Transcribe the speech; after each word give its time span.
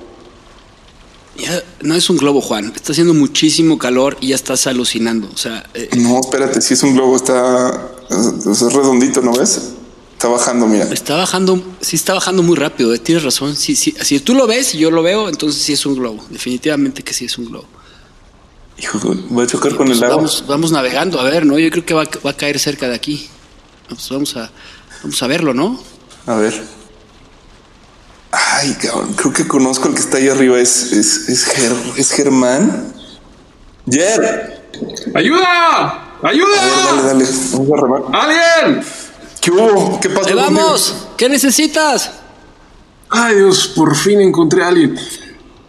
Ya, 1.38 1.64
no 1.82 1.96
es 1.96 2.10
un 2.10 2.18
globo, 2.18 2.42
Juan. 2.42 2.72
Está 2.76 2.92
haciendo 2.92 3.14
muchísimo 3.14 3.78
calor 3.78 4.18
y 4.22 4.30
ya 4.30 4.36
estás 4.36 4.68
alucinando. 4.68 5.30
O 5.34 5.38
sea, 5.38 5.64
eh, 5.74 5.90
no, 5.98 6.20
espérate, 6.20 6.62
si 6.62 6.76
es 6.76 6.84
un 6.84 6.94
globo, 6.94 7.16
está 7.16 7.92
es 8.10 8.62
redondito, 8.74 9.22
¿no 9.22 9.34
ves? 9.34 9.72
Está 10.14 10.28
bajando, 10.28 10.68
mira. 10.68 10.86
Está 10.86 11.16
bajando, 11.16 11.62
sí 11.82 11.96
está 11.96 12.14
bajando 12.14 12.44
muy 12.44 12.56
rápido, 12.56 12.94
eh, 12.94 13.00
tienes 13.00 13.24
razón. 13.24 13.56
Sí, 13.56 13.76
sí, 13.76 13.96
si 14.02 14.20
tú 14.20 14.36
lo 14.36 14.46
ves 14.46 14.76
y 14.76 14.78
yo 14.78 14.92
lo 14.92 15.02
veo, 15.02 15.28
entonces 15.28 15.62
sí 15.62 15.74
es 15.74 15.86
un 15.86 15.96
globo. 15.96 16.24
Definitivamente 16.30 17.04
que 17.04 17.14
sí 17.14 17.26
es 17.26 17.38
un 17.38 17.46
globo. 17.46 17.66
Hijo, 18.78 19.00
voy 19.30 19.44
a 19.44 19.48
chocar 19.48 19.76
con 19.76 19.88
el 19.88 19.98
pues 19.98 20.04
agua. 20.04 20.16
Vamos, 20.18 20.46
vamos 20.48 20.72
navegando, 20.72 21.20
a 21.20 21.24
ver, 21.24 21.46
¿no? 21.46 21.58
Yo 21.58 21.70
creo 21.72 21.86
que 21.86 21.94
va, 21.94 22.08
va 22.26 22.32
a 22.32 22.38
caer 22.38 22.60
cerca 22.60 22.88
de 22.88 22.96
aquí. 22.96 23.28
Pues 23.90 24.08
vamos 24.10 24.38
a, 24.38 24.52
vamos 25.02 25.22
a 25.22 25.28
verlo, 25.28 25.54
¿no? 25.54 25.80
A 26.26 26.36
ver. 26.36 26.83
Ay, 28.36 28.74
cabrón, 28.82 29.14
creo 29.14 29.32
que 29.32 29.48
conozco 29.48 29.88
el 29.88 29.94
que 29.94 30.00
está 30.00 30.18
ahí 30.18 30.28
arriba. 30.28 30.58
Es, 30.58 30.92
es, 30.92 31.30
es, 31.30 32.12
Germán. 32.12 32.92
Jer. 33.88 34.64
¡Ayuda! 35.14 36.18
¡Ayuda! 36.24 36.58
dale, 36.86 37.04
dale. 37.04 37.26
Vamos 37.52 37.72
a 37.72 37.82
remar. 37.82 38.02
¡Alguien! 38.12 38.84
¿Qué 39.40 39.52
hubo? 39.52 40.00
¿Qué 40.00 40.10
pasó? 40.10 40.36
vamos! 40.36 41.08
¿Qué 41.16 41.30
necesitas? 41.30 42.10
Ay, 43.10 43.36
Dios, 43.36 43.68
por 43.68 43.96
fin 43.96 44.20
encontré 44.20 44.64
a 44.64 44.70
alguien. 44.70 44.98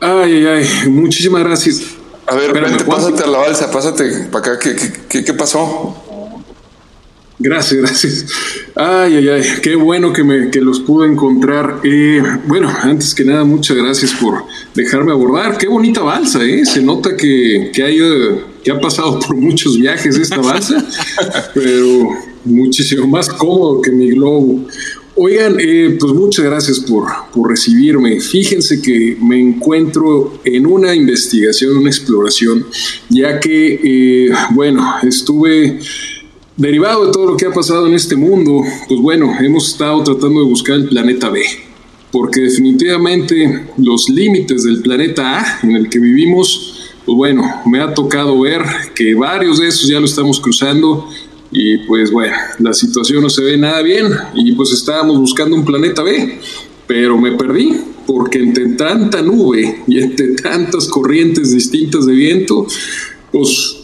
Ay, 0.01 0.47
ay, 0.47 0.47
ay. 0.47 0.89
Muchísimas 0.89 1.45
gracias. 1.45 1.83
A 2.27 2.35
ver, 2.35 2.55
vente, 2.55 2.85
pásate 2.85 3.25
a 3.25 3.27
la 3.27 3.39
balsa, 3.39 3.71
pásate 3.71 4.29
para 4.33 4.55
acá. 4.55 4.59
¿Qué, 4.59 4.75
qué, 5.07 5.23
qué 5.23 5.35
pasó? 5.35 6.04
Gracias, 7.45 7.79
gracias. 7.79 8.27
Ay, 8.75 9.17
ay, 9.17 9.29
ay, 9.29 9.43
qué 9.61 9.77
bueno 9.77 10.15
que, 10.15 10.25
me, 10.25 10.51
que 10.51 10.63
los 10.63 10.81
pude 10.81 11.07
encontrar. 11.07 11.81
Eh, 11.85 12.23
bueno, 12.47 12.73
antes 12.81 13.15
que 13.15 13.23
nada, 13.23 13.45
muchas 13.45 13.77
gracias 13.77 14.15
por 14.15 14.45
dejarme 14.75 15.13
abordar. 15.13 15.59
Qué 15.59 15.69
bonita 15.69 16.01
balsa, 16.01 16.43
¿eh? 16.43 16.65
Se 16.65 16.81
nota 16.81 17.15
que, 17.15 17.71
que, 17.75 17.83
hay, 17.83 17.99
que 18.63 18.71
ha 18.71 18.81
pasado 18.81 19.21
por 19.27 19.37
muchos 19.37 19.79
viajes 19.79 20.17
esta 20.17 20.39
balsa, 20.39 20.83
pero 21.53 22.09
muchísimo 22.47 23.07
más 23.07 23.29
cómodo 23.29 23.83
que 23.83 23.91
mi 23.91 24.09
globo. 24.13 24.67
Oigan, 25.15 25.57
eh, 25.61 25.99
pues 26.01 26.15
muchas 26.15 26.47
gracias 26.47 26.81
por, 26.81 27.05
por, 27.31 27.51
recibirme. 27.51 28.21
Fíjense 28.21 28.81
que 28.81 29.19
me 29.21 29.39
encuentro 29.39 30.41
en 30.45 30.67
una 30.67 30.95
investigación, 30.95 31.77
una 31.77 31.91
exploración, 31.91 32.67
ya 33.11 33.39
que, 33.39 33.81
eh, 33.85 34.33
bueno, 34.51 34.83
estuve 35.03 35.79
derivado 36.57 37.07
de 37.07 37.13
todo 37.13 37.27
lo 37.27 37.37
que 37.37 37.47
ha 37.47 37.53
pasado 37.53 37.87
en 37.87 37.95
este 37.95 38.17
mundo, 38.17 38.63
pues 38.89 39.01
bueno, 39.01 39.33
hemos 39.41 39.69
estado 39.69 40.03
tratando 40.03 40.41
de 40.41 40.47
buscar 40.47 40.77
el 40.77 40.89
planeta 40.89 41.29
B, 41.31 41.43
porque 42.13 42.43
definitivamente 42.43 43.69
los 43.77 44.09
límites 44.09 44.65
del 44.65 44.81
planeta 44.81 45.41
A 45.41 45.61
en 45.63 45.77
el 45.77 45.89
que 45.89 45.99
vivimos, 45.99 46.93
pues 47.05 47.17
bueno, 47.17 47.43
me 47.67 47.81
ha 47.81 47.93
tocado 47.93 48.41
ver 48.41 48.63
que 48.95 49.15
varios 49.15 49.59
de 49.59 49.69
esos 49.69 49.89
ya 49.89 49.99
lo 49.99 50.07
estamos 50.07 50.41
cruzando 50.41 51.09
y 51.51 51.79
pues 51.87 52.11
bueno, 52.11 52.35
la 52.59 52.73
situación 52.73 53.23
no 53.23 53.31
se 53.31 53.43
ve 53.43 53.57
nada 53.57 53.83
bien 53.83 54.07
y 54.35 54.53
pues 54.53 54.73
estábamos 54.73 55.19
buscando 55.19 55.57
un 55.57 55.65
planeta 55.65 56.03
B, 56.03 56.39
pero 56.87 57.19
me 57.19 57.33
perdí 57.33 57.81
porque 58.07 58.39
entre 58.39 58.71
tanta 58.71 59.23
nube 59.23 59.83
y 59.87 59.99
entre 59.99 60.35
tantas 60.35 60.89
corrientes 60.89 61.53
distintas 61.53 62.07
de 62.07 62.13
viento, 62.13 62.67
pues 63.33 63.84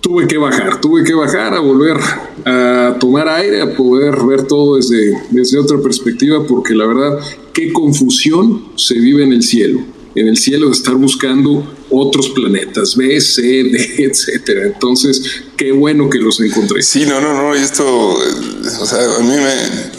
tuve 0.00 0.26
que 0.26 0.38
bajar, 0.38 0.80
tuve 0.80 1.04
que 1.04 1.14
bajar 1.14 1.54
a 1.54 1.60
volver 1.60 1.96
a 2.44 2.96
tomar 2.98 3.28
aire, 3.28 3.60
a 3.60 3.76
poder 3.76 4.16
ver 4.24 4.46
todo 4.46 4.76
desde, 4.76 5.20
desde 5.30 5.58
otra 5.58 5.78
perspectiva, 5.78 6.46
porque 6.46 6.74
la 6.74 6.86
verdad, 6.86 7.20
qué 7.52 7.72
confusión 7.72 8.64
se 8.76 8.94
vive 8.94 9.24
en 9.24 9.32
el 9.32 9.42
cielo 9.42 9.80
en 10.14 10.28
el 10.28 10.36
cielo 10.36 10.66
de 10.66 10.72
estar 10.72 10.94
buscando 10.94 11.64
otros 11.88 12.30
planetas, 12.30 12.96
B, 12.96 13.20
C, 13.20 13.42
D, 13.42 13.94
etcétera. 13.98 14.66
Entonces, 14.66 15.22
qué 15.56 15.72
bueno 15.72 16.08
que 16.10 16.18
los 16.18 16.40
encontré. 16.40 16.82
Sí, 16.82 17.04
no, 17.06 17.20
no, 17.20 17.34
no, 17.34 17.56
y 17.56 17.60
esto, 17.60 17.84
o 17.84 18.86
sea, 18.86 19.16
a 19.16 19.20
mí 19.20 19.34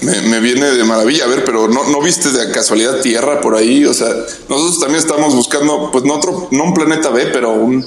me, 0.01 0.22
me, 0.29 0.39
viene 0.39 0.72
de 0.72 0.83
maravilla, 0.83 1.25
a 1.25 1.28
ver, 1.28 1.44
pero 1.45 1.68
no, 1.68 1.89
no 1.89 2.01
viste 2.01 2.31
de 2.31 2.51
casualidad 2.51 3.01
Tierra 3.01 3.41
por 3.41 3.56
ahí, 3.56 3.85
o 3.85 3.94
sea, 3.94 4.07
nosotros 4.50 4.79
también 4.79 5.00
estamos 5.00 5.35
buscando, 5.35 5.89
pues 5.91 6.03
no 6.03 6.16
otro, 6.16 6.50
no 6.51 6.63
un 6.66 6.73
planeta 6.73 7.09
B, 7.09 7.28
pero 7.31 7.53
un, 7.53 7.85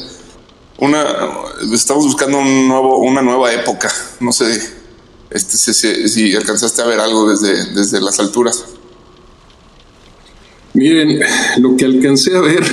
una, 0.84 1.04
estamos 1.72 2.04
buscando 2.04 2.38
una 2.38 3.22
nueva 3.22 3.52
época, 3.52 3.92
no 4.20 4.32
sé, 4.32 4.60
este, 5.30 5.56
si, 5.56 6.08
si 6.08 6.34
alcanzaste 6.34 6.82
a 6.82 6.86
ver 6.86 7.00
algo 7.00 7.28
desde, 7.28 7.72
desde 7.72 8.00
las 8.00 8.20
alturas. 8.20 8.64
Miren, 10.74 11.20
lo 11.58 11.76
que 11.76 11.84
alcancé 11.84 12.36
a 12.36 12.40
ver 12.40 12.64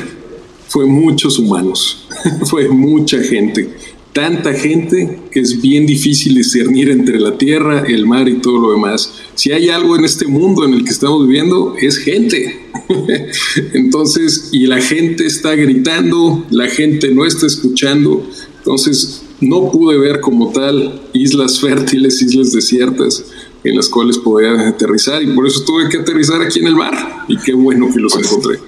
fue 0.68 0.86
muchos 0.86 1.38
humanos, 1.40 2.08
fue 2.50 2.68
mucha 2.70 3.22
gente, 3.22 3.76
tanta 4.14 4.54
gente 4.54 5.20
que 5.32 5.40
es 5.40 5.62
bien 5.62 5.86
difícil 5.86 6.36
discernir 6.36 6.90
entre 6.90 7.20
la 7.20 7.38
tierra, 7.38 7.86
el 7.88 8.06
mar 8.06 8.28
y 8.28 8.36
todo 8.36 8.60
lo 8.60 8.72
demás. 8.72 9.14
Si 9.36 9.52
hay 9.52 9.70
algo 9.70 9.96
en 9.96 10.06
este 10.06 10.28
mundo 10.28 10.66
en 10.66 10.74
el 10.74 10.84
que 10.84 10.92
estamos 10.92 11.26
viviendo, 11.28 11.76
es 11.80 11.98
gente. 11.98 12.68
Entonces, 13.74 14.50
y 14.52 14.68
la 14.68 14.82
gente 14.82 15.26
está 15.26 15.56
gritando, 15.56 16.46
la 16.50 16.68
gente 16.68 17.12
no 17.12 17.26
está 17.26 17.48
escuchando. 17.48 18.28
Entonces, 18.58 19.24
no 19.40 19.72
pude 19.72 19.98
ver 19.98 20.20
como 20.20 20.52
tal 20.52 21.02
islas 21.14 21.60
fértiles, 21.60 22.22
islas 22.22 22.52
desiertas 22.52 23.26
en 23.64 23.76
las 23.76 23.90
cuales 23.90 24.18
poder 24.18 24.60
aterrizar 24.60 25.22
y 25.22 25.28
por 25.28 25.48
eso 25.48 25.64
tuve 25.64 25.88
que 25.90 25.98
aterrizar 25.98 26.42
aquí 26.42 26.60
en 26.60 26.68
el 26.68 26.76
mar 26.76 27.26
y 27.28 27.38
qué 27.38 27.54
bueno 27.54 27.90
que 27.94 28.00
los 28.00 28.16
encontré. 28.16 28.60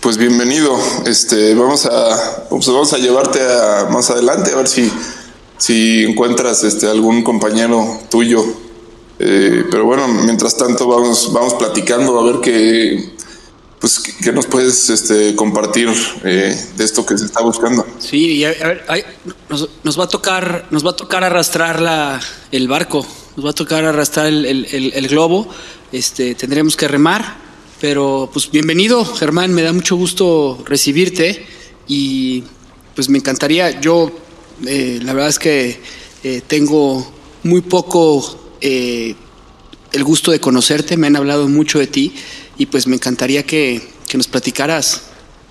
Pues 0.00 0.16
bienvenido, 0.16 0.78
este, 1.06 1.54
vamos 1.54 1.84
a, 1.86 2.46
pues 2.48 2.66
vamos 2.68 2.92
a 2.92 2.98
llevarte 2.98 3.38
a, 3.40 3.88
más 3.90 4.10
adelante 4.10 4.52
a 4.52 4.56
ver 4.56 4.66
si, 4.66 4.90
si 5.58 6.04
encuentras 6.04 6.64
este, 6.64 6.88
algún 6.88 7.22
compañero 7.22 8.00
tuyo. 8.10 8.42
Eh, 9.18 9.66
pero 9.70 9.84
bueno, 9.84 10.08
mientras 10.08 10.56
tanto 10.56 10.88
vamos, 10.88 11.30
vamos 11.32 11.52
platicando 11.54 12.18
a 12.18 12.24
ver 12.24 12.40
qué, 12.40 13.12
pues, 13.78 13.98
qué 13.98 14.32
nos 14.32 14.46
puedes 14.46 14.88
este, 14.88 15.36
compartir 15.36 15.90
eh, 16.24 16.58
de 16.76 16.84
esto 16.84 17.04
que 17.04 17.18
se 17.18 17.26
está 17.26 17.42
buscando. 17.42 17.86
Sí, 17.98 18.42
a 18.44 18.48
ver, 18.48 18.84
nos, 19.50 19.68
nos, 19.82 20.00
va 20.00 20.04
a 20.04 20.08
tocar, 20.08 20.66
nos 20.70 20.84
va 20.84 20.90
a 20.90 20.96
tocar 20.96 21.24
arrastrar 21.24 21.82
la, 21.82 22.20
el 22.50 22.68
barco 22.68 23.06
nos 23.36 23.46
va 23.46 23.50
a 23.50 23.54
tocar 23.54 23.84
arrastrar 23.84 24.26
el, 24.26 25.08
globo, 25.08 25.48
este, 25.92 26.34
tendremos 26.34 26.76
que 26.76 26.88
remar, 26.88 27.36
pero 27.80 28.28
pues 28.30 28.50
bienvenido 28.50 29.04
Germán, 29.04 29.54
me 29.54 29.62
da 29.62 29.72
mucho 29.72 29.96
gusto 29.96 30.62
recibirte 30.66 31.46
y 31.88 32.44
pues 32.94 33.08
me 33.08 33.18
encantaría, 33.18 33.80
yo 33.80 34.12
eh, 34.66 35.00
la 35.02 35.14
verdad 35.14 35.30
es 35.30 35.38
que 35.38 35.80
eh, 36.22 36.42
tengo 36.46 37.10
muy 37.42 37.62
poco 37.62 38.54
eh, 38.60 39.14
el 39.92 40.04
gusto 40.04 40.30
de 40.30 40.40
conocerte, 40.40 40.98
me 40.98 41.06
han 41.06 41.16
hablado 41.16 41.48
mucho 41.48 41.78
de 41.78 41.86
ti 41.86 42.12
y 42.58 42.66
pues 42.66 42.86
me 42.86 42.96
encantaría 42.96 43.44
que, 43.44 43.80
que 44.06 44.18
nos 44.18 44.28
platicaras 44.28 45.09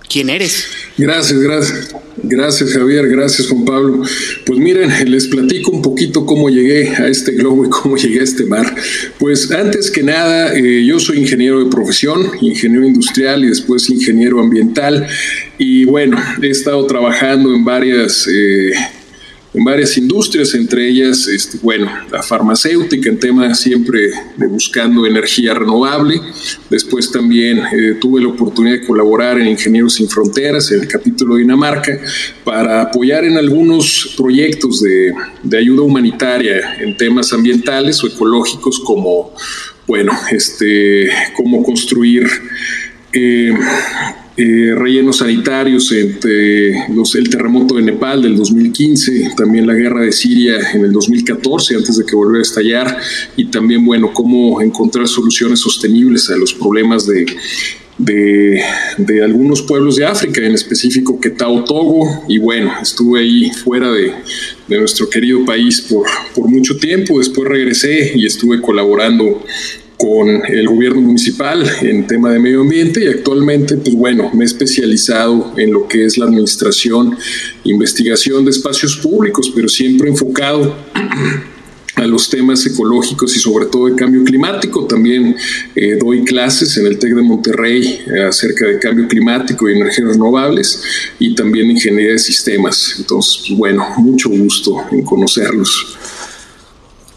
quién 0.10 0.30
eres. 0.30 0.66
Gracias, 0.98 1.40
gracias. 1.40 1.96
Gracias 2.22 2.74
Javier, 2.74 3.08
gracias 3.08 3.48
Juan 3.48 3.64
Pablo. 3.64 4.04
Pues 4.46 4.60
miren, 4.60 5.10
les 5.10 5.28
platico 5.28 5.72
un 5.72 5.82
poquito 5.82 6.26
cómo 6.26 6.50
llegué 6.50 6.90
a 6.90 7.08
este 7.08 7.32
globo 7.32 7.66
y 7.66 7.70
cómo 7.70 7.96
llegué 7.98 8.20
a 8.20 8.24
este 8.24 8.44
mar. 8.46 8.76
Pues 9.18 9.50
antes 9.52 9.90
que 9.90 10.04
nada, 10.04 10.54
eh, 10.54 10.84
yo 10.86 11.00
soy 11.00 11.20
ingeniero 11.20 11.64
de 11.64 11.70
profesión, 11.70 12.30
ingeniero 12.42 12.86
industrial 12.86 13.46
y 13.46 13.48
después 13.48 13.90
ingeniero 13.90 14.40
ambiental. 14.42 15.08
Y 15.58 15.86
bueno, 15.86 16.18
he 16.42 16.50
estado 16.50 16.86
trabajando 16.88 17.54
en 17.54 17.64
varias... 17.64 18.28
Eh, 18.28 18.72
en 19.52 19.64
varias 19.64 19.98
industrias, 19.98 20.54
entre 20.54 20.88
ellas, 20.88 21.28
este, 21.28 21.58
bueno, 21.62 21.92
la 22.12 22.22
farmacéutica, 22.22 23.10
en 23.10 23.20
tema 23.20 23.56
siempre 23.56 24.12
de 24.38 24.48
buscando 24.48 25.06
energía 25.08 25.56
renovable. 25.56 26.22
Después 26.70 27.12
también 27.12 27.60
eh, 27.60 27.98
tuve 28.00 28.22
la 28.22 28.28
oportunidad 28.28 28.80
de 28.80 28.86
colaborar 28.86 29.40
en 29.40 29.48
Ingenieros 29.48 29.96
Sin 29.96 30.08
Fronteras, 30.08 30.72
en 30.72 30.82
el 30.82 30.88
capítulo 30.88 31.36
de 31.36 31.42
Dinamarca, 31.42 32.00
para 32.44 32.84
apoyar 32.84 33.24
en 33.24 33.38
algunos 33.38 34.14
proyectos 34.16 34.82
de, 34.82 35.14
de 35.42 35.58
ayuda 35.58 35.82
humanitaria 35.82 36.76
en 36.80 36.96
temas 36.96 37.34
ambientales 37.34 38.04
o 38.04 38.08
ecológicos, 38.08 38.80
como, 38.80 39.34
bueno, 39.88 40.12
este, 40.30 41.10
cómo 41.36 41.64
construir 41.64 42.28
eh, 43.12 43.52
eh, 44.42 44.74
rellenos 44.74 45.18
sanitarios 45.18 45.92
entre 45.92 46.88
los, 46.96 47.14
el 47.16 47.30
terremoto 47.30 47.76
de 47.76 47.82
Nepal 47.82 48.22
del 48.22 48.38
2015, 48.38 49.32
también 49.36 49.68
la 49.68 49.74
guerra 49.74 50.04
de 50.04 50.14
Siria 50.14 50.56
en 50.74 50.86
el 50.86 50.94
2014, 50.94 51.76
antes 51.76 51.98
de 51.98 52.06
que 52.06 52.16
volviera 52.16 52.40
a 52.40 52.44
estallar, 52.44 52.98
y 53.36 53.48
también, 53.48 53.86
bueno, 53.86 54.14
cómo 54.14 54.62
encontrar 54.62 55.10
soluciones 55.10 55.60
sostenibles 55.60 56.30
a 56.30 56.38
los 56.38 56.54
problemas 56.54 57.06
de, 57.06 57.26
de, 57.98 59.22
algunos 59.22 59.62
pueblos 59.64 59.98
de 59.98 60.06
África, 60.06 60.40
en 60.40 60.54
específico 60.54 61.20
Ketao 61.20 61.66
Togo, 61.66 62.24
y 62.30 62.38
bueno, 62.38 62.72
estuve 62.82 63.20
ahí 63.20 63.52
fuera 63.52 63.92
de, 63.92 64.14
de 64.70 64.80
nuestro 64.80 65.10
querido 65.10 65.44
país 65.44 65.82
por, 65.82 66.08
por 66.34 66.48
mucho 66.48 66.78
tiempo, 66.78 67.20
después 67.20 67.46
regresé 67.46 68.14
y 68.16 68.26
estuve 68.26 68.62
colaborando 68.62 69.44
con 70.00 70.30
el 70.48 70.66
gobierno 70.66 71.02
municipal 71.02 71.62
en 71.82 72.08
tema 72.08 72.32
de 72.32 72.40
medio 72.40 72.62
ambiente 72.62 73.04
y 73.04 73.08
actualmente, 73.08 73.76
pues 73.76 73.94
bueno, 73.96 74.32
me 74.34 74.46
he 74.46 74.48
especializado 74.48 75.54
en 75.58 75.74
lo 75.74 75.90
que 75.90 76.06
es 76.06 76.18
la 76.18 76.26
administración, 76.26 77.18
investigación 77.66 78.46
de 78.46 78.52
espacios 78.52 78.96
públicos, 78.96 79.52
pero 79.54 79.68
siempre 79.68 80.08
enfocado 80.08 80.74
a 81.96 82.08
los 82.08 82.30
temas 82.30 82.66
ecológicos 82.66 83.36
y 83.36 83.40
sobre 83.40 83.66
todo 83.66 83.88
de 83.88 83.96
cambio 83.96 84.24
climático. 84.24 84.86
También 84.86 85.36
eh, 85.76 85.98
doy 86.00 86.24
clases 86.24 86.78
en 86.78 86.88
el 86.88 86.98
TEC 86.98 87.16
de 87.16 87.22
Monterrey 87.22 88.00
acerca 88.26 88.68
de 88.68 88.80
cambio 88.80 89.06
climático 89.06 89.68
y 89.68 89.74
energías 89.74 90.14
renovables 90.14 90.82
y 91.20 91.36
también 91.36 91.72
ingeniería 91.72 92.14
de 92.14 92.20
sistemas. 92.20 92.96
Entonces, 93.00 93.44
pues, 93.46 93.58
bueno, 93.60 93.86
mucho 93.98 94.30
gusto 94.30 94.78
en 94.94 95.04
conocerlos. 95.04 95.99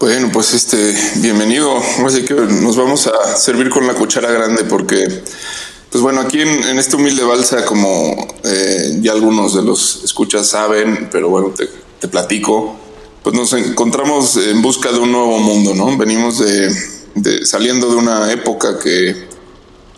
Bueno, 0.02 0.30
pues 0.32 0.52
este, 0.52 0.96
bienvenido. 1.20 1.80
Así 2.04 2.24
que 2.24 2.34
nos 2.34 2.74
vamos 2.74 3.06
a 3.06 3.36
servir 3.36 3.70
con 3.70 3.86
la 3.86 3.94
cuchara 3.94 4.32
grande 4.32 4.64
porque, 4.64 5.06
pues 5.90 6.02
bueno, 6.02 6.22
aquí 6.22 6.40
en, 6.40 6.76
este 6.76 6.96
humilde 6.96 7.22
balsa, 7.22 7.64
como 7.64 8.26
eh, 8.42 8.98
ya 9.00 9.12
algunos 9.12 9.54
de 9.54 9.62
los 9.62 10.02
escuchas 10.02 10.48
saben, 10.48 11.08
pero 11.12 11.28
bueno, 11.28 11.50
te, 11.50 11.68
te 12.00 12.08
platico 12.08 12.74
pues 13.22 13.36
nos 13.36 13.52
encontramos 13.52 14.36
en 14.38 14.60
busca 14.60 14.90
de 14.90 14.98
un 14.98 15.12
nuevo 15.12 15.38
mundo, 15.38 15.72
¿no? 15.72 15.96
Venimos 15.96 16.40
de, 16.40 17.46
saliendo 17.46 17.88
de 17.88 17.94
una 17.94 18.32
época 18.32 18.80
que 18.80 19.28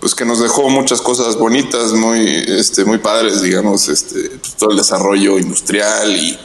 pues 0.01 0.15
que 0.15 0.27
nos 0.27 0.39
dejó 0.39 0.69
muchas 0.69 1.01
cosas 1.01 1.37
bonitas, 1.39 1.95
muy 1.95 2.45
este 2.47 2.85
muy 2.85 2.99
padres, 2.99 3.41
digamos, 3.41 3.89
este 3.89 4.33
pues, 4.39 4.55
todo 4.57 4.73
el 4.73 4.77
desarrollo 4.77 5.39
industrial 5.39 6.15
y 6.15 6.39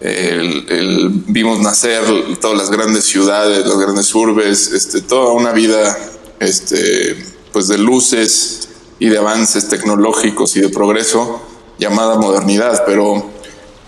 vimos 0.00 1.60
nacer 1.60 2.02
todas 2.40 2.56
las 2.56 2.70
grandes 2.70 3.04
ciudades, 3.04 3.66
las 3.66 3.78
grandes 3.78 4.14
urbes, 4.14 4.72
este 4.72 5.00
toda 5.00 5.32
una 5.32 5.52
vida 5.52 5.96
este 6.38 7.16
pues 7.52 7.68
de 7.68 7.78
luces 7.78 8.68
y 8.98 9.08
de 9.08 9.18
avances 9.18 9.68
tecnológicos 9.68 10.56
y 10.56 10.60
de 10.60 10.68
progreso 10.68 11.40
llamada 11.78 12.16
modernidad, 12.16 12.84
pero 12.86 13.30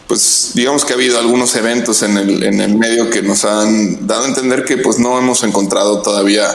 pues 0.06 0.52
digamos 0.54 0.84
que 0.84 0.92
ha 0.92 0.96
habido 0.96 1.18
algunos 1.18 1.54
eventos 1.54 2.02
en 2.02 2.16
el, 2.16 2.42
en 2.42 2.60
el 2.60 2.76
medio 2.76 3.10
que 3.10 3.22
nos 3.22 3.44
han 3.44 4.06
dado 4.06 4.24
a 4.24 4.28
entender 4.28 4.64
que 4.64 4.78
pues 4.78 4.98
no 4.98 5.18
hemos 5.18 5.44
encontrado 5.44 6.02
todavía 6.02 6.46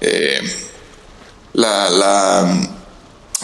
eh, 0.00 0.40
la, 1.52 2.70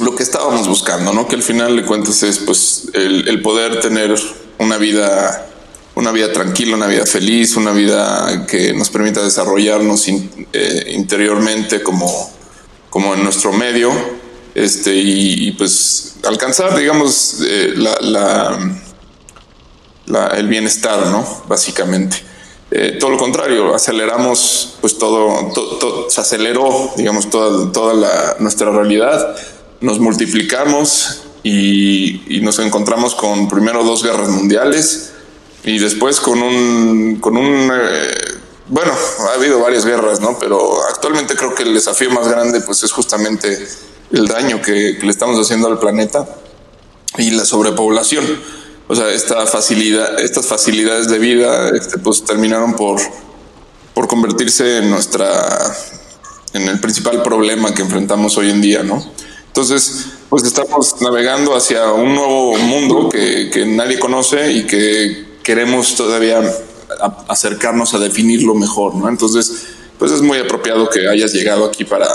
lo 0.00 0.14
que 0.14 0.22
estábamos 0.22 0.68
buscando, 0.68 1.12
¿no? 1.12 1.26
Que 1.26 1.36
al 1.36 1.42
final 1.42 1.76
de 1.76 1.84
cuentas 1.84 2.22
es 2.22 2.38
pues 2.38 2.88
el, 2.92 3.40
poder 3.42 3.80
tener 3.80 4.14
una 4.58 4.76
vida 4.76 5.46
una 5.94 6.12
vida 6.12 6.30
tranquila, 6.30 6.76
una 6.76 6.88
vida 6.88 7.06
feliz, 7.06 7.56
una 7.56 7.72
vida 7.72 8.44
que 8.46 8.74
nos 8.74 8.90
permita 8.90 9.22
desarrollarnos 9.22 10.06
eh, 10.08 10.92
interiormente 10.92 11.82
como, 11.82 12.30
como 12.90 13.14
en 13.14 13.24
nuestro 13.24 13.50
medio, 13.50 13.90
este, 14.54 14.94
y, 14.94 15.52
pues 15.52 16.16
alcanzar, 16.24 16.76
digamos, 16.76 17.38
eh, 17.46 17.72
la, 17.76 18.58
el 20.36 20.48
bienestar, 20.48 21.06
¿no? 21.06 21.26
Básicamente. 21.48 22.18
Eh, 22.70 22.96
todo 22.98 23.10
lo 23.10 23.16
contrario, 23.16 23.74
aceleramos, 23.74 24.76
pues 24.80 24.98
todo, 24.98 25.50
se 26.10 26.20
aceleró, 26.20 26.90
digamos, 26.96 27.30
toda, 27.30 27.70
toda 27.72 27.94
la, 27.94 28.36
nuestra 28.40 28.70
realidad, 28.70 29.36
nos 29.80 29.98
multiplicamos 29.98 31.22
y, 31.42 32.40
nos 32.42 32.58
encontramos 32.58 33.14
con 33.14 33.48
primero 33.48 33.82
dos 33.82 34.02
guerras 34.02 34.28
mundiales 34.28 35.12
y 35.64 35.78
después 35.78 36.20
con 36.20 36.40
un, 36.42 37.16
con 37.16 37.36
un 37.36 37.70
eh, 37.72 38.14
bueno, 38.68 38.92
ha 38.92 39.34
habido 39.34 39.60
varias 39.60 39.84
guerras, 39.84 40.20
¿no? 40.20 40.38
Pero 40.38 40.60
actualmente 40.90 41.34
creo 41.34 41.54
que 41.54 41.64
el 41.64 41.74
desafío 41.74 42.10
más 42.10 42.28
grande, 42.28 42.60
pues, 42.60 42.82
es 42.82 42.92
justamente 42.92 43.66
el 44.12 44.28
daño 44.28 44.62
que, 44.62 44.96
que 44.98 45.06
le 45.06 45.10
estamos 45.10 45.40
haciendo 45.40 45.66
al 45.68 45.78
planeta 45.78 46.26
y 47.18 47.30
la 47.30 47.44
sobrepoblación 47.44 48.24
o 48.88 48.94
sea, 48.94 49.10
esta 49.10 49.46
facilidad, 49.46 50.20
estas 50.20 50.46
facilidades 50.46 51.08
de 51.08 51.18
vida, 51.18 51.70
este, 51.70 51.98
pues 51.98 52.24
terminaron 52.24 52.74
por, 52.74 53.00
por 53.94 54.06
convertirse 54.06 54.78
en 54.78 54.90
nuestra, 54.90 55.28
en 56.52 56.68
el 56.68 56.78
principal 56.78 57.22
problema 57.22 57.74
que 57.74 57.82
enfrentamos 57.82 58.36
hoy 58.36 58.50
en 58.50 58.60
día, 58.60 58.84
¿no? 58.84 59.04
Entonces, 59.56 60.08
pues 60.28 60.44
estamos 60.44 61.00
navegando 61.00 61.56
hacia 61.56 61.90
un 61.90 62.14
nuevo 62.14 62.58
mundo 62.58 63.08
que, 63.08 63.48
que 63.48 63.64
nadie 63.64 63.98
conoce 63.98 64.52
y 64.52 64.64
que 64.64 65.38
queremos 65.42 65.94
todavía 65.94 66.42
acercarnos 67.26 67.94
a 67.94 67.98
definirlo 67.98 68.54
mejor, 68.54 68.94
¿no? 68.94 69.08
Entonces, 69.08 69.68
pues 69.98 70.12
es 70.12 70.20
muy 70.20 70.36
apropiado 70.36 70.90
que 70.90 71.08
hayas 71.08 71.32
llegado 71.32 71.64
aquí 71.64 71.86
para 71.86 72.06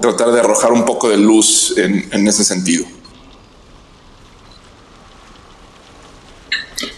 tratar 0.00 0.32
de 0.32 0.40
arrojar 0.40 0.72
un 0.72 0.86
poco 0.86 1.10
de 1.10 1.18
luz 1.18 1.74
en, 1.76 2.08
en 2.10 2.26
ese 2.26 2.42
sentido. 2.42 2.86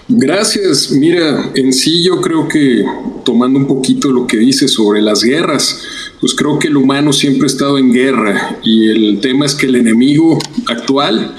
Gracias. 0.06 0.93
Mira, 0.93 1.50
en 1.54 1.72
sí 1.72 2.04
yo 2.04 2.20
creo 2.20 2.46
que 2.46 2.84
tomando 3.25 3.58
un 3.58 3.66
poquito 3.66 4.12
lo 4.12 4.28
que 4.28 4.36
dice 4.36 4.69
sobre 4.69 5.02
las 5.02 5.25
guerras, 5.25 5.82
pues 6.20 6.34
creo 6.34 6.58
que 6.58 6.69
el 6.69 6.76
humano 6.76 7.12
siempre 7.12 7.44
ha 7.44 7.46
estado 7.46 7.78
en 7.78 7.93
guerra 7.93 8.58
y 8.62 8.88
el 8.90 9.20
tema 9.20 9.46
es 9.46 9.55
que 9.55 9.67
el 9.67 9.76
enemigo 9.76 10.38
actual 10.67 11.34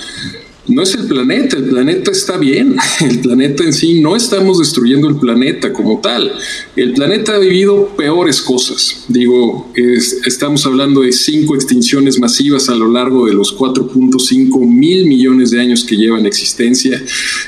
no 0.67 0.83
es 0.83 0.93
el 0.93 1.07
planeta, 1.07 1.57
el 1.57 1.65
planeta 1.65 2.11
está 2.11 2.37
bien, 2.37 2.75
el 3.01 3.19
planeta 3.19 3.63
en 3.63 3.73
sí, 3.73 3.99
no 3.99 4.15
estamos 4.15 4.59
destruyendo 4.59 5.07
el 5.09 5.17
planeta 5.17 5.73
como 5.73 5.99
tal, 5.99 6.31
el 6.75 6.93
planeta 6.93 7.35
ha 7.35 7.39
vivido 7.39 7.87
peores 7.97 8.41
cosas, 8.41 9.05
digo, 9.07 9.71
estamos 10.25 10.65
hablando 10.65 11.01
de 11.01 11.11
cinco 11.11 11.55
extinciones 11.55 12.19
masivas 12.19 12.69
a 12.69 12.75
lo 12.75 12.87
largo 12.87 13.25
de 13.25 13.33
los 13.33 13.57
4.5 13.57 14.67
mil 14.67 15.07
millones 15.07 15.51
de 15.51 15.59
años 15.59 15.83
que 15.83 15.95
llevan 15.95 16.25
existencia, 16.25 17.01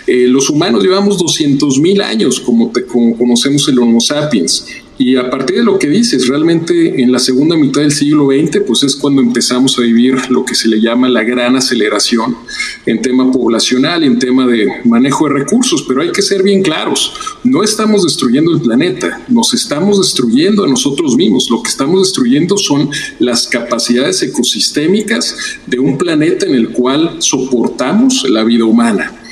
eh, 0.08 0.28
los 0.28 0.50
humanos 0.50 0.84
llevamos 0.84 1.18
200 1.18 1.80
mil 1.80 2.02
años 2.02 2.40
como, 2.40 2.72
como 2.92 3.18
conocemos 3.18 3.68
el 3.68 3.80
Homo 3.80 4.02
sapiens, 4.02 4.66
y 5.06 5.18
a 5.18 5.30
partir 5.30 5.58
de 5.58 5.64
lo 5.66 5.78
que 5.78 5.90
dices, 5.90 6.30
realmente 6.30 7.02
en 7.02 7.12
la 7.12 7.20
segunda 7.20 7.58
mitad 7.58 7.82
del 7.82 7.92
siglo 7.92 8.28
XX, 8.28 8.62
pues 8.66 8.84
es 8.84 8.96
cuando 8.96 9.22
empezamos 9.22 9.78
a 9.78 9.82
vivir 9.82 10.16
lo 10.32 10.46
que 10.46 10.56
se 10.56 10.70
le 10.70 10.80
llama 10.80 11.10
la 11.10 11.24
gran 11.24 11.58
aceleración 11.58 12.38
en 12.86 13.02
tema 13.02 13.30
poblacional, 13.30 14.06
en 14.06 14.18
tema 14.18 14.48
de 14.48 14.66
manejo 14.86 15.28
de 15.28 15.34
recursos, 15.34 15.84
pero 15.86 16.04
hay 16.04 16.14
que 16.14 16.22
ser 16.22 16.42
bien 16.42 16.62
claros, 16.64 17.14
no 17.44 17.64
estamos 17.64 18.06
destruyendo 18.06 18.54
el 18.54 18.62
planeta, 18.62 19.22
nos 19.28 19.54
estamos 19.54 19.98
destruyendo 19.98 20.64
a 20.64 20.70
nosotros 20.70 21.18
mismos, 21.18 21.50
lo 21.50 21.62
que 21.62 21.70
estamos 21.70 22.02
destruyendo 22.02 22.58
son 22.58 22.90
las 23.20 23.48
capacidades 23.48 24.24
ecosistémicas 24.24 25.36
de 25.68 25.80
un 25.80 25.98
planeta 25.98 26.46
en 26.46 26.56
el 26.56 26.70
cual 26.70 27.18
soportamos 27.20 28.24
la 28.30 28.46
vida 28.46 28.64
humana 28.64 29.23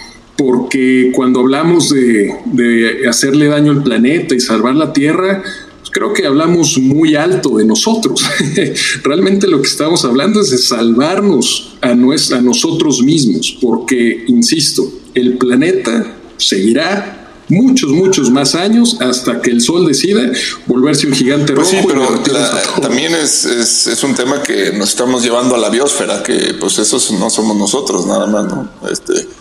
porque 0.41 1.12
cuando 1.13 1.41
hablamos 1.41 1.91
de, 1.91 3.07
hacerle 3.07 3.48
daño 3.48 3.71
al 3.71 3.83
planeta 3.83 4.33
y 4.33 4.39
salvar 4.39 4.75
la 4.75 4.91
Tierra, 4.91 5.43
pues 5.79 5.91
creo 5.91 6.13
que 6.13 6.25
hablamos 6.25 6.79
muy 6.79 7.15
alto 7.15 7.57
de 7.57 7.65
nosotros. 7.65 8.24
Realmente 9.03 9.48
lo 9.48 9.62
que 9.62 9.67
estamos 9.67 10.03
hablando 10.03 10.41
es 10.41 10.50
de 10.50 10.57
salvarnos 10.57 11.75
a, 11.81 11.89
a 11.91 12.41
nosotros 12.41 13.03
mismos, 13.03 13.55
porque, 13.62 14.25
insisto, 14.27 14.91
el 15.13 15.38
planeta 15.38 16.17
seguirá 16.38 17.36
muchos, 17.48 17.91
muchos 17.91 18.31
más 18.31 18.55
años 18.55 18.98
hasta 19.00 19.41
que 19.41 19.51
el 19.51 19.62
Sol 19.62 19.86
decida 19.86 20.31
volverse 20.65 21.05
un 21.05 21.13
gigante 21.13 21.53
pues 21.53 21.71
rojo. 21.71 21.81
Sí, 21.81 21.88
pero 21.88 22.81
también 22.81 23.13
es, 23.13 23.45
es, 23.45 24.03
un 24.03 24.15
tema 24.15 24.41
que 24.41 24.71
nos 24.74 24.89
estamos 24.89 25.21
llevando 25.21 25.53
a 25.53 25.60
la 25.60 25.69
biosfera, 25.69 26.24
que 26.24 26.55
pues 26.60 26.79
esos 26.79 27.12
no 27.12 27.29
somos 27.29 27.57
nosotros 27.57 28.07
nada 28.07 28.25
más, 28.25 28.45
¿no? 28.48 28.69
Este, 28.89 29.40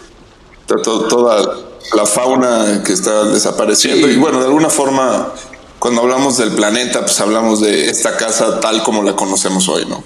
toda 0.76 1.56
la 1.94 2.06
fauna 2.06 2.82
que 2.84 2.92
está 2.92 3.24
desapareciendo. 3.24 4.08
Y 4.08 4.16
bueno, 4.16 4.38
de 4.40 4.46
alguna 4.46 4.70
forma, 4.70 5.32
cuando 5.78 6.02
hablamos 6.02 6.38
del 6.38 6.52
planeta, 6.52 7.00
pues 7.00 7.20
hablamos 7.20 7.60
de 7.60 7.90
esta 7.90 8.16
casa 8.16 8.60
tal 8.60 8.82
como 8.82 9.02
la 9.02 9.16
conocemos 9.16 9.68
hoy, 9.68 9.86
¿no? 9.86 10.02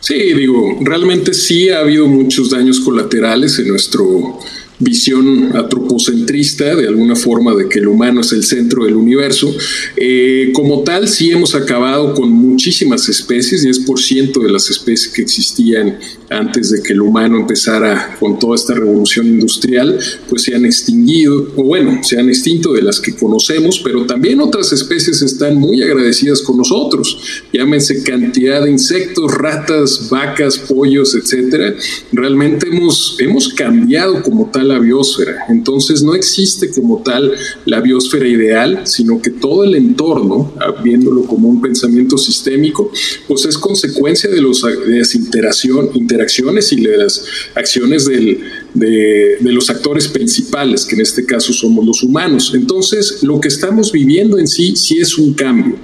Sí, 0.00 0.32
digo, 0.32 0.76
realmente 0.80 1.34
sí 1.34 1.68
ha 1.68 1.80
habido 1.80 2.06
muchos 2.06 2.50
daños 2.50 2.80
colaterales 2.80 3.58
en 3.58 3.68
nuestro 3.68 4.38
visión 4.78 5.56
antropocentrista, 5.56 6.74
de 6.74 6.88
alguna 6.88 7.16
forma, 7.16 7.54
de 7.54 7.68
que 7.68 7.80
el 7.80 7.88
humano 7.88 8.20
es 8.20 8.32
el 8.32 8.44
centro 8.44 8.84
del 8.84 8.94
universo. 8.94 9.54
Eh, 9.96 10.50
como 10.52 10.82
tal, 10.82 11.08
sí 11.08 11.30
hemos 11.30 11.54
acabado 11.54 12.14
con 12.14 12.30
muchísimas 12.30 13.08
especies, 13.08 13.66
10% 13.66 14.42
de 14.42 14.50
las 14.50 14.70
especies 14.70 15.12
que 15.12 15.22
existían 15.22 15.98
antes 16.30 16.70
de 16.70 16.82
que 16.82 16.92
el 16.92 17.00
humano 17.00 17.38
empezara 17.38 18.16
con 18.20 18.38
toda 18.38 18.54
esta 18.54 18.74
revolución 18.74 19.26
industrial, 19.26 19.98
pues 20.28 20.42
se 20.42 20.54
han 20.54 20.64
extinguido, 20.64 21.52
o 21.56 21.64
bueno, 21.64 22.00
se 22.02 22.18
han 22.18 22.28
extinto 22.28 22.72
de 22.72 22.82
las 22.82 23.00
que 23.00 23.14
conocemos, 23.14 23.80
pero 23.82 24.06
también 24.06 24.40
otras 24.40 24.72
especies 24.72 25.22
están 25.22 25.56
muy 25.56 25.82
agradecidas 25.82 26.42
con 26.42 26.58
nosotros. 26.58 27.18
Llámense 27.52 28.02
cantidad 28.02 28.62
de 28.62 28.70
insectos, 28.70 29.32
ratas, 29.34 30.08
vacas, 30.10 30.58
pollos, 30.58 31.14
etcétera. 31.14 31.74
Realmente 32.12 32.68
hemos, 32.68 33.16
hemos 33.18 33.48
cambiado 33.48 34.22
como 34.22 34.50
tal 34.50 34.67
la 34.68 34.78
biosfera. 34.78 35.46
Entonces 35.48 36.02
no 36.02 36.14
existe 36.14 36.70
como 36.70 37.02
tal 37.02 37.32
la 37.64 37.80
biosfera 37.80 38.28
ideal, 38.28 38.82
sino 38.84 39.20
que 39.20 39.30
todo 39.30 39.64
el 39.64 39.74
entorno, 39.74 40.52
ah, 40.60 40.74
viéndolo 40.82 41.24
como 41.24 41.48
un 41.48 41.60
pensamiento 41.60 42.16
sistémico, 42.16 42.90
pues 43.26 43.44
es 43.46 43.58
consecuencia 43.58 44.30
de, 44.30 44.40
las 44.42 45.14
interacción, 45.14 45.90
interacciones 45.94 46.72
y 46.72 46.80
las 46.82 47.24
acciones 47.54 48.06
de, 48.06 48.40
de, 48.74 49.38
los 49.52 49.70
actores 49.70 50.08
principales, 50.08 50.84
que 50.84 50.94
en 50.94 51.00
este 51.00 51.24
caso 51.24 51.52
somos 51.52 51.84
los 51.84 52.02
humanos. 52.02 52.52
Entonces, 52.54 53.22
lo 53.22 53.40
que 53.40 53.48
estamos 53.48 53.90
viviendo 53.90 54.38
en 54.38 54.46
sí 54.46 54.76
sí 54.76 54.98
es 54.98 55.18
un 55.18 55.34
cambio, 55.34 55.76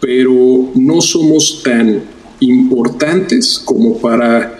pero 0.00 0.70
no 0.74 1.00
somos 1.00 1.62
tan 1.62 2.02
importantes 2.40 3.60
como 3.64 3.98
para 3.98 4.55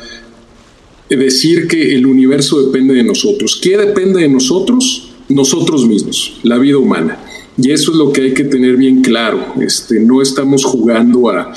decir 1.14 1.68
que 1.68 1.94
el 1.94 2.06
universo 2.06 2.60
depende 2.62 2.94
de 2.94 3.04
nosotros. 3.04 3.58
¿Qué 3.62 3.76
depende 3.76 4.22
de 4.22 4.28
nosotros? 4.28 5.12
Nosotros 5.28 5.86
mismos, 5.86 6.38
la 6.42 6.58
vida 6.58 6.78
humana. 6.78 7.18
Y 7.58 7.70
eso 7.70 7.92
es 7.92 7.96
lo 7.96 8.12
que 8.12 8.22
hay 8.22 8.34
que 8.34 8.44
tener 8.44 8.76
bien 8.76 9.02
claro. 9.02 9.54
Este, 9.60 10.00
no 10.00 10.20
estamos 10.20 10.64
jugando 10.64 11.30
a, 11.30 11.52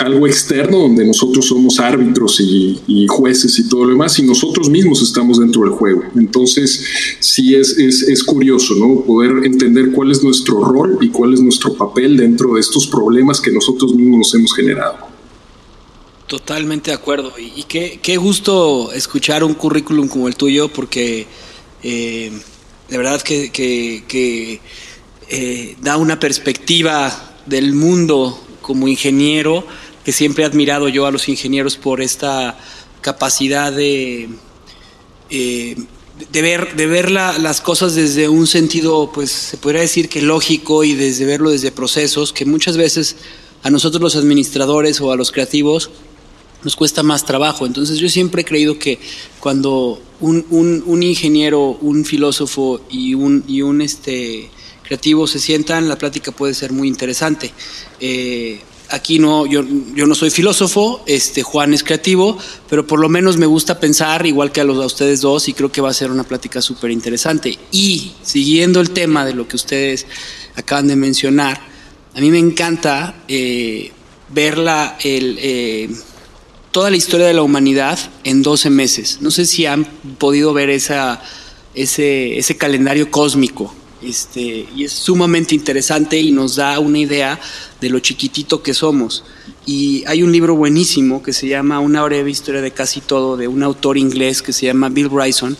algo 0.00 0.26
externo 0.26 0.80
donde 0.80 1.06
nosotros 1.06 1.46
somos 1.46 1.80
árbitros 1.80 2.40
y, 2.40 3.06
jueces 3.08 3.58
y 3.58 3.68
todo 3.70 3.84
lo 3.84 3.90
demás, 3.90 4.18
y 4.18 4.22
nosotros 4.22 4.68
mismos 4.68 5.00
estamos 5.02 5.40
dentro 5.40 5.62
del 5.62 5.70
juego. 5.70 6.02
Entonces, 6.14 6.84
sí 7.20 7.54
es, 7.54 7.78
es, 7.78 8.02
es 8.02 8.22
curioso, 8.22 8.74
¿no? 8.74 9.00
Poder 9.00 9.46
entender 9.46 9.92
cuál 9.92 10.10
es 10.10 10.22
nuestro 10.22 10.62
rol 10.62 10.98
y 11.00 11.08
cuál 11.08 11.32
es 11.32 11.40
nuestro 11.40 11.72
papel 11.72 12.18
dentro 12.18 12.52
de 12.52 12.60
estos 12.60 12.86
problemas 12.86 13.40
que 13.40 13.50
nosotros 13.50 13.94
mismos 13.94 14.18
nos 14.18 14.34
hemos 14.34 14.54
generado. 14.54 15.13
Totalmente 16.26 16.90
de 16.90 16.96
acuerdo. 16.96 17.34
Y, 17.38 17.64
qué, 17.64 18.00
qué, 18.02 18.16
gusto 18.16 18.92
escuchar 18.92 19.44
un 19.44 19.54
currículum 19.54 20.08
como 20.08 20.26
el 20.26 20.36
tuyo, 20.36 20.68
porque 20.68 21.26
eh, 21.82 22.32
de 22.88 22.98
verdad 22.98 23.20
que, 23.20 23.50
que, 23.50 24.60
eh, 25.28 25.76
da 25.82 25.98
una 25.98 26.18
perspectiva 26.18 27.36
del 27.44 27.74
mundo 27.74 28.42
como 28.62 28.88
ingeniero, 28.88 29.66
que 30.02 30.12
siempre 30.12 30.44
he 30.44 30.46
admirado 30.46 30.88
yo 30.88 31.06
a 31.06 31.10
los 31.10 31.28
ingenieros 31.28 31.76
por 31.76 32.00
esta 32.00 32.58
capacidad 33.02 33.70
de, 33.70 34.30
eh, 35.28 35.76
de 36.32 36.42
ver, 36.42 36.74
de 36.74 36.86
ver 36.86 37.10
las 37.10 37.60
cosas 37.60 37.94
desde 37.94 38.30
un 38.30 38.46
sentido, 38.46 39.10
pues 39.12 39.30
se 39.30 39.58
podría 39.58 39.82
decir 39.82 40.08
que 40.08 40.22
lógico 40.22 40.84
y 40.84 40.94
desde 40.94 41.26
verlo 41.26 41.50
desde 41.50 41.70
procesos, 41.70 42.32
que 42.32 42.46
muchas 42.46 42.78
veces 42.78 43.16
a 43.62 43.68
nosotros 43.68 44.00
los 44.00 44.16
administradores 44.16 45.02
o 45.02 45.12
a 45.12 45.16
los 45.16 45.30
creativos 45.30 45.90
nos 46.64 46.76
cuesta 46.76 47.02
más 47.02 47.24
trabajo. 47.24 47.66
Entonces 47.66 47.98
yo 47.98 48.08
siempre 48.08 48.42
he 48.42 48.44
creído 48.44 48.78
que 48.78 48.98
cuando 49.38 50.00
un, 50.20 50.44
un, 50.86 51.02
ingeniero, 51.02 51.78
un 51.80 52.04
filósofo 52.04 52.80
y 52.90 53.14
un, 53.14 53.44
y 53.46 53.62
un 53.62 53.82
este, 53.82 54.50
creativo 54.82 55.26
se 55.26 55.38
sientan, 55.38 55.88
la 55.88 55.96
plática 55.96 56.32
puede 56.32 56.54
ser 56.54 56.72
muy 56.72 56.88
interesante. 56.88 57.52
Eh, 58.00 58.60
aquí 58.88 59.18
no, 59.18 59.46
yo, 59.46 59.64
yo, 59.94 60.06
no 60.06 60.14
soy 60.14 60.30
filósofo, 60.30 61.02
este, 61.06 61.42
Juan 61.42 61.74
es 61.74 61.82
creativo, 61.82 62.38
pero 62.68 62.86
por 62.86 63.00
lo 63.00 63.08
menos 63.08 63.36
me 63.36 63.46
gusta 63.46 63.78
pensar 63.78 64.24
igual 64.26 64.52
que 64.52 64.60
a, 64.60 64.64
los, 64.64 64.82
a 64.82 64.86
ustedes 64.86 65.20
dos 65.20 65.48
y 65.48 65.52
creo 65.52 65.70
que 65.70 65.80
va 65.80 65.90
a 65.90 65.94
ser 65.94 66.10
una 66.10 66.24
plática 66.24 66.62
súper 66.62 66.90
interesante. 66.90 67.58
Y 67.70 68.12
siguiendo 68.22 68.80
el 68.80 68.90
tema 68.90 69.26
de 69.26 69.34
lo 69.34 69.46
que 69.46 69.56
ustedes 69.56 70.06
acaban 70.54 70.88
de 70.88 70.96
mencionar, 70.96 71.60
a 72.14 72.20
mí 72.20 72.30
me 72.30 72.38
encanta 72.38 73.22
eh, 73.28 73.92
verla, 74.30 74.96
el... 75.02 75.38
Eh, 75.40 75.90
toda 76.74 76.90
la 76.90 76.96
historia 76.96 77.28
de 77.28 77.34
la 77.34 77.42
humanidad 77.42 78.00
en 78.24 78.42
12 78.42 78.68
meses. 78.68 79.18
No 79.20 79.30
sé 79.30 79.46
si 79.46 79.64
han 79.64 79.84
podido 80.18 80.52
ver 80.52 80.70
ese, 80.70 80.98
ese 81.72 82.56
calendario 82.56 83.12
cósmico. 83.12 83.72
Este, 84.02 84.66
y 84.74 84.82
es 84.82 84.92
sumamente 84.92 85.54
interesante 85.54 86.18
y 86.18 86.32
nos 86.32 86.56
da 86.56 86.80
una 86.80 86.98
idea 86.98 87.40
de 87.80 87.90
lo 87.90 88.00
chiquitito 88.00 88.60
que 88.60 88.74
somos. 88.74 89.22
Y 89.64 90.02
hay 90.08 90.24
un 90.24 90.32
libro 90.32 90.56
buenísimo 90.56 91.22
que 91.22 91.32
se 91.32 91.46
llama 91.46 91.78
Una 91.78 92.02
breve 92.02 92.32
historia 92.32 92.60
de 92.60 92.72
casi 92.72 93.00
todo, 93.00 93.36
de 93.36 93.46
un 93.46 93.62
autor 93.62 93.96
inglés 93.96 94.42
que 94.42 94.52
se 94.52 94.66
llama 94.66 94.88
Bill 94.88 95.08
Bryson, 95.08 95.56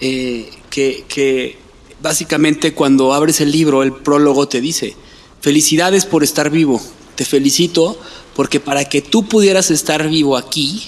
eh, 0.00 0.48
que 0.70 1.58
básicamente 2.00 2.72
cuando 2.72 3.12
abres 3.12 3.42
el 3.42 3.52
libro, 3.52 3.82
el 3.82 3.92
prólogo 3.92 4.48
te 4.48 4.62
dice, 4.62 4.96
felicidades 5.42 6.06
por 6.06 6.24
estar 6.24 6.48
vivo, 6.48 6.80
te 7.20 7.26
felicito 7.26 8.00
porque 8.34 8.60
para 8.60 8.88
que 8.88 9.02
tú 9.02 9.28
pudieras 9.28 9.70
estar 9.70 10.08
vivo 10.08 10.38
aquí, 10.38 10.84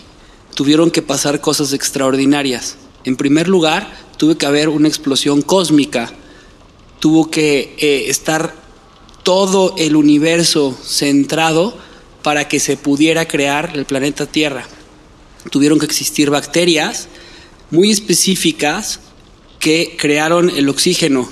tuvieron 0.54 0.90
que 0.90 1.02
pasar 1.02 1.42
cosas 1.42 1.74
extraordinarias. 1.74 2.76
En 3.04 3.18
primer 3.18 3.48
lugar, 3.48 3.92
tuvo 4.16 4.38
que 4.38 4.46
haber 4.46 4.70
una 4.70 4.88
explosión 4.88 5.42
cósmica, 5.42 6.10
tuvo 7.00 7.30
que 7.30 7.76
eh, 7.76 8.04
estar 8.08 8.54
todo 9.22 9.74
el 9.76 9.94
universo 9.94 10.74
centrado 10.82 11.76
para 12.22 12.48
que 12.48 12.60
se 12.60 12.78
pudiera 12.78 13.28
crear 13.28 13.72
el 13.74 13.84
planeta 13.84 14.24
Tierra. 14.24 14.66
Tuvieron 15.50 15.78
que 15.78 15.84
existir 15.84 16.30
bacterias 16.30 17.08
muy 17.70 17.90
específicas 17.90 19.00
que 19.58 19.98
crearon 19.98 20.48
el 20.48 20.70
oxígeno, 20.70 21.30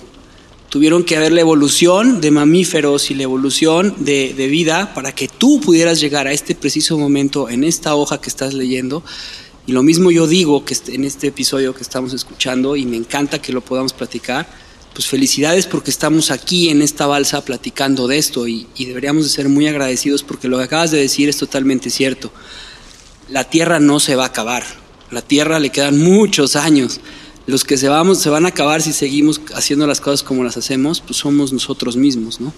tuvieron 0.71 1.03
que 1.03 1.17
haber 1.17 1.33
la 1.33 1.41
evolución 1.41 2.21
de 2.21 2.31
mamíferos 2.31 3.11
y 3.11 3.15
la 3.15 3.25
evolución 3.25 3.95
de, 3.99 4.33
vida 4.49 4.95
para 4.95 5.13
que 5.13 5.27
tú 5.29 5.61
pudieras 5.61 6.01
llegar 6.01 6.29
a 6.29 6.33
este 6.33 6.55
preciso 6.55 6.97
momento 6.97 7.51
en 7.51 7.65
esta 7.65 7.95
hoja 7.97 8.21
que 8.21 8.31
estás 8.31 8.55
leyendo. 8.55 9.03
Y 9.67 9.73
lo 9.73 9.83
mismo 9.83 10.11
yo 10.13 10.27
digo 10.29 10.65
que 10.65 10.77
en 10.87 11.05
este 11.05 11.27
episodio 11.27 11.75
que 11.75 11.83
estamos 11.83 12.15
escuchando 12.15 12.77
y 12.77 12.87
me 12.87 12.97
encanta 12.97 13.43
que 13.43 13.53
lo 13.53 13.61
podamos 13.61 13.93
platicar. 13.93 14.49
Pues 14.95 15.07
felicidades 15.07 15.67
porque 15.67 15.91
estamos 15.91 16.31
aquí 16.31 16.69
en 16.69 16.83
esta 16.83 17.07
balsa 17.07 17.45
platicando 17.45 18.09
de 18.09 18.19
esto 18.19 18.49
y, 18.49 18.67
y 18.77 18.87
deberíamos 18.87 19.25
de 19.25 19.31
ser 19.31 19.49
muy 19.49 19.67
agradecidos 19.67 20.23
porque 20.23 20.49
lo 20.49 20.59
que 20.59 20.65
acabas 20.65 20.91
de 20.91 20.99
decir 20.99 21.29
es 21.29 21.37
totalmente 21.37 21.91
cierto. 21.91 22.33
La 23.29 23.45
Tierra 23.45 23.81
no 23.81 23.99
se 23.99 24.17
va 24.17 24.25
a 24.25 24.29
acabar. 24.29 24.65
La 25.11 25.23
Tierra 25.23 25.59
le 25.59 25.71
quedan 25.71 25.99
muchos 25.99 26.55
años 26.55 27.01
los 27.51 27.65
que 27.65 27.77
se, 27.77 27.89
vamos, 27.89 28.19
se 28.19 28.31
van 28.31 28.47
a 28.47 28.49
acabar 28.49 28.81
si 28.81 28.93
seguimos 28.93 29.41
haciendo 29.55 29.87
las 29.87 30.01
cosas 30.01 30.23
como 30.23 30.43
las 30.45 30.57
hacemos, 30.57 31.01
pues 31.01 31.19
somos 31.19 31.53
nosotros 31.53 31.97
mismos, 31.97 32.41
¿no? 32.41 32.53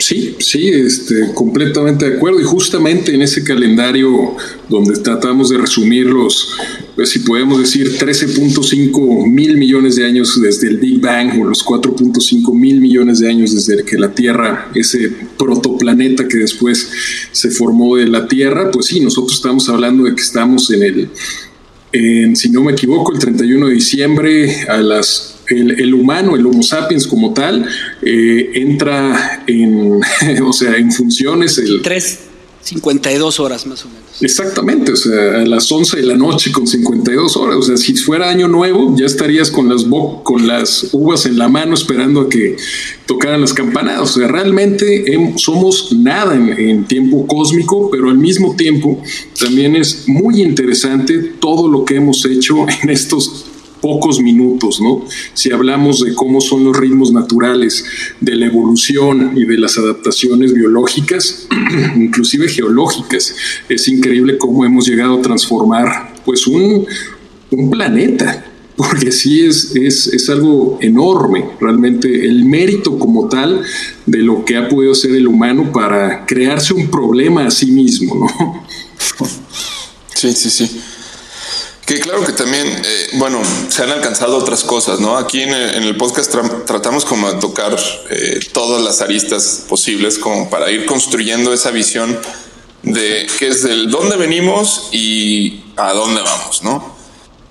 Sí, 0.00 0.34
sí, 0.40 0.68
este, 0.68 1.32
completamente 1.32 2.10
de 2.10 2.16
acuerdo. 2.16 2.40
Y 2.40 2.44
justamente 2.44 3.14
en 3.14 3.22
ese 3.22 3.44
calendario 3.44 4.36
donde 4.68 4.98
tratamos 4.98 5.48
de 5.48 5.58
resumir 5.58 6.06
los, 6.06 6.56
pues 6.96 7.10
si 7.10 7.20
podemos 7.20 7.60
decir 7.60 7.96
13.5 7.96 9.30
mil 9.30 9.56
millones 9.56 9.94
de 9.94 10.04
años 10.04 10.40
desde 10.42 10.68
el 10.68 10.78
Big 10.78 11.00
Bang 11.00 11.40
o 11.40 11.44
los 11.44 11.64
4.5 11.64 12.52
mil 12.52 12.80
millones 12.80 13.20
de 13.20 13.30
años 13.30 13.54
desde 13.54 13.84
que 13.84 13.96
la 13.96 14.12
Tierra, 14.12 14.70
ese 14.74 15.12
protoplaneta 15.38 16.26
que 16.26 16.38
después 16.38 16.90
se 17.30 17.50
formó 17.50 17.96
de 17.96 18.08
la 18.08 18.26
Tierra, 18.26 18.72
pues 18.72 18.86
sí, 18.86 18.98
nosotros 18.98 19.36
estamos 19.36 19.68
hablando 19.68 20.04
de 20.04 20.16
que 20.16 20.22
estamos 20.22 20.68
en 20.72 20.82
el 20.82 21.10
si 22.34 22.50
no 22.50 22.62
me 22.62 22.72
equivoco, 22.72 23.12
el 23.12 23.18
31 23.18 23.68
de 23.68 23.74
diciembre 23.74 24.66
a 24.68 24.78
las 24.78 25.36
el, 25.48 25.94
humano, 25.94 26.36
el 26.36 26.46
Homo 26.46 26.62
sapiens 26.62 27.06
como 27.06 27.32
tal, 27.32 27.66
eh, 28.02 28.50
entra 28.54 29.44
en, 29.46 30.00
o 30.42 30.52
sea, 30.52 30.76
en 30.76 30.90
funciones 30.92 31.58
el... 31.58 31.82
3.52 32.66 33.40
horas 33.40 33.66
más 33.66 33.84
o 33.84 33.88
menos. 33.88 34.02
Exactamente, 34.20 34.92
o 34.92 34.96
sea, 34.96 35.40
a 35.40 35.46
las 35.46 35.70
11 35.70 35.98
de 35.98 36.02
la 36.02 36.16
noche 36.16 36.50
con 36.50 36.66
52 36.66 37.36
horas, 37.36 37.56
o 37.56 37.62
sea, 37.62 37.76
si 37.76 37.94
fuera 37.96 38.28
año 38.28 38.48
nuevo, 38.48 38.94
ya 38.96 39.06
estarías 39.06 39.50
con 39.50 39.68
las, 39.68 39.84
con 40.22 40.46
las 40.46 40.88
uvas 40.92 41.26
en 41.26 41.38
la 41.38 41.48
mano 41.48 41.74
esperando 41.74 42.22
a 42.22 42.28
que 42.28 42.56
tocaran 43.06 43.40
las 43.40 43.52
campanadas, 43.52 44.16
o 44.16 44.18
sea, 44.18 44.28
realmente 44.28 45.04
somos 45.36 45.92
nada 45.92 46.34
en, 46.34 46.86
tiempo 46.86 47.26
cósmico, 47.26 47.90
pero 47.90 48.10
al 48.10 48.18
mismo 48.18 48.54
tiempo 48.54 49.02
también 49.38 49.76
es 49.76 50.08
muy 50.08 50.42
interesante 50.42 51.18
todo 51.40 51.68
lo 51.68 51.84
que 51.84 51.96
hemos 51.96 52.24
hecho 52.24 52.66
en 52.82 52.90
estos 52.90 53.46
pocos 53.86 54.18
minutos, 54.20 54.80
¿no? 54.80 55.04
Si 55.32 55.52
hablamos 55.52 56.04
de 56.04 56.12
cómo 56.12 56.40
son 56.40 56.64
los 56.64 56.76
ritmos 56.76 57.12
naturales 57.12 57.84
de 58.20 58.34
la 58.34 58.46
evolución 58.46 59.34
y 59.36 59.44
de 59.44 59.58
las 59.58 59.78
adaptaciones 59.78 60.52
biológicas, 60.52 61.46
inclusive 61.94 62.48
geológicas, 62.48 63.32
es 63.68 63.86
increíble 63.86 64.38
cómo 64.38 64.64
hemos 64.64 64.88
llegado 64.88 65.18
a 65.18 65.22
transformar 65.22 66.14
pues 66.24 66.48
un, 66.48 66.84
planeta, 67.70 68.44
porque 68.76 69.12
sí 69.12 69.42
es, 69.42 69.76
es, 69.76 70.08
es, 70.08 70.28
algo 70.30 70.78
enorme, 70.80 71.44
realmente 71.60 72.26
el 72.26 72.44
mérito 72.44 72.98
como 72.98 73.28
tal 73.28 73.62
de 74.04 74.18
lo 74.18 74.44
que 74.44 74.56
ha 74.56 74.68
podido 74.68 74.90
hacer 74.90 75.12
el 75.12 75.28
humano 75.28 75.70
para 75.72 76.26
crearse 76.26 76.74
un 76.74 76.90
problema 76.90 77.46
a 77.46 77.52
sí 77.52 77.66
mismo, 77.66 78.16
¿no? 78.16 78.66
Sí, 80.16 80.32
sí, 80.32 80.48
sí. 80.48 80.80
Que 81.86 82.00
claro 82.00 82.24
que 82.24 82.32
también, 82.32 82.66
eh, 82.66 83.08
bueno, 83.12 83.40
se 83.68 83.84
han 83.84 83.90
alcanzado 83.90 84.36
otras 84.36 84.64
cosas, 84.64 84.98
¿no? 84.98 85.16
Aquí 85.16 85.42
en 85.42 85.52
el, 85.52 85.96
podcast 85.96 86.34
tratamos 86.66 87.04
como 87.04 87.32
de 87.32 87.38
tocar 87.38 87.76
eh, 88.10 88.40
todas 88.52 88.82
las 88.82 89.02
aristas 89.02 89.64
posibles 89.68 90.18
como 90.18 90.50
para 90.50 90.68
ir 90.72 90.84
construyendo 90.84 91.52
esa 91.52 91.70
visión 91.70 92.18
de 92.82 93.28
qué 93.38 93.48
es 93.48 93.62
del 93.62 93.88
dónde 93.88 94.16
venimos 94.16 94.88
y 94.90 95.62
a 95.76 95.92
dónde 95.92 96.22
vamos, 96.22 96.64
¿no? 96.64 96.96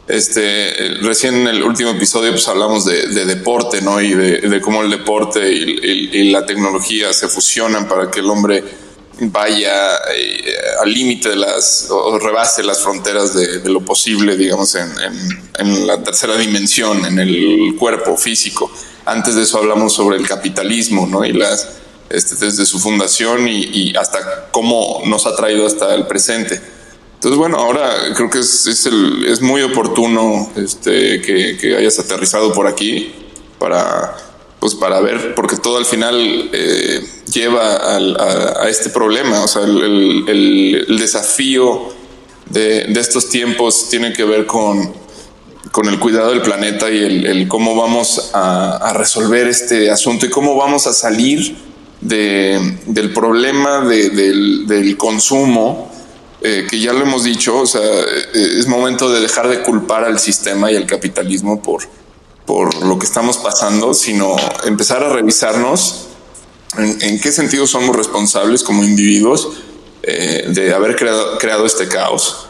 Este, 0.07 0.97
recién 1.01 1.35
en 1.35 1.47
el 1.47 1.63
último 1.63 1.91
episodio 1.91 2.31
pues 2.31 2.47
hablamos 2.49 2.85
de, 2.85 3.25
deporte, 3.25 3.81
¿no? 3.81 4.01
Y 4.01 4.13
de, 4.13 4.61
cómo 4.61 4.83
el 4.83 4.91
deporte 4.91 5.49
y, 5.49 6.29
la 6.31 6.45
tecnología 6.45 7.13
se 7.13 7.29
fusionan 7.29 7.87
para 7.87 8.11
que 8.11 8.19
el 8.19 8.29
hombre 8.29 8.63
vaya 9.19 9.95
eh, 10.15 10.55
al 10.81 10.93
límite 10.93 11.29
de 11.29 11.35
las, 11.35 11.87
o 11.89 12.17
rebase 12.19 12.63
las 12.63 12.81
fronteras 12.81 13.33
de, 13.33 13.67
lo 13.69 13.81
posible, 13.81 14.35
digamos, 14.35 14.75
en, 14.75 14.91
en, 15.57 15.87
la 15.87 16.01
tercera 16.03 16.37
dimensión, 16.37 17.05
en 17.05 17.19
el 17.19 17.75
cuerpo 17.77 18.17
físico. 18.17 18.71
Antes 19.05 19.35
de 19.35 19.43
eso 19.43 19.59
hablamos 19.59 19.93
sobre 19.93 20.17
el 20.17 20.27
capitalismo, 20.27 21.07
¿no? 21.07 21.23
Y 21.23 21.33
las, 21.33 21.67
este, 22.09 22.35
desde 22.45 22.65
su 22.65 22.79
fundación 22.79 23.47
y, 23.47 23.95
hasta 23.95 24.47
cómo 24.51 25.01
nos 25.05 25.25
ha 25.25 25.35
traído 25.35 25.65
hasta 25.65 25.93
el 25.95 26.05
presente. 26.05 26.61
Entonces, 27.15 27.37
bueno, 27.37 27.57
ahora 27.57 27.89
creo 28.15 28.29
que 28.29 28.39
es, 28.39 28.67
es, 28.67 28.85
el, 28.85 29.25
es 29.25 29.41
muy 29.41 29.63
oportuno 29.63 30.51
este, 30.55 31.21
que, 31.21 31.75
hayas 31.77 31.97
aterrizado 31.97 32.53
por 32.53 32.67
aquí 32.67 33.13
para, 33.57 34.15
pues 34.65 34.73
para 34.73 34.99
ver, 34.99 35.35
porque 35.35 35.57
todo 35.57 35.77
al 35.77 35.85
final 35.85 36.49
eh, 36.51 37.07
lleva 37.31 37.95
a, 37.95 38.67
este 38.67 38.89
problema. 38.89 39.43
O 39.43 39.47
sea, 39.47 39.61
el, 39.61 40.25
el, 40.87 40.97
desafío 40.97 41.89
de, 42.49 42.85
de, 42.85 42.99
estos 42.99 43.29
tiempos 43.29 43.89
tiene 43.89 44.11
que 44.11 44.23
ver 44.23 44.47
con, 44.47 44.91
con 45.71 45.87
el 45.87 45.99
cuidado 45.99 46.31
del 46.31 46.41
planeta 46.41 46.89
y 46.89 46.97
el, 46.97 47.47
cómo 47.47 47.75
vamos 47.75 48.31
a, 48.33 48.91
resolver 48.95 49.45
este 49.47 49.91
asunto 49.91 50.25
y 50.25 50.31
cómo 50.31 50.55
vamos 50.55 50.87
a 50.87 50.93
salir 50.93 51.55
de, 52.01 52.79
del 52.87 53.13
problema 53.13 53.81
del, 53.81 54.65
del 54.65 54.97
consumo 54.97 55.91
eh, 56.41 56.65
que 56.67 56.79
ya 56.79 56.91
lo 56.91 57.01
hemos 57.01 57.23
dicho, 57.23 57.59
o 57.59 57.67
sea, 57.67 57.83
eh, 57.83 58.57
es 58.57 58.65
momento 58.65 59.11
de 59.11 59.19
dejar 59.19 59.47
de 59.47 59.61
culpar 59.61 60.05
al 60.05 60.17
sistema 60.17 60.71
y 60.71 60.75
al 60.75 60.87
capitalismo 60.87 61.61
por, 61.61 61.83
por 62.45 62.83
lo 62.83 62.99
que 62.99 63.05
estamos 63.05 63.37
pasando, 63.37 63.93
sino 63.93 64.35
empezar 64.65 65.03
a 65.03 65.09
revisarnos 65.09 66.07
en, 66.77 67.19
qué 67.19 67.31
sentido 67.31 67.65
somos 67.67 67.95
responsables 67.95 68.63
como 68.63 68.83
individuos 68.83 69.49
eh, 70.03 70.45
de 70.49 70.73
haber 70.73 70.95
creado, 70.95 71.37
creado 71.37 71.65
este 71.65 71.87
caos. 71.87 72.47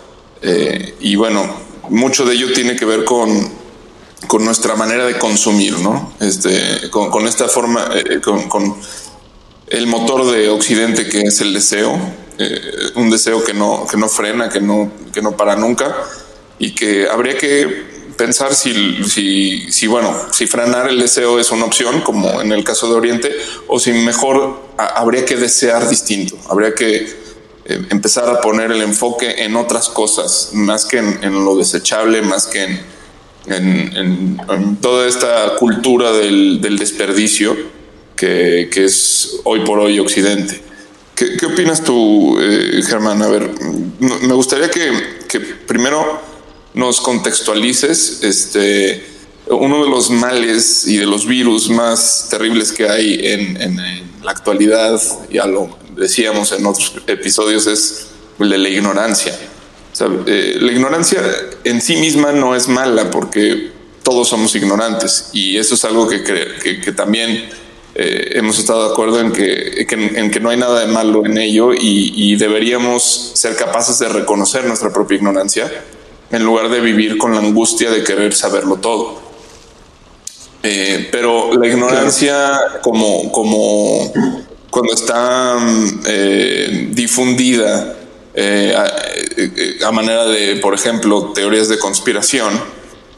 y 1.00 1.16
bueno, 1.16 1.56
mucho 1.90 2.25
de 2.25 2.36
ello 2.36 2.54
tiene 2.54 2.75
que 2.75 2.86
ver 2.86 3.06
con, 3.06 3.52
con 4.28 4.44
nuestra 4.44 4.75
manera 4.75 5.06
de 5.06 5.18
consumir, 5.18 5.80
¿no? 5.80 6.14
Este, 6.20 6.90
con, 6.92 7.10
con 7.10 7.28
esta 7.28 7.48
forma, 7.48 7.90
con, 8.24 8.50
con 8.50 8.75
el 9.68 9.88
motor 9.88 10.30
de 10.32 10.50
Occidente 10.50 11.08
que 11.08 11.22
es 11.22 11.42
el 11.42 11.54
deseo 11.54 12.00
eh, 12.38 12.92
un 12.96 13.10
deseo 13.10 13.44
que 13.44 13.54
no, 13.54 13.88
que 13.90 13.96
no 13.96 14.10
frena, 14.10 14.50
que 14.50 14.60
no, 14.60 14.92
que 15.14 15.22
no 15.22 15.38
para 15.38 15.56
nunca 15.56 15.96
y 16.60 16.75
que 16.75 17.08
habría 17.08 17.38
que 17.38 17.95
pensar 18.17 18.53
si, 18.55 19.03
si, 19.69 19.88
bueno, 19.88 20.15
si 20.31 20.47
frenar 20.47 20.89
el 20.89 20.99
deseo 20.99 21.39
es 21.39 21.51
una 21.51 21.65
opción, 21.65 22.01
como 22.01 22.41
en 22.41 22.51
el 22.51 22.63
caso 22.63 22.88
de 22.89 22.95
Oriente, 22.95 23.32
o 23.67 23.80
si 23.80 23.91
mejor 23.91 24.62
habría 24.78 25.25
que 25.25 25.36
desear 25.36 25.88
distinto, 25.89 26.38
habría 26.49 26.73
que 26.73 26.95
eh, 27.65 27.86
empezar 27.89 28.30
a 28.30 28.41
poner 28.41 28.71
el 28.71 28.82
enfoque 28.82 29.43
en 29.43 29.56
otras 29.56 29.89
cosas, 29.89 30.51
más 30.54 30.86
que 30.86 30.97
en, 30.97 31.45
lo 31.45 31.56
desechable, 31.56 32.21
más 32.21 32.47
que 32.47 32.63
en, 32.63 32.80
en, 33.47 34.78
toda 34.82 35.08
esta 35.08 35.56
cultura 35.58 36.12
del, 36.12 36.62
del 36.62 36.78
desperdicio 36.78 37.56
que, 38.15 38.69
que, 38.71 38.86
es 38.86 39.41
hoy 39.43 39.62
por 39.62 39.80
hoy 39.80 39.99
Occidente. 39.99 40.65
¿Qué, 41.15 41.45
opinas 41.45 41.82
tú, 41.82 42.38
eh, 42.41 42.82
Germán? 42.86 43.21
A 43.21 43.28
ver, 43.30 43.49
me 43.99 44.34
gustaría 44.34 44.69
que, 44.69 45.39
primero 45.65 46.21
nos 46.76 47.02
contextualices 47.02 48.24
este, 48.24 49.04
uno 49.48 49.84
de 49.84 49.90
los 49.90 50.10
males 50.12 50.88
y 50.88 50.98
de 50.98 51.06
los 51.06 51.26
virus 51.26 51.70
más 51.70 52.28
terribles 52.30 52.72
que 52.72 52.88
hay 52.88 53.20
en, 53.24 54.06
la 54.24 54.32
actualidad, 54.32 55.00
ya 55.32 55.46
lo 55.46 55.78
decíamos 55.96 56.52
en 56.52 56.66
otros 56.66 56.94
episodios, 57.06 57.68
es 57.68 58.08
de 58.40 58.58
la 58.58 58.70
ignorancia. 58.70 59.38
Eh, 60.26 60.58
la 60.60 60.72
ignorancia 60.72 61.22
en 61.64 61.80
sí 61.80 61.96
misma 61.98 62.32
no 62.32 62.56
es 62.56 62.68
mala 62.68 63.12
porque 63.12 63.72
todos 64.04 64.28
somos 64.28 64.56
ignorantes 64.56 65.30
y 65.32 65.58
eso 65.58 65.76
es 65.76 65.86
algo 65.86 66.08
que, 66.10 66.24
que, 66.24 66.82
que 66.82 66.92
también 66.92 67.50
eh, 67.98 68.38
hemos 68.40 68.60
estado 68.60 68.88
de 68.88 68.92
acuerdo 68.92 69.22
en 69.22 69.32
que, 69.32 69.88
en 69.90 70.30
que 70.30 70.40
no 70.42 70.50
hay 70.50 70.58
nada 70.58 70.82
de 70.82 70.88
malo 70.88 71.26
en 71.26 71.38
ello 71.38 71.72
y, 71.74 72.36
deberíamos 72.36 73.32
ser 73.36 73.56
capaces 73.56 74.00
de 74.00 74.10
reconocer 74.10 74.66
nuestra 74.66 74.92
propia 74.92 75.16
ignorancia 75.16 75.72
en 76.32 76.44
lugar 76.44 76.70
de 76.70 76.80
vivir 76.80 77.18
con 77.18 77.34
la 77.34 77.40
angustia 77.40 77.92
de 77.92 78.04
querer 78.04 78.34
saberlo 78.34 78.78
todo. 78.78 79.20
Eh, 80.64 81.10
pero 81.12 81.56
la 81.58 81.68
ignorancia 81.68 82.60
como, 82.82 83.32
como 83.32 84.12
cuando 84.72 84.94
está 84.94 85.58
eh, 86.08 86.88
difundida 86.92 87.96
a, 89.86 89.92
manera 89.92 90.26
de, 90.26 90.58
por 90.58 90.74
ejemplo, 90.74 91.32
teorías 91.34 91.70
de 91.70 91.78
conspiración, 91.78 92.60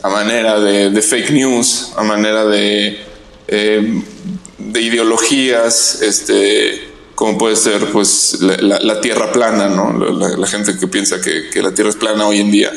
a 0.04 0.10
manera 0.10 0.60
de, 0.60 0.90
de 0.92 1.02
fake 1.02 1.32
news, 1.32 1.94
a 1.96 2.04
manera 2.04 2.46
de 2.46 3.08
de 4.58 4.82
ideologías, 4.82 6.02
este, 6.02 6.90
como 7.16 7.38
puede 7.38 7.56
ser 7.56 7.92
pues 7.92 8.40
la, 8.42 9.02
tierra 9.02 9.32
plana, 9.32 9.70
¿no? 9.70 9.94
La, 10.38 10.48
gente 10.48 10.78
que 10.78 10.88
piensa 10.88 11.18
que, 11.22 11.62
la 11.62 11.72
tierra 11.72 11.90
es 11.90 11.96
plana 11.96 12.28
hoy 12.28 12.40
en 12.40 12.52
día, 12.52 12.72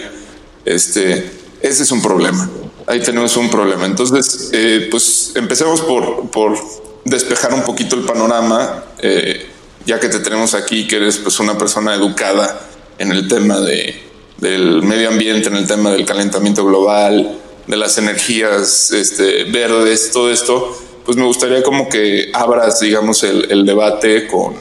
este, 0.64 1.30
ese 1.62 1.82
es 1.82 1.90
un 1.90 2.02
problema. 2.02 2.48
Ahí 2.86 3.00
tenemos 3.00 3.36
un 3.36 3.50
problema. 3.50 3.86
Entonces, 3.86 4.50
eh, 4.52 4.88
pues 4.90 5.32
empecemos 5.34 5.80
por, 5.82 6.30
por 6.30 6.58
despejar 7.04 7.54
un 7.54 7.62
poquito 7.62 7.96
el 7.96 8.02
panorama, 8.02 8.84
eh, 8.98 9.46
ya 9.86 10.00
que 10.00 10.08
te 10.08 10.18
tenemos 10.20 10.54
aquí, 10.54 10.86
que 10.86 10.96
eres 10.96 11.18
pues 11.18 11.38
una 11.40 11.56
persona 11.56 11.94
educada 11.94 12.68
en 12.98 13.12
el 13.12 13.28
tema 13.28 13.60
de, 13.60 14.00
del 14.38 14.82
medio 14.82 15.08
ambiente, 15.08 15.48
en 15.48 15.56
el 15.56 15.66
tema 15.66 15.90
del 15.90 16.04
calentamiento 16.04 16.64
global, 16.64 17.38
de 17.66 17.76
las 17.76 17.96
energías 17.98 18.90
este, 18.90 19.44
verdes, 19.44 20.10
todo 20.12 20.30
esto 20.30 20.76
pues 21.04 21.16
me 21.16 21.24
gustaría 21.24 21.62
como 21.62 21.88
que 21.88 22.30
abras, 22.32 22.78
digamos, 22.80 23.24
el, 23.24 23.66
debate 23.66 24.26
con, 24.26 24.54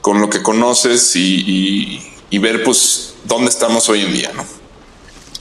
con, 0.00 0.20
lo 0.20 0.30
que 0.30 0.42
conoces 0.42 1.16
y, 1.16 2.00
y, 2.30 2.38
ver, 2.38 2.62
pues, 2.62 3.14
dónde 3.24 3.50
estamos 3.50 3.88
hoy 3.88 4.02
en 4.02 4.12
día, 4.12 4.30
¿no? 4.32 4.44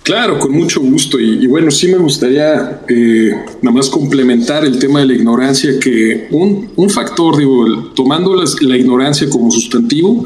Claro, 0.09 0.39
con 0.39 0.53
mucho 0.53 0.81
gusto. 0.81 1.19
Y, 1.19 1.45
bueno, 1.45 1.69
sí 1.69 1.87
me 1.87 1.99
gustaría 1.99 2.81
eh, 2.89 3.31
nada 3.61 3.77
más 3.77 3.91
complementar 3.91 4.65
el 4.65 4.79
tema 4.79 5.01
de 5.01 5.05
la 5.05 5.13
ignorancia, 5.13 5.79
que 5.79 6.27
un, 6.31 6.67
un 6.75 6.89
factor, 6.89 7.37
digo, 7.37 7.91
tomando 7.95 8.33
la 8.61 8.75
ignorancia 8.75 9.29
como 9.29 9.51
sustantivo, 9.51 10.25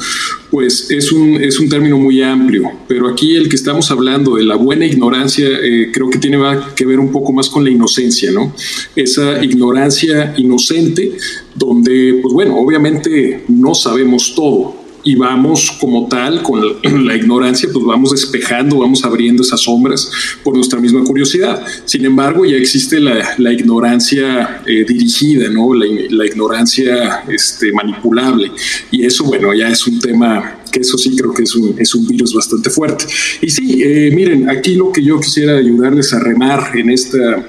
pues 0.49 0.89
es 0.89 1.11
un, 1.11 1.35
es 1.35 1.59
un 1.59 1.67
término 1.67 1.97
muy 1.97 2.23
amplio, 2.23 2.71
pero 2.87 3.09
aquí 3.09 3.35
el 3.35 3.49
que 3.49 3.57
estamos 3.57 3.91
hablando 3.91 4.37
de 4.37 4.43
la 4.43 4.55
buena 4.55 4.85
ignorancia 4.85 5.49
eh, 5.49 5.89
creo 5.91 6.09
que 6.09 6.17
tiene 6.17 6.37
que 6.77 6.85
ver 6.85 6.99
un 6.99 7.11
poco 7.11 7.33
más 7.33 7.49
con 7.49 7.65
la 7.65 7.69
inocencia, 7.69 8.31
¿no? 8.31 8.55
Esa 8.95 9.43
ignorancia 9.43 10.33
inocente 10.37 11.11
donde, 11.55 12.19
pues 12.21 12.33
bueno, 12.33 12.57
obviamente 12.57 13.43
no 13.49 13.75
sabemos 13.75 14.33
todo, 14.33 14.82
y 15.03 15.15
vamos 15.15 15.71
como 15.79 16.07
tal, 16.07 16.41
con 16.41 16.61
la, 17.05 17.15
ignorancia, 17.15 17.69
pues 17.71 17.85
vamos 17.85 18.11
despejando, 18.11 18.79
vamos 18.79 19.03
abriendo 19.03 19.43
esas 19.43 19.61
sombras 19.61 20.09
por 20.43 20.55
nuestra 20.55 20.79
misma 20.79 21.03
curiosidad. 21.03 21.63
Sin 21.85 22.05
embargo, 22.05 22.45
ya 22.45 22.55
existe 22.55 22.99
la, 22.99 23.53
ignorancia 23.53 24.61
eh, 24.65 24.85
dirigida, 24.87 25.49
¿no? 25.49 25.73
La, 25.73 26.25
ignorancia 26.25 27.23
este, 27.27 27.71
manipulable. 27.71 28.51
Y 28.91 29.05
eso, 29.05 29.25
bueno, 29.25 29.53
ya 29.53 29.69
es 29.69 29.85
un 29.85 29.99
tema 29.99 30.59
que 30.71 30.79
eso 30.79 30.97
sí 30.97 31.15
creo 31.15 31.33
que 31.33 31.43
es 31.43 31.55
un, 31.55 31.75
es 31.77 31.93
un 31.93 32.07
virus 32.07 32.33
bastante 32.33 32.69
fuerte. 32.69 33.05
Y 33.41 33.49
sí, 33.49 33.81
eh, 33.83 34.11
miren, 34.13 34.49
aquí 34.49 34.75
lo 34.75 34.91
que 34.91 35.03
yo 35.03 35.19
quisiera 35.19 35.57
ayudarles 35.57 36.13
a 36.13 36.19
remar 36.19 36.71
en 36.75 36.89
esta 36.89 37.45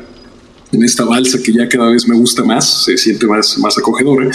en 0.75 0.83
esta 0.83 1.05
balsa 1.05 1.39
que 1.43 1.53
ya 1.53 1.69
cada 1.69 1.91
vez 1.91 2.07
me 2.07 2.17
gusta 2.17 2.45
más, 2.45 2.85
se 2.85 2.97
siente 2.97 3.27
más, 3.27 3.57
más 3.59 3.79
acogedora, 3.79 4.29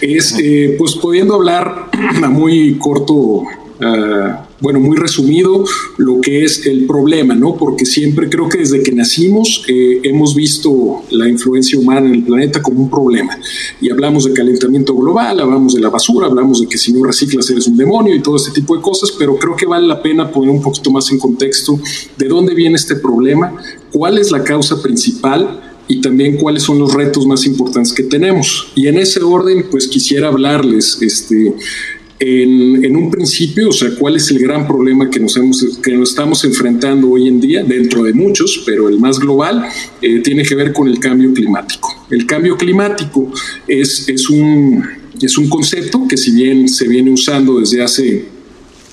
es 0.00 0.34
eh, 0.38 0.74
pues 0.78 0.94
pudiendo 0.96 1.34
hablar 1.34 1.90
a 2.22 2.28
muy 2.28 2.76
corto, 2.78 3.44
ah, 3.80 4.46
bueno, 4.60 4.80
muy 4.80 4.96
resumido 4.96 5.64
lo 5.98 6.22
que 6.22 6.42
es 6.42 6.64
el 6.64 6.86
problema, 6.86 7.34
¿no? 7.34 7.54
Porque 7.54 7.84
siempre 7.84 8.30
creo 8.30 8.48
que 8.48 8.58
desde 8.58 8.82
que 8.82 8.92
nacimos 8.92 9.62
eh, 9.68 10.00
hemos 10.04 10.34
visto 10.34 11.02
la 11.10 11.28
influencia 11.28 11.78
humana 11.78 12.06
en 12.06 12.14
el 12.14 12.22
planeta 12.22 12.62
como 12.62 12.80
un 12.80 12.88
problema. 12.88 13.38
Y 13.80 13.90
hablamos 13.90 14.24
de 14.24 14.32
calentamiento 14.32 14.94
global, 14.94 15.38
hablamos 15.40 15.74
de 15.74 15.80
la 15.80 15.90
basura, 15.90 16.28
hablamos 16.28 16.62
de 16.62 16.66
que 16.66 16.78
si 16.78 16.94
no 16.94 17.04
reciclas 17.04 17.50
eres 17.50 17.66
un 17.66 17.76
demonio 17.76 18.14
y 18.14 18.22
todo 18.22 18.36
este 18.36 18.52
tipo 18.52 18.74
de 18.74 18.80
cosas, 18.80 19.12
pero 19.18 19.36
creo 19.36 19.54
que 19.54 19.66
vale 19.66 19.86
la 19.86 20.00
pena 20.00 20.30
poner 20.30 20.48
un 20.48 20.62
poquito 20.62 20.90
más 20.90 21.10
en 21.10 21.18
contexto 21.18 21.78
de 22.16 22.26
dónde 22.26 22.54
viene 22.54 22.76
este 22.76 22.96
problema, 22.96 23.54
cuál 23.92 24.16
es 24.16 24.30
la 24.30 24.42
causa 24.42 24.80
principal 24.80 25.63
y 25.88 26.00
también 26.00 26.36
cuáles 26.36 26.62
son 26.62 26.78
los 26.78 26.92
retos 26.92 27.26
más 27.26 27.46
importantes 27.46 27.92
que 27.92 28.04
tenemos. 28.04 28.72
Y 28.74 28.86
en 28.86 28.98
ese 28.98 29.22
orden, 29.22 29.66
pues 29.70 29.88
quisiera 29.88 30.28
hablarles 30.28 31.00
este, 31.02 31.54
en, 32.18 32.96
un 32.96 33.10
principio, 33.10 33.68
o 33.68 33.72
sea, 33.72 33.90
cuál 33.98 34.16
es 34.16 34.30
el 34.30 34.38
gran 34.38 34.66
problema 34.66 35.10
que 35.10 35.20
nos, 35.20 35.36
hemos, 35.36 35.78
que 35.82 35.92
nos 35.92 36.10
estamos 36.10 36.44
enfrentando 36.44 37.10
hoy 37.10 37.28
en 37.28 37.40
día, 37.40 37.64
dentro 37.64 38.02
de 38.04 38.12
muchos, 38.12 38.62
pero 38.64 38.88
el 38.88 38.98
más 38.98 39.18
global, 39.18 39.64
eh, 40.00 40.20
tiene 40.20 40.42
que 40.42 40.54
ver 40.54 40.72
con 40.72 40.88
el 40.88 40.98
cambio 40.98 41.32
climático. 41.34 42.06
El 42.10 42.26
cambio 42.26 42.56
climático 42.56 43.32
es, 43.66 44.08
es, 44.08 44.30
un, 44.30 44.82
es 45.20 45.36
un 45.36 45.48
concepto 45.48 46.06
que 46.08 46.16
si 46.16 46.32
bien 46.32 46.68
se 46.68 46.88
viene 46.88 47.10
usando 47.10 47.60
desde 47.60 47.82
hace 47.82 48.33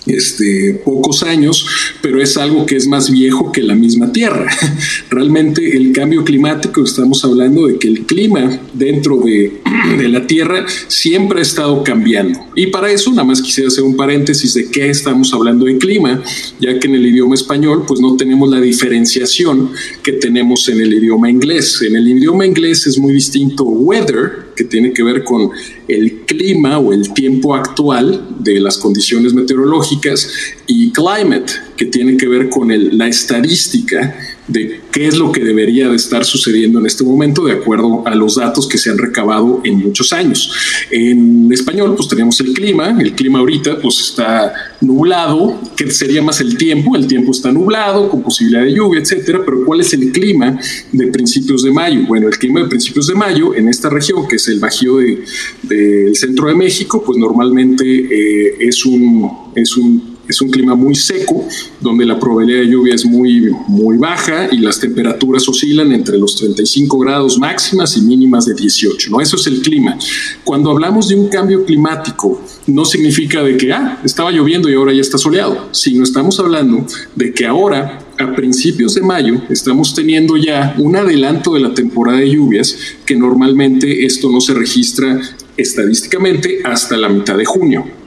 este, 0.06 0.82
pocos 0.84 1.24
años, 1.24 1.66
pero 2.02 2.22
es 2.22 2.38
algo 2.38 2.66
que 2.66 2.76
es 2.76 2.88
más 2.88 3.12
viejo 3.12 3.52
que 3.52 3.62
la 3.62 3.76
misma 3.76 4.12
Tierra. 4.12 4.50
Realmente 5.10 5.76
el 5.76 5.92
cambio 5.92 6.24
climático, 6.24 6.84
estamos 6.84 7.24
hablando 7.24 7.68
de 7.68 7.78
que 7.78 7.88
el 7.88 8.06
clima 8.06 8.60
dentro 8.74 9.18
de, 9.18 9.62
de, 9.98 10.10
la 10.10 10.26
Tierra 10.26 10.66
siempre 10.88 11.40
ha 11.40 11.42
estado 11.44 11.84
cambiando. 11.84 12.40
Y 12.56 12.68
para 12.68 12.92
eso 12.92 13.12
nada 13.12 13.24
más 13.24 13.42
quisiera 13.42 13.68
hacer 13.68 13.84
un 13.84 13.96
paréntesis 13.96 14.54
de 14.54 14.70
qué 14.70 14.90
estamos 14.90 15.34
hablando 15.34 15.66
de 15.66 15.78
clima, 15.78 16.24
ya 16.60 16.80
que 16.80 16.88
en 16.88 16.96
el 16.96 17.06
idioma 17.06 17.36
español 17.36 17.86
pues 17.88 18.00
no 18.00 18.16
tenemos 18.16 18.50
la 18.50 18.60
diferenciación 18.60 19.72
que 20.04 20.14
tenemos 20.14 20.68
en 20.70 20.82
el 20.82 20.94
idioma 20.94 21.30
inglés. 21.30 21.82
En 21.82 21.96
el 21.96 22.08
idioma 22.08 22.46
inglés 22.46 22.88
es 22.88 22.98
muy 22.98 23.14
distinto 23.14 23.64
weather, 23.64 24.52
que 24.56 24.64
tiene 24.64 24.94
que 24.94 25.04
ver 25.04 25.24
con 25.24 25.50
el 25.88 26.11
clima 26.32 26.80
o 26.80 26.94
el 26.94 27.13
tiempo 27.13 27.54
actual 27.56 28.28
de 28.39 28.60
las 28.60 28.78
condiciones 28.78 29.34
meteorológicas 29.34 30.30
y 30.67 30.91
climate, 30.91 31.52
que 31.76 31.86
tiene 31.86 32.17
que 32.17 32.28
ver 32.28 32.50
con 32.50 32.70
la 32.98 33.08
estadística 33.08 34.15
de 34.52 34.82
qué 34.92 35.08
es 35.08 35.18
lo 35.18 35.32
que 35.32 35.44
debería 35.44 35.90
de 35.90 35.96
estar 35.96 36.26
sucediendo 36.26 36.80
en 36.80 36.86
este 36.86 37.04
momento 37.04 37.46
de 37.46 37.54
acuerdo 37.54 38.04
a 38.06 38.14
los 38.16 38.36
datos 38.36 38.68
que 38.68 38.78
se 38.78 38.90
han 38.90 38.98
recabado 38.98 39.62
en 39.64 39.80
muchos 39.80 40.12
años. 40.14 40.52
En 40.90 41.52
español, 41.52 41.96
pues 41.96 42.10
tenemos 42.10 42.40
el 42.42 42.54
clima, 42.54 42.96
el 43.00 43.14
clima 43.14 43.40
ahorita 43.40 43.80
pues 43.80 44.00
está 44.00 44.54
nublado, 44.82 45.60
que 45.76 45.90
sería 45.92 46.22
más 46.22 46.42
el 46.42 46.58
tiempo, 46.58 46.96
el 46.96 47.08
tiempo 47.08 47.32
está 47.32 47.52
nublado 47.52 48.10
con 48.10 48.22
posibilidad 48.22 48.64
de 48.64 48.74
lluvia, 48.74 49.02
etcétera, 49.02 49.42
pero 49.46 49.64
¿cuál 49.66 49.82
es 49.82 49.94
el 49.94 50.12
clima 50.12 50.60
de 50.92 51.08
principios 51.08 51.64
de 51.64 51.72
mayo? 51.72 52.02
Bueno, 52.08 52.28
el 52.28 52.38
clima 52.38 52.62
de 52.62 52.68
principios 52.68 53.08
de 53.08 53.16
mayo 53.16 53.56
en 53.56 53.70
esta 53.70 53.90
región, 53.90 54.28
que 54.28 54.36
es 54.36 54.48
el 54.48 54.60
Bajío 54.60 54.98
del 54.98 55.24
de, 55.64 56.12
centro 56.16 56.48
de 56.48 56.56
México, 56.56 57.04
pues 57.06 57.18
normalmente 57.18 57.86
eh, 57.86 58.56
es 58.60 58.86
un 58.86 59.52
es 59.56 59.76
un 59.76 60.11
es 60.32 60.41
un 60.41 60.50
clima 60.50 60.76
muy 60.76 60.96
seco, 60.96 61.46
donde 61.80 62.06
la 62.06 62.20
probabilidad 62.20 62.62
de 62.62 62.70
lluvia 62.70 62.96
es 62.96 63.06
muy, 63.06 63.52
muy 63.67 63.98
baja 63.98 64.48
y 64.52 64.58
las 64.58 64.80
temperaturas 64.80 65.48
oscilan 65.48 65.91
entre 65.91 66.17
los 66.17 66.36
35 66.38 66.98
grados 67.00 67.38
máximas 67.38 67.96
y 67.98 68.02
mínimas 68.02 68.46
de 68.46 68.54
18. 68.56 69.12
¿no? 69.12 69.22
Eso 69.22 69.36
es 69.36 69.48
el 69.48 69.62
clima. 69.62 69.98
Cuando 70.44 70.72
hablamos 70.72 71.10
de 71.10 71.15
un 71.15 71.28
cambio 71.28 71.65
climático, 71.65 72.41
no 72.67 72.86
significa 72.86 73.44
de 73.44 73.58
que, 73.58 73.74
ah, 73.74 74.00
estaba 74.04 74.32
lloviendo 74.32 74.70
y 74.70 74.74
ahora 74.74 74.94
ya 74.94 75.02
está 75.02 75.17
soleado, 75.17 75.70
sino 75.72 76.04
estamos 76.04 76.39
hablando 76.39 76.86
de 77.15 77.34
que 77.34 77.46
ahora 77.46 78.00
a 78.17 78.36
principios 78.36 78.96
de 78.96 79.02
mayo 79.02 79.41
estamos 79.50 79.94
teniendo 79.94 80.38
ya 80.38 80.76
un 80.78 80.96
adelanto 80.96 81.54
de 81.54 81.60
la 81.60 81.74
temporada 81.74 82.20
de 82.20 82.30
lluvias 82.30 82.78
que 83.06 83.15
normalmente 83.15 84.06
esto 84.06 84.32
no 84.32 84.39
se 84.39 84.54
registra 84.54 85.20
estadísticamente 85.58 86.60
hasta 86.63 86.96
la 86.98 87.10
mitad 87.10 87.38
de 87.38 87.46
junio. 87.46 88.01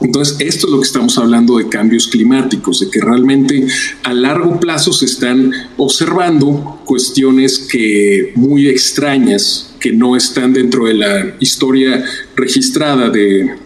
Entonces, 0.00 0.36
esto 0.40 0.66
es 0.66 0.72
lo 0.72 0.80
que 0.80 0.86
estamos 0.86 1.18
hablando 1.18 1.58
de 1.58 1.68
cambios 1.68 2.06
climáticos, 2.06 2.80
de 2.80 2.90
que 2.90 3.00
realmente 3.00 3.66
a 4.04 4.14
largo 4.14 4.60
plazo 4.60 4.92
se 4.92 5.06
están 5.06 5.52
observando 5.76 6.80
cuestiones 6.84 7.58
que 7.58 8.32
muy 8.36 8.68
extrañas, 8.68 9.74
que 9.80 9.92
no 9.92 10.16
están 10.16 10.52
dentro 10.52 10.86
de 10.86 10.94
la 10.94 11.36
historia 11.40 12.04
registrada 12.36 13.10
de, 13.10 13.56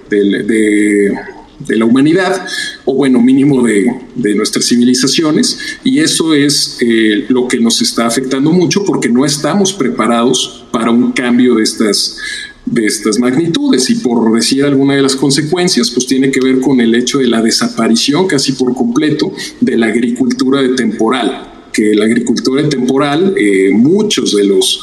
la 1.69 1.85
humanidad, 1.85 2.47
o 2.85 2.95
bueno, 2.95 3.21
mínimo 3.21 3.63
de, 3.63 4.35
nuestras 4.35 4.67
civilizaciones, 4.67 5.59
y 5.85 6.01
eso 6.01 6.35
es 6.35 6.79
eh, 6.81 7.27
lo 7.29 7.47
que 7.47 7.61
nos 7.61 7.83
está 7.83 8.07
afectando 8.07 8.51
mucho 8.53 8.85
porque 8.85 9.09
no 9.09 9.25
estamos 9.27 9.73
preparados 9.73 10.65
para 10.73 10.91
un 10.91 11.13
cambio 11.13 11.57
de 11.57 11.63
estas 11.63 12.17
de 12.65 12.87
estas 12.87 13.19
magnitudes 13.19 13.91
y 13.91 13.97
por 13.97 14.33
decir 14.33 14.65
alguna 14.65 14.95
de 14.95 15.03
las 15.03 15.17
consecuencias, 15.17 15.91
pues 15.91 16.07
tiene 16.07 16.31
que 16.31 16.41
ver 16.41 16.61
con 16.61 16.81
el 16.81 16.95
hecho 16.95 17.19
de 17.19 17.27
la 17.27 17.43
desaparición 17.43 18.27
casi 18.27 18.53
por 18.53 18.75
completo 18.75 19.33
de 19.61 19.77
la 19.77 19.87
agricultura 19.87 20.63
de 20.63 20.71
temporal, 20.71 21.69
que 21.73 21.95
la 21.95 22.05
agricultura 22.05 22.63
de 22.63 22.69
temporal, 22.69 23.35
eh, 23.37 23.71
muchos 23.73 24.37
de 24.37 24.45
los 24.45 24.81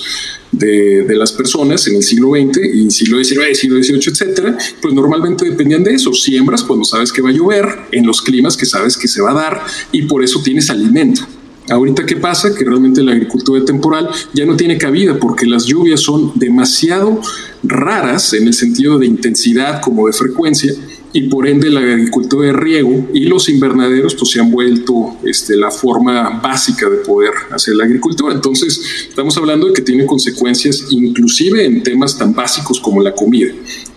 de, 0.52 1.16
las 1.16 1.32
personas 1.32 1.86
en 1.88 1.96
el 1.96 2.04
siglo 2.04 2.32
XX 2.32 2.60
y 2.74 2.90
siglo 2.92 3.24
XIX, 3.24 3.58
siglo 3.58 3.82
XVIII, 3.82 4.12
etcétera, 4.12 4.58
pues 4.82 4.94
normalmente 4.94 5.46
dependían 5.46 5.84
de 5.84 5.94
eso. 5.94 6.14
Siembras 6.14 6.64
cuando 6.64 6.86
sabes 6.86 7.12
que 7.12 7.22
va 7.22 7.30
a 7.30 7.34
llover, 7.34 7.66
en 7.92 8.06
los 8.06 8.22
climas 8.22 8.58
que 8.58 8.66
sabes 8.66 8.98
que 8.98 9.08
se 9.08 9.22
va 9.22 9.32
a 9.32 9.34
dar 9.34 9.62
y 9.92 10.04
por 10.04 10.24
eso 10.24 10.42
tienes 10.44 10.70
alimento. 10.70 11.22
Ahorita, 11.70 12.06
¿qué 12.06 12.16
pasa? 12.16 12.54
Que 12.56 12.66
realmente 12.66 13.04
la 13.04 13.12
agricultura 13.12 13.64
temporal 13.64 14.10
ya 14.34 14.46
no 14.46 14.56
tiene 14.56 14.78
cabida 14.78 15.18
porque 15.20 15.46
las 15.46 15.66
lluvias 15.66 16.02
son 16.02 16.32
demasiado 16.36 17.22
raras 17.64 18.34
en 18.34 18.48
el 18.48 18.54
sentido 18.54 18.98
de 18.98 19.06
intensidad 19.06 19.82
como 19.82 20.08
de 20.08 20.14
frecuencia 20.14 20.74
y 21.12 21.24
por 21.24 21.48
ende 21.48 21.70
la 21.70 21.80
agricultura 21.80 22.48
de 22.48 22.54
riego 22.54 23.08
y 23.14 23.26
los 23.26 23.50
invernaderos 23.50 24.16
pues 24.16 24.32
se 24.32 24.40
han 24.40 24.52
vuelto 24.52 25.18
este, 25.24 25.56
la 25.56 25.72
forma 25.72 26.40
básica 26.42 26.90
de 26.90 26.98
poder 26.98 27.32
hacer 27.52 27.76
la 27.76 27.86
agricultura. 27.86 28.34
Entonces 28.34 29.08
estamos 29.10 29.36
hablando 29.38 29.68
de 29.68 29.74
que 29.74 29.82
tiene 29.82 30.06
consecuencias 30.06 30.88
inclusive 30.92 31.66
en 31.66 31.84
temas 31.84 32.18
tan 32.18 32.34
básicos 32.34 32.80
como 32.80 33.02
la 33.02 33.14
comida, 33.14 33.52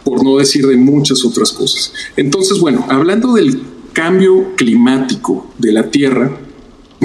por 0.05 0.25
no 0.25 0.37
decir 0.39 0.67
de 0.67 0.77
muchas 0.77 1.25
otras 1.25 1.53
cosas. 1.53 1.93
Entonces, 2.17 2.59
bueno, 2.61 2.87
hablando 2.89 3.35
del 3.35 3.61
cambio 3.93 4.55
climático 4.57 5.53
de 5.59 5.73
la 5.73 5.91
Tierra, 5.91 6.39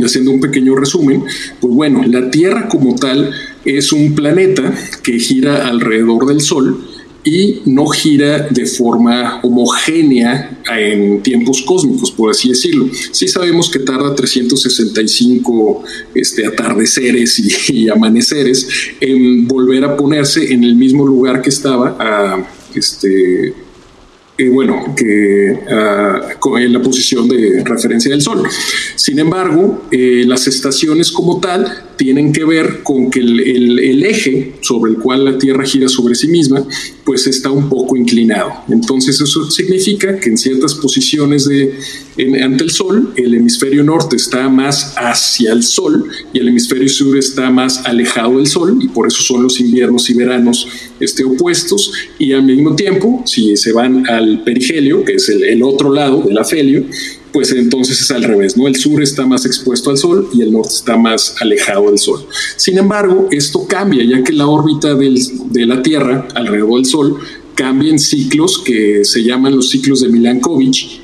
haciendo 0.06 0.32
un 0.32 0.40
pequeño 0.40 0.76
resumen, 0.76 1.24
pues 1.60 1.74
bueno, 1.74 2.04
la 2.06 2.30
Tierra 2.30 2.68
como 2.68 2.96
tal 2.96 3.32
es 3.66 3.92
un 3.92 4.16
planeta 4.16 4.74
que 5.04 5.20
gira 5.20 5.68
alrededor 5.68 6.26
del 6.26 6.42
Sol 6.42 6.86
y 7.28 7.62
no 7.66 7.88
gira 7.88 8.48
de 8.50 8.66
forma 8.66 9.42
homogénea 9.44 10.62
en 10.78 11.22
tiempos 11.22 11.62
cósmicos, 11.64 12.10
por 12.12 12.32
así 12.32 12.50
decirlo. 12.50 12.90
Sí 13.12 13.28
sabemos 13.28 13.70
que 13.70 13.80
tarda 13.80 14.16
365 14.16 15.84
este, 16.16 16.48
atardeceres 16.48 17.38
y, 17.70 17.90
amaneceres 17.90 18.70
en 19.02 19.46
volver 19.46 19.84
a 19.84 19.98
ponerse 19.98 20.54
en 20.54 20.64
el 20.64 20.76
mismo 20.76 21.06
lugar 21.06 21.42
que 21.42 21.50
estaba 21.50 21.98
a, 22.00 22.48
este, 22.74 23.54
eh, 24.38 24.50
bueno, 24.50 24.94
que 24.96 25.52
uh, 25.52 26.58
en 26.58 26.74
la 26.74 26.82
posición 26.82 27.28
de 27.28 27.64
referencia 27.66 28.12
del 28.12 28.22
Sol. 28.22 28.48
Sin 28.96 29.18
embargo, 29.18 29.88
eh, 29.92 30.24
las 30.28 30.48
estaciones 30.48 31.12
como 31.12 31.40
tal 31.40 31.87
tienen 31.98 32.32
que 32.32 32.46
ver 32.46 32.84
con 32.84 33.10
que 33.10 33.20
el, 33.20 34.04
eje 34.04 34.54
sobre 34.62 34.92
el 34.92 34.98
cual 34.98 35.26
la 35.26 35.38
Tierra 35.38 35.66
gira 35.66 35.90
sobre 35.90 36.16
sí 36.16 36.28
misma, 36.28 36.66
pues 37.04 37.28
está 37.28 37.50
un 37.50 37.68
poco 37.68 37.96
inclinado. 37.98 38.52
Entonces 38.70 39.20
eso 39.20 39.50
significa 39.50 40.20
que 40.20 40.30
en 40.30 40.38
ciertas 40.38 40.76
posiciones 40.76 41.46
de, 41.46 41.74
ante 42.42 42.64
el 42.64 42.70
Sol, 42.70 43.14
el 43.16 43.34
hemisferio 43.34 43.84
norte 43.84 44.16
está 44.16 44.48
más 44.50 44.94
hacia 44.98 45.52
el 45.52 45.64
Sol 45.64 46.06
y 46.34 46.40
el 46.40 46.48
hemisferio 46.50 46.88
sur 46.88 47.18
está 47.18 47.50
más 47.50 47.86
alejado 47.86 48.38
del 48.38 48.48
Sol 48.48 48.78
y 48.82 48.88
por 48.88 49.08
eso 49.08 49.22
son 49.22 49.44
los 49.44 49.60
inviernos 49.60 50.10
y 50.10 50.14
veranos 50.14 50.68
este, 51.00 51.24
opuestos. 51.24 51.92
Y 52.20 52.34
al 52.34 52.44
mismo 52.44 52.76
tiempo, 52.76 53.24
si 53.26 53.58
se 53.58 53.74
van 53.74 54.08
al 54.08 54.44
perigelio, 54.44 55.04
que 55.04 55.14
es 55.14 55.28
el, 55.30 55.44
el 55.44 55.64
otro 55.64 55.92
lado 55.92 56.22
del 56.22 56.38
afelio, 56.38 56.86
pues 57.32 57.52
entonces 57.52 58.02
es 58.02 58.12
al 58.12 58.24
revés, 58.24 58.58
¿no? 58.58 58.68
El 58.68 58.76
sur 58.76 59.02
está 59.02 59.26
más 59.26 59.46
expuesto 59.46 59.90
al 59.90 59.98
Sol 59.98 60.30
y 60.34 60.42
el 60.42 60.52
norte 60.52 60.74
está 60.74 60.98
más 60.98 61.36
alejado 61.40 61.90
del 61.90 62.00
Sol. 62.00 62.26
Sin 62.56 62.78
embargo, 62.78 63.28
esto 63.32 63.68
cambia, 63.68 64.04
ya 64.04 64.24
que 64.24 64.34
la 64.34 64.48
órbita 64.48 64.96
de 64.96 65.66
la 65.66 65.82
Tierra 65.82 66.28
alrededor 66.36 66.76
del 66.76 66.86
Sol 66.86 67.18
cambia 67.56 67.92
en 67.92 68.00
ciclos 68.00 68.60
que 68.60 69.04
se 69.04 69.24
llaman 69.24 69.56
los 69.56 69.70
ciclos 69.70 70.02
de 70.02 70.10
Milankovitch, 70.10 71.02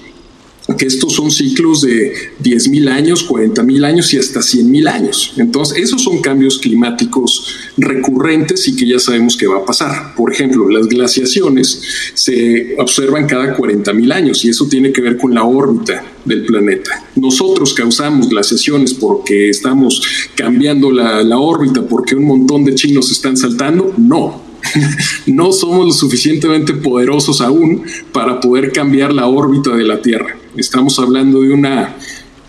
que 0.77 0.85
estos 0.85 1.13
son 1.13 1.29
ciclos 1.29 1.81
de 1.81 2.13
10.000 2.41 2.89
años, 2.89 3.27
40.000 3.27 3.85
años 3.85 4.13
y 4.13 4.17
hasta 4.17 4.39
100.000 4.39 4.87
años. 4.87 5.33
Entonces, 5.37 5.77
esos 5.77 6.01
son 6.01 6.21
cambios 6.21 6.57
climáticos 6.57 7.47
recurrentes 7.77 8.67
y 8.67 8.75
que 8.75 8.87
ya 8.87 8.97
sabemos 8.97 9.35
que 9.35 9.45
va 9.45 9.57
a 9.57 9.65
pasar. 9.65 10.15
Por 10.15 10.31
ejemplo, 10.31 10.69
las 10.69 10.87
glaciaciones 10.87 11.81
se 12.13 12.75
observan 12.77 13.27
cada 13.27 13.57
40.000 13.57 14.13
años 14.13 14.45
y 14.45 14.49
eso 14.49 14.67
tiene 14.67 14.93
que 14.93 15.01
ver 15.01 15.17
con 15.17 15.33
la 15.33 15.43
órbita 15.43 16.05
del 16.23 16.45
planeta. 16.45 17.03
Nosotros 17.15 17.73
causamos 17.73 18.29
glaciaciones 18.29 18.93
porque 18.93 19.49
estamos 19.49 20.01
cambiando 20.35 20.91
la, 20.91 21.23
la 21.23 21.37
órbita, 21.39 21.85
porque 21.85 22.15
un 22.15 22.25
montón 22.25 22.63
de 22.63 22.73
chinos 22.75 23.11
están 23.11 23.35
saltando. 23.35 23.93
No, 23.97 24.41
no 25.27 25.51
somos 25.51 25.85
lo 25.85 25.91
suficientemente 25.91 26.73
poderosos 26.73 27.41
aún 27.41 27.83
para 28.13 28.39
poder 28.39 28.71
cambiar 28.71 29.13
la 29.13 29.27
órbita 29.27 29.75
de 29.75 29.83
la 29.83 30.01
Tierra. 30.01 30.37
Estamos 30.55 30.99
hablando 30.99 31.41
de, 31.41 31.51
una, 31.51 31.95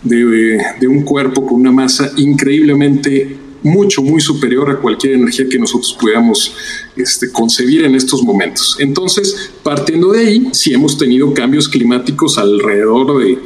de, 0.03 0.87
un 0.87 1.03
cuerpo 1.03 1.47
con 1.47 1.61
una 1.61 1.73
masa 1.73 2.11
increíblemente 2.17 3.39
mucho, 3.63 4.03
muy 4.03 4.21
superior 4.21 4.71
a 4.71 4.77
cualquier 4.77 5.15
energía 5.15 5.49
que 5.49 5.59
nosotros 5.59 5.97
podamos 5.99 6.55
este, 6.97 7.33
concebir 7.33 7.85
en 7.85 7.95
estos 7.95 8.23
momentos. 8.23 8.77
Entonces, 8.79 9.53
partiendo 9.63 10.13
de 10.13 10.21
ahí, 10.21 10.49
sí 10.53 10.75
hemos 10.75 10.99
tenido 10.99 11.33
cambios 11.33 11.69
climáticos 11.69 12.37
alrededor 12.37 13.25
de 13.25 13.39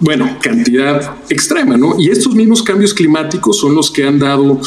bueno, 0.00 0.36
cantidad 0.42 1.16
extrema, 1.30 1.76
¿no? 1.76 1.94
Y 1.98 2.10
estos 2.10 2.34
mismos 2.34 2.62
cambios 2.62 2.92
climáticos 2.92 3.60
son 3.60 3.74
los 3.76 3.90
que 3.90 4.04
han 4.04 4.18
dado 4.18 4.60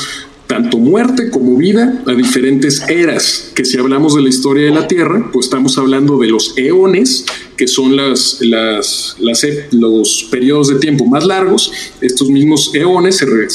tanto 0.47 0.77
muerte 0.77 1.29
como 1.29 1.58
vida 1.58 2.03
a 2.05 2.13
diferentes 2.13 2.88
eras, 2.88 3.51
que 3.55 3.65
si 3.65 3.77
hablamos 3.77 4.15
de 4.15 4.21
la 4.21 4.29
historia 4.29 4.65
de 4.65 4.71
la 4.71 4.88
Tierra, 4.88 5.29
pues 5.31 5.47
estamos 5.47 5.77
hablando 5.77 6.17
de 6.17 6.27
los 6.27 6.53
eones, 6.58 7.25
que 7.58 7.67
son 7.67 7.95
las, 7.95 8.39
las, 8.41 9.43
e, 9.43 9.67
los 9.71 10.27
periodos 10.29 10.67
de 10.69 10.75
tiempo 10.75 11.05
más 11.05 11.25
largos. 11.25 11.71
Estos 12.01 12.29
mismos 12.29 12.71
eones 12.75 13.17
se, 13.17 13.47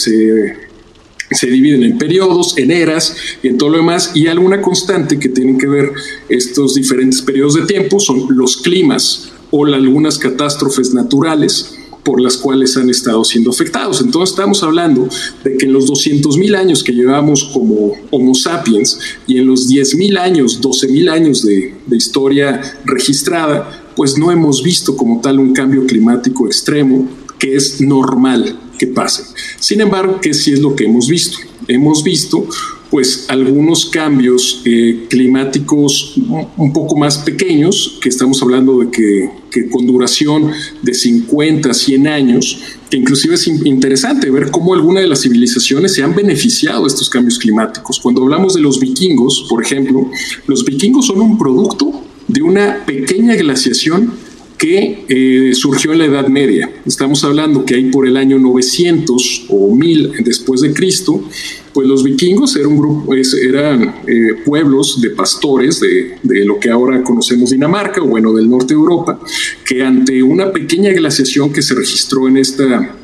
se, 1.30 1.46
dividen 1.46 1.84
en 1.84 1.98
periodos, 1.98 2.58
en 2.58 2.70
eras 2.70 3.14
y 3.42 3.48
en 3.48 3.58
todo 3.58 3.70
lo 3.70 3.76
demás, 3.78 4.12
y 4.14 4.26
alguna 4.26 4.60
constante 4.60 5.18
que 5.18 5.28
tienen 5.28 5.58
que 5.58 5.68
ver 5.68 5.92
estos 6.28 6.74
diferentes 6.74 7.22
periodos 7.22 7.54
de 7.54 7.62
tiempo 7.62 8.00
son 8.00 8.26
los 8.30 8.56
climas 8.56 9.32
o 9.50 9.64
algunas 9.66 10.18
catástrofes 10.18 10.92
naturales 10.94 11.79
por 12.02 12.20
las 12.20 12.36
cuales 12.36 12.76
han 12.76 12.88
estado 12.90 13.24
siendo 13.24 13.50
afectados. 13.50 14.00
Entonces 14.00 14.30
estamos 14.30 14.62
hablando 14.62 15.08
de 15.44 15.56
que 15.56 15.66
en 15.66 15.72
los 15.72 15.86
200 15.86 16.36
mil 16.36 16.54
años 16.54 16.82
que 16.82 16.92
llevamos 16.92 17.44
como 17.52 17.92
Homo 18.10 18.34
sapiens 18.34 18.98
y 19.26 19.38
en 19.38 19.46
los 19.46 19.68
10 19.68 19.96
mil 19.96 20.16
años, 20.16 20.60
12 20.60 20.88
mil 20.88 21.08
años 21.08 21.42
de, 21.42 21.74
de 21.86 21.96
historia 21.96 22.60
registrada, 22.84 23.84
pues 23.96 24.16
no 24.16 24.30
hemos 24.30 24.62
visto 24.62 24.96
como 24.96 25.20
tal 25.20 25.38
un 25.38 25.52
cambio 25.52 25.86
climático 25.86 26.46
extremo 26.46 27.08
que 27.38 27.56
es 27.56 27.80
normal 27.80 28.58
que 28.78 28.86
pase. 28.86 29.24
Sin 29.58 29.80
embargo, 29.80 30.20
¿qué 30.20 30.32
sí 30.32 30.52
es 30.52 30.60
lo 30.60 30.74
que 30.74 30.84
hemos 30.84 31.08
visto? 31.08 31.38
Hemos 31.68 32.02
visto 32.02 32.46
pues 32.90 33.26
algunos 33.28 33.86
cambios 33.86 34.62
eh, 34.64 35.06
climáticos 35.08 36.14
un 36.56 36.72
poco 36.72 36.96
más 36.96 37.18
pequeños, 37.18 37.98
que 38.00 38.08
estamos 38.08 38.42
hablando 38.42 38.80
de 38.80 38.90
que, 38.90 39.30
que, 39.50 39.68
con 39.68 39.86
duración 39.86 40.50
de 40.82 40.92
50, 40.92 41.72
100 41.72 42.08
años, 42.08 42.60
que 42.90 42.96
inclusive 42.96 43.36
es 43.36 43.46
interesante 43.46 44.28
ver 44.30 44.50
cómo 44.50 44.74
algunas 44.74 45.02
de 45.04 45.08
las 45.08 45.22
civilizaciones 45.22 45.94
se 45.94 46.02
han 46.02 46.14
beneficiado 46.14 46.82
de 46.82 46.88
estos 46.88 47.08
cambios 47.08 47.38
climáticos. 47.38 48.00
Cuando 48.00 48.22
hablamos 48.22 48.54
de 48.54 48.60
los 48.60 48.80
vikingos, 48.80 49.46
por 49.48 49.62
ejemplo, 49.62 50.10
los 50.46 50.64
vikingos 50.64 51.06
son 51.06 51.20
un 51.20 51.38
producto 51.38 52.02
de 52.26 52.42
una 52.42 52.84
pequeña 52.86 53.34
glaciación 53.36 54.12
que 54.60 55.06
eh, 55.08 55.54
surgió 55.54 55.92
en 55.92 56.00
la 56.00 56.04
Edad 56.04 56.28
Media. 56.28 56.70
Estamos 56.84 57.24
hablando 57.24 57.64
que 57.64 57.76
hay 57.76 57.84
por 57.90 58.06
el 58.06 58.18
año 58.18 58.38
900 58.38 59.46
o 59.48 59.74
1000 59.74 60.22
después 60.22 60.60
de 60.60 60.74
Cristo, 60.74 61.24
pues 61.72 61.88
los 61.88 62.04
vikingos 62.04 62.54
eran, 62.56 62.72
un 62.72 62.78
grupo, 62.78 63.14
eran 63.14 64.02
eh, 64.06 64.34
pueblos 64.44 65.00
de 65.00 65.10
pastores 65.10 65.80
de, 65.80 66.44
lo 66.44 66.60
que 66.60 66.68
ahora 66.68 67.02
conocemos 67.02 67.50
Dinamarca 67.50 68.02
o 68.02 68.06
bueno 68.06 68.34
del 68.34 68.50
norte 68.50 68.74
de 68.74 68.80
Europa, 68.80 69.18
que 69.64 69.82
ante 69.82 70.22
una 70.22 70.52
pequeña 70.52 70.92
glaciación 70.92 71.50
que 71.54 71.62
se 71.62 71.74
registró 71.74 72.28
en, 72.28 72.36
esta, 72.36 72.94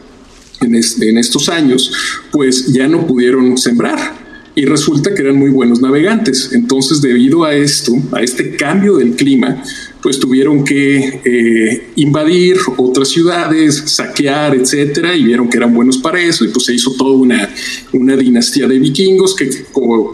en 0.61 1.19
estos 1.19 1.49
años, 1.49 1.91
pues 2.31 2.67
ya 2.67 2.87
no 2.87 3.07
pudieron 3.07 3.57
sembrar 3.57 4.27
y 4.57 4.65
resulta 4.65 5.15
que 5.15 5.21
eran 5.21 5.37
muy 5.37 5.51
buenos 5.51 5.83
navegantes. 5.83 6.51
Entonces, 6.53 7.03
debido 7.03 7.45
a 7.45 7.55
esto, 7.55 7.93
a 8.13 8.23
este 8.23 8.57
cambio 8.57 8.97
del 8.97 9.15
clima, 9.15 9.63
pues 10.07 10.21
tuvieron 10.21 10.63
que 10.63 11.21
eh, 11.25 11.89
invadir 11.97 12.59
otras 12.77 13.09
ciudades, 13.09 13.83
saquear, 13.87 14.55
etcétera, 14.55 15.17
y 15.17 15.25
vieron 15.25 15.49
que 15.49 15.57
eran 15.57 15.75
buenos 15.75 15.99
para 15.99 16.21
eso, 16.21 16.45
y 16.45 16.49
pues 16.49 16.67
se 16.67 16.75
hizo 16.75 16.93
toda 16.93 17.17
una, 17.17 17.53
una 17.93 18.17
dinastía 18.17 18.69
de 18.69 18.79
vikingos 18.79 19.35
que, 19.35 19.51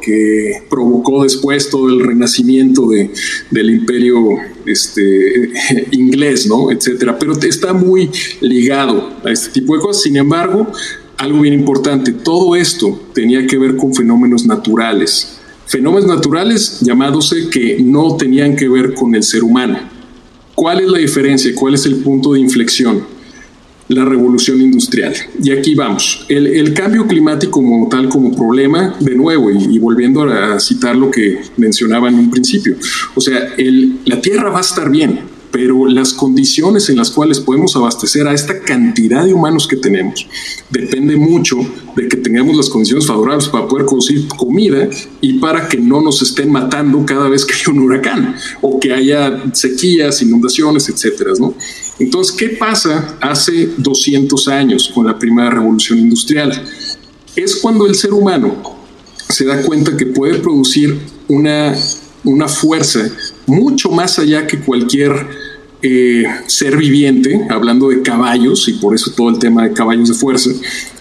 que 0.01 0.63
provocó 0.71 1.25
después 1.25 1.69
todo 1.69 1.91
el 1.91 2.01
renacimiento 2.01 2.89
de, 2.89 3.11
del 3.51 3.69
imperio 3.69 4.39
este, 4.65 5.51
inglés, 5.91 6.47
¿no? 6.47 6.71
etcétera. 6.71 7.19
Pero 7.19 7.39
está 7.43 7.75
muy 7.75 8.09
ligado 8.41 9.11
a 9.23 9.31
este 9.31 9.51
tipo 9.61 9.77
de 9.77 9.83
cosas. 9.83 10.05
Sin 10.05 10.17
embargo, 10.17 10.73
algo 11.19 11.43
bien 11.43 11.53
importante, 11.53 12.13
todo 12.13 12.57
esto 12.57 12.99
tenía 13.13 13.47
que 13.47 13.59
ver 13.59 13.77
con 13.77 13.95
fenómenos 13.95 14.47
naturales 14.47 15.42
fenómenos 15.67 16.07
naturales 16.07 16.81
llamados 16.81 17.35
que 17.51 17.79
no 17.83 18.17
tenían 18.17 18.57
que 18.57 18.69
ver 18.69 18.95
con 18.95 19.15
el 19.15 19.23
ser 19.23 19.43
humano. 19.43 19.79
¿Cuál 20.55 20.81
es 20.81 20.89
la 20.89 20.99
diferencia? 20.99 21.53
¿Cuál 21.55 21.75
es 21.75 21.87
el 21.87 21.97
punto 21.97 22.35
de 22.35 22.41
inflexión? 22.41 23.05
La 23.89 24.05
revolución 24.05 24.61
industrial. 24.61 25.15
Y 25.43 25.51
aquí 25.51 25.75
vamos. 25.75 26.25
El, 26.29 26.73
cambio 26.73 27.07
climático 27.07 27.53
como 27.53 27.89
tal, 27.89 28.09
como 28.09 28.35
problema, 28.35 28.95
de 29.01 29.15
nuevo, 29.15 29.51
y, 29.51 29.79
volviendo 29.79 30.23
a, 30.23 30.61
citar 30.61 30.97
lo 30.97 31.11
que 31.11 31.41
mencionaba 31.57 32.09
en 32.09 32.15
un 32.15 32.31
principio, 32.31 32.77
o 33.15 33.21
sea, 33.21 33.55
la 34.05 34.21
Tierra 34.21 34.51
va 34.51 34.59
a 34.59 34.63
estar 34.63 34.91
bien, 34.91 35.32
pero 35.53 35.87
las 35.87 36.15
condiciones 36.15 36.89
en 36.89 36.97
las 36.97 37.11
cuales 37.11 37.39
podemos 37.39 37.77
abastecer 37.77 38.27
a 38.27 38.33
esta 38.33 38.59
cantidad 38.61 39.25
de 39.25 39.35
humanos 39.35 39.69
que 39.69 39.77
tenemos 39.77 40.27
depende 40.71 41.15
mucho 41.17 41.59
de 41.95 42.09
que 42.09 42.17
tengamos 42.17 42.57
las 42.57 42.71
condiciones 42.71 43.07
favorables 43.07 43.49
para 43.49 43.69
poder 43.69 43.85
producir 43.85 44.27
comida 44.29 44.89
y 45.21 45.35
para 45.35 45.69
que 45.69 45.77
no 45.77 46.01
nos 46.01 46.23
estén 46.23 46.51
matando 46.51 47.05
cada 47.05 47.29
vez 47.29 47.45
que 47.45 47.53
hay 47.53 47.77
un 47.77 47.81
huracán 47.81 48.35
o 48.63 48.81
que 48.81 48.95
haya 48.95 49.43
sequías, 49.53 50.23
inundaciones, 50.23 50.89
etcétera, 50.89 51.33
¿no? 51.39 51.55
Entonces, 51.99 52.35
¿qué 52.35 52.49
pasa 52.49 53.19
hace 53.21 53.71
200 53.77 54.49
años 54.49 54.91
con 54.95 55.07
la 55.07 55.19
primera 55.19 55.51
revolución 55.51 55.99
industrial? 55.99 56.65
Es 57.37 57.57
cuando 57.57 57.87
el 57.87 57.95
ser 57.95 58.15
humano 58.15 58.57
se 59.29 59.45
da 59.45 59.63
cuenta 59.63 59.97
que 59.97 60.07
puede 60.07 60.39
producir 60.39 60.99
una, 61.29 61.75
una 62.25 62.49
fuerza 62.49 63.11
mucho 63.47 63.91
más 63.91 64.19
allá 64.19 64.47
que 64.47 64.61
cualquier 64.61 65.42
eh, 65.83 66.25
ser 66.47 66.77
viviente, 66.77 67.45
hablando 67.51 67.89
de 67.89 68.03
caballos, 68.03 68.69
y 68.69 68.75
por 68.75 68.95
eso 68.95 69.11
todo 69.17 69.31
el 69.31 69.39
tema 69.39 69.65
de 69.65 69.73
caballos 69.73 70.09
de 70.09 70.15
fuerza, 70.15 70.51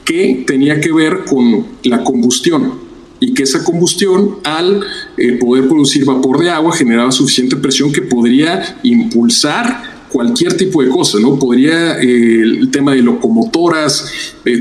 que 0.04 0.44
tenía 0.48 0.82
que 0.82 0.92
ver 0.92 1.24
con 1.26 1.68
la 1.84 2.04
combustión 2.04 2.74
y 3.20 3.34
que 3.36 3.44
esa 3.44 3.64
combustión 3.64 4.38
al 4.44 4.84
eh, 5.18 5.34
poder 5.34 5.68
producir 5.68 6.04
vapor 6.04 6.40
de 6.40 6.50
agua 6.50 6.76
generaba 6.76 7.12
suficiente 7.12 7.56
presión 7.58 7.92
que 7.92 8.02
podría 8.02 8.80
impulsar 8.82 10.08
cualquier 10.12 10.58
tipo 10.58 10.82
de 10.82 10.90
cosas, 10.90 11.22
¿no? 11.22 11.38
Podría 11.38 12.00
eh, 12.02 12.42
el 12.42 12.72
tema 12.72 12.94
de 12.94 13.04
locomotoras, 13.04 14.12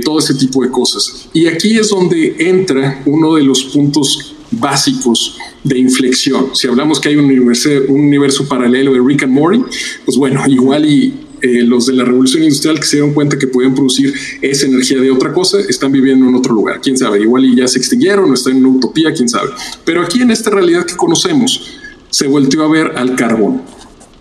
todo 0.05 0.19
ese 0.19 0.35
tipo 0.35 0.63
de 0.63 0.71
cosas. 0.71 1.29
Y 1.33 1.47
aquí 1.47 1.79
es 1.79 1.89
donde 1.89 2.37
entra 2.39 3.03
uno 3.07 3.35
de 3.35 3.43
los 3.43 3.65
puntos 3.65 4.35
básicos 4.61 5.37
de 5.65 5.79
inflexión. 5.79 6.51
Si 6.55 6.69
hablamos 6.69 7.01
que 7.01 7.09
hay 7.09 7.17
un 7.17 7.25
universo, 7.25 7.71
un 7.89 8.01
universo 8.03 8.47
paralelo 8.47 8.93
de 8.93 9.01
Rick 9.05 9.25
and 9.25 9.33
Morty, 9.33 9.63
pues 10.05 10.17
bueno, 10.17 10.43
igual 10.49 10.85
y 10.85 11.15
eh, 11.43 11.63
los 11.63 11.87
de 11.87 11.95
la 11.95 12.05
revolución 12.05 12.43
industrial 12.43 12.79
que 12.79 12.87
se 12.87 12.97
dieron 12.97 13.15
cuenta 13.15 13.39
que 13.39 13.47
podían 13.47 13.75
producir 13.75 14.13
esa 14.43 14.67
energía 14.67 15.01
de 15.01 15.11
otra 15.11 15.33
cosa, 15.33 15.59
están 15.61 15.91
viviendo 15.91 16.29
en 16.29 16.35
otro 16.35 16.55
lugar, 16.55 16.81
quién 16.83 16.99
sabe, 16.99 17.21
igual 17.23 17.47
y 17.47 17.57
ya 17.57 17.67
se 17.67 17.79
extinguieron 17.79 18.31
o 18.31 18.35
están 18.35 18.57
en 18.57 18.67
una 18.67 18.77
utopía, 18.77 19.13
quién 19.15 19.29
sabe. 19.29 19.51
Pero 19.85 20.03
aquí 20.03 20.21
en 20.21 20.31
esta 20.31 20.51
realidad 20.51 20.85
que 20.85 20.97
conocemos, 20.97 21.79
se 22.11 22.27
volvió 22.27 22.65
a 22.65 22.69
ver 22.69 22.93
al 22.97 23.17
carbón. 23.17 23.63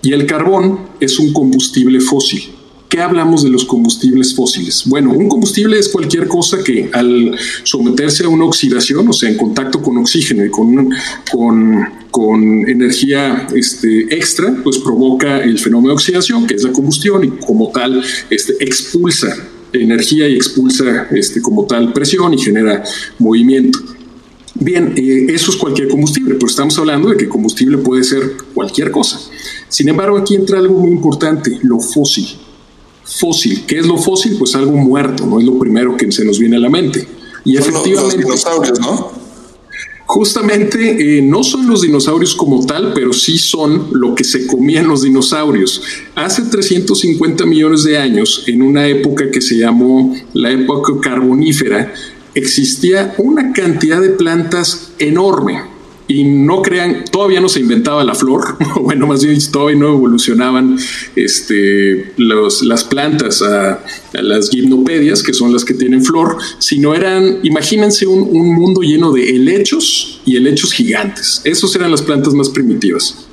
Y 0.01 0.13
el 0.13 0.25
carbón 0.25 0.79
es 0.99 1.19
un 1.19 1.33
combustible 1.33 1.99
fósil. 1.99 2.58
¿Qué 2.89 3.01
hablamos 3.01 3.43
de 3.43 3.51
los 3.51 3.65
combustibles 3.65 4.33
fósiles? 4.33 4.85
Bueno, 4.87 5.11
un 5.11 5.29
combustible 5.29 5.77
es 5.77 5.89
cualquier 5.89 6.27
cosa 6.27 6.63
que 6.63 6.89
al 6.91 7.37
someterse 7.61 8.23
a 8.23 8.29
una 8.29 8.45
oxidación, 8.45 9.07
o 9.07 9.13
sea, 9.13 9.29
en 9.29 9.37
contacto 9.37 9.79
con 9.79 9.95
oxígeno 9.97 10.43
y 10.43 10.49
con, 10.49 10.89
con, 11.31 11.87
con 12.09 12.67
energía 12.67 13.45
este, 13.53 14.11
extra, 14.11 14.55
pues 14.63 14.79
provoca 14.79 15.43
el 15.43 15.59
fenómeno 15.59 15.89
de 15.89 15.93
oxidación, 15.93 16.47
que 16.47 16.55
es 16.55 16.63
la 16.63 16.71
combustión, 16.71 17.23
y 17.23 17.29
como 17.45 17.69
tal 17.69 18.03
este, 18.31 18.53
expulsa 18.59 19.37
energía 19.71 20.27
y 20.27 20.33
expulsa 20.33 21.09
este, 21.11 21.43
como 21.43 21.65
tal 21.67 21.93
presión 21.93 22.33
y 22.33 22.39
genera 22.39 22.83
movimiento. 23.19 23.77
Bien, 24.55 24.95
eh, 24.97 25.27
eso 25.29 25.51
es 25.51 25.57
cualquier 25.57 25.89
combustible, 25.89 26.33
pero 26.33 26.47
estamos 26.47 26.75
hablando 26.79 27.09
de 27.09 27.17
que 27.17 27.29
combustible 27.29 27.77
puede 27.77 28.03
ser 28.03 28.35
cualquier 28.55 28.89
cosa. 28.89 29.19
Sin 29.67 29.89
embargo, 29.89 30.17
aquí 30.17 30.33
entra 30.33 30.57
algo 30.57 30.73
muy 30.73 30.89
importante, 30.89 31.59
lo 31.61 31.79
fósil 31.79 32.25
fósil. 33.17 33.63
¿Qué 33.65 33.79
es 33.79 33.85
lo 33.85 33.97
fósil? 33.97 34.35
Pues 34.37 34.55
algo 34.55 34.73
muerto, 34.73 35.25
no 35.25 35.39
es 35.39 35.45
lo 35.45 35.57
primero 35.57 35.97
que 35.97 36.11
se 36.11 36.23
nos 36.23 36.39
viene 36.39 36.57
a 36.57 36.59
la 36.59 36.69
mente. 36.69 37.07
Y 37.45 37.57
efectivamente. 37.57 38.01
Los 38.01 38.17
dinosaurios, 38.17 38.79
¿no? 38.79 39.19
Justamente 40.05 41.17
eh, 41.17 41.21
no 41.21 41.43
son 41.43 41.67
los 41.67 41.83
dinosaurios 41.83 42.33
como 42.33 42.65
tal, 42.65 42.93
pero 42.93 43.13
sí 43.13 43.37
son 43.37 43.89
lo 43.91 44.15
que 44.15 44.23
se 44.23 44.47
comían 44.47 44.87
los 44.87 45.03
dinosaurios. 45.03 45.83
Hace 46.15 46.43
350 46.43 47.45
millones 47.45 47.83
de 47.83 47.97
años, 47.97 48.43
en 48.47 48.63
una 48.63 48.87
época 48.87 49.29
que 49.29 49.39
se 49.39 49.57
llamó 49.57 50.15
la 50.33 50.49
época 50.49 50.93
carbonífera, 50.99 51.93
existía 52.33 53.13
una 53.19 53.53
cantidad 53.53 54.01
de 54.01 54.09
plantas 54.09 54.93
enorme 54.97 55.61
y 56.09 56.23
no 56.23 56.63
crean, 56.63 57.05
todavía 57.11 57.39
no 57.39 57.47
se 57.47 57.59
inventaba 57.59 58.03
la 58.03 58.15
flor, 58.15 58.57
bueno, 58.81 59.05
más 59.05 59.23
bien 59.23 59.39
todavía 59.51 59.77
no 59.77 59.89
evolucionaban 59.89 60.75
este, 61.15 62.13
las 62.17 62.83
plantas 62.83 63.43
a, 63.43 63.79
las 64.13 64.49
gimnopedias, 64.49 65.21
que 65.21 65.33
son 65.33 65.53
las 65.53 65.63
que 65.63 65.75
tienen 65.75 66.03
flor, 66.03 66.37
sino 66.57 66.95
eran, 66.95 67.39
imagínense 67.43 68.07
un, 68.07 68.27
un 68.35 68.55
mundo 68.55 68.81
lleno 68.81 69.11
de 69.11 69.29
helechos 69.29 70.19
y 70.25 70.35
helechos 70.35 70.73
gigantes. 70.73 71.41
Esos 71.43 71.75
eran 71.75 71.91
las 71.91 72.01
plantas 72.01 72.33
más 72.33 72.49
primitivas. 72.49 73.27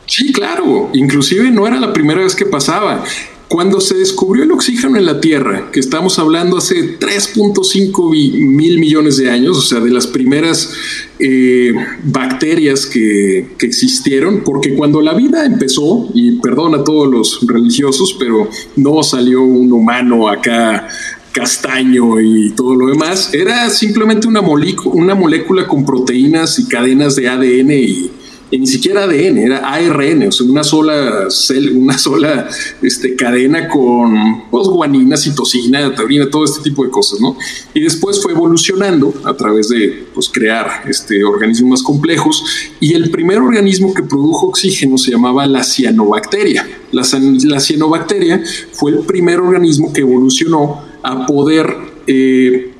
Sí, 0.06 0.32
claro. 0.32 0.88
Inclusive 0.94 1.50
no 1.50 1.66
era 1.66 1.78
la 1.78 1.92
primera 1.92 2.22
vez 2.22 2.34
que 2.34 2.46
pasaba. 2.46 3.04
Cuando 3.48 3.80
se 3.80 3.96
descubrió 3.96 4.44
el 4.44 4.52
oxígeno 4.52 4.98
en 4.98 5.06
la 5.06 5.20
Tierra, 5.20 5.70
que 5.72 5.80
estamos 5.80 6.18
hablando 6.18 6.58
hace 6.58 6.98
3.5 6.98 8.10
mil 8.10 8.78
millones 8.78 9.16
de 9.16 9.30
años, 9.30 9.56
o 9.56 9.62
sea, 9.62 9.80
de 9.80 9.90
las 9.90 10.06
primeras 10.06 10.74
eh, 11.18 11.72
bacterias 12.04 12.84
que, 12.84 13.48
que, 13.56 13.66
existieron, 13.66 14.42
porque 14.44 14.74
cuando 14.74 15.00
la 15.00 15.14
vida 15.14 15.46
empezó, 15.46 16.10
y 16.12 16.32
perdón 16.40 16.74
a 16.74 16.84
todos 16.84 17.10
los 17.10 17.46
religiosos, 17.46 18.16
pero 18.18 18.50
no 18.76 19.02
salió 19.02 19.42
un 19.42 19.72
humano 19.72 20.28
acá 20.28 20.86
castaño 21.32 22.20
y 22.20 22.50
todo 22.50 22.74
lo 22.74 22.88
demás, 22.88 23.32
era 23.32 23.70
simplemente 23.70 24.26
una, 24.26 24.40
una 24.40 25.14
molécula 25.14 25.66
con 25.66 25.86
proteínas 25.86 26.58
y 26.58 26.66
cadenas 26.66 27.16
de 27.16 27.28
ADN 27.28 27.70
y 27.70 28.10
y 28.50 28.58
ni 28.58 28.66
siquiera 28.66 29.04
ADN, 29.04 29.38
era 29.38 29.58
ARN, 29.58 30.28
o 30.28 30.32
sea, 30.32 30.46
una 30.46 30.64
sola 30.64 31.28
una 31.74 31.98
sola 31.98 32.48
este, 32.82 33.14
cadena 33.14 33.68
con 33.68 34.48
pues, 34.50 34.68
guanina, 34.68 35.16
citosina, 35.16 35.94
taurina, 35.94 36.30
todo 36.30 36.44
este 36.44 36.62
tipo 36.62 36.84
de 36.84 36.90
cosas, 36.90 37.20
¿no? 37.20 37.36
Y 37.74 37.80
después 37.80 38.22
fue 38.22 38.32
evolucionando 38.32 39.12
a 39.24 39.34
través 39.34 39.68
de 39.68 40.06
pues, 40.14 40.30
crear 40.30 40.84
este, 40.88 41.22
organismos 41.24 41.70
más 41.70 41.82
complejos 41.82 42.42
y 42.80 42.94
el 42.94 43.10
primer 43.10 43.38
organismo 43.38 43.92
que 43.92 44.02
produjo 44.02 44.46
oxígeno 44.46 44.96
se 44.96 45.10
llamaba 45.10 45.46
la 45.46 45.62
cianobacteria. 45.62 46.66
La, 46.92 47.06
la 47.44 47.60
cianobacteria 47.60 48.42
fue 48.72 48.92
el 48.92 49.00
primer 49.00 49.40
organismo 49.40 49.92
que 49.92 50.00
evolucionó 50.00 50.82
a 51.02 51.26
poder 51.26 51.74
eh, 52.06 52.72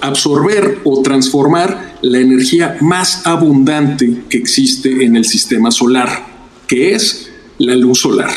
absorber 0.00 0.80
o 0.84 1.02
transformar 1.02 1.98
la 2.02 2.18
energía 2.18 2.76
más 2.80 3.26
abundante 3.26 4.22
que 4.28 4.38
existe 4.38 5.04
en 5.04 5.16
el 5.16 5.24
sistema 5.24 5.70
solar, 5.70 6.26
que 6.66 6.94
es 6.94 7.30
la 7.58 7.74
luz 7.76 8.00
solar. 8.00 8.30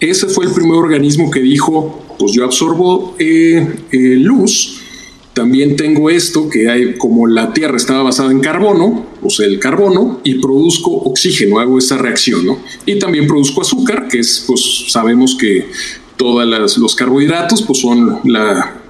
Ese 0.00 0.26
fue 0.26 0.46
el 0.46 0.52
primer 0.52 0.76
organismo 0.76 1.30
que 1.30 1.40
dijo, 1.40 2.16
pues 2.18 2.32
yo 2.32 2.44
absorbo 2.44 3.14
eh, 3.18 3.66
eh, 3.90 3.98
luz, 4.16 4.80
también 5.36 5.76
tengo 5.76 6.08
esto 6.08 6.48
que 6.48 6.70
hay 6.70 6.96
como 6.96 7.26
la 7.26 7.52
Tierra 7.52 7.76
estaba 7.76 8.02
basada 8.02 8.30
en 8.30 8.40
carbono, 8.40 9.04
o 9.22 9.28
sea, 9.28 9.46
el 9.46 9.58
carbono, 9.58 10.20
y 10.24 10.36
produzco 10.36 10.90
oxígeno, 10.90 11.58
hago 11.58 11.76
esa 11.76 11.98
reacción, 11.98 12.46
¿no? 12.46 12.58
Y 12.86 12.98
también 12.98 13.26
produzco 13.26 13.60
azúcar, 13.60 14.08
que 14.08 14.20
es, 14.20 14.44
pues 14.46 14.86
sabemos 14.88 15.36
que 15.38 15.66
todos 16.16 16.78
los 16.78 16.94
carbohidratos 16.94 17.62
pues 17.62 17.80
son 17.80 18.20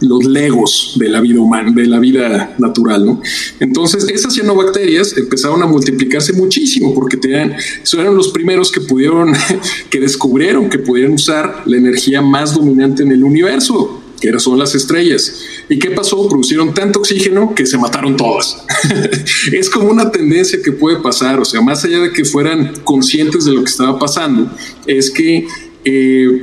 los 0.01 0.25
legos 0.25 0.97
de 0.97 1.09
la 1.09 1.21
vida 1.21 1.41
humana, 1.41 1.73
de 1.75 1.87
la 1.87 1.99
vida 1.99 2.55
natural, 2.59 3.05
¿no? 3.05 3.21
Entonces 3.59 4.09
esas 4.09 4.35
cianobacterias 4.35 5.17
empezaron 5.17 5.63
a 5.63 5.67
multiplicarse 5.67 6.33
muchísimo 6.33 6.95
porque 6.95 7.17
tenían, 7.17 7.55
eran 7.93 8.15
los 8.15 8.29
primeros 8.29 8.71
que 8.71 8.81
pudieron, 8.81 9.33
que 9.91 10.01
descubrieron 10.01 10.71
que 10.71 10.79
pudieron 10.79 11.15
usar 11.15 11.63
la 11.67 11.77
energía 11.77 12.23
más 12.23 12.55
dominante 12.55 13.03
en 13.03 13.13
el 13.13 13.25
universo, 13.25 14.03
que 14.21 14.39
son 14.39 14.59
las 14.59 14.75
estrellas. 14.75 15.41
¿Y 15.69 15.79
qué 15.79 15.91
pasó? 15.91 16.29
Producieron 16.29 16.73
tanto 16.73 17.01
oxígeno 17.01 17.55
que 17.55 17.67
se 17.67 17.77
mataron 17.77 18.17
todas. 18.17 18.65
es 19.53 19.69
como 19.69 19.91
una 19.91 20.11
tendencia 20.11 20.61
que 20.63 20.73
puede 20.73 21.01
pasar, 21.01 21.41
o 21.41 21.45
sea, 21.45 21.61
más 21.61 21.85
allá 21.85 22.01
de 22.01 22.13
que 22.13 22.25
fueran 22.25 22.73
conscientes 22.85 23.45
de 23.45 23.53
lo 23.53 23.63
que 23.63 23.71
estaba 23.71 23.99
pasando, 23.99 24.51
es 24.87 25.11
que 25.11 25.47
eh, 25.85 26.43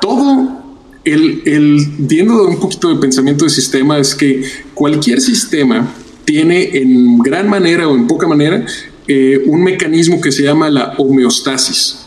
todo 0.00 0.62
el, 1.04 1.42
el 1.44 1.86
viendo 1.98 2.46
un 2.46 2.58
poquito 2.58 2.88
de 2.88 2.96
pensamiento 2.96 3.44
de 3.44 3.50
sistema 3.50 3.98
es 3.98 4.14
que 4.14 4.42
cualquier 4.74 5.20
sistema 5.20 5.94
tiene 6.24 6.76
en 6.76 7.18
gran 7.18 7.48
manera 7.48 7.88
o 7.88 7.94
en 7.94 8.06
poca 8.06 8.26
manera 8.26 8.66
eh, 9.08 9.40
un 9.46 9.62
mecanismo 9.62 10.20
que 10.20 10.32
se 10.32 10.42
llama 10.42 10.68
la 10.68 10.94
homeostasis. 10.98 12.00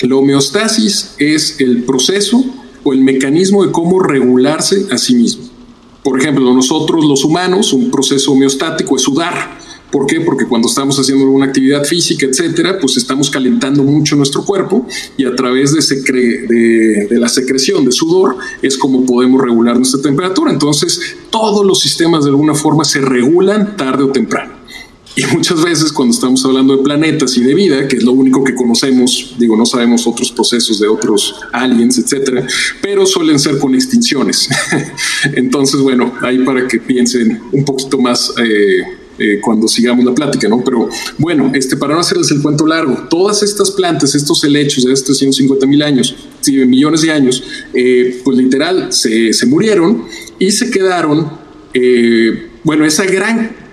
La 0.00 0.16
homeostasis 0.16 1.14
es 1.18 1.58
el 1.60 1.84
proceso 1.84 2.44
o 2.84 2.92
el 2.92 3.00
mecanismo 3.00 3.64
de 3.64 3.72
cómo 3.72 4.00
regularse 4.00 4.86
a 4.90 4.98
sí 4.98 5.14
mismo. 5.14 5.44
Por 6.04 6.20
ejemplo, 6.20 6.52
nosotros 6.52 7.04
los 7.06 7.24
humanos, 7.24 7.72
un 7.72 7.90
proceso 7.90 8.32
homeostático 8.32 8.96
es 8.96 9.02
sudar. 9.02 9.58
¿Por 9.96 10.06
qué? 10.06 10.20
Porque 10.20 10.44
cuando 10.44 10.68
estamos 10.68 10.98
haciendo 10.98 11.24
alguna 11.24 11.46
actividad 11.46 11.82
física, 11.82 12.26
etcétera, 12.26 12.78
pues 12.78 12.98
estamos 12.98 13.30
calentando 13.30 13.82
mucho 13.82 14.14
nuestro 14.14 14.44
cuerpo 14.44 14.86
y 15.16 15.24
a 15.24 15.34
través 15.34 15.72
de, 15.72 17.06
de, 17.08 17.18
la 17.18 17.30
secreción 17.30 17.82
de 17.82 17.92
sudor 17.92 18.36
es 18.60 18.76
como 18.76 19.06
podemos 19.06 19.40
regular 19.40 19.74
nuestra 19.78 20.02
temperatura. 20.02 20.52
Entonces, 20.52 21.00
todos 21.30 21.64
los 21.64 21.80
sistemas 21.80 22.24
de 22.24 22.30
alguna 22.30 22.54
forma 22.54 22.84
se 22.84 23.00
regulan 23.00 23.78
tarde 23.78 24.04
o 24.04 24.08
temprano. 24.08 24.52
Y 25.16 25.24
muchas 25.34 25.64
veces 25.64 25.90
cuando 25.92 26.14
estamos 26.14 26.44
hablando 26.44 26.76
de 26.76 26.82
planetas 26.82 27.34
y 27.38 27.42
de 27.42 27.54
vida, 27.54 27.88
que 27.88 27.96
es 27.96 28.02
lo 28.02 28.12
único 28.12 28.44
que 28.44 28.54
conocemos, 28.54 29.34
digo, 29.38 29.56
no 29.56 29.64
sabemos 29.64 30.06
otros 30.06 30.30
procesos 30.30 30.78
de 30.78 30.88
otros 30.88 31.36
aliens, 31.54 31.96
etcétera, 31.96 32.46
pero 32.82 33.06
suelen 33.06 33.38
ser 33.38 33.58
con 33.58 33.74
extinciones. 33.74 34.46
Entonces, 35.32 35.80
bueno, 35.80 36.12
ahí 36.20 36.44
para 36.44 36.68
que 36.68 36.80
piensen 36.80 37.40
un 37.50 37.64
poquito 37.64 37.96
más 37.96 38.34
eh, 38.36 39.05
eh, 39.18 39.40
cuando 39.40 39.68
sigamos 39.68 40.04
la 40.04 40.14
plática, 40.14 40.48
¿no? 40.48 40.62
Pero 40.64 40.88
bueno, 41.18 41.50
este, 41.54 41.76
para 41.76 41.94
no 41.94 42.00
hacerles 42.00 42.30
el 42.30 42.42
cuento 42.42 42.66
largo, 42.66 43.06
todas 43.08 43.42
estas 43.42 43.70
plantas, 43.70 44.14
estos 44.14 44.42
helechos 44.44 44.84
de 44.84 44.92
estos 44.92 45.18
350 45.18 45.66
mil 45.66 45.82
años, 45.82 46.14
millones 46.46 47.02
de 47.02 47.10
años, 47.10 47.42
eh, 47.72 48.20
pues 48.24 48.36
literal 48.36 48.92
se, 48.92 49.32
se, 49.32 49.46
murieron 49.46 50.04
y 50.38 50.50
se 50.50 50.70
quedaron, 50.70 51.30
eh, 51.74 52.48
bueno, 52.64 52.84
esa 52.84 53.04
gran 53.04 53.66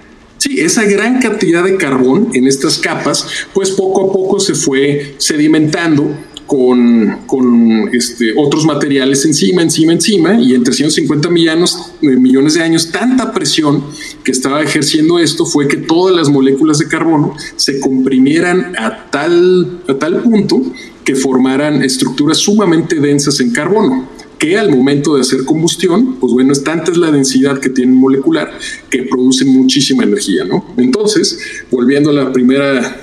Sí, 0.44 0.60
esa 0.60 0.84
gran 0.84 1.22
cantidad 1.22 1.64
de 1.64 1.78
carbón 1.78 2.32
en 2.34 2.48
estas 2.48 2.78
capas, 2.78 3.26
pues 3.54 3.72
poco 3.72 4.10
a 4.10 4.12
poco 4.12 4.41
se 4.41 4.56
fue 4.56 5.16
sedimentando 5.18 6.18
con, 6.54 7.22
con 7.26 7.89
este, 7.93 8.32
otros 8.38 8.64
materiales 8.64 9.26
encima, 9.26 9.64
encima, 9.64 9.91
encima, 9.91 10.39
y 10.39 10.54
en 10.54 10.64
350 10.64 11.28
millones, 11.32 11.76
millones 11.99 12.54
de 12.54 12.62
años, 12.62 12.91
tanta 12.91 13.34
presión 13.34 13.84
que 14.24 14.32
estaba 14.32 14.62
ejerciendo 14.62 15.18
esto 15.18 15.47
fue 15.47 15.68
que 15.68 15.78
todas 15.78 16.16
las 16.16 16.30
moléculas 16.30 16.78
de 16.78 16.88
carbono 16.88 17.36
se 17.56 17.80
comprimieran 17.80 18.76
a 18.78 19.10
tal, 19.10 19.82
a 19.88 19.95
tal 19.95 20.22
punto 20.22 20.62
que 21.04 21.16
formaran 21.16 21.82
estructuras 21.82 22.38
sumamente 22.38 22.99
densas 22.99 23.39
en 23.39 23.49
carbono. 23.49 24.08
que 24.38 24.58
al 24.58 24.70
momento 24.70 25.16
de 25.16 25.22
hacer 25.22 25.45
combustión, 25.45 26.18
pues 26.20 26.34
bueno, 26.34 26.51
es 26.51 26.66
tanta 26.66 26.91
es 26.91 26.97
la 26.97 27.10
densidad 27.10 27.60
que 27.60 27.70
tiene 27.70 27.93
molecular 27.93 28.51
que 28.89 29.04
produce 29.04 29.45
muchísima 29.45 30.04
energía, 30.04 30.43
¿no? 30.43 30.66
Entonces, 30.76 31.39
volviendo 31.72 32.10
a 32.10 32.14
la 32.14 32.34
primera 32.34 33.03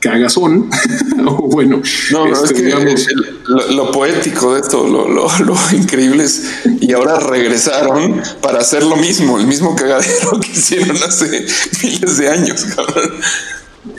cagazón, 0.00 0.70
o 1.26 1.48
bueno, 1.48 1.82
no, 2.12 2.26
es 2.32 2.42
este, 2.42 2.62
que 2.62 3.74
lo, 3.74 3.90
poético 3.90 4.54
de 4.54 4.60
esto, 4.60 4.86
lo, 4.86 5.08
lo, 5.44 5.56
increíble 5.72 6.24
es, 6.24 6.44
y 6.80 6.92
ahora 6.92 7.18
regresaron 7.18 8.20
para 8.40 8.60
hacer 8.60 8.84
lo 8.84 8.96
mismo, 8.96 9.38
el 9.38 9.46
mismo 9.46 9.74
cagadero 9.74 10.38
que 10.40 10.52
hicieron 10.52 10.96
hace 10.96 11.46
miles 11.82 12.18
de 12.18 12.28
años, 12.28 12.64
cabrón. 12.64 13.12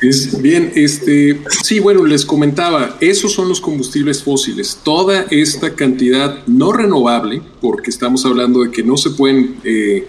Es 0.01 0.39
bien, 0.41 0.71
este, 0.75 1.41
sí, 1.63 1.79
bueno, 1.79 2.05
les 2.05 2.23
comentaba, 2.23 2.97
esos 3.01 3.33
son 3.33 3.49
los 3.49 3.59
combustibles 3.59 4.23
fósiles. 4.23 4.77
Toda 4.83 5.25
esta 5.31 5.73
cantidad 5.73 6.45
no 6.45 6.71
renovable, 6.71 7.41
porque 7.59 7.89
estamos 7.89 8.23
hablando 8.25 8.61
de 8.61 8.71
que 8.71 8.83
no 8.83 8.97
se 8.97 9.09
pueden 9.09 9.57
eh, 9.63 10.07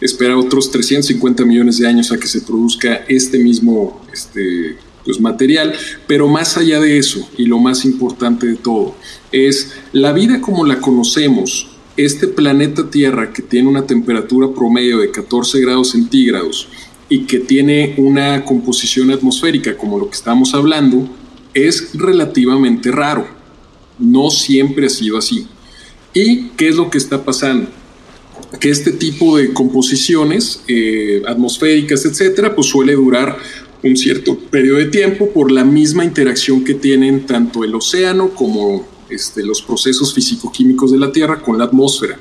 esperar 0.00 0.34
otros 0.34 0.70
350 0.72 1.44
millones 1.44 1.78
de 1.78 1.86
años 1.86 2.10
a 2.10 2.18
que 2.18 2.26
se 2.26 2.40
produzca 2.40 3.04
este 3.08 3.38
mismo 3.38 4.04
este, 4.12 4.76
pues, 5.04 5.20
material, 5.20 5.74
pero 6.06 6.28
más 6.28 6.56
allá 6.56 6.80
de 6.80 6.98
eso, 6.98 7.28
y 7.36 7.46
lo 7.46 7.58
más 7.58 7.84
importante 7.84 8.46
de 8.46 8.56
todo, 8.56 8.94
es 9.32 9.74
la 9.92 10.12
vida 10.12 10.40
como 10.40 10.66
la 10.66 10.80
conocemos. 10.80 11.68
Este 11.96 12.28
planeta 12.28 12.88
Tierra 12.88 13.32
que 13.32 13.42
tiene 13.42 13.68
una 13.68 13.86
temperatura 13.86 14.48
promedio 14.54 14.98
de 14.98 15.10
14 15.10 15.60
grados 15.60 15.90
centígrados, 15.90 16.68
y 17.10 17.24
que 17.24 17.40
tiene 17.40 17.94
una 17.98 18.44
composición 18.44 19.10
atmosférica 19.10 19.76
como 19.76 19.98
lo 19.98 20.08
que 20.08 20.16
estamos 20.16 20.54
hablando, 20.54 21.08
es 21.52 21.90
relativamente 21.92 22.92
raro. 22.92 23.26
No 23.98 24.30
siempre 24.30 24.86
ha 24.86 24.90
sido 24.90 25.18
así. 25.18 25.46
¿Y 26.14 26.50
qué 26.50 26.68
es 26.68 26.76
lo 26.76 26.88
que 26.88 26.98
está 26.98 27.24
pasando? 27.24 27.68
Que 28.60 28.70
este 28.70 28.92
tipo 28.92 29.36
de 29.36 29.52
composiciones 29.52 30.62
eh, 30.68 31.22
atmosféricas, 31.26 32.04
etcétera, 32.04 32.54
pues 32.54 32.68
suele 32.68 32.94
durar 32.94 33.36
un 33.82 33.96
cierto 33.96 34.38
periodo 34.38 34.78
de 34.78 34.86
tiempo 34.86 35.30
por 35.30 35.50
la 35.50 35.64
misma 35.64 36.04
interacción 36.04 36.64
que 36.64 36.74
tienen 36.74 37.26
tanto 37.26 37.64
el 37.64 37.74
océano 37.74 38.30
como 38.30 38.86
este, 39.08 39.42
los 39.44 39.62
procesos 39.62 40.14
físico-químicos 40.14 40.92
de 40.92 40.98
la 40.98 41.12
Tierra 41.12 41.42
con 41.42 41.58
la 41.58 41.64
atmósfera. 41.64 42.18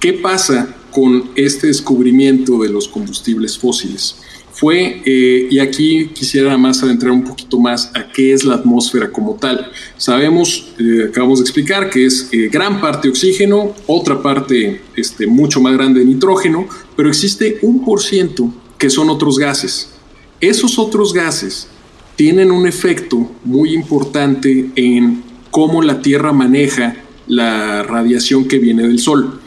¿Qué 0.00 0.14
pasa 0.14 0.74
con 0.90 1.30
este 1.36 1.68
descubrimiento 1.68 2.58
de 2.62 2.68
los 2.68 2.88
combustibles 2.88 3.58
fósiles? 3.58 4.16
Fue, 4.52 5.02
eh, 5.04 5.48
y 5.50 5.58
aquí 5.58 6.08
quisiera 6.14 6.56
más 6.56 6.82
adentrar 6.82 7.12
un 7.12 7.24
poquito 7.24 7.58
más 7.58 7.90
a 7.94 8.10
qué 8.10 8.32
es 8.32 8.42
la 8.42 8.54
atmósfera 8.54 9.12
como 9.12 9.34
tal. 9.34 9.70
Sabemos, 9.98 10.68
eh, 10.78 11.08
acabamos 11.10 11.40
de 11.40 11.42
explicar, 11.42 11.90
que 11.90 12.06
es 12.06 12.30
eh, 12.32 12.48
gran 12.50 12.80
parte 12.80 13.10
oxígeno, 13.10 13.74
otra 13.86 14.22
parte 14.22 14.80
este, 14.96 15.26
mucho 15.26 15.60
más 15.60 15.74
grande 15.74 16.00
de 16.00 16.06
nitrógeno, 16.06 16.66
pero 16.96 17.10
existe 17.10 17.58
un 17.60 17.84
por 17.84 18.00
ciento 18.02 18.50
que 18.78 18.88
son 18.88 19.10
otros 19.10 19.38
gases. 19.38 19.95
Esos 20.40 20.78
otros 20.78 21.12
gases 21.12 21.68
tienen 22.16 22.50
un 22.50 22.66
efecto 22.66 23.30
muy 23.44 23.74
importante 23.74 24.70
en 24.76 25.22
cómo 25.50 25.82
la 25.82 26.00
Tierra 26.02 26.32
maneja 26.32 26.96
la 27.26 27.82
radiación 27.82 28.46
que 28.46 28.58
viene 28.58 28.82
del 28.82 28.98
Sol 28.98 29.40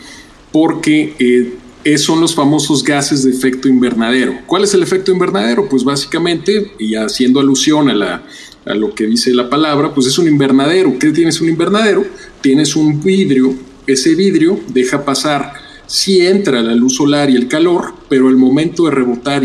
porque 0.51 1.15
eh, 1.19 1.97
son 1.97 2.21
los 2.21 2.35
famosos 2.35 2.83
gases 2.83 3.23
de 3.23 3.31
efecto 3.31 3.67
invernadero. 3.67 4.39
¿Cuál 4.45 4.63
es 4.63 4.73
el 4.73 4.83
efecto 4.83 5.11
invernadero? 5.11 5.67
Pues 5.69 5.83
básicamente, 5.83 6.73
y 6.79 6.95
haciendo 6.95 7.39
alusión 7.39 7.89
a, 7.89 8.23
lo 8.65 8.93
que 8.93 9.07
dice 9.07 9.33
la 9.33 9.49
palabra, 9.49 9.93
pues 9.93 10.07
es 10.07 10.17
un 10.19 10.27
invernadero. 10.27 10.97
¿Qué 10.99 11.11
tienes 11.11 11.41
un 11.41 11.49
invernadero? 11.49 12.05
Tienes 12.41 12.75
un 12.75 13.01
vidrio, 13.01 13.53
ese 13.87 14.13
vidrio 14.13 14.59
deja 14.67 15.03
pasar, 15.03 15.53
si 15.87 16.21
entra 16.21 16.61
la 16.61 16.75
luz 16.75 16.95
solar 16.95 17.29
y 17.29 17.35
el 17.35 17.47
calor, 17.47 17.93
pero 18.09 18.27
al 18.27 18.37
momento 18.37 18.85
de 18.85 18.91
rebotar 18.91 19.43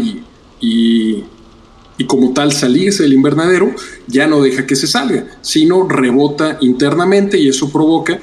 y, 0.60 1.24
y 1.96 2.04
como 2.04 2.32
tal 2.32 2.52
salirse 2.52 3.04
del 3.04 3.12
invernadero, 3.12 3.74
ya 4.06 4.26
no 4.26 4.42
deja 4.42 4.66
que 4.66 4.76
se 4.76 4.86
salga, 4.86 5.26
sino 5.42 5.88
rebota 5.88 6.58
internamente 6.60 7.38
y 7.38 7.48
eso 7.48 7.70
provoca 7.70 8.20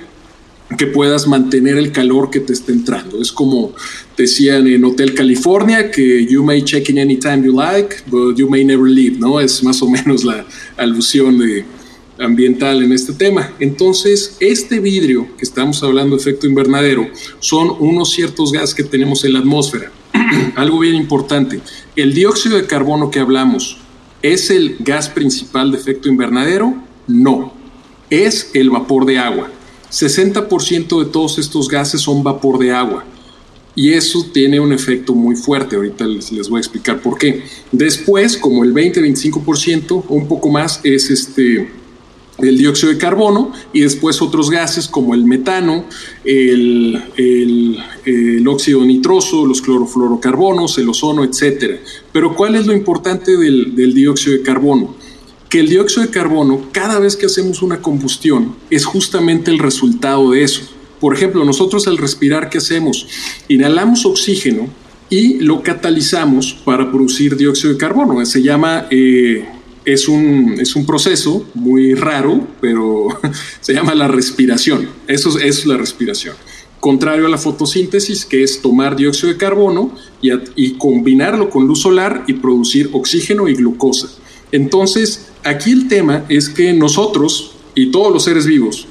que 0.77 0.87
puedas 0.87 1.27
mantener 1.27 1.77
el 1.77 1.91
calor 1.91 2.29
que 2.29 2.39
te 2.39 2.53
está 2.53 2.71
entrando. 2.71 3.21
Es 3.21 3.31
como 3.31 3.73
decían 4.17 4.67
en 4.67 4.83
Hotel 4.85 5.13
California, 5.13 5.91
que 5.91 6.25
you 6.25 6.43
may 6.43 6.63
check 6.63 6.89
in 6.89 6.99
anytime 6.99 7.43
you 7.43 7.53
like, 7.53 7.95
but 8.07 8.37
you 8.37 8.49
may 8.49 8.63
never 8.63 8.89
leave, 8.89 9.17
¿no? 9.17 9.39
Es 9.39 9.63
más 9.63 9.81
o 9.81 9.89
menos 9.89 10.23
la 10.23 10.45
alusión 10.77 11.39
de 11.39 11.65
ambiental 12.19 12.83
en 12.83 12.91
este 12.91 13.13
tema. 13.13 13.53
Entonces, 13.59 14.37
este 14.39 14.79
vidrio 14.79 15.27
que 15.37 15.43
estamos 15.43 15.81
hablando, 15.83 16.15
efecto 16.15 16.47
invernadero, 16.47 17.09
son 17.39 17.75
unos 17.79 18.11
ciertos 18.11 18.51
gases 18.51 18.75
que 18.75 18.83
tenemos 18.83 19.25
en 19.25 19.33
la 19.33 19.39
atmósfera. 19.39 19.91
Algo 20.55 20.79
bien 20.79 20.95
importante, 20.95 21.61
el 21.95 22.13
dióxido 22.13 22.57
de 22.57 22.67
carbono 22.67 23.11
que 23.11 23.19
hablamos, 23.19 23.77
¿es 24.21 24.49
el 24.49 24.77
gas 24.79 25.09
principal 25.09 25.71
de 25.71 25.77
efecto 25.77 26.09
invernadero? 26.09 26.75
No, 27.07 27.53
es 28.09 28.51
el 28.53 28.69
vapor 28.69 29.05
de 29.05 29.19
agua. 29.19 29.49
60% 29.91 31.03
de 31.03 31.11
todos 31.11 31.37
estos 31.37 31.67
gases 31.67 32.01
son 32.01 32.23
vapor 32.23 32.57
de 32.59 32.71
agua. 32.71 33.03
Y 33.75 33.93
eso 33.93 34.25
tiene 34.33 34.59
un 34.59 34.73
efecto 34.73 35.13
muy 35.13 35.35
fuerte. 35.35 35.75
Ahorita 35.75 36.05
les, 36.05 36.49
voy 36.49 36.57
a 36.57 36.59
explicar 36.59 37.01
por 37.01 37.17
qué. 37.17 37.43
Después, 37.71 38.37
como 38.37 38.63
el 38.63 38.73
20-25% 38.73 40.05
o 40.07 40.13
un 40.13 40.27
poco 40.27 40.49
más, 40.49 40.81
es 40.83 41.09
este, 41.09 41.71
el 42.41 42.57
dióxido 42.57 42.91
de 42.91 42.97
carbono 42.97 43.51
y 43.73 43.81
después 43.81 44.21
otros 44.21 44.49
gases 44.49 44.87
como 44.87 45.13
el 45.13 45.25
metano, 45.25 45.85
el, 46.23 47.03
óxido 48.47 48.85
nitroso, 48.85 49.45
los 49.45 49.61
clorofluorocarbonos, 49.61 50.77
el 50.77 50.89
ozono, 50.89 51.23
etc. 51.23 51.79
Pero 52.11 52.35
¿cuál 52.35 52.55
es 52.55 52.65
lo 52.65 52.73
importante 52.73 53.37
del, 53.37 53.75
del 53.75 53.93
dióxido 53.93 54.37
de 54.37 54.43
carbono? 54.43 54.95
que 55.49 55.59
el 55.59 55.67
dióxido 55.67 56.03
de 56.03 56.11
carbono, 56.11 56.69
cada 56.71 56.97
vez 56.97 57.17
que 57.17 57.25
hacemos 57.25 57.61
una 57.61 57.81
combustión, 57.81 58.55
es 58.69 58.85
justamente 58.85 59.51
el 59.51 59.59
resultado 59.59 60.31
de 60.31 60.43
eso. 60.43 60.61
Por 61.01 61.13
ejemplo, 61.13 61.43
nosotros 61.43 61.87
al 61.87 61.97
respirar, 61.97 62.49
¿qué 62.49 62.59
hacemos? 62.59 63.05
Inhalamos 63.49 64.05
oxígeno 64.05 64.69
y 65.09 65.39
lo 65.39 65.61
catalizamos 65.61 66.53
para 66.63 66.89
producir 66.89 67.35
dióxido 67.35 67.73
de 67.73 67.77
carbono. 67.77 68.25
Se 68.25 68.41
llama, 68.41 68.87
eh, 68.89 69.45
es, 69.85 70.07
un, 70.07 70.57
es 70.59 70.75
un 70.75 70.85
proceso 70.85 71.45
muy 71.53 71.93
raro, 71.93 72.47
pero 72.59 73.07
se 73.61 73.73
llama 73.73 73.95
la 73.95 74.07
respiración. 74.07 74.89
Eso, 75.07 75.37
es 75.39 75.65
la 75.65 75.77
respiración. 75.77 76.35
Contrario 76.79 77.27
a 77.27 77.29
la 77.29 77.37
fotosíntesis, 77.37 78.25
que 78.25 78.43
es 78.43 78.61
tomar 78.61 78.95
dióxido 78.95 79.29
de 79.29 79.37
carbono 79.37 79.95
y, 80.21 80.31
y 80.55 80.73
combinarlo 80.77 81.49
con 81.49 81.67
luz 81.67 81.81
solar 81.81 82.23
y 82.27 82.33
producir 82.33 82.89
oxígeno 82.93 83.47
y 83.47 83.53
glucosa. 83.53 84.09
Entonces, 84.51 85.27
aquí 85.43 85.71
el 85.71 85.87
tema 85.87 86.25
es 86.27 86.49
que 86.49 86.73
nosotros 86.73 87.51
y 87.75 87.91
todos 87.91 88.11
los 88.11 88.23
seres 88.23 88.45
vivos, 88.45 88.87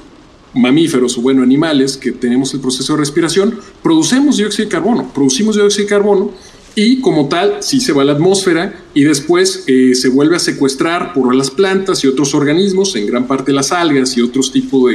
mamíferos 0.55 1.17
o 1.19 1.21
bueno, 1.21 1.43
animales 1.43 1.97
que 1.97 2.13
tenemos 2.13 2.53
el 2.55 2.61
proceso 2.61 2.95
de 2.95 3.01
respiración, 3.01 3.59
producemos 3.83 4.37
dióxido 4.37 4.67
de 4.67 4.71
carbono, 4.73 5.13
producimos 5.13 5.57
dióxido 5.57 5.85
de 5.85 5.89
carbono 5.89 6.31
y 6.75 7.01
como 7.01 7.29
tal, 7.29 7.59
sí 7.61 7.81
se 7.81 7.93
va 7.93 8.03
a 8.03 8.05
la 8.05 8.13
atmósfera 8.13 8.85
y 8.95 9.05
después 9.05 9.65
eh, 9.67 9.95
se 9.95 10.09
vuelve 10.09 10.37
a 10.37 10.39
secuestrar 10.39 11.13
por 11.13 11.35
las 11.35 11.51
plantas 11.51 12.05
y 12.05 12.07
otros 12.07 12.35
organismos, 12.35 12.95
en 12.97 13.07
gran 13.07 13.27
parte 13.27 13.53
las 13.53 13.73
algas 13.73 14.17
y 14.17 14.23
otros 14.23 14.53
tipos 14.53 14.93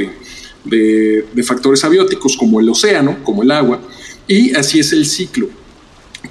de, 0.64 1.24
de 1.32 1.42
factores 1.42 1.84
abióticos 1.84 2.36
como 2.36 2.60
el 2.60 2.68
océano, 2.68 3.18
como 3.22 3.42
el 3.42 3.50
agua, 3.50 3.80
y 4.26 4.54
así 4.54 4.80
es 4.80 4.92
el 4.92 5.06
ciclo. 5.06 5.48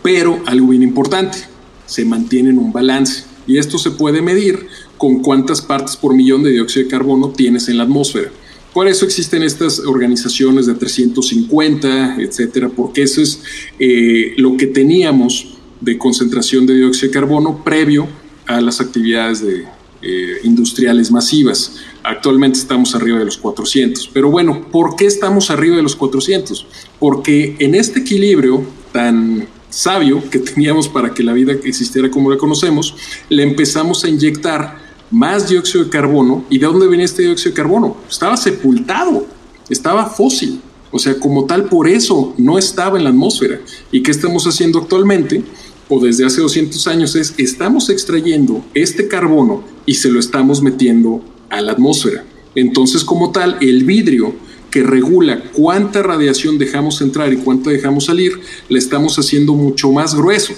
Pero 0.02 0.42
algo 0.46 0.68
bien 0.68 0.84
importante, 0.84 1.38
se 1.86 2.06
mantiene 2.06 2.50
en 2.50 2.58
un 2.58 2.74
balance. 2.74 3.24
Y 3.48 3.58
esto 3.58 3.78
se 3.78 3.92
puede 3.92 4.22
medir 4.22 4.68
con 4.98 5.22
cuántas 5.22 5.62
partes 5.62 5.96
por 5.96 6.16
millón 6.16 6.44
de 6.44 6.52
dióxido 6.52 6.86
de 6.86 6.92
carbono 6.92 7.30
tienes 7.30 7.68
en 7.70 7.78
la 7.78 7.84
atmósfera. 7.84 8.32
Por 8.76 8.90
eso 8.90 9.06
existen 9.06 9.42
estas 9.42 9.80
organizaciones 9.80 10.66
de 10.66 10.74
350, 10.74 12.18
etcétera, 12.20 12.68
porque 12.68 13.04
eso 13.04 13.22
es 13.22 13.40
eh, 13.80 14.34
lo 14.36 14.58
que 14.58 14.68
teníamos 14.68 15.56
de 15.80 15.98
concentración 15.98 16.66
de 16.66 16.76
dióxido 16.76 17.08
de 17.08 17.14
carbono 17.14 17.64
previo 17.64 18.06
a 18.46 18.60
las 18.60 18.82
actividades 18.82 19.40
de, 19.40 19.64
eh, 20.02 20.40
industriales 20.44 21.10
masivas. 21.10 21.78
Actualmente 22.04 22.60
estamos 22.60 22.94
arriba 22.96 23.18
de 23.18 23.24
los 23.24 23.38
400. 23.38 24.10
Pero 24.14 24.30
bueno, 24.30 24.70
¿por 24.70 24.98
qué 24.98 25.06
estamos 25.06 25.50
arriba 25.52 25.78
de 25.78 25.82
los 25.82 25.96
400? 25.96 26.68
Porque 27.00 27.56
en 27.60 27.76
este 27.76 28.02
equilibrio 28.02 28.62
tan 28.92 29.48
sabio 29.70 30.22
que 30.30 30.40
teníamos 30.54 30.90
para 30.90 31.14
que 31.14 31.24
la 31.24 31.32
vida 31.32 31.54
existiera 31.54 32.12
como 32.12 32.30
la 32.30 32.38
conocemos, 32.38 32.94
le 33.30 33.44
empezamos 33.44 34.04
a 34.04 34.10
inyectar 34.10 34.85
más 35.16 35.48
dióxido 35.48 35.86
de 35.86 35.90
carbono. 35.90 36.44
¿Y 36.50 36.60
de 36.60 36.66
dónde 36.66 36.88
venía 36.88 37.06
este 37.06 37.24
dióxido 37.24 37.52
de 37.52 37.56
carbono? 37.56 37.96
Estaba 38.10 38.36
sepultado, 38.36 39.26
estaba 39.70 40.08
fósil. 40.08 40.60
O 40.92 41.00
sea, 41.00 41.18
como 41.20 41.46
tal, 41.46 41.70
por 41.70 41.88
eso 41.88 42.34
no 42.38 42.58
estaba 42.58 42.98
en 42.98 43.06
la 43.06 43.12
atmósfera. 43.12 43.62
¿Y 43.94 44.04
qué 44.04 44.12
estamos 44.12 44.46
haciendo 44.46 44.80
actualmente? 44.80 45.42
O 45.88 46.02
desde 46.02 46.26
hace 46.26 46.42
200 46.42 46.86
años 46.88 47.16
es, 47.16 47.34
estamos 47.38 47.90
extrayendo 47.90 48.66
este 48.74 49.08
carbono 49.08 49.64
y 49.86 49.94
se 49.94 50.10
lo 50.10 50.20
estamos 50.20 50.62
metiendo 50.62 51.24
a 51.50 51.62
la 51.62 51.72
atmósfera. 51.72 52.26
Entonces, 52.54 53.06
como 53.06 53.32
tal, 53.32 53.58
el 53.62 53.86
vidrio 53.86 54.36
que 54.70 54.84
regula 54.84 55.42
cuánta 55.54 56.04
radiación 56.04 56.58
dejamos 56.58 57.00
entrar 57.00 57.32
y 57.32 57.38
cuánta 57.38 57.70
dejamos 57.70 58.06
salir, 58.06 58.42
la 58.68 58.78
estamos 58.78 59.18
haciendo 59.18 59.54
mucho 59.54 59.94
más 59.94 60.14
grueso. 60.14 60.54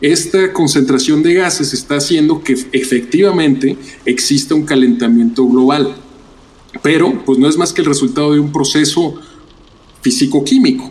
Esta 0.00 0.52
concentración 0.52 1.22
de 1.22 1.34
gases 1.34 1.74
está 1.74 1.96
haciendo 1.96 2.42
que 2.42 2.56
efectivamente 2.72 3.76
exista 4.04 4.54
un 4.54 4.64
calentamiento 4.64 5.44
global, 5.46 5.96
pero 6.82 7.24
pues 7.24 7.38
no 7.38 7.48
es 7.48 7.56
más 7.56 7.72
que 7.72 7.80
el 7.80 7.86
resultado 7.86 8.32
de 8.32 8.38
un 8.38 8.52
proceso 8.52 9.14
físico-químico. 10.02 10.90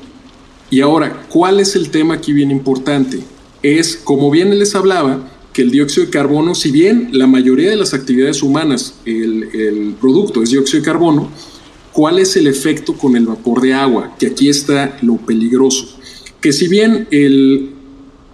Y 0.69 0.81
ahora, 0.81 1.25
¿cuál 1.29 1.61
es 1.61 1.75
el 1.77 1.89
tema 1.89 2.15
aquí 2.15 2.33
bien 2.33 2.51
importante? 2.51 3.19
Es, 3.63 3.95
como 3.95 4.29
bien 4.29 4.57
les 4.59 4.75
hablaba, 4.75 5.31
que 5.53 5.61
el 5.61 5.71
dióxido 5.71 6.05
de 6.05 6.11
carbono, 6.11 6.53
si 6.53 6.71
bien 6.71 7.09
la 7.13 7.25
mayoría 7.27 7.69
de 7.69 7.77
las 7.77 7.93
actividades 7.93 8.43
humanas, 8.43 8.95
el, 9.05 9.95
producto 10.01 10.43
es 10.43 10.49
dióxido 10.49 10.81
de 10.81 10.85
carbono, 10.85 11.31
¿cuál 11.93 12.19
es 12.19 12.35
el 12.35 12.47
efecto 12.47 12.93
con 12.93 13.15
el 13.15 13.25
vapor 13.25 13.61
de 13.61 13.73
agua? 13.73 14.15
Que 14.19 14.27
aquí 14.27 14.49
está 14.49 14.97
lo 15.01 15.15
peligroso. 15.15 15.97
Que 16.41 16.51
si 16.51 16.67
bien 16.67 17.07
el, 17.09 17.76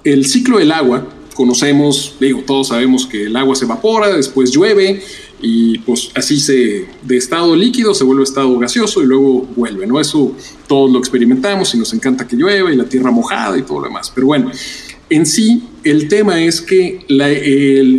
el 0.04 0.26
ciclo 0.26 0.60
del 0.60 0.72
agua, 0.72 1.08
conocemos, 1.34 2.16
digo, 2.20 2.44
todos 2.46 2.70
sabemos 2.70 3.06
que 3.08 3.26
el 3.26 3.36
agua 3.36 3.56
se 3.56 3.66
evapora, 3.66 4.16
después 4.16 4.52
llueve 4.52 5.02
y 5.42 5.80
pues 5.80 6.12
así 6.16 6.40
se 6.40 6.86
de 7.02 7.18
estado 7.18 7.56
líquido 7.56 7.94
se 7.94 8.04
vuelve 8.04 8.24
estado 8.24 8.58
gaseoso 8.60 9.02
y 9.04 9.06
luego 9.06 9.48
vuelve, 9.56 9.86
¿no? 9.86 10.00
Eso 10.00 10.34
todos 10.68 10.92
lo 10.92 11.00
experimentamos 11.00 11.74
y 11.76 11.78
nos 11.78 11.94
encanta 11.94 12.28
que 12.28 12.36
llueva 12.36 12.72
y 12.72 12.76
la 12.76 12.86
tierra 12.86 13.12
mojada 13.12 13.58
y 13.58 13.64
todo 13.64 13.80
lo 13.80 13.88
demás. 13.88 14.12
Pero 14.14 14.28
bueno, 14.28 14.52
en 15.10 15.26
sí, 15.26 15.64
el 15.84 16.08
tema 16.08 16.42
es 16.42 16.62
que 16.62 17.06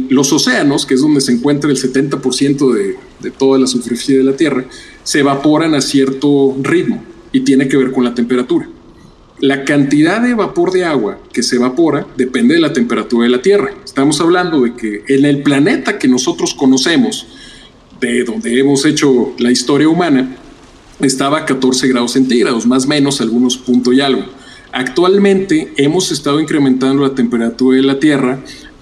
los 0.08 0.32
océanos, 0.32 0.86
que 0.86 0.94
es 0.94 1.02
donde 1.02 1.20
se 1.20 1.32
encuentra 1.32 1.70
el 1.70 1.76
70% 1.76 2.72
de, 2.72 2.96
de 3.20 3.30
toda 3.30 3.58
la 3.58 3.66
superficie 3.66 4.18
de 4.18 4.24
la 4.24 4.36
Tierra, 4.36 4.64
se 5.02 5.20
evaporan 5.20 5.74
a 5.74 5.80
cierto 5.80 6.56
ritmo 6.62 7.02
y 7.30 7.40
tiene 7.40 7.68
que 7.68 7.76
ver 7.76 7.92
con 7.92 8.04
la 8.04 8.14
temperatura. 8.14 8.68
La 9.40 9.64
cantidad 9.64 10.20
de 10.20 10.34
vapor 10.34 10.70
de 10.70 10.84
agua 10.84 11.18
que 11.32 11.42
se 11.42 11.56
evapora 11.56 12.06
depende 12.16 12.54
de 12.54 12.60
la 12.60 12.72
temperatura 12.72 13.24
de 13.24 13.30
la 13.30 13.42
Tierra. 13.42 13.72
Estamos 13.84 14.20
hablando 14.20 14.62
de 14.62 14.74
que 14.74 15.02
en 15.08 15.24
el 15.24 15.42
planeta 15.42 15.98
que 15.98 16.06
nosotros 16.06 16.54
conocemos, 16.54 17.26
de 18.00 18.22
donde 18.22 18.58
hemos 18.58 18.84
hecho 18.84 19.34
la 19.38 19.50
historia 19.50 19.88
humana, 19.88 20.36
estaba 21.00 21.38
a 21.38 21.46
14 21.46 21.88
grados 21.88 22.12
centígrados, 22.12 22.64
más 22.64 22.84
o 22.84 22.88
menos 22.88 23.20
algunos 23.20 23.56
puntos 23.56 23.92
y 23.94 24.00
algo. 24.00 24.24
Actualmente 24.70 25.72
hemos 25.76 26.12
estado 26.12 26.40
incrementando 26.40 27.02
la 27.02 27.14
temperatura 27.14 27.76
de 27.76 27.82
la 27.82 27.98
Tierra 27.98 28.38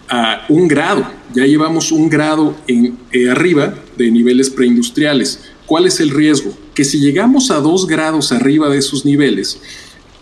a 0.09 0.44
un 0.50 0.68
grado. 0.68 1.07
Ya 1.34 1.46
llevamos 1.46 1.92
un 1.92 2.11
grado 2.11 2.55
eh, 2.68 3.30
arriba 3.30 3.74
de 3.96 4.11
niveles 4.11 4.50
preindustriales. 4.50 5.40
¿Cuál 5.64 5.86
es 5.86 6.00
el 6.00 6.11
riesgo? 6.11 6.53
Que 6.74 6.84
si 6.84 7.00
llegamos 7.00 7.50
a 7.50 7.61
dos 7.61 7.86
grados 7.86 8.32
arriba 8.32 8.68
de 8.68 8.78
esos 8.78 9.07
niveles, 9.07 9.59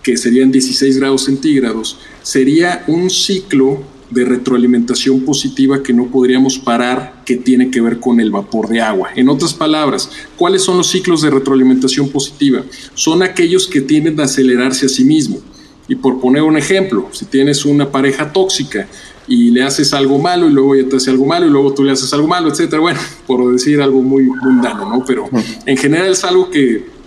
que 0.03 0.17
serían 0.17 0.51
16 0.51 0.99
grados 0.99 1.25
centígrados, 1.25 1.99
sería 2.23 2.85
un 2.87 3.11
ciclo 3.11 3.83
de 4.11 4.25
retroalimentación 4.25 5.21
positiva 5.21 5.83
que 5.83 5.93
no 5.93 6.07
podríamos 6.07 6.59
parar 6.59 7.23
que 7.25 7.37
tiene 7.37 7.71
que 7.71 7.81
ver 7.81 8.01
con 8.01 8.21
el 8.21 8.31
vapor 8.31 8.69
de 8.69 8.81
agua. 8.81 9.11
En 9.15 9.29
otras 9.29 9.55
palabras, 9.55 10.11
¿cuáles 10.37 10.63
son 10.63 10.79
los 10.79 10.89
ciclos 10.89 11.23
de 11.23 11.31
retroalimentación 11.31 12.09
positiva? 12.09 12.65
Son 12.95 13.23
aquellos 13.23 13.69
que 13.69 13.81
tienden 13.81 14.19
a 14.21 14.25
acelerarse 14.25 14.87
a 14.87 14.89
sí 14.89 15.05
mismos. 15.05 15.41
Y 15.89 15.97
por 15.97 16.21
poner 16.21 16.43
un 16.43 16.57
ejemplo, 16.57 17.09
si 17.13 17.25
tienes 17.25 17.65
una 17.65 17.91
pareja 17.91 18.33
tóxica 18.33 18.89
y 19.27 19.51
le 19.51 19.63
haces 19.63 19.93
algo 19.93 20.19
malo 20.19 20.49
y 20.49 20.53
luego 20.53 20.75
ella 20.75 20.89
te 20.89 20.97
hace 20.97 21.11
algo 21.11 21.27
malo 21.27 21.47
y 21.47 21.51
luego 21.51 21.75
tú 21.75 21.83
le 21.83 21.93
haces 21.93 22.13
algo 22.13 22.29
malo, 22.29 22.49
etcétera, 22.49 22.81
bueno, 22.81 23.01
por 23.27 23.53
decir 23.53 23.81
algo 23.81 24.01
muy 24.01 24.25
mundano, 24.25 24.89
¿no? 24.89 25.05
Pero 25.05 25.29
en 25.67 25.77
general 25.77 26.11
es 26.11 26.23
algo 26.25 26.49
que 26.51 27.00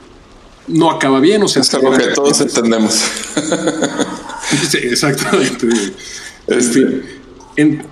no 0.68 0.92
acaba 0.92 1.20
bien, 1.20 1.44
o 1.44 1.48
sea, 1.48 1.62
es 1.62 1.74
algo 1.74 1.92
que 1.92 2.08
todos 2.08 2.40
entendemos. 2.42 2.94
sí, 4.70 4.78
exactamente. 4.82 5.68
Este. 6.48 7.04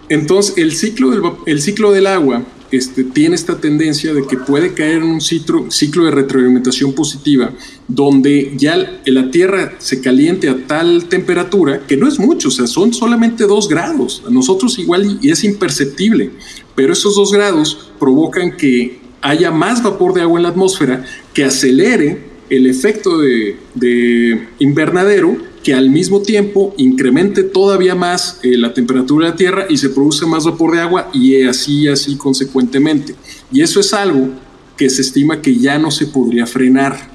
entonces, 0.09 0.57
el 0.57 0.73
ciclo, 0.73 1.11
del, 1.11 1.21
el 1.45 1.61
ciclo 1.61 1.91
del 1.91 2.07
agua 2.07 2.43
este, 2.71 3.03
tiene 3.03 3.35
esta 3.35 3.59
tendencia 3.59 4.13
de 4.13 4.25
que 4.25 4.37
puede 4.37 4.73
caer 4.73 4.97
en 4.97 5.03
un 5.03 5.21
ciclo, 5.21 5.69
ciclo 5.69 6.05
de 6.05 6.11
retroalimentación 6.11 6.93
positiva, 6.93 7.51
donde 7.87 8.53
ya 8.55 9.01
la 9.05 9.29
Tierra 9.29 9.73
se 9.79 9.99
caliente 9.99 10.47
a 10.47 10.55
tal 10.67 11.05
temperatura, 11.05 11.85
que 11.85 11.97
no 11.97 12.07
es 12.07 12.17
mucho, 12.17 12.47
o 12.47 12.51
sea, 12.51 12.67
son 12.67 12.93
solamente 12.93 13.43
dos 13.43 13.67
grados. 13.67 14.23
A 14.25 14.29
nosotros 14.29 14.79
igual 14.79 15.19
y 15.21 15.31
es 15.31 15.43
imperceptible, 15.43 16.31
pero 16.73 16.93
esos 16.93 17.15
dos 17.15 17.33
grados 17.33 17.91
provocan 17.99 18.55
que 18.55 19.01
haya 19.21 19.51
más 19.51 19.83
vapor 19.83 20.13
de 20.13 20.21
agua 20.21 20.39
en 20.39 20.43
la 20.43 20.49
atmósfera 20.49 21.05
que 21.33 21.43
acelere 21.43 22.30
el 22.51 22.67
efecto 22.67 23.17
de, 23.17 23.55
de 23.75 24.47
invernadero 24.59 25.37
que 25.63 25.73
al 25.73 25.89
mismo 25.89 26.21
tiempo 26.21 26.73
incremente 26.77 27.43
todavía 27.43 27.95
más 27.95 28.39
eh, 28.43 28.57
la 28.57 28.73
temperatura 28.73 29.25
de 29.25 29.31
la 29.31 29.37
Tierra 29.37 29.65
y 29.69 29.77
se 29.77 29.89
produce 29.89 30.25
más 30.25 30.45
vapor 30.45 30.73
de 30.73 30.81
agua 30.81 31.09
y 31.13 31.43
así, 31.43 31.87
así 31.87 32.17
consecuentemente. 32.17 33.15
Y 33.51 33.61
eso 33.61 33.79
es 33.79 33.93
algo 33.93 34.29
que 34.75 34.89
se 34.89 35.01
estima 35.01 35.41
que 35.41 35.55
ya 35.57 35.79
no 35.79 35.91
se 35.91 36.07
podría 36.07 36.45
frenar, 36.45 37.09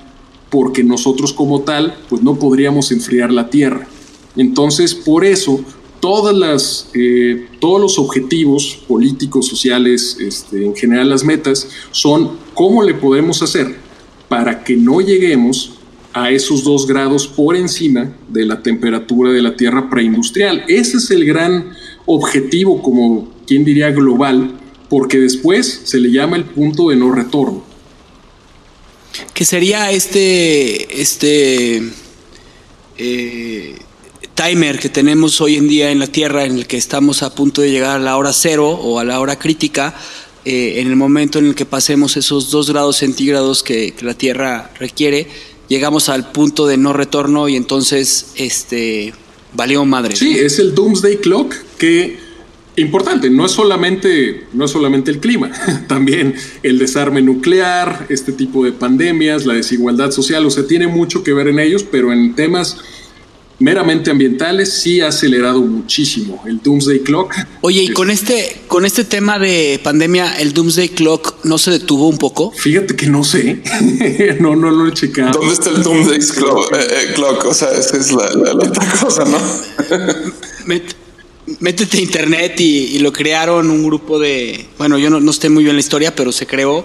porque 0.50 0.82
nosotros 0.82 1.34
como 1.34 1.62
tal, 1.62 1.98
pues 2.08 2.22
no 2.22 2.38
podríamos 2.38 2.90
enfriar 2.90 3.30
la 3.30 3.50
Tierra. 3.50 3.86
Entonces, 4.36 4.94
por 4.94 5.24
eso, 5.24 5.60
todas 6.00 6.34
las, 6.34 6.88
eh, 6.94 7.46
todos 7.58 7.80
los 7.80 7.98
objetivos 7.98 8.78
políticos, 8.88 9.46
sociales, 9.48 10.16
este, 10.20 10.64
en 10.64 10.74
general 10.74 11.10
las 11.10 11.24
metas, 11.24 11.68
son 11.90 12.38
cómo 12.54 12.82
le 12.82 12.94
podemos 12.94 13.42
hacer 13.42 13.85
para 14.28 14.64
que 14.64 14.76
no 14.76 15.00
lleguemos 15.00 15.72
a 16.12 16.30
esos 16.30 16.64
dos 16.64 16.86
grados 16.86 17.26
por 17.26 17.56
encima 17.56 18.10
de 18.28 18.46
la 18.46 18.62
temperatura 18.62 19.32
de 19.32 19.42
la 19.42 19.54
Tierra 19.54 19.90
preindustrial. 19.90 20.64
Ese 20.66 20.96
es 20.96 21.10
el 21.10 21.26
gran 21.26 21.72
objetivo, 22.06 22.80
como 22.80 23.28
quien 23.46 23.64
diría 23.64 23.90
global, 23.90 24.58
porque 24.88 25.18
después 25.18 25.82
se 25.84 25.98
le 25.98 26.10
llama 26.10 26.36
el 26.36 26.44
punto 26.44 26.88
de 26.88 26.96
no 26.96 27.12
retorno. 27.12 27.62
¿Qué 29.34 29.44
sería 29.44 29.90
este, 29.90 31.00
este 31.00 31.82
eh, 32.96 33.74
timer 34.34 34.78
que 34.78 34.88
tenemos 34.88 35.40
hoy 35.40 35.56
en 35.56 35.68
día 35.68 35.90
en 35.90 35.98
la 35.98 36.06
Tierra, 36.06 36.44
en 36.44 36.58
el 36.58 36.66
que 36.66 36.76
estamos 36.76 37.22
a 37.22 37.34
punto 37.34 37.62
de 37.62 37.70
llegar 37.70 37.96
a 37.96 37.98
la 37.98 38.16
hora 38.16 38.32
cero 38.32 38.68
o 38.70 38.98
a 38.98 39.04
la 39.04 39.20
hora 39.20 39.38
crítica, 39.38 39.94
eh, 40.48 40.80
en 40.80 40.86
el 40.86 40.94
momento 40.94 41.40
en 41.40 41.46
el 41.46 41.56
que 41.56 41.66
pasemos 41.66 42.16
esos 42.16 42.52
dos 42.52 42.70
grados 42.70 42.98
centígrados 42.98 43.64
que 43.64 43.92
la 44.00 44.14
Tierra 44.14 44.70
requiere, 44.78 45.26
llegamos 45.66 46.08
al 46.08 46.30
punto 46.30 46.68
de 46.68 46.76
no 46.76 46.92
retorno 46.92 47.48
y 47.48 47.56
entonces 47.56 48.28
este 48.36 49.12
valió 49.54 49.84
madre. 49.84 50.14
Sí, 50.14 50.38
es 50.38 50.60
el 50.60 50.72
Doomsday 50.72 51.16
Clock 51.16 51.52
que 51.78 52.18
importante, 52.76 53.28
no 53.28 53.44
es 53.44 53.50
solamente 53.50 54.44
no 54.52 54.66
es 54.66 54.70
solamente 54.70 55.10
el 55.10 55.18
clima, 55.18 55.50
también 55.88 56.36
el 56.62 56.78
desarme 56.78 57.22
nuclear, 57.22 58.06
este 58.08 58.30
tipo 58.30 58.64
de 58.64 58.70
pandemias, 58.70 59.46
la 59.46 59.54
desigualdad 59.54 60.12
social, 60.12 60.46
o 60.46 60.50
sea, 60.50 60.64
tiene 60.68 60.86
mucho 60.86 61.24
que 61.24 61.32
ver 61.32 61.48
en 61.48 61.58
ellos, 61.58 61.84
pero 61.90 62.12
en 62.12 62.36
temas 62.36 62.78
meramente 63.58 64.10
ambientales 64.10 64.72
sí 64.72 65.00
ha 65.00 65.08
acelerado 65.08 65.60
muchísimo 65.60 66.42
el 66.46 66.60
Doomsday 66.62 67.00
Clock. 67.00 67.34
Oye, 67.62 67.82
y 67.82 67.88
con 67.88 68.10
este, 68.10 68.62
con 68.68 68.84
este 68.84 69.04
tema 69.04 69.38
de 69.38 69.80
pandemia, 69.82 70.38
¿el 70.38 70.52
Doomsday 70.52 70.90
Clock 70.90 71.44
no 71.44 71.58
se 71.58 71.70
detuvo 71.70 72.08
un 72.08 72.18
poco? 72.18 72.52
Fíjate 72.52 72.94
que 72.94 73.06
no 73.06 73.24
sé, 73.24 73.62
no, 74.40 74.56
no 74.56 74.70
lo 74.70 74.88
he 74.88 74.92
checado. 74.92 75.40
¿Dónde 75.40 75.54
está 75.54 75.70
el 75.70 75.82
Doomsday 75.82 76.18
Clock? 76.18 76.72
Eh, 76.74 76.78
eh, 76.80 77.12
clock? 77.14 77.46
O 77.46 77.54
sea, 77.54 77.70
esa 77.72 77.96
es 77.96 78.12
la, 78.12 78.26
otra 78.26 78.90
cosa, 79.00 79.24
¿no? 79.24 79.38
métete 81.60 81.98
a 81.98 82.00
internet 82.00 82.60
y, 82.60 82.98
lo 82.98 83.12
crearon 83.12 83.70
un 83.70 83.84
grupo 83.84 84.18
de, 84.18 84.66
bueno, 84.78 84.98
yo 84.98 85.10
no, 85.10 85.20
no 85.20 85.30
estoy 85.30 85.48
muy 85.48 85.62
bien 85.62 85.70
en 85.70 85.76
la 85.76 85.80
historia, 85.80 86.14
pero 86.14 86.32
se 86.32 86.46
creó 86.46 86.84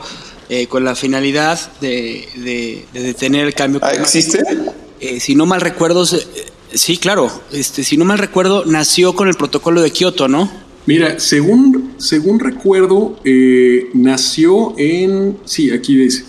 eh, 0.50 0.68
con 0.68 0.86
la 0.86 0.96
finalidad 0.96 1.60
de, 1.82 2.86
detener 2.94 3.48
el 3.48 3.54
cambio. 3.54 3.82
¿Ah, 3.84 3.94
existe? 3.94 4.40
si 5.20 5.34
no 5.34 5.48
mal 5.48 5.62
recuerdo, 5.62 6.06
Sí, 6.74 6.98
claro. 6.98 7.30
Este, 7.52 7.84
si 7.84 7.98
no 7.98 8.06
mal 8.06 8.18
recuerdo, 8.18 8.66
nació 8.66 9.14
con 9.16 9.28
el 9.28 9.36
protocolo 9.36 9.82
de 9.82 9.92
Kioto, 9.92 10.28
¿no? 10.28 10.50
Mira, 10.86 11.20
según, 11.20 11.94
según 11.98 12.40
recuerdo, 12.40 13.20
eh, 13.24 13.90
nació 13.94 14.74
en. 14.78 15.38
Sí, 15.46 15.72
aquí 15.72 15.96
dice. 15.96 16.26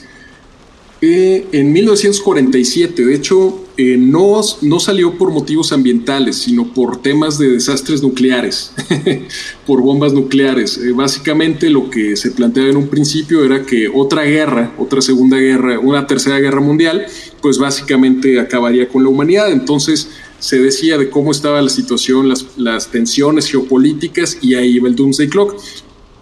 Eh, 1.00 1.46
en 1.52 1.72
1947. 1.72 3.04
De 3.04 3.14
hecho, 3.14 3.64
eh, 3.76 3.96
no, 3.96 4.40
no 4.60 4.78
salió 4.78 5.16
por 5.16 5.32
motivos 5.32 5.72
ambientales, 5.72 6.36
sino 6.36 6.72
por 6.74 7.00
temas 7.00 7.38
de 7.38 7.48
desastres 7.48 8.02
nucleares, 8.02 8.72
por 9.66 9.80
bombas 9.80 10.12
nucleares. 10.12 10.78
básicamente 10.94 11.70
lo 11.70 11.88
que 11.88 12.14
se 12.16 12.30
planteaba 12.30 12.68
en 12.68 12.76
un 12.76 12.88
principio 12.88 13.44
era 13.44 13.64
que 13.64 13.88
otra 13.88 14.22
guerra, 14.24 14.74
otra 14.78 15.00
segunda 15.00 15.38
guerra, 15.38 15.78
una 15.80 16.06
tercera 16.06 16.38
guerra 16.38 16.60
mundial, 16.60 17.06
pues 17.40 17.58
básicamente 17.58 18.38
acabaría 18.38 18.88
con 18.88 19.02
la 19.02 19.08
humanidad. 19.08 19.50
Entonces 19.50 20.08
se 20.42 20.58
decía 20.58 20.98
de 20.98 21.08
cómo 21.08 21.30
estaba 21.30 21.62
la 21.62 21.68
situación, 21.70 22.28
las, 22.56 22.88
tensiones 22.88 23.48
geopolíticas 23.48 24.38
y 24.42 24.56
ahí 24.56 24.70
iba 24.74 24.88
el 24.88 24.96
Doomsday 24.96 25.28
Clock. 25.28 25.54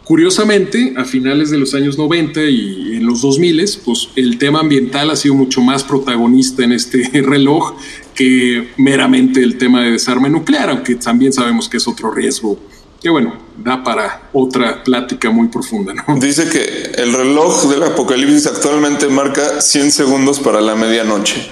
Curiosamente, 0.04 0.92
a 0.98 1.06
finales 1.06 1.48
de 1.48 1.56
los 1.56 1.72
años 1.72 1.96
90 1.96 2.42
y 2.42 2.96
en 2.96 3.06
los 3.06 3.22
2000, 3.22 3.64
pues 3.82 4.10
el 4.16 4.36
tema 4.36 4.60
ambiental 4.60 5.08
ha 5.08 5.16
sido 5.16 5.34
mucho 5.34 5.62
más 5.62 5.84
protagonista 5.84 6.62
en 6.64 6.72
este 6.72 7.08
reloj 7.22 7.72
que 8.14 8.68
meramente 8.76 9.42
el 9.42 9.56
tema 9.56 9.82
de 9.82 9.92
desarme 9.92 10.28
nuclear, 10.28 10.68
aunque 10.68 10.96
también 10.96 11.32
sabemos 11.32 11.66
que 11.66 11.78
es 11.78 11.88
otro 11.88 12.10
riesgo 12.10 12.58
que 13.00 13.08
bueno, 13.08 13.32
da 13.56 13.82
para 13.82 14.28
otra 14.34 14.84
plática 14.84 15.30
muy 15.30 15.48
profunda. 15.48 15.94
Dice 16.20 16.50
que 16.50 17.00
el 17.00 17.14
reloj 17.14 17.70
del 17.70 17.82
apocalipsis 17.84 18.46
actualmente 18.48 19.08
marca 19.08 19.62
100 19.62 19.90
segundos 19.90 20.38
para 20.40 20.60
la 20.60 20.74
medianoche. 20.74 21.50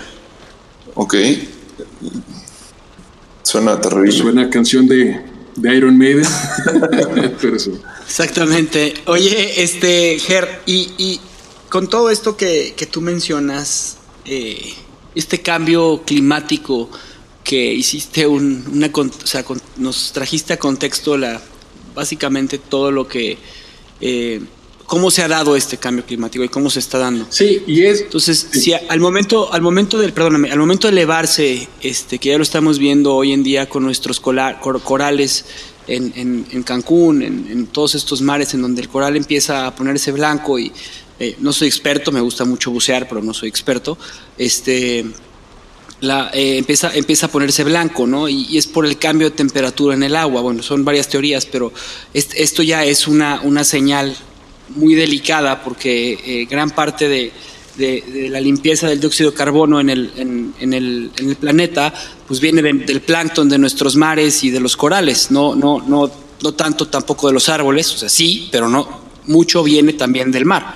Ok. 0.95 1.15
Suena 3.49 3.81
terrible. 3.81 4.13
Suena 4.13 4.51
canción 4.51 4.87
de, 4.87 5.23
de 5.57 5.75
Iron 5.75 5.97
Maiden. 5.97 6.27
Exactamente. 8.07 8.93
Oye, 9.07 9.63
este, 9.63 10.19
Ger, 10.19 10.61
y, 10.67 11.19
con 11.71 11.89
todo 11.89 12.11
esto 12.11 12.37
que, 12.37 12.75
tú 12.91 13.01
mencionas, 13.01 13.97
eh, 14.27 14.75
este 15.15 15.41
cambio 15.41 16.03
climático 16.05 16.91
que 17.43 17.73
hiciste 17.73 18.27
un, 18.27 18.67
una, 18.71 18.91
o 18.95 19.27
sea, 19.27 19.43
nos 19.79 20.13
trajiste 20.13 20.53
a 20.53 20.59
contexto 20.59 21.17
la, 21.17 21.41
básicamente 21.95 22.59
todo 22.59 22.91
lo 22.91 23.09
que, 23.09 23.39
eh, 24.03 24.43
cómo 24.89 25.11
se 25.11 25.23
ha 25.23 25.29
dado 25.29 25.55
este 25.55 25.77
cambio 25.77 26.05
climático 26.05 26.43
y 26.43 26.49
cómo 26.49 26.71
se 26.71 26.79
está 26.79 26.97
dando. 26.99 27.27
Sí, 27.29 27.63
y 27.67 27.83
es. 27.83 28.01
Entonces, 28.01 28.49
si 28.51 28.73
al 28.73 29.01
momento, 29.01 29.53
al 29.53 29.61
momento 29.61 29.99
del, 29.99 30.15
perdóname, 30.15 30.51
al 30.51 30.59
momento 30.59 30.89
de 30.89 30.93
elevarse, 30.93 31.69
este, 31.83 32.19
que 32.19 32.31
ya 32.31 32.39
lo 32.39 32.43
estamos 32.43 32.79
viendo 32.79 33.15
hoy 33.15 33.35
en 33.35 33.43
día 33.43 33.69
con 33.69 33.85
nuestros 33.85 34.19
corales 34.19 35.45
en, 35.87 36.47
en, 36.51 36.63
Cancún, 36.63 37.23
en, 37.23 37.67
todos 37.67 37.95
estos 37.95 38.23
mares 38.23 38.55
en 38.55 38.63
donde 38.63 38.81
el 38.81 38.89
coral 38.89 39.15
empieza 39.15 39.67
a 39.67 39.75
ponerse 39.75 40.11
blanco 40.11 40.59
y 40.59 40.73
eh, 41.21 41.37
no 41.39 41.53
soy 41.53 41.69
experto, 41.69 42.11
me 42.11 42.23
gusta 42.23 42.47
mucho 42.47 42.71
bucear, 42.71 43.07
pero 43.07 43.23
no 43.23 43.35
soy 43.35 43.51
experto. 43.51 43.99
Este, 44.39 45.05
la, 46.01 46.31
eh, 46.33 46.57
empieza, 46.57 46.95
empieza 46.95 47.27
a 47.27 47.31
ponerse 47.31 47.63
blanco, 47.63 48.07
¿no? 48.07 48.27
Y, 48.27 48.57
es 48.57 48.67
por 48.67 48.87
el 48.87 48.99
cambio 48.99 49.29
de 49.29 49.37
temperatura 49.37 49.95
en 49.95 50.03
el 50.03 50.17
agua. 50.17 50.41
Bueno, 50.41 50.63
son 50.63 50.83
varias 50.83 51.09
teorías, 51.09 51.45
pero 51.45 51.75
esto 52.15 52.63
ya 52.63 52.87
es 52.87 53.07
una, 53.07 53.43
una 53.43 53.65
señal 53.65 54.17
muy 54.71 54.95
delicada 54.95 55.63
porque 55.63 56.19
eh, 56.25 56.47
gran 56.51 56.71
parte 56.71 57.09
de, 57.09 57.33
la 58.29 58.41
limpieza 58.41 58.89
del 58.89 58.99
dióxido 58.99 59.31
de 59.31 59.37
carbono 59.37 59.79
en 59.81 59.89
el, 59.89 60.11
en, 60.17 60.73
el, 60.73 61.13
en 61.17 61.31
el 61.31 61.37
planeta 61.37 61.95
pues 62.27 62.41
viene 62.41 62.61
del 62.61 63.01
plancton 63.03 63.49
de 63.49 63.57
nuestros 63.57 63.95
mares 63.95 64.43
y 64.43 64.51
de 64.51 64.59
los 64.59 64.77
corales, 64.77 65.31
no, 65.31 65.55
no, 65.55 65.81
no, 65.87 66.11
no 66.43 66.55
tanto 66.55 66.89
tampoco 66.89 67.29
de 67.29 67.35
los 67.35 67.49
árboles, 67.49 67.95
o 67.95 67.99
sea, 67.99 68.09
sí, 68.09 68.49
pero 68.51 68.69
no, 68.69 68.89
mucho 69.27 69.63
viene 69.63 69.93
también 69.93 70.33
del 70.33 70.45
mar. 70.45 70.75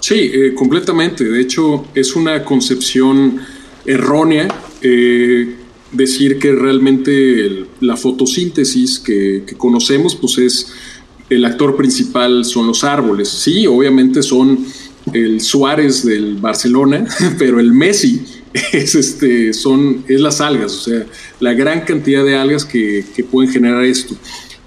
Sí, 0.00 0.30
eh, 0.32 0.54
completamente. 0.54 1.24
De 1.24 1.40
hecho, 1.40 1.86
es 1.94 2.16
una 2.16 2.42
concepción 2.44 3.40
errónea 3.84 4.48
eh, 4.82 5.56
decir 5.92 6.38
que 6.38 6.52
realmente 6.52 7.66
la 7.80 7.96
fotosíntesis 7.96 8.98
que, 8.98 9.44
conocemos 9.56 10.16
pues 10.16 10.38
es 10.38 10.72
el 11.30 11.44
actor 11.44 11.76
principal 11.76 12.44
son 12.44 12.66
los 12.66 12.84
árboles. 12.84 13.28
Sí, 13.28 13.66
obviamente 13.66 14.22
son 14.22 14.66
el 15.12 15.40
Suárez 15.40 16.04
del 16.04 16.36
Barcelona, 16.36 17.06
pero 17.38 17.60
el 17.60 17.72
Messi 17.72 18.20
es, 18.72 18.94
este, 18.94 19.52
son, 19.54 20.04
es 20.08 20.20
las 20.20 20.40
algas, 20.40 20.74
o 20.74 20.80
sea, 20.80 21.06
la 21.38 21.54
gran 21.54 21.82
cantidad 21.82 22.24
de 22.24 22.36
algas 22.36 22.64
que, 22.64 23.04
que 23.14 23.24
pueden 23.24 23.50
generar 23.50 23.84
esto. 23.84 24.14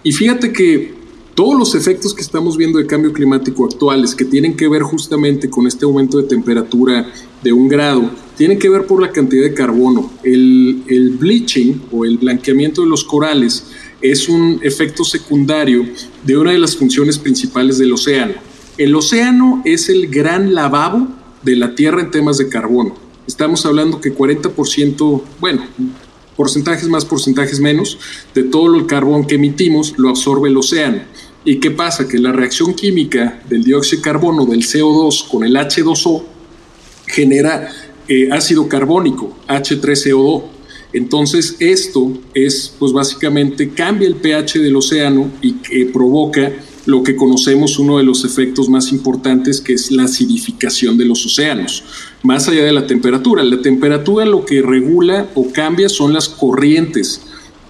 Y 0.04 0.12
fíjate 0.12 0.52
que 0.52 1.04
todos 1.36 1.58
los 1.58 1.76
efectos 1.76 2.14
que 2.14 2.22
estamos 2.22 2.58
viendo 2.58 2.80
de 2.80 2.86
cambio 2.86 3.12
climático 3.12 3.66
actuales, 3.66 4.14
que 4.14 4.26
tienen 4.26 4.56
que 4.56 4.68
ver 4.68 4.84
justamente 4.84 5.50
con 5.50 5.68
este 5.68 5.86
aumento 5.86 6.18
de 6.22 6.28
temperatura 6.28 7.12
de 7.44 7.52
un 7.52 7.68
grado, 7.68 8.10
tienen 8.38 8.60
que 8.60 8.70
ver 8.70 8.86
por 8.86 9.02
la 9.02 9.12
cantidad 9.12 9.44
de 9.44 9.54
carbono. 9.54 10.12
El, 10.24 10.84
el 10.88 11.12
bleaching 11.12 11.74
o 11.92 12.06
el 12.06 12.18
blanqueamiento 12.18 12.82
de 12.82 12.88
los 12.88 13.04
corales 13.04 13.66
es 14.04 14.28
un 14.28 14.60
efecto 14.62 15.06
secundario 15.06 15.86
de 16.24 16.38
una 16.38 16.52
de 16.52 16.60
las 16.60 16.76
funciones 16.76 17.18
principales 17.18 17.78
del 17.78 17.94
océano. 17.94 18.34
El 18.78 18.94
océano 18.96 19.62
es 19.64 19.88
el 19.88 20.08
gran 20.10 20.54
lavabo 20.54 21.08
de 21.42 21.56
la 21.56 21.74
Tierra 21.74 22.02
en 22.02 22.12
temas 22.12 22.38
de 22.38 22.50
carbono. 22.50 22.96
Estamos 23.26 23.66
hablando 23.66 24.02
que 24.02 24.14
40%, 24.14 25.22
bueno, 25.40 25.66
porcentajes 26.36 26.90
más, 26.90 27.06
porcentajes 27.06 27.62
menos, 27.62 27.98
de 28.36 28.44
todo 28.44 28.76
el 28.76 28.86
carbón 28.88 29.26
que 29.26 29.36
emitimos 29.36 29.94
lo 29.98 30.10
absorbe 30.10 30.50
el 30.50 30.58
océano. 30.58 31.04
¿Y 31.46 31.60
qué 31.62 31.72
pasa? 31.72 32.08
Que 32.08 32.20
la 32.20 32.34
reacción 32.34 32.74
química 32.74 33.42
del 33.48 33.64
dióxido 33.64 34.02
de 34.02 34.04
carbono, 34.04 34.46
del 34.46 34.64
CO2 34.64 35.30
con 35.30 35.46
el 35.46 35.56
H2O, 35.56 36.24
genera 37.08 37.70
eh, 38.10 38.30
ácido 38.32 38.68
carbónico, 38.68 39.38
H3CO2. 39.48 40.44
Entonces 40.94 41.56
esto 41.60 42.14
es, 42.34 42.74
pues 42.78 42.94
básicamente 42.94 43.70
cambia 43.70 44.08
el 44.08 44.16
pH 44.16 44.60
del 44.60 44.76
océano 44.76 45.32
y 45.42 45.54
que 45.54 45.88
provoca 45.88 46.54
lo 46.86 47.02
que 47.02 47.16
conocemos 47.16 47.80
uno 47.80 47.98
de 47.98 48.04
los 48.04 48.26
efectos 48.26 48.70
más 48.70 48.92
importantes 48.92 49.62
que 49.62 49.74
es 49.74 49.92
la 49.92 50.04
acidificación 50.04 50.98
de 50.98 51.06
los 51.06 51.26
océanos, 51.26 51.84
más 52.24 52.48
allá 52.48 52.64
de 52.64 52.74
la 52.74 52.86
temperatura. 52.86 53.44
La 53.44 53.62
temperatura 53.62 54.26
lo 54.26 54.46
que 54.46 54.62
regula 54.62 55.30
o 55.34 55.52
cambia 55.52 55.90
son 55.90 56.14
las 56.14 56.30
corrientes 56.30 57.22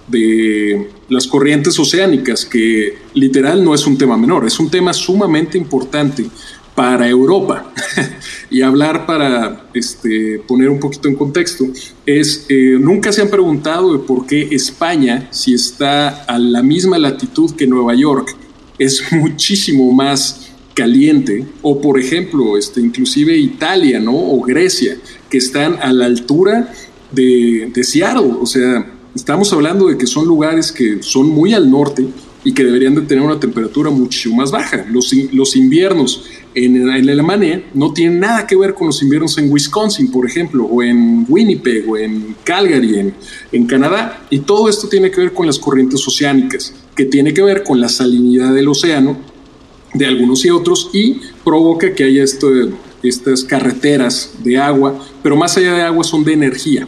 de 0.08 0.90
las 1.08 1.26
corrientes 1.26 1.78
oceánicas, 1.78 2.44
que 2.44 2.98
literal 3.14 3.64
no 3.64 3.74
es 3.74 3.86
un 3.86 3.96
tema 3.96 4.18
menor, 4.18 4.46
es 4.46 4.58
un 4.58 4.70
tema 4.70 4.92
sumamente 4.92 5.56
importante 5.56 6.26
para 6.74 7.08
Europa. 7.08 7.72
y 8.50 8.62
hablar 8.62 9.06
para 9.06 9.66
este, 9.74 10.40
poner 10.46 10.68
un 10.70 10.80
poquito 10.80 11.08
en 11.08 11.14
contexto, 11.14 11.66
es, 12.06 12.46
eh, 12.48 12.76
nunca 12.80 13.12
se 13.12 13.22
han 13.22 13.28
preguntado 13.28 13.92
de 13.92 13.98
por 14.00 14.26
qué 14.26 14.48
España, 14.50 15.28
si 15.30 15.54
está 15.54 16.24
a 16.24 16.38
la 16.38 16.62
misma 16.62 16.98
latitud 16.98 17.52
que 17.54 17.66
Nueva 17.66 17.94
York, 17.94 18.36
es 18.78 19.02
muchísimo 19.12 19.92
más 19.92 20.50
caliente, 20.74 21.46
o 21.62 21.80
por 21.80 22.00
ejemplo, 22.00 22.58
este, 22.58 22.80
inclusive 22.80 23.36
Italia, 23.36 24.00
¿no? 24.00 24.16
O 24.16 24.40
Grecia, 24.42 24.96
que 25.30 25.38
están 25.38 25.78
a 25.80 25.92
la 25.92 26.06
altura 26.06 26.72
de, 27.12 27.70
de 27.72 27.84
Seattle, 27.84 28.32
o 28.40 28.46
sea, 28.46 28.92
estamos 29.14 29.52
hablando 29.52 29.86
de 29.86 29.96
que 29.96 30.06
son 30.06 30.26
lugares 30.26 30.72
que 30.72 31.00
son 31.02 31.28
muy 31.28 31.54
al 31.54 31.70
norte 31.70 32.06
y 32.44 32.52
que 32.52 32.64
deberían 32.64 32.94
de 32.94 33.02
tener 33.02 33.24
una 33.24 33.40
temperatura 33.40 33.90
muchísimo 33.90 34.36
más 34.36 34.50
baja. 34.50 34.84
Los, 34.90 35.12
los 35.32 35.56
inviernos 35.56 36.24
en, 36.54 36.88
Alemania 36.88 37.64
no 37.74 37.92
tienen 37.92 38.20
nada 38.20 38.46
que 38.46 38.56
ver 38.56 38.74
con 38.74 38.86
los 38.88 39.02
inviernos 39.02 39.36
en 39.38 39.50
Wisconsin, 39.50 40.10
por 40.10 40.26
ejemplo, 40.26 40.64
o 40.64 40.82
en 40.82 41.26
Winnipeg, 41.28 41.88
o 41.88 41.96
en 41.96 42.36
Calgary, 42.44 42.98
en, 42.98 43.14
en 43.52 43.66
Canadá. 43.66 44.26
Y 44.30 44.40
todo 44.40 44.68
esto 44.68 44.88
tiene 44.88 45.10
que 45.10 45.20
ver 45.20 45.32
con 45.32 45.46
las 45.46 45.58
corrientes 45.58 46.06
oceánicas, 46.06 46.74
que 46.94 47.04
tiene 47.04 47.34
que 47.34 47.42
ver 47.42 47.62
con 47.62 47.80
la 47.80 47.88
salinidad 47.88 48.52
del 48.54 48.68
océano 48.68 49.16
de 49.94 50.06
algunos 50.06 50.44
y 50.44 50.50
otros 50.50 50.90
y 50.92 51.20
provoca 51.44 51.94
que 51.94 52.04
haya 52.04 52.22
esto, 52.22 52.48
estas 53.02 53.44
carreteras 53.44 54.32
de 54.42 54.58
agua, 54.58 54.98
pero 55.22 55.36
más 55.36 55.56
allá 55.56 55.74
de 55.74 55.82
agua 55.82 56.04
son 56.04 56.24
de 56.24 56.32
energía. 56.32 56.86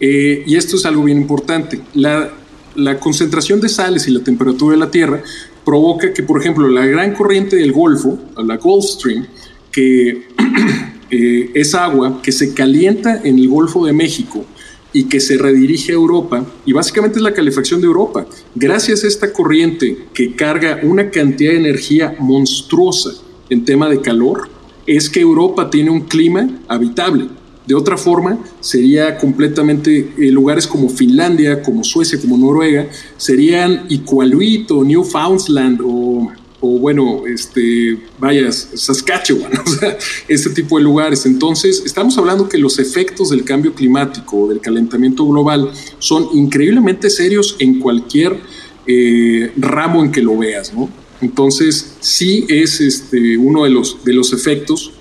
Eh, 0.00 0.44
y 0.46 0.56
esto 0.56 0.76
es 0.76 0.84
algo 0.84 1.04
bien 1.04 1.18
importante. 1.18 1.80
La, 1.94 2.32
la 2.74 3.00
concentración 3.00 3.60
de 3.60 3.68
sales 3.68 4.06
y 4.06 4.10
la 4.10 4.22
temperatura 4.22 4.74
de 4.74 4.78
la 4.78 4.90
Tierra 4.90 5.22
provoca 5.66 6.14
que, 6.14 6.22
por 6.22 6.40
ejemplo, 6.40 6.68
la 6.68 6.86
gran 6.86 7.12
corriente 7.12 7.56
del 7.56 7.72
Golfo, 7.72 8.16
la 8.36 8.56
Gulf 8.56 8.84
Stream, 8.84 9.26
que 9.72 10.28
eh, 11.10 11.50
es 11.52 11.74
agua 11.74 12.22
que 12.22 12.30
se 12.30 12.54
calienta 12.54 13.20
en 13.24 13.36
el 13.36 13.48
Golfo 13.48 13.84
de 13.84 13.92
México 13.92 14.44
y 14.92 15.04
que 15.04 15.18
se 15.18 15.36
redirige 15.36 15.90
a 15.90 15.96
Europa, 15.96 16.46
y 16.64 16.72
básicamente 16.72 17.18
es 17.18 17.22
la 17.22 17.34
calefacción 17.34 17.80
de 17.80 17.88
Europa. 17.88 18.26
Gracias 18.54 19.02
a 19.02 19.08
esta 19.08 19.32
corriente 19.32 20.06
que 20.14 20.36
carga 20.36 20.78
una 20.84 21.10
cantidad 21.10 21.50
de 21.50 21.58
energía 21.58 22.14
monstruosa 22.20 23.10
en 23.50 23.64
tema 23.64 23.90
de 23.90 24.00
calor, 24.00 24.48
es 24.86 25.10
que 25.10 25.20
Europa 25.20 25.68
tiene 25.68 25.90
un 25.90 26.02
clima 26.02 26.48
habitable. 26.68 27.26
De 27.66 27.74
otra 27.74 27.96
forma, 27.96 28.38
sería 28.60 29.18
completamente 29.18 30.12
eh, 30.16 30.30
lugares 30.30 30.66
como 30.68 30.88
Finlandia, 30.88 31.62
como 31.62 31.82
Suecia, 31.82 32.20
como 32.20 32.38
Noruega, 32.38 32.88
serían 33.16 33.86
Iqaluit 33.88 34.70
o 34.70 34.84
Newfoundland 34.84 35.80
o, 35.84 36.30
o 36.60 36.78
bueno, 36.78 37.26
este, 37.26 37.98
vaya, 38.20 38.52
Saskatchewan, 38.52 39.50
o 39.66 39.68
sea, 39.68 39.98
este 40.28 40.50
tipo 40.50 40.78
de 40.78 40.84
lugares. 40.84 41.26
Entonces, 41.26 41.82
estamos 41.84 42.16
hablando 42.18 42.48
que 42.48 42.58
los 42.58 42.78
efectos 42.78 43.30
del 43.30 43.44
cambio 43.44 43.74
climático, 43.74 44.48
del 44.48 44.60
calentamiento 44.60 45.26
global, 45.26 45.70
son 45.98 46.28
increíblemente 46.34 47.10
serios 47.10 47.56
en 47.58 47.80
cualquier 47.80 48.38
eh, 48.86 49.50
ramo 49.56 50.04
en 50.04 50.12
que 50.12 50.22
lo 50.22 50.38
veas, 50.38 50.72
¿no? 50.72 50.88
Entonces, 51.20 51.96
sí 52.00 52.44
es 52.48 52.80
este, 52.80 53.36
uno 53.36 53.64
de 53.64 53.70
los, 53.70 54.04
de 54.04 54.12
los 54.12 54.32
efectos 54.32 54.92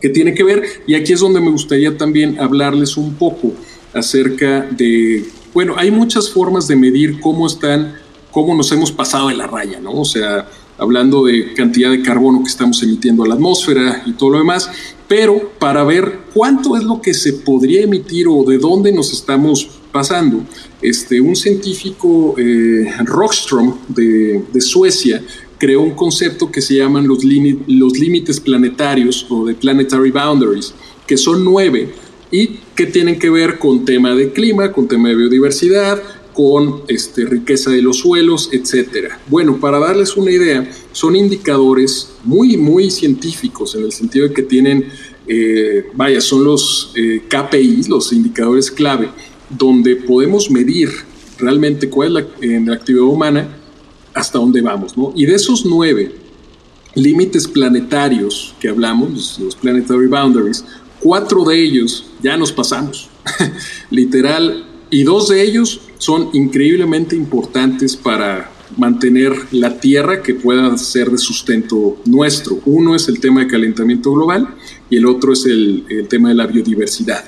que 0.00 0.08
tiene 0.08 0.34
que 0.34 0.44
ver, 0.44 0.62
y 0.86 0.94
aquí 0.94 1.12
es 1.12 1.20
donde 1.20 1.40
me 1.40 1.50
gustaría 1.50 1.96
también 1.96 2.38
hablarles 2.40 2.96
un 2.96 3.14
poco 3.14 3.52
acerca 3.92 4.62
de, 4.70 5.24
bueno, 5.54 5.74
hay 5.76 5.90
muchas 5.90 6.30
formas 6.30 6.68
de 6.68 6.76
medir 6.76 7.20
cómo 7.20 7.46
están, 7.46 7.94
cómo 8.30 8.54
nos 8.54 8.70
hemos 8.72 8.92
pasado 8.92 9.28
de 9.28 9.34
la 9.34 9.46
raya, 9.46 9.80
¿no? 9.80 9.92
O 9.92 10.04
sea, 10.04 10.46
hablando 10.78 11.24
de 11.24 11.54
cantidad 11.54 11.90
de 11.90 12.02
carbono 12.02 12.42
que 12.42 12.50
estamos 12.50 12.82
emitiendo 12.82 13.24
a 13.24 13.28
la 13.28 13.34
atmósfera 13.34 14.02
y 14.06 14.12
todo 14.12 14.30
lo 14.30 14.38
demás, 14.38 14.70
pero 15.08 15.52
para 15.58 15.84
ver 15.84 16.20
cuánto 16.34 16.76
es 16.76 16.84
lo 16.84 17.00
que 17.00 17.14
se 17.14 17.32
podría 17.34 17.82
emitir 17.82 18.26
o 18.28 18.44
de 18.44 18.58
dónde 18.58 18.92
nos 18.92 19.12
estamos 19.12 19.68
pasando. 19.92 20.42
Este, 20.82 21.20
un 21.20 21.34
científico, 21.36 22.34
eh, 22.36 22.92
Rockström, 23.04 23.74
de, 23.88 24.60
Suecia, 24.60 25.22
creó 25.58 25.80
un 25.80 25.94
concepto 25.94 26.50
que 26.50 26.60
se 26.60 26.76
llaman 26.76 27.06
los, 27.06 27.24
los 27.66 27.98
límites 27.98 28.40
planetarios 28.40 29.26
o 29.30 29.46
de 29.46 29.54
planetary 29.54 30.10
boundaries, 30.10 30.74
que 31.06 31.16
son 31.16 31.44
nueve 31.44 31.94
y 32.30 32.58
que 32.74 32.86
tienen 32.86 33.18
que 33.18 33.30
ver 33.30 33.58
con 33.58 33.84
tema 33.84 34.14
de 34.14 34.32
clima, 34.32 34.72
con 34.72 34.88
tema 34.88 35.08
de 35.08 35.16
biodiversidad, 35.16 36.02
con 36.34 36.82
este, 36.88 37.24
riqueza 37.24 37.70
de 37.70 37.80
los 37.80 37.98
suelos, 37.98 38.50
etcétera. 38.52 39.18
Bueno, 39.28 39.58
para 39.58 39.78
darles 39.78 40.16
una 40.16 40.30
idea, 40.30 40.70
son 40.92 41.16
indicadores 41.16 42.10
muy, 42.24 42.58
muy 42.58 42.90
científicos 42.90 43.74
en 43.74 43.84
el 43.84 43.92
sentido 43.92 44.28
de 44.28 44.34
que 44.34 44.42
tienen, 44.42 44.86
eh, 45.26 45.86
vaya, 45.94 46.20
son 46.20 46.44
los 46.44 46.92
eh, 46.94 47.22
KPIs, 47.26 47.88
los 47.88 48.12
indicadores 48.12 48.70
clave, 48.70 49.08
donde 49.48 49.96
podemos 49.96 50.50
medir 50.50 50.90
realmente 51.38 51.88
cuál 51.88 52.08
es 52.08 52.12
la, 52.14 52.26
en 52.42 52.66
la 52.66 52.74
actividad 52.74 53.04
humana 53.04 53.55
hasta 54.16 54.38
dónde 54.38 54.62
vamos, 54.62 54.96
¿no? 54.96 55.12
Y 55.14 55.26
de 55.26 55.34
esos 55.34 55.64
nueve 55.64 56.10
límites 56.94 57.46
planetarios 57.46 58.54
que 58.58 58.68
hablamos, 58.68 59.38
los, 59.38 59.54
planetary 59.54 60.06
boundaries, 60.06 60.64
cuatro 60.98 61.44
de 61.44 61.62
ellos 61.62 62.06
ya 62.22 62.36
nos 62.36 62.50
pasamos. 62.50 63.10
Literal, 63.90 64.64
y 64.90 65.02
dos 65.02 65.28
de 65.28 65.42
ellos 65.42 65.82
son 65.98 66.30
increíblemente 66.32 67.14
importantes 67.14 67.94
para 67.94 68.50
mantener 68.76 69.32
la 69.52 69.78
tierra 69.78 70.22
que 70.22 70.34
pueda 70.34 70.76
ser 70.78 71.10
de 71.10 71.18
sustento 71.18 71.98
nuestro. 72.06 72.58
Uno 72.64 72.94
es 72.94 73.08
el 73.08 73.20
tema 73.20 73.40
de 73.40 73.48
calentamiento 73.48 74.12
global 74.12 74.48
y 74.88 74.96
el 74.96 75.06
otro 75.06 75.34
es 75.34 75.44
el, 75.44 75.84
tema 76.08 76.30
de 76.30 76.36
la 76.36 76.46
biodiversidad. 76.46 77.22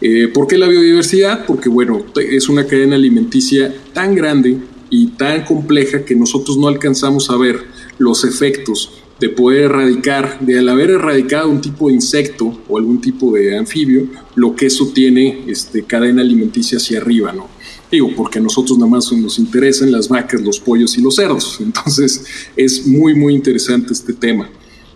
Eh, 0.00 0.28
¿Por 0.28 0.46
qué 0.46 0.56
la 0.56 0.68
biodiversidad? 0.68 1.44
Porque 1.44 1.68
bueno, 1.68 2.04
es 2.16 2.48
una 2.48 2.66
cadena 2.66 2.94
alimenticia 2.94 3.74
tan 3.92 4.14
grande 4.14 4.58
y 4.90 5.08
tan 5.08 5.44
compleja 5.44 6.04
que 6.04 6.16
nosotros 6.16 6.58
no 6.58 6.68
alcanzamos 6.68 7.30
a 7.30 7.36
ver 7.36 7.64
los 7.98 8.24
efectos 8.24 9.00
de 9.20 9.28
poder 9.28 9.64
erradicar, 9.64 10.40
de 10.40 10.58
al 10.58 10.68
haber 10.68 10.90
erradicado 10.90 11.50
un 11.50 11.60
tipo 11.60 11.88
de 11.88 11.94
insecto 11.94 12.58
o 12.68 12.78
algún 12.78 13.00
tipo 13.00 13.32
de 13.32 13.56
anfibio, 13.56 14.08
lo 14.34 14.56
que 14.56 14.66
eso 14.66 14.88
tiene 14.94 15.44
este, 15.46 15.84
cadena 15.84 16.22
alimenticia 16.22 16.78
hacia 16.78 16.98
arriba, 16.98 17.30
¿no? 17.32 17.48
Digo, 17.90 18.10
porque 18.16 18.38
a 18.38 18.42
nosotros 18.42 18.78
nada 18.78 18.90
más 18.90 19.12
nos 19.12 19.38
interesan 19.38 19.92
las 19.92 20.08
vacas, 20.08 20.40
los 20.40 20.58
pollos 20.58 20.96
y 20.96 21.02
los 21.02 21.16
cerdos. 21.16 21.58
Entonces 21.60 22.24
es 22.56 22.86
muy, 22.86 23.14
muy 23.14 23.34
interesante 23.34 23.92
este 23.92 24.14
tema. 24.14 24.48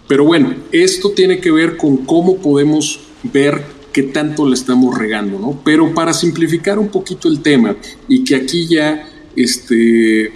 Pero 0.09 0.25
bueno, 0.25 0.55
esto 0.73 1.11
tiene 1.11 1.39
que 1.41 1.51
ver 1.51 1.77
con 1.77 1.99
cómo 1.99 2.37
podemos 2.37 3.01
ver 3.25 3.63
qué 3.93 4.05
tanto 4.05 4.47
le 4.47 4.55
estamos 4.55 4.97
regando, 4.97 5.39
¿no? 5.39 5.61
Pero 5.65 5.95
para 5.95 6.13
simplificar 6.13 6.79
un 6.79 6.89
poquito 6.89 7.29
el 7.29 7.41
tema 7.41 7.77
y 8.09 8.25
que 8.25 8.37
aquí 8.37 8.67
ya 8.67 9.09
este, 9.37 10.33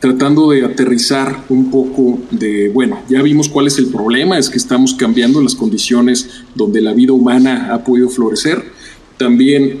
tratando 0.00 0.50
de 0.50 0.64
aterrizar 0.64 1.44
un 1.48 1.70
poco 1.70 2.18
de, 2.30 2.68
bueno, 2.68 3.00
ya 3.08 3.22
vimos 3.22 3.48
cuál 3.48 3.66
es 3.66 3.78
el 3.78 3.86
problema, 3.86 4.38
es 4.38 4.50
que 4.50 4.58
estamos 4.58 4.94
cambiando 4.94 5.40
las 5.40 5.54
condiciones 5.54 6.28
donde 6.54 6.82
la 6.82 6.92
vida 6.92 7.12
humana 7.12 7.72
ha 7.72 7.82
podido 7.82 8.08
florecer. 8.08 8.62
También, 9.16 9.80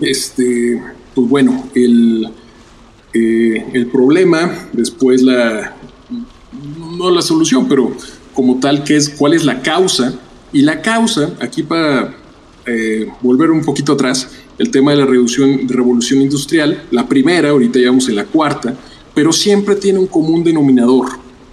este, 0.00 0.80
pues 1.14 1.28
bueno, 1.28 1.68
el, 1.74 2.28
eh, 3.12 3.66
el 3.74 3.86
problema, 3.88 4.68
después 4.72 5.20
la, 5.22 5.76
no 6.98 7.10
la 7.10 7.22
solución, 7.22 7.68
pero 7.68 7.94
como 8.32 8.58
tal, 8.58 8.84
que 8.84 8.96
es 8.96 9.10
cuál 9.10 9.34
es 9.34 9.44
la 9.44 9.62
causa. 9.62 10.14
Y 10.52 10.62
la 10.62 10.82
causa, 10.82 11.34
aquí 11.40 11.62
para 11.62 12.14
eh, 12.66 13.08
volver 13.20 13.50
un 13.50 13.64
poquito 13.64 13.92
atrás, 13.92 14.28
el 14.58 14.70
tema 14.70 14.92
de 14.92 14.98
la 14.98 15.06
revolución, 15.06 15.68
revolución 15.68 16.20
industrial, 16.20 16.84
la 16.90 17.08
primera, 17.08 17.50
ahorita 17.50 17.78
ya 17.78 17.86
vamos 17.86 18.08
en 18.08 18.16
la 18.16 18.24
cuarta, 18.24 18.76
pero 19.14 19.32
siempre 19.32 19.76
tiene 19.76 19.98
un 19.98 20.06
común 20.06 20.44
denominador, 20.44 21.06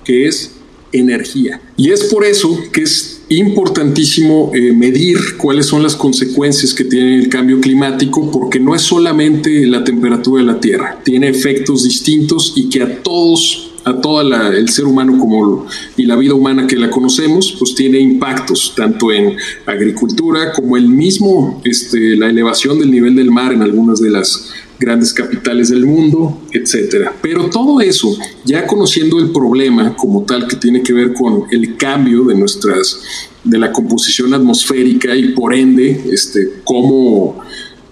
que 0.04 0.28
es 0.28 0.54
energía. 0.92 1.62
Y 1.78 1.92
es 1.92 2.06
por 2.06 2.26
eso 2.26 2.58
que 2.72 2.82
es 2.82 3.22
importantísimo 3.30 4.52
eh, 4.56 4.74
medir 4.74 5.18
cuáles 5.38 5.68
son 5.68 5.84
las 5.84 5.96
consecuencias 5.96 6.74
que 6.74 6.84
tiene 6.84 7.20
el 7.20 7.30
cambio 7.30 7.62
climático, 7.62 8.32
porque 8.32 8.60
no 8.60 8.74
es 8.74 8.82
solamente 8.82 9.66
la 9.68 9.84
temperatura 9.84 10.42
de 10.42 10.52
la 10.52 10.60
Tierra, 10.60 11.00
tiene 11.04 11.30
efectos 11.30 11.84
distintos 11.84 12.54
y 12.56 12.70
que 12.70 12.82
a 12.82 13.04
todos 13.04 13.69
a 13.86 14.00
todo 14.00 14.22
el 14.22 14.70
ser 14.70 14.86
humano 14.86 15.18
como 15.18 15.66
y 15.98 16.06
la 16.06 16.16
vida 16.16 16.34
humana 16.34 16.68
que 16.68 16.76
la 16.76 16.90
conocemos, 16.90 17.56
pues 17.58 17.76
tiene 17.76 18.00
impactos 18.00 18.74
tanto 18.76 19.12
en 19.12 19.36
agricultura 19.66 20.52
como 20.54 20.78
el 20.78 20.88
mismo 20.88 21.62
este, 21.64 22.16
la 22.16 22.30
elevación 22.30 22.80
del 22.80 22.92
nivel 22.92 23.16
del 23.16 23.32
mar 23.32 23.54
en 23.54 23.62
algunas 23.62 24.00
de 24.02 24.10
las 24.10 24.52
grandes 24.80 25.12
capitales 25.12 25.70
del 25.70 25.86
mundo, 25.86 26.42
etcétera. 26.52 27.14
Pero 27.22 27.50
todo 27.50 27.82
eso, 27.82 28.18
ya 28.46 28.66
conociendo 28.66 29.20
el 29.20 29.32
problema 29.32 29.96
como 29.96 30.24
tal 30.24 30.48
que 30.48 30.56
tiene 30.56 30.82
que 30.82 30.94
ver 30.94 31.14
con 31.14 31.44
el 31.52 31.76
cambio 31.76 32.24
de 32.24 32.36
nuestras, 32.36 33.02
de 33.44 33.58
la 33.58 33.74
composición 33.74 34.34
atmosférica 34.34 35.16
y 35.16 35.34
por 35.34 35.54
ende, 35.54 36.06
este, 36.12 36.62
cómo, 36.64 37.40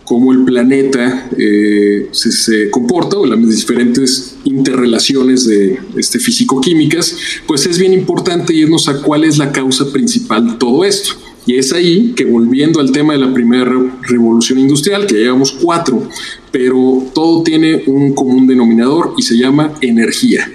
cómo 0.08 0.32
el 0.32 0.45
planeta 0.45 1.30
eh, 1.38 2.08
se, 2.12 2.70
comporta 2.70 3.18
o 3.18 3.26
las 3.26 3.49
diferentes 3.49 4.38
interrelaciones 4.45 5.45
de 5.45 5.78
este, 5.97 6.18
físico-químicas, 6.18 7.18
pues 7.45 7.66
es 7.66 7.78
bien 7.78 7.91
importante 7.91 8.53
irnos 8.53 8.88
a 8.88 9.01
cuál 9.01 9.26
es 9.26 9.38
la 9.38 9.51
causa 9.51 9.91
principal 9.91 10.47
de 10.47 10.53
todo 10.53 10.86
esto. 10.86 11.12
Y 11.45 11.58
es 11.58 11.74
ahí 11.74 12.14
que 12.16 12.24
volviendo 12.24 12.80
al 12.80 12.91
tema 12.93 13.14
de 13.14 13.20
la 13.20 13.34
primera 13.34 13.70
revolución 14.03 14.60
industrial, 14.60 15.08
que 15.08 15.16
llevamos 15.16 15.51
cuatro, 15.51 16.08
pero 16.53 17.03
todo 17.14 17.43
tiene 17.43 17.84
un 17.88 18.14
común 18.14 18.47
denominador 18.47 19.14
y 19.18 19.24
se 19.24 19.38
llama 19.38 19.74
energía. 19.82 20.49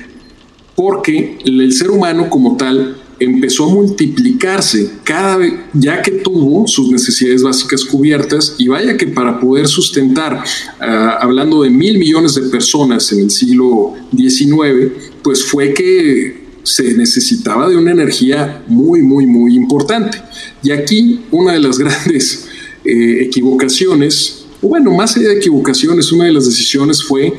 Porque 0.74 1.38
el 1.44 1.72
ser 1.74 1.90
humano 1.90 2.30
como 2.30 2.56
tal 2.56 3.01
empezó 3.18 3.66
a 3.66 3.74
multiplicarse 3.74 4.90
cada 5.04 5.36
vez 5.36 5.52
ya 5.72 6.02
que 6.02 6.10
tuvo 6.10 6.66
sus 6.66 6.90
necesidades 6.90 7.42
básicas 7.42 7.84
cubiertas 7.84 8.54
y 8.58 8.68
vaya 8.68 8.96
que 8.96 9.06
para 9.06 9.38
poder 9.38 9.68
sustentar, 9.68 10.42
ah, 10.80 11.18
hablando 11.20 11.62
de 11.62 11.70
mil 11.70 11.98
millones 11.98 12.34
de 12.34 12.42
personas 12.42 13.10
en 13.12 13.20
el 13.20 13.30
siglo 13.30 13.94
XIX, 14.16 14.92
pues 15.22 15.44
fue 15.44 15.72
que 15.72 16.42
se 16.62 16.94
necesitaba 16.94 17.68
de 17.68 17.76
una 17.76 17.90
energía 17.90 18.62
muy, 18.68 19.02
muy, 19.02 19.26
muy 19.26 19.56
importante. 19.56 20.18
Y 20.62 20.70
aquí 20.70 21.20
una 21.30 21.52
de 21.52 21.60
las 21.60 21.78
grandes 21.78 22.46
eh, 22.84 23.22
equivocaciones, 23.22 24.44
o 24.60 24.68
bueno, 24.68 24.92
más 24.92 25.16
allá 25.16 25.28
de 25.28 25.36
equivocaciones, 25.36 26.12
una 26.12 26.24
de 26.24 26.32
las 26.32 26.46
decisiones 26.46 27.02
fue 27.02 27.32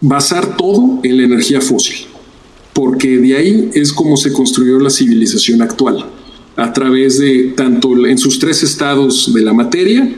basar 0.00 0.56
todo 0.56 1.00
en 1.02 1.16
la 1.16 1.24
energía 1.24 1.60
fósil, 1.60 2.06
porque 2.76 3.16
de 3.16 3.34
ahí 3.38 3.70
es 3.72 3.90
como 3.90 4.18
se 4.18 4.34
construyó 4.34 4.78
la 4.78 4.90
civilización 4.90 5.62
actual, 5.62 6.04
a 6.56 6.74
través 6.74 7.18
de 7.18 7.54
tanto 7.56 8.06
en 8.06 8.18
sus 8.18 8.38
tres 8.38 8.62
estados 8.62 9.32
de 9.32 9.40
la 9.40 9.54
materia, 9.54 10.14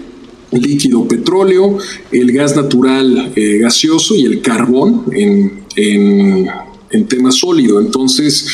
líquido 0.50 1.06
petróleo, 1.06 1.78
el 2.10 2.32
gas 2.32 2.56
natural 2.56 3.32
eh, 3.36 3.58
gaseoso 3.58 4.16
y 4.16 4.24
el 4.24 4.40
carbón 4.40 5.04
en, 5.12 5.62
en 5.76 7.06
tema 7.06 7.30
sólido. 7.30 7.80
Entonces, 7.80 8.48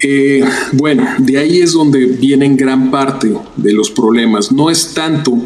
eh, 0.00 0.42
bueno, 0.72 1.06
de 1.18 1.38
ahí 1.38 1.58
es 1.58 1.72
donde 1.72 2.06
vienen 2.06 2.56
gran 2.56 2.90
parte 2.90 3.32
de 3.56 3.72
los 3.72 3.92
problemas. 3.92 4.50
No 4.50 4.70
es 4.70 4.92
tanto 4.92 5.38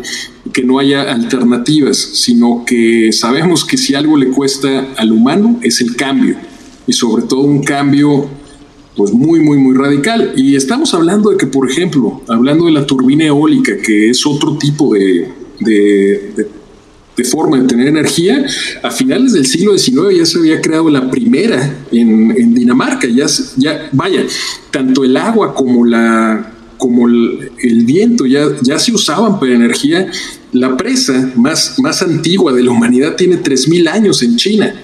que 0.55 0.64
no 0.64 0.78
haya 0.78 1.03
alternativas, 1.12 1.99
sino 1.99 2.64
que 2.66 3.12
sabemos 3.12 3.62
que 3.62 3.76
si 3.76 3.95
algo 3.95 4.16
le 4.16 4.28
cuesta 4.28 4.95
al 4.97 5.12
humano 5.12 5.61
es 5.62 5.82
el 5.82 5.97
cambio 5.97 6.39
y 6.87 6.93
sobre 6.93 7.24
todo 7.24 7.41
un 7.41 7.62
cambio 7.62 8.28
pues 8.97 9.12
muy, 9.12 9.41
muy, 9.41 9.59
muy 9.59 9.76
radical. 9.76 10.35
Y 10.37 10.55
estamos 10.55 10.95
hablando 10.95 11.30
de 11.30 11.37
que, 11.37 11.47
por 11.47 11.68
ejemplo, 11.68 12.22
hablando 12.28 12.66
de 12.66 12.72
la 12.72 12.87
turbina 12.87 13.24
eólica, 13.24 13.76
que 13.78 14.11
es 14.11 14.24
otro 14.24 14.57
tipo 14.57 14.95
de, 14.95 15.28
de 15.59 16.47
de 17.16 17.24
forma 17.24 17.59
de 17.59 17.66
tener 17.66 17.89
energía, 17.89 18.45
a 18.82 18.91
finales 18.91 19.32
del 19.32 19.47
siglo 19.47 19.76
XIX 19.78 20.16
ya 20.16 20.26
se 20.26 20.39
había 20.39 20.61
creado 20.61 20.91
la 20.91 21.11
primera 21.11 21.85
en, 21.93 22.55
Dinamarca. 22.55 23.07
Ya, 23.09 23.26
ya, 23.57 23.89
vaya, 23.93 24.24
tanto 24.70 25.05
el 25.05 25.16
agua 25.16 25.55
como, 25.55 25.85
la, 25.85 26.53
como 26.76 27.09
el, 27.09 27.85
viento 27.85 28.26
ya, 28.26 28.47
ya 28.62 28.78
se 28.78 28.93
usaban 28.93 29.39
para 29.39 29.55
energía. 29.55 30.11
La 30.53 30.76
presa 30.76 31.32
más, 31.37 31.78
más 31.78 32.03
antigua 32.03 32.53
de 32.53 32.62
la 32.62 32.70
humanidad 32.70 33.16
tiene 33.16 33.41
3.000 33.41 33.89
años 33.89 34.22
en 34.22 34.37
China. 34.37 34.74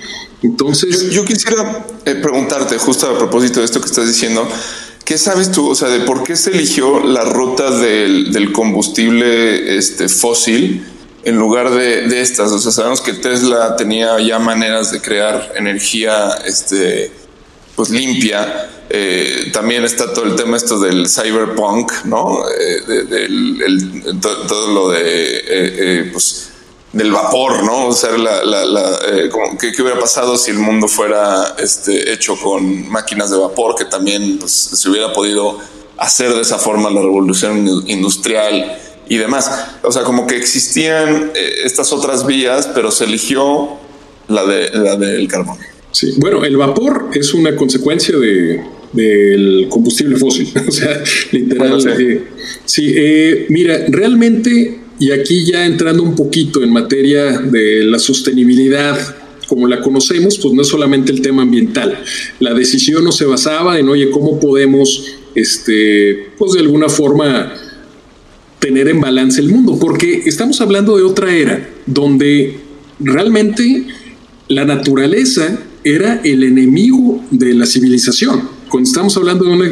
Entonces... 0.43 1.11
Yo, 1.11 1.24
quisiera 1.24 1.84
eh, 2.05 2.14
preguntarte, 2.14 2.78
justo 2.78 3.07
a 3.07 3.18
propósito 3.18 3.61
de 3.61 3.66
esto 3.66 3.80
que 3.80 3.86
estás 3.86 4.07
diciendo, 4.07 4.49
¿Qué 5.05 5.18
sabes 5.18 5.51
tú, 5.51 5.68
o 5.68 5.74
sea, 5.74 5.88
de 5.88 6.01
por 6.01 6.22
qué 6.22 6.36
se 6.36 6.51
eligió 6.51 7.01
la 7.01 7.24
ruta 7.24 7.68
del, 7.72 8.32
del 8.32 8.53
combustible 8.53 9.76
este, 9.76 10.09
fósil 10.09 10.86
en 11.24 11.36
lugar 11.36 11.70
de, 11.70 12.20
estas. 12.20 12.51
O 12.53 12.59
sea, 12.59 12.72
sabemos 12.72 13.01
que 13.01 13.14
Tesla 13.14 13.76
tenía 13.76 14.18
ya 14.20 14.38
maneras 14.38 14.93
de 14.93 15.01
crear 15.01 15.53
energía 15.57 16.30
este, 16.45 17.11
pues 17.76 17.91
limpia. 17.91 18.68
Eh, 18.88 19.51
también 19.53 19.84
está 19.84 20.12
todo 20.12 20.24
el 20.24 20.34
tema 20.34 20.57
esto 20.57 20.80
del 20.80 21.09
cyberpunk, 21.09 21.93
¿no? 22.05 22.43
Eh, 22.49 23.28
todo, 24.20 24.72
lo 24.72 24.91
de 24.91 26.09
pues 26.12 26.49
del 26.93 27.12
vapor, 27.12 27.64
¿no? 27.64 27.86
O 27.86 27.93
sea, 27.93 28.11
la, 28.16 28.45
la, 28.45 28.99
¿qué, 29.61 29.70
hubiera 29.80 29.99
pasado 29.99 30.36
si 30.36 30.51
el 30.51 30.59
mundo 30.59 30.88
fuera 30.88 31.55
este, 31.59 32.12
hecho 32.12 32.36
con 32.36 32.88
máquinas 32.88 33.30
de 33.30 33.38
vapor, 33.38 33.76
que 33.76 33.84
también 33.84 34.38
pues, 34.38 34.53
se 34.53 34.88
hubiera 34.88 35.12
podido 35.12 35.59
hacer 35.99 36.32
de 36.32 36.41
esa 36.41 36.59
forma 36.59 36.91
la 36.91 37.01
revolución 37.01 37.66
industrial 37.86 38.78
y 39.09 39.16
demás. 39.18 39.51
O 39.82 39.93
sea, 39.93 40.03
como 40.03 40.26
que 40.26 40.36
existían 40.36 41.30
eh, 41.34 41.55
estas 41.64 41.93
otras 41.93 42.26
vías, 42.26 42.70
pero 42.74 42.91
se 42.91 43.05
eligió 43.05 43.68
la, 44.28 44.45
de, 44.45 44.70
la 44.70 44.97
del 44.97 45.28
carbón. 45.28 45.59
Sí, 45.93 46.14
bueno, 46.18 46.45
el 46.45 46.57
vapor 46.57 47.11
es 47.12 47.34
una 47.34 47.55
consecuencia 47.57 48.16
de, 48.16 48.64
del 48.93 49.66
combustible 49.68 50.16
fósil. 50.16 50.53
o 50.68 50.70
sea, 50.70 51.03
literal. 51.32 51.80
sí, 52.64 52.95
eh, 52.97 53.47
mira, 53.49 53.84
realmente, 53.88 54.80
y 55.01 55.12
aquí 55.12 55.46
ya 55.46 55.64
entrando 55.64 56.03
un 56.03 56.14
poquito 56.14 56.62
en 56.62 56.70
materia 56.70 57.38
de 57.38 57.84
la 57.84 57.98
sostenibilidad 57.98 59.16
como 59.48 59.66
la 59.66 59.80
conocemos, 59.80 60.38
pues 60.38 60.55
no 60.55 60.62
es 60.62 60.68
solamente 60.68 61.11
el 61.11 61.22
tema 61.22 61.42
ambiental. 61.42 61.98
La 62.38 62.55
decisión 62.55 63.03
no 63.03 63.11
se 63.11 63.24
basaba 63.24 63.80
en, 63.80 63.88
oye, 63.88 64.11
¿cómo 64.11 64.38
podemos, 64.38 65.07
este, 65.34 66.28
pues 66.38 66.53
de 66.53 66.61
alguna 66.61 66.88
forma, 66.88 67.53
tener 68.61 68.88
en 68.88 69.01
balance 69.01 69.40
el 69.40 69.48
mundo? 69.48 69.76
Porque 69.80 70.22
estamos 70.26 70.61
hablando 70.61 70.96
de 70.96 71.03
otra 71.03 71.34
era 71.34 71.68
donde 71.86 72.59
realmente 73.01 73.86
la 74.48 74.66
naturaleza 74.66 75.59
era 75.82 76.20
el 76.22 76.44
enemigo 76.44 77.24
de 77.30 77.55
la 77.55 77.66
civilización. 77.66 78.48
Cuando 78.68 78.88
estamos 78.88 79.16
hablando 79.16 79.46
de 79.46 79.51
una... 79.51 79.70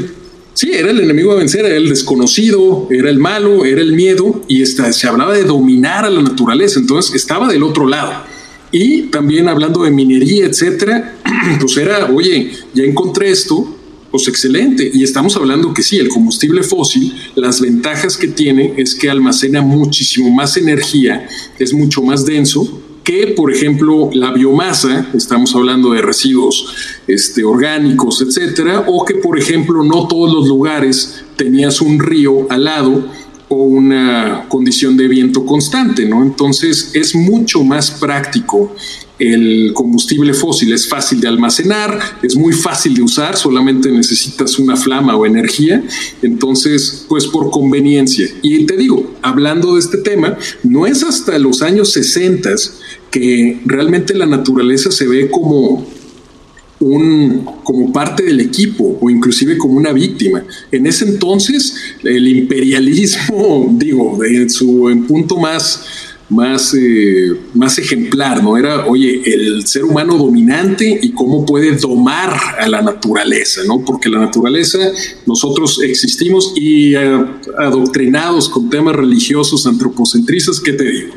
Sí, 0.58 0.72
era 0.72 0.90
el 0.90 0.98
enemigo 0.98 1.30
a 1.30 1.36
vencer, 1.36 1.64
era 1.64 1.76
el 1.76 1.88
desconocido, 1.88 2.88
era 2.90 3.10
el 3.10 3.20
malo, 3.20 3.64
era 3.64 3.80
el 3.80 3.92
miedo 3.92 4.42
y 4.48 4.66
se 4.66 5.06
hablaba 5.06 5.32
de 5.32 5.44
dominar 5.44 6.04
a 6.04 6.10
la 6.10 6.20
naturaleza, 6.20 6.80
entonces 6.80 7.14
estaba 7.14 7.46
del 7.46 7.62
otro 7.62 7.86
lado. 7.86 8.24
Y 8.72 9.02
también 9.02 9.48
hablando 9.48 9.84
de 9.84 9.92
minería, 9.92 10.46
etcétera, 10.46 11.16
pues 11.60 11.76
era, 11.76 12.06
oye, 12.12 12.50
ya 12.74 12.82
encontré 12.82 13.30
esto, 13.30 13.72
pues 14.10 14.26
excelente. 14.26 14.90
Y 14.92 15.04
estamos 15.04 15.36
hablando 15.36 15.72
que 15.72 15.84
sí, 15.84 15.96
el 15.98 16.08
combustible 16.08 16.64
fósil, 16.64 17.14
las 17.36 17.60
ventajas 17.60 18.16
que 18.16 18.26
tiene 18.26 18.74
es 18.78 18.96
que 18.96 19.08
almacena 19.08 19.62
muchísimo 19.62 20.28
más 20.28 20.56
energía, 20.56 21.28
es 21.56 21.72
mucho 21.72 22.02
más 22.02 22.26
denso 22.26 22.82
que, 23.08 23.28
por 23.28 23.50
ejemplo, 23.50 24.10
la 24.12 24.32
biomasa, 24.32 25.08
estamos 25.14 25.54
hablando 25.54 25.92
de 25.92 26.02
residuos 26.02 26.74
este, 27.06 27.42
orgánicos, 27.42 28.20
etcétera, 28.20 28.84
o 28.86 29.02
que, 29.02 29.14
por 29.14 29.38
ejemplo, 29.38 29.82
no 29.82 30.06
todos 30.06 30.30
los 30.30 30.46
lugares 30.46 31.24
tenías 31.34 31.80
un 31.80 31.98
río 31.98 32.46
al 32.50 32.64
lado 32.64 33.06
o 33.48 33.62
una 33.62 34.44
condición 34.50 34.98
de 34.98 35.08
viento 35.08 35.46
constante, 35.46 36.04
¿no? 36.04 36.22
Entonces 36.22 36.90
es 36.92 37.14
mucho 37.14 37.64
más 37.64 37.92
práctico 37.92 38.76
el 39.18 39.72
combustible 39.72 40.34
fósil, 40.34 40.74
es 40.74 40.86
fácil 40.86 41.18
de 41.18 41.28
almacenar, 41.28 41.98
es 42.22 42.36
muy 42.36 42.52
fácil 42.52 42.94
de 42.94 43.02
usar, 43.02 43.38
solamente 43.38 43.90
necesitas 43.90 44.58
una 44.58 44.76
flama 44.76 45.16
o 45.16 45.24
energía, 45.24 45.82
entonces 46.20 47.06
pues 47.08 47.26
por 47.26 47.50
conveniencia. 47.50 48.28
Y 48.42 48.66
te 48.66 48.76
digo, 48.76 49.14
hablando 49.22 49.74
de 49.74 49.80
este 49.80 49.96
tema, 49.96 50.36
no 50.62 50.86
es 50.86 51.02
hasta 51.02 51.38
los 51.38 51.62
años 51.62 51.90
60 51.94 52.50
que 53.10 53.60
realmente 53.64 54.14
la 54.14 54.26
naturaleza 54.26 54.90
se 54.90 55.06
ve 55.06 55.30
como 55.30 55.86
un, 56.80 57.44
como 57.64 57.92
parte 57.92 58.22
del 58.24 58.40
equipo 58.40 58.98
o 59.00 59.10
inclusive 59.10 59.58
como 59.58 59.74
una 59.74 59.92
víctima. 59.92 60.44
En 60.70 60.86
ese 60.86 61.06
entonces, 61.06 61.74
el 62.02 62.26
imperialismo, 62.28 63.68
digo, 63.72 64.24
en 64.24 64.48
su 64.48 65.04
punto 65.06 65.36
más, 65.38 65.84
más, 66.28 66.74
eh, 66.74 67.32
más 67.54 67.78
ejemplar, 67.78 68.42
¿no? 68.42 68.56
Era, 68.56 68.86
oye, 68.86 69.22
el 69.24 69.66
ser 69.66 69.84
humano 69.84 70.16
dominante 70.18 70.98
y 71.02 71.10
cómo 71.10 71.44
puede 71.46 71.74
domar 71.76 72.36
a 72.60 72.68
la 72.68 72.82
naturaleza, 72.82 73.62
¿no? 73.66 73.84
Porque 73.84 74.08
la 74.08 74.18
naturaleza, 74.18 74.78
nosotros 75.26 75.80
existimos 75.82 76.52
y 76.54 76.94
eh, 76.94 77.24
adoctrinados 77.58 78.48
con 78.48 78.68
temas 78.68 78.94
religiosos, 78.94 79.66
antropocentristas, 79.66 80.60
¿qué 80.60 80.74
te 80.74 80.84
digo? 80.84 81.14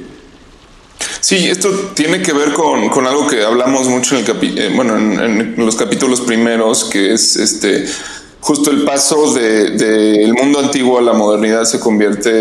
Sí, 1.21 1.47
esto 1.47 1.69
tiene 1.93 2.23
que 2.23 2.33
ver 2.33 2.51
con, 2.53 3.05
algo 3.05 3.27
que 3.27 3.43
hablamos 3.43 3.87
mucho 3.87 4.17
en, 4.17 4.25
el 4.25 4.57
eh, 4.57 4.71
bueno, 4.75 4.97
en, 4.97 5.53
los 5.55 5.75
capítulos 5.75 6.21
primeros, 6.21 6.85
que 6.85 7.13
es 7.13 7.35
este 7.35 7.85
justo 8.39 8.71
el 8.71 8.83
paso 8.83 9.31
del 9.33 9.77
de, 9.77 10.33
mundo 10.35 10.59
antiguo 10.59 10.97
a 10.97 11.01
la 11.03 11.13
modernidad 11.13 11.63
se 11.63 11.79
convierte 11.79 12.31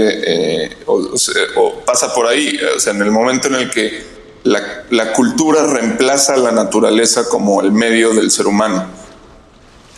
eh, 0.65 0.77
o, 0.87 1.83
pasa 1.85 2.15
por 2.15 2.27
ahí, 2.27 2.59
o 2.75 2.81
sea, 2.81 2.95
en 2.95 3.03
el 3.03 3.11
momento 3.11 3.49
en 3.49 3.57
el 3.57 3.71
que 3.71 4.03
la, 4.45 5.13
cultura 5.13 5.67
reemplaza 5.67 6.39
la 6.39 6.51
naturaleza 6.51 7.29
como 7.29 7.61
el 7.61 7.73
medio 7.73 8.15
del 8.15 8.31
ser 8.31 8.47
humano. 8.47 8.87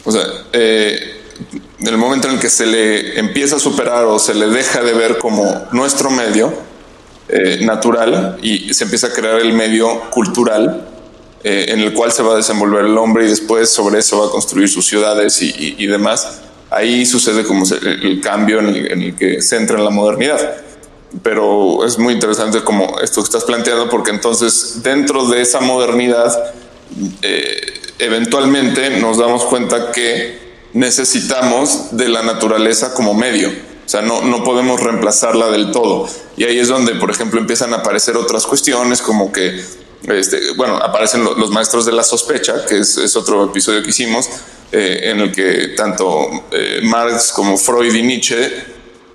O 0.04 0.10
sea, 0.10 0.24
eh, 0.52 0.98
en 1.78 1.86
el 1.86 1.96
momento 1.96 2.26
en 2.26 2.34
el 2.34 2.40
que 2.40 2.50
se 2.50 2.66
le 2.66 3.20
empieza 3.20 3.56
a 3.56 3.60
superar 3.60 4.04
o 4.06 4.18
se 4.18 4.34
le 4.34 4.48
deja 4.48 4.82
de 4.82 4.92
ver 4.92 5.18
como 5.18 5.68
nuestro 5.70 6.10
medio, 6.10 6.52
eh, 7.34 7.64
natural 7.64 8.36
y 8.42 8.74
se 8.74 8.84
empieza 8.84 9.06
a 9.06 9.10
crear 9.10 9.40
el 9.40 9.54
medio 9.54 10.10
cultural 10.10 10.86
eh, 11.42 11.64
en 11.68 11.80
el 11.80 11.94
cual 11.94 12.12
se 12.12 12.22
va 12.22 12.34
a 12.34 12.36
desenvolver 12.36 12.84
el 12.84 12.98
hombre 12.98 13.24
y 13.24 13.28
después 13.30 13.70
sobre 13.70 14.00
eso 14.00 14.20
va 14.20 14.26
a 14.26 14.30
construir 14.30 14.68
sus 14.68 14.84
ciudades 14.84 15.40
y, 15.40 15.86
demás. 15.86 16.42
Ahí 16.68 17.06
sucede 17.06 17.44
como 17.44 17.64
el, 17.64 18.20
cambio 18.20 18.58
en 18.58 18.68
el, 19.02 19.16
que 19.16 19.40
se 19.40 19.56
entra 19.56 19.78
en 19.78 19.84
la 19.84 19.88
modernidad. 19.90 20.56
Pero 21.22 21.86
es 21.86 21.98
muy 21.98 22.12
interesante 22.12 22.62
como 22.62 23.00
esto 23.00 23.22
que 23.22 23.28
estás 23.28 23.44
planteando 23.44 23.88
porque 23.88 24.10
entonces 24.10 24.82
dentro 24.82 25.26
de 25.26 25.40
esa 25.40 25.60
modernidad 25.60 26.52
eh, 27.22 27.56
eventualmente 27.98 29.00
nos 29.00 29.16
damos 29.16 29.44
cuenta 29.46 29.90
que 29.90 30.38
necesitamos 30.74 31.96
de 31.96 32.10
la 32.10 32.22
naturaleza 32.22 32.92
como 32.92 33.14
medio 33.14 33.71
o 33.84 33.88
sea, 33.88 34.02
no, 34.02 34.22
no 34.22 34.44
podemos 34.44 34.80
reemplazarla 34.80 35.50
del 35.50 35.72
todo. 35.72 36.08
Y 36.36 36.44
ahí 36.44 36.58
es 36.58 36.68
donde, 36.68 36.94
por 36.94 37.10
ejemplo, 37.10 37.40
empiezan 37.40 37.72
a 37.74 37.78
aparecer 37.78 38.16
otras 38.16 38.46
cuestiones 38.46 39.02
como 39.02 39.32
que, 39.32 39.62
este, 40.08 40.52
bueno, 40.56 40.76
aparecen 40.76 41.24
los 41.24 41.50
maestros 41.50 41.84
de 41.84 41.92
la 41.92 42.04
sospecha, 42.04 42.64
que 42.66 42.78
es, 42.78 43.16
otro 43.16 43.44
episodio 43.44 43.82
que 43.82 43.90
hicimos, 43.90 44.28
eh, 44.70 45.10
en 45.10 45.20
el 45.20 45.32
que 45.32 45.68
tanto 45.76 46.26
eh, 46.50 46.80
Marx 46.84 47.32
como 47.32 47.56
Freud 47.58 47.94
y 47.94 48.02
Nietzsche, 48.02 48.50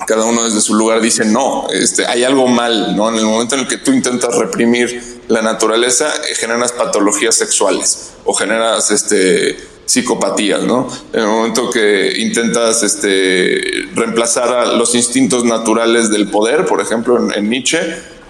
cada 0.05 0.25
uno 0.25 0.45
desde 0.45 0.61
su 0.61 0.75
lugar 0.75 1.01
dice, 1.01 1.25
no, 1.25 1.67
este, 1.71 2.05
hay 2.05 2.23
algo 2.23 2.47
mal, 2.47 2.95
¿no? 2.95 3.09
En 3.09 3.15
el 3.15 3.25
momento 3.25 3.55
en 3.55 3.61
el 3.61 3.67
que 3.67 3.77
tú 3.77 3.91
intentas 3.91 4.35
reprimir 4.35 5.21
la 5.27 5.41
naturaleza, 5.41 6.09
generas 6.35 6.71
patologías 6.71 7.35
sexuales 7.35 8.11
o 8.23 8.33
generas, 8.33 8.91
este, 8.91 9.57
psicopatías, 9.87 10.63
¿no? 10.63 10.87
En 11.13 11.21
el 11.21 11.27
momento 11.27 11.69
que 11.69 12.13
intentas 12.19 12.83
este, 12.83 13.87
reemplazar 13.95 14.49
a 14.49 14.65
los 14.73 14.93
instintos 14.93 15.45
naturales 15.45 16.11
del 16.11 16.29
poder, 16.29 16.65
por 16.65 16.81
ejemplo, 16.81 17.31
en, 17.33 17.49
Nietzsche, 17.49 17.79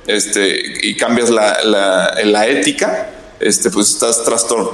este, 0.06 0.56
y 0.84 0.96
cambias 0.96 1.32
la, 1.32 1.58
la, 2.24 2.48
ética, 2.48 3.10
este, 3.40 3.72
pues 3.72 3.90
estás 3.90 4.24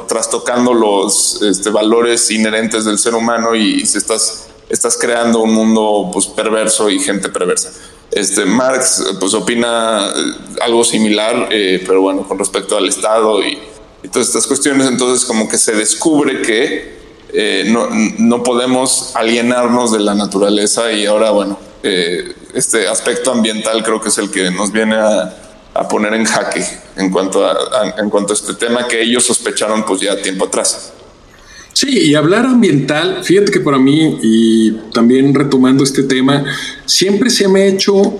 trastocando 0.07 0.73
los 0.73 1.41
este, 1.41 1.69
valores 1.69 2.29
inherentes 2.29 2.83
del 2.83 2.99
ser 2.99 3.15
humano 3.15 3.55
y, 3.55 3.85
se 3.85 3.97
estás, 3.97 4.47
estás 4.69 4.97
creando 4.97 5.39
un 5.39 5.53
mundo 5.53 6.09
pues, 6.11 6.27
perverso 6.27 6.89
y 6.89 6.99
gente 6.99 7.29
perversa. 7.29 7.71
Este, 8.11 8.45
Marx 8.45 9.15
pues 9.19 9.33
opina 9.33 10.11
eh, 10.15 10.59
algo 10.61 10.83
similar, 10.83 11.47
eh, 11.49 11.81
pero 11.87 12.01
bueno, 12.01 12.27
con 12.27 12.37
respecto 12.37 12.77
al 12.77 12.87
Estado 12.87 13.41
y, 13.41 13.57
y 14.03 14.09
todas 14.09 14.27
estas 14.27 14.45
cuestiones, 14.47 14.87
entonces 14.87 15.25
como 15.25 15.47
que 15.47 15.57
se 15.57 15.73
descubre 15.73 16.41
que 16.41 16.93
eh, 17.33 17.63
no, 17.71 17.87
no, 18.19 18.43
podemos 18.43 19.15
alienarnos 19.15 19.91
de 19.91 19.99
la 19.99 20.13
naturaleza 20.13 20.91
y 20.91 21.05
ahora, 21.05 21.31
bueno, 21.31 21.57
eh, 21.81 22.33
este 22.53 22.87
aspecto 22.87 23.31
ambiental 23.31 23.83
creo 23.83 23.99
que 23.99 24.09
es 24.09 24.17
el 24.17 24.29
que 24.29 24.51
nos 24.51 24.71
viene 24.71 24.95
a, 24.95 25.35
a 25.73 25.87
poner 25.87 26.13
en 26.13 26.25
jaque 26.25 26.63
en 26.95 27.09
cuanto 27.09 27.45
a, 27.45 27.55
en 27.97 28.09
cuanto 28.09 28.33
a 28.33 28.35
este 28.35 28.53
tema 28.53 28.87
que 28.87 29.01
ellos 29.01 29.25
sospecharon 29.25 29.83
pues 29.85 30.01
ya 30.01 30.21
tiempo 30.21 30.45
atrás. 30.45 30.93
Sí, 31.73 31.89
y 31.89 32.13
hablar 32.13 32.45
ambiental, 32.45 33.23
fíjate 33.23 33.51
que 33.51 33.59
para 33.59 33.79
mí, 33.79 34.19
y 34.21 34.71
también 34.93 35.33
retomando 35.33 35.83
este 35.83 36.03
tema, 36.03 36.45
siempre 36.85 37.31
se 37.31 37.47
me 37.47 37.63
ha 37.63 37.65
hecho 37.65 38.19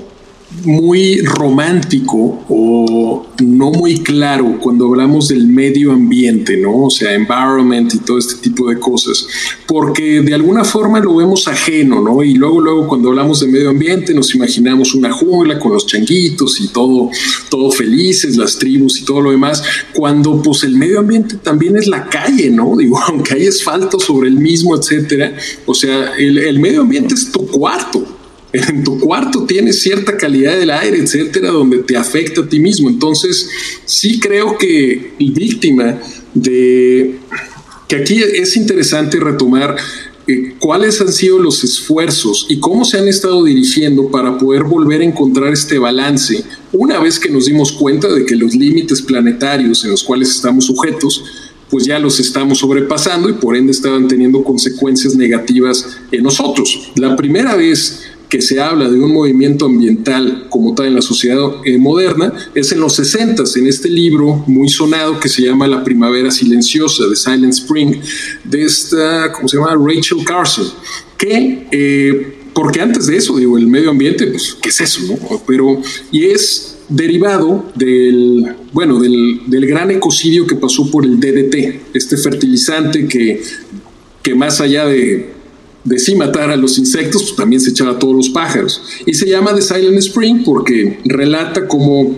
muy 0.65 1.21
romántico 1.21 2.43
o 2.47 3.25
no 3.43 3.71
muy 3.71 3.99
claro 3.99 4.57
cuando 4.61 4.87
hablamos 4.87 5.27
del 5.27 5.47
medio 5.47 5.91
ambiente, 5.91 6.55
¿no? 6.57 6.85
O 6.85 6.89
sea, 6.89 7.13
environment 7.13 7.93
y 7.93 7.99
todo 7.99 8.17
este 8.17 8.35
tipo 8.35 8.69
de 8.69 8.79
cosas, 8.79 9.27
porque 9.67 10.21
de 10.21 10.33
alguna 10.33 10.63
forma 10.63 10.99
lo 10.99 11.15
vemos 11.15 11.47
ajeno, 11.47 12.01
¿no? 12.01 12.23
Y 12.23 12.35
luego, 12.35 12.61
luego 12.61 12.87
cuando 12.87 13.09
hablamos 13.09 13.41
de 13.41 13.47
medio 13.47 13.69
ambiente 13.69 14.13
nos 14.13 14.33
imaginamos 14.35 14.93
una 14.95 15.11
jungla 15.11 15.59
con 15.59 15.73
los 15.73 15.85
changuitos 15.85 16.61
y 16.61 16.67
todo, 16.67 17.09
todo 17.49 17.71
felices, 17.71 18.37
las 18.37 18.57
tribus 18.57 19.01
y 19.01 19.05
todo 19.05 19.21
lo 19.21 19.31
demás, 19.31 19.63
cuando 19.93 20.41
pues 20.41 20.63
el 20.63 20.75
medio 20.75 20.99
ambiente 20.99 21.35
también 21.35 21.75
es 21.77 21.87
la 21.87 22.07
calle, 22.07 22.49
¿no? 22.49 22.75
Digo, 22.77 22.99
aunque 22.99 23.35
hay 23.35 23.47
asfalto 23.47 23.99
sobre 23.99 24.29
el 24.29 24.35
mismo, 24.35 24.75
etcétera, 24.77 25.35
o 25.65 25.73
sea, 25.73 26.13
el, 26.17 26.37
el 26.37 26.59
medio 26.59 26.81
ambiente 26.81 27.15
es 27.15 27.31
tu 27.31 27.45
cuarto, 27.47 28.12
en 28.53 28.83
tu 28.83 28.99
cuarto 28.99 29.45
tienes 29.45 29.81
cierta 29.81 30.15
calidad 30.15 30.57
del 30.57 30.69
aire, 30.69 30.99
etcétera, 30.99 31.49
donde 31.49 31.79
te 31.79 31.97
afecta 31.97 32.41
a 32.41 32.47
ti 32.47 32.59
mismo. 32.59 32.87
Entonces, 32.87 33.49
sí 33.85 34.19
creo 34.19 34.57
que 34.57 35.13
víctima 35.17 35.99
de 36.33 37.15
que 37.87 37.95
aquí 37.95 38.21
es 38.21 38.55
interesante 38.55 39.19
retomar 39.19 39.75
eh, 40.25 40.53
cuáles 40.59 41.01
han 41.01 41.11
sido 41.11 41.37
los 41.37 41.63
esfuerzos 41.63 42.45
y 42.47 42.59
cómo 42.59 42.85
se 42.85 42.97
han 42.97 43.07
estado 43.07 43.43
dirigiendo 43.43 44.09
para 44.09 44.37
poder 44.37 44.63
volver 44.63 45.01
a 45.01 45.05
encontrar 45.05 45.51
este 45.51 45.77
balance 45.77 46.45
una 46.71 46.99
vez 46.99 47.19
que 47.19 47.29
nos 47.29 47.47
dimos 47.47 47.73
cuenta 47.73 48.07
de 48.07 48.25
que 48.25 48.35
los 48.35 48.55
límites 48.55 49.01
planetarios 49.01 49.83
en 49.83 49.91
los 49.91 50.01
cuales 50.03 50.29
estamos 50.29 50.65
sujetos 50.65 51.23
pues 51.69 51.85
ya 51.85 51.99
los 51.99 52.19
estamos 52.19 52.59
sobrepasando 52.59 53.27
y 53.29 53.33
por 53.33 53.57
ende 53.57 53.71
estaban 53.71 54.07
teniendo 54.07 54.43
consecuencias 54.43 55.15
negativas 55.15 55.87
en 56.11 56.21
nosotros. 56.21 56.91
La 56.95 57.15
primera 57.15 57.55
vez 57.55 58.12
que 58.33 58.41
se 58.41 58.59
habla 58.59 58.89
de 58.89 58.99
un 58.99 59.13
movimiento 59.13 59.67
ambiental 59.67 60.47
como 60.49 60.73
tal 60.73 60.87
en 60.87 60.95
la 60.95 61.03
sociedad 61.03 61.37
eh, 61.65 61.77
moderna 61.77 62.33
es 62.55 62.71
en 62.71 62.79
los 62.79 62.95
60 62.95 63.43
en 63.57 63.67
este 63.67 63.91
libro 63.91 64.43
muy 64.47 64.69
sonado 64.69 65.19
que 65.19 65.29
se 65.29 65.43
llama 65.43 65.67
La 65.67 65.83
Primavera 65.83 66.31
Silenciosa 66.31 67.05
de 67.05 67.15
Silent 67.15 67.53
Spring 67.53 67.95
de 68.43 68.63
esta, 68.63 69.31
¿cómo 69.33 69.47
se 69.47 69.57
llama? 69.57 69.75
Rachel 69.75 70.25
Carson, 70.25 70.65
que... 71.15 71.67
Eh, 71.71 72.39
porque 72.55 72.81
antes 72.81 73.07
de 73.07 73.17
eso, 73.17 73.35
digo, 73.37 73.57
el 73.57 73.67
medio 73.67 73.89
ambiente, 73.89 74.27
pues, 74.27 74.55
¿qué 74.61 74.69
es 74.69 74.79
eso? 74.81 75.01
No? 75.07 75.41
Pero, 75.47 75.81
y 76.11 76.25
es 76.25 76.77
derivado 76.87 77.71
del, 77.73 78.55
bueno, 78.71 78.99
del, 78.99 79.41
del, 79.47 79.65
gran 79.65 79.89
ecocidio 79.89 80.45
que 80.45 80.55
pasó 80.55 80.89
por 80.91 81.03
el 81.03 81.19
DDT, 81.19 81.95
este 81.95 82.15
fertilizante 82.15 83.07
que, 83.07 83.41
que 84.21 84.35
más 84.35 84.61
allá 84.61 84.85
de 84.85 85.33
de 85.83 85.99
sí 85.99 86.15
matar 86.15 86.49
a 86.49 86.55
los 86.55 86.77
insectos, 86.77 87.23
pues 87.23 87.35
también 87.35 87.61
se 87.61 87.71
echaba 87.71 87.91
a 87.91 87.99
todos 87.99 88.15
los 88.15 88.29
pájaros. 88.29 88.81
Y 89.05 89.13
se 89.13 89.27
llama 89.27 89.53
The 89.53 89.61
Silent 89.61 89.97
Spring 89.97 90.43
porque 90.43 90.99
relata 91.05 91.67
como 91.67 92.15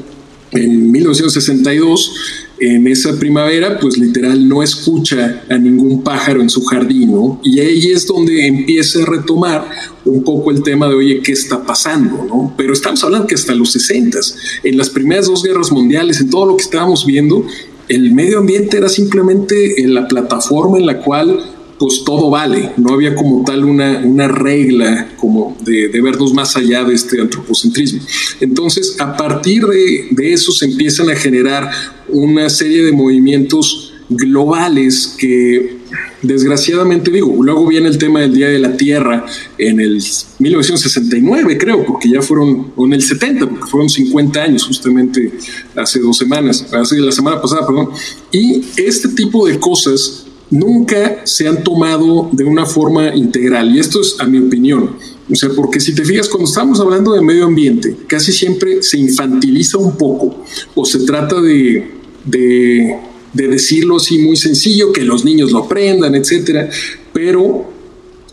en 0.51 0.91
1962, 0.91 2.13
en 2.59 2.87
esa 2.87 3.17
primavera, 3.19 3.79
pues 3.79 3.97
literal 3.97 4.47
no 4.47 4.63
escucha 4.63 5.43
a 5.49 5.57
ningún 5.57 6.03
pájaro 6.03 6.41
en 6.41 6.49
su 6.49 6.63
jardín, 6.63 7.11
¿no? 7.11 7.41
Y 7.43 7.59
ahí 7.59 7.91
es 7.91 8.07
donde 8.07 8.47
empieza 8.47 9.01
a 9.01 9.05
retomar 9.05 9.67
un 10.05 10.23
poco 10.23 10.51
el 10.51 10.63
tema 10.63 10.87
de, 10.87 10.95
oye, 10.95 11.21
¿qué 11.21 11.33
está 11.33 11.63
pasando? 11.65 12.23
¿no? 12.23 12.53
Pero 12.55 12.71
estamos 12.71 13.03
hablando 13.03 13.27
que 13.27 13.35
hasta 13.35 13.53
los 13.53 13.71
60, 13.73 14.19
en 14.63 14.77
las 14.77 14.89
primeras 14.89 15.25
dos 15.25 15.43
guerras 15.43 15.71
mundiales, 15.71 16.21
en 16.21 16.29
todo 16.29 16.45
lo 16.45 16.55
que 16.55 16.63
estábamos 16.63 17.05
viendo, 17.05 17.45
el 17.89 18.13
medio 18.13 18.39
ambiente 18.39 18.77
era 18.77 18.89
simplemente 18.89 19.75
la 19.87 20.07
plataforma 20.07 20.77
en 20.77 20.85
la 20.85 20.99
cual 21.01 21.54
pues 21.77 22.03
todo 22.05 22.29
vale, 22.29 22.71
no 22.77 22.93
había 22.93 23.15
como 23.15 23.43
tal 23.43 23.65
una, 23.65 23.99
una 23.99 24.27
regla 24.27 25.13
como 25.17 25.57
de, 25.61 25.89
vernos 26.01 26.33
más 26.33 26.55
allá 26.55 26.83
de 26.83 26.93
este 26.93 27.19
antropocentrismo. 27.19 28.01
Entonces, 28.39 28.99
a 28.99 29.17
partir 29.17 29.65
de, 29.65 30.07
de 30.11 30.33
eso 30.33 30.51
se 30.51 30.65
empiezan 30.65 31.09
a 31.09 31.15
generar 31.15 31.69
una 32.07 32.49
serie 32.49 32.83
de 32.83 32.91
movimientos 32.91 33.93
globales 34.09 35.15
que 35.17 35.77
desgraciadamente 36.21 37.11
digo, 37.11 37.35
luego 37.43 37.67
viene 37.67 37.87
el 37.87 37.97
tema 37.97 38.21
del 38.21 38.33
Día 38.33 38.49
de 38.49 38.59
la 38.59 38.75
Tierra 38.75 39.25
en 39.57 39.79
el 39.79 40.01
1969, 40.39 41.57
creo, 41.57 41.85
porque 41.85 42.09
ya 42.09 42.21
fueron, 42.21 42.71
o 42.75 42.85
en 42.85 42.93
el 42.93 43.01
70, 43.01 43.49
porque 43.49 43.65
fueron 43.65 43.89
50 43.89 44.41
años 44.41 44.65
justamente 44.65 45.31
hace 45.75 45.99
dos 45.99 46.17
semanas, 46.17 46.65
hace 46.73 46.99
la 46.99 47.11
semana 47.11 47.41
pasada, 47.41 47.65
perdón. 47.65 47.89
Y 48.31 48.61
este 48.77 49.09
tipo 49.09 49.47
de 49.47 49.59
cosas 49.59 50.24
nunca 50.49 51.25
se 51.25 51.47
han 51.47 51.63
tomado 51.63 52.29
de 52.31 52.43
una 52.43 52.65
forma 52.65 53.15
integral. 53.15 53.75
Y 53.75 53.79
esto 53.79 54.01
es 54.01 54.15
a 54.19 54.25
mi 54.25 54.39
opinión. 54.39 54.95
O 55.31 55.35
sea, 55.35 55.49
porque 55.55 55.79
si 55.79 55.93
te 55.95 56.05
fijas, 56.05 56.29
cuando 56.29 56.47
estamos 56.47 56.79
hablando 56.79 57.13
de 57.13 57.21
medio 57.21 57.45
ambiente, 57.45 57.95
casi 58.07 58.31
siempre 58.31 58.83
se 58.83 58.97
infantiliza 58.97 59.77
un 59.77 59.97
poco 59.97 60.43
o 60.75 60.85
se 60.85 60.99
trata 60.99 61.41
de, 61.41 61.91
de, 62.25 62.95
de 63.33 63.47
decirlo 63.47 63.97
así 63.97 64.19
muy 64.19 64.35
sencillo, 64.35 64.93
que 64.93 65.03
los 65.03 65.25
niños 65.25 65.51
lo 65.51 65.59
aprendan, 65.59 66.13
etcétera. 66.15 66.69
Pero 67.11 67.74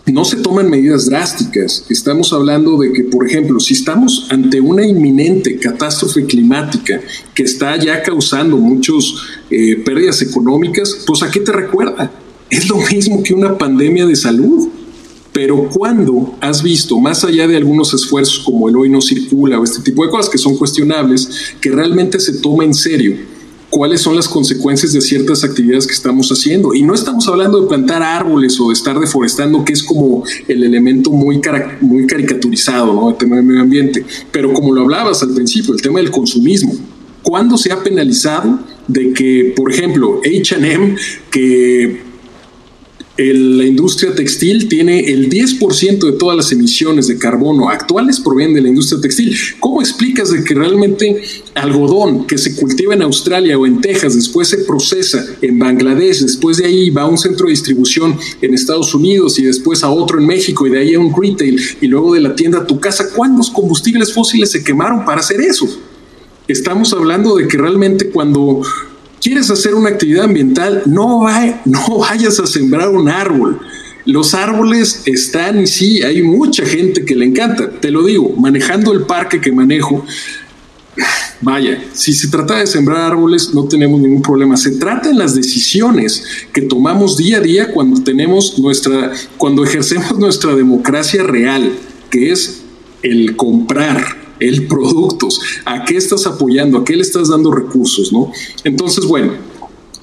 no 0.06 0.24
se 0.24 0.36
toman 0.36 0.68
medidas 0.68 1.06
drásticas. 1.06 1.84
Estamos 1.88 2.32
hablando 2.32 2.76
de 2.78 2.92
que, 2.92 3.04
por 3.04 3.26
ejemplo, 3.26 3.60
si 3.60 3.74
estamos 3.74 4.26
ante 4.30 4.60
una 4.60 4.84
inminente 4.84 5.58
catástrofe 5.58 6.26
climática 6.26 7.00
que 7.34 7.44
está 7.44 7.76
ya 7.76 8.02
causando 8.02 8.56
muchas 8.56 9.14
eh, 9.50 9.76
pérdidas 9.84 10.20
económicas, 10.22 11.04
pues 11.06 11.22
¿a 11.22 11.30
qué 11.30 11.40
te 11.40 11.52
recuerda? 11.52 12.10
Es 12.50 12.68
lo 12.68 12.76
mismo 12.76 13.22
que 13.22 13.32
una 13.32 13.56
pandemia 13.56 14.06
de 14.06 14.16
salud. 14.16 14.68
Pero 15.32 15.70
cuando 15.70 16.36
has 16.42 16.62
visto, 16.62 16.98
más 17.00 17.24
allá 17.24 17.48
de 17.48 17.56
algunos 17.56 17.94
esfuerzos 17.94 18.40
como 18.40 18.68
el 18.68 18.76
hoy 18.76 18.90
no 18.90 19.00
circula 19.00 19.58
o 19.58 19.64
este 19.64 19.80
tipo 19.80 20.04
de 20.04 20.10
cosas 20.10 20.28
que 20.28 20.36
son 20.36 20.58
cuestionables, 20.58 21.54
que 21.58 21.70
realmente 21.70 22.20
se 22.20 22.34
toma 22.34 22.64
en 22.64 22.74
serio 22.74 23.16
cuáles 23.72 24.02
son 24.02 24.14
las 24.14 24.28
consecuencias 24.28 24.92
de 24.92 25.00
ciertas 25.00 25.44
actividades 25.44 25.86
que 25.86 25.94
estamos 25.94 26.28
haciendo. 26.30 26.74
Y 26.74 26.82
no 26.82 26.92
estamos 26.92 27.26
hablando 27.26 27.58
de 27.58 27.66
plantar 27.66 28.02
árboles 28.02 28.60
o 28.60 28.68
de 28.68 28.74
estar 28.74 29.00
deforestando, 29.00 29.64
que 29.64 29.72
es 29.72 29.82
como 29.82 30.24
el 30.46 30.62
elemento 30.62 31.10
muy, 31.10 31.40
muy 31.80 32.06
caricaturizado, 32.06 32.92
¿no? 32.92 33.10
El 33.10 33.16
tema 33.16 33.36
del 33.36 33.46
medio 33.46 33.62
ambiente. 33.62 34.04
Pero 34.30 34.52
como 34.52 34.74
lo 34.74 34.82
hablabas 34.82 35.22
al 35.22 35.30
principio, 35.30 35.72
el 35.72 35.80
tema 35.80 36.00
del 36.00 36.10
consumismo. 36.10 36.74
¿Cuándo 37.22 37.56
se 37.56 37.72
ha 37.72 37.82
penalizado 37.82 38.58
de 38.88 39.14
que, 39.14 39.54
por 39.56 39.72
ejemplo, 39.72 40.20
HM, 40.22 40.96
que 41.30 42.11
la 43.18 43.64
industria 43.64 44.14
textil 44.14 44.68
tiene 44.68 45.00
el 45.00 45.28
10% 45.28 45.98
de 45.98 46.12
todas 46.12 46.34
las 46.34 46.50
emisiones 46.50 47.08
de 47.08 47.18
carbono 47.18 47.68
actuales 47.68 48.20
provienen 48.20 48.54
de 48.54 48.62
la 48.62 48.68
industria 48.68 49.02
textil. 49.02 49.36
¿Cómo 49.60 49.82
explicas 49.82 50.30
de 50.30 50.42
que 50.42 50.54
realmente 50.54 51.22
algodón 51.54 52.26
que 52.26 52.38
se 52.38 52.56
cultiva 52.56 52.94
en 52.94 53.02
Australia 53.02 53.58
o 53.58 53.66
en 53.66 53.82
Texas, 53.82 54.14
después 54.14 54.48
se 54.48 54.58
procesa 54.58 55.26
en 55.42 55.58
Bangladesh, 55.58 56.20
después 56.20 56.56
de 56.56 56.66
ahí 56.66 56.88
va 56.88 57.02
a 57.02 57.06
un 57.06 57.18
centro 57.18 57.46
de 57.46 57.52
distribución 57.52 58.16
en 58.40 58.54
Estados 58.54 58.94
Unidos 58.94 59.38
y 59.38 59.44
después 59.44 59.84
a 59.84 59.90
otro 59.90 60.18
en 60.18 60.26
México 60.26 60.66
y 60.66 60.70
de 60.70 60.78
ahí 60.78 60.94
a 60.94 61.00
un 61.00 61.12
retail 61.14 61.60
y 61.82 61.86
luego 61.88 62.14
de 62.14 62.20
la 62.20 62.34
tienda 62.34 62.60
a 62.60 62.66
tu 62.66 62.80
casa? 62.80 63.10
¿Cuántos 63.14 63.50
combustibles 63.50 64.12
fósiles 64.14 64.50
se 64.50 64.64
quemaron 64.64 65.04
para 65.04 65.20
hacer 65.20 65.40
eso? 65.42 65.68
Estamos 66.48 66.92
hablando 66.94 67.36
de 67.36 67.46
que 67.46 67.58
realmente 67.58 68.08
cuando 68.08 68.62
quieres 69.22 69.50
hacer 69.50 69.74
una 69.74 69.90
actividad 69.90 70.24
ambiental, 70.24 70.82
no, 70.86 71.26
no 71.64 71.98
vayas 71.98 72.40
a 72.40 72.46
sembrar 72.46 72.88
un 72.88 73.08
árbol. 73.08 73.60
Los 74.04 74.34
árboles 74.34 75.02
están 75.06 75.60
y 75.60 75.66
sí, 75.68 76.02
hay 76.02 76.22
mucha 76.22 76.66
gente 76.66 77.04
que 77.04 77.14
le 77.14 77.24
encanta. 77.24 77.70
Te 77.70 77.92
lo 77.92 78.04
digo, 78.04 78.34
manejando 78.36 78.92
el 78.92 79.02
parque 79.02 79.40
que 79.40 79.52
manejo, 79.52 80.04
vaya, 81.40 81.80
si 81.92 82.12
se 82.12 82.26
trata 82.28 82.58
de 82.58 82.66
sembrar 82.66 83.12
árboles 83.12 83.54
no 83.54 83.68
tenemos 83.68 84.00
ningún 84.00 84.22
problema. 84.22 84.56
Se 84.56 84.72
trata 84.72 85.08
en 85.08 85.18
las 85.18 85.36
decisiones 85.36 86.24
que 86.52 86.62
tomamos 86.62 87.16
día 87.16 87.36
a 87.36 87.40
día 87.40 87.72
cuando 87.72 88.02
tenemos 88.02 88.58
nuestra, 88.58 89.12
cuando 89.36 89.62
ejercemos 89.62 90.18
nuestra 90.18 90.56
democracia 90.56 91.22
real, 91.22 91.72
que 92.10 92.32
es 92.32 92.62
el 93.02 93.36
comprar 93.36 94.21
el 94.48 94.66
productos, 94.66 95.40
a 95.64 95.84
qué 95.84 95.96
estás 95.96 96.26
apoyando, 96.26 96.78
a 96.78 96.84
qué 96.84 96.96
le 96.96 97.02
estás 97.02 97.28
dando 97.28 97.50
recursos, 97.50 98.12
¿no? 98.12 98.32
Entonces, 98.64 99.04
bueno, 99.06 99.32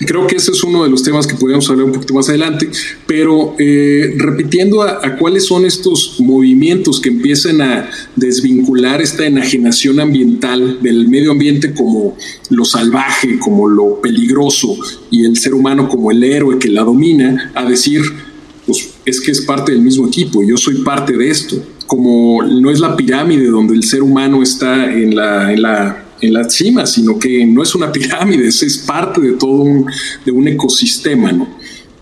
Creo 0.05 0.27
que 0.27 0.37
ese 0.37 0.51
es 0.51 0.63
uno 0.63 0.83
de 0.85 0.89
los 0.89 1.03
temas 1.03 1.27
que 1.27 1.35
podríamos 1.35 1.69
hablar 1.69 1.85
un 1.85 1.91
poquito 1.91 2.13
más 2.13 2.29
adelante, 2.29 2.69
pero 3.05 3.55
eh, 3.59 4.13
repitiendo 4.15 4.81
a, 4.81 5.17
cuáles 5.17 5.45
son 5.45 5.65
estos 5.65 6.15
movimientos 6.19 7.01
que 7.01 7.09
empiezan 7.09 7.61
a 7.61 7.89
desvincular 8.15 9.01
esta 9.01 9.25
enajenación 9.25 9.99
ambiental 9.99 10.81
del 10.81 11.09
medio 11.09 11.31
ambiente 11.31 11.73
como 11.73 12.15
lo 12.49 12.63
salvaje, 12.63 13.39
como 13.39 13.67
lo 13.67 13.99
peligroso 13.99 14.77
y 15.11 15.25
el 15.25 15.35
ser 15.35 15.53
humano 15.53 15.89
como 15.89 16.11
el 16.11 16.23
héroe 16.23 16.59
que 16.59 16.69
la 16.69 16.83
domina, 16.83 17.51
a 17.53 17.65
decir, 17.65 18.01
pues 18.65 18.91
es 19.03 19.19
que 19.19 19.31
es 19.31 19.41
parte 19.41 19.73
del 19.73 19.81
mismo 19.81 20.07
equipo, 20.07 20.41
yo 20.43 20.55
soy 20.55 20.75
parte 20.75 21.11
de 21.11 21.29
esto 21.29 21.61
como 21.89 22.43
no 22.43 22.69
es 22.69 22.79
la 22.79 22.95
pirámide 22.95 23.47
donde 23.47 23.73
el 23.73 23.83
ser 23.83 24.03
humano 24.03 24.43
está 24.43 24.93
en 24.93 25.15
la, 25.15 25.51
en 25.51 25.63
la, 25.63 26.05
en 26.21 26.33
la 26.33 26.47
cima, 26.47 26.85
sino 26.85 27.17
que 27.17 27.43
no 27.47 27.63
es 27.63 27.73
una 27.73 27.91
pirámide, 27.91 28.47
es, 28.47 28.83
parte 28.85 29.19
de 29.19 29.31
todo 29.31 29.63
un, 29.63 29.87
de 30.23 30.31
un 30.31 30.47
ecosistema, 30.47 31.31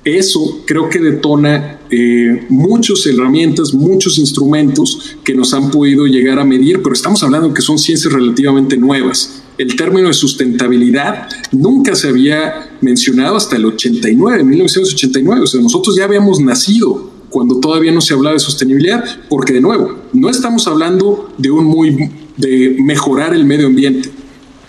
eso 0.03 0.61
creo 0.65 0.89
que 0.89 0.99
detona 0.99 1.79
eh, 1.89 2.45
muchas 2.49 3.05
herramientas, 3.05 3.73
muchos 3.73 4.17
instrumentos 4.17 5.15
que 5.23 5.33
nos 5.33 5.53
han 5.53 5.71
podido 5.71 6.05
llegar 6.05 6.37
a 6.37 6.43
medir, 6.43 6.81
pero 6.83 6.91
estamos 6.91 7.23
hablando 7.23 7.53
que 7.53 7.61
son 7.61 7.79
ciencias 7.79 8.11
relativamente 8.11 8.75
nuevas. 8.75 9.41
El 9.57 9.73
término 9.77 10.09
de 10.09 10.13
sustentabilidad 10.13 11.29
nunca 11.53 11.95
se 11.95 12.09
había 12.09 12.71
mencionado 12.81 13.37
hasta 13.37 13.55
el 13.55 13.65
89, 13.65 14.43
1989. 14.43 15.41
O 15.41 15.47
sea, 15.47 15.61
nosotros 15.61 15.95
ya 15.95 16.03
habíamos 16.03 16.41
nacido 16.41 17.06
cuando 17.29 17.59
todavía 17.59 17.91
no 17.91 18.01
se 18.01 18.13
hablaba 18.13 18.33
de 18.33 18.39
sostenibilidad, 18.39 19.03
porque 19.29 19.53
de 19.53 19.61
nuevo, 19.61 19.95
no 20.13 20.29
estamos 20.29 20.67
hablando 20.67 21.33
de 21.37 21.51
un 21.51 21.65
muy 21.65 22.11
de 22.37 22.77
mejorar 22.79 23.33
el 23.33 23.45
medio 23.45 23.67
ambiente. 23.67 24.09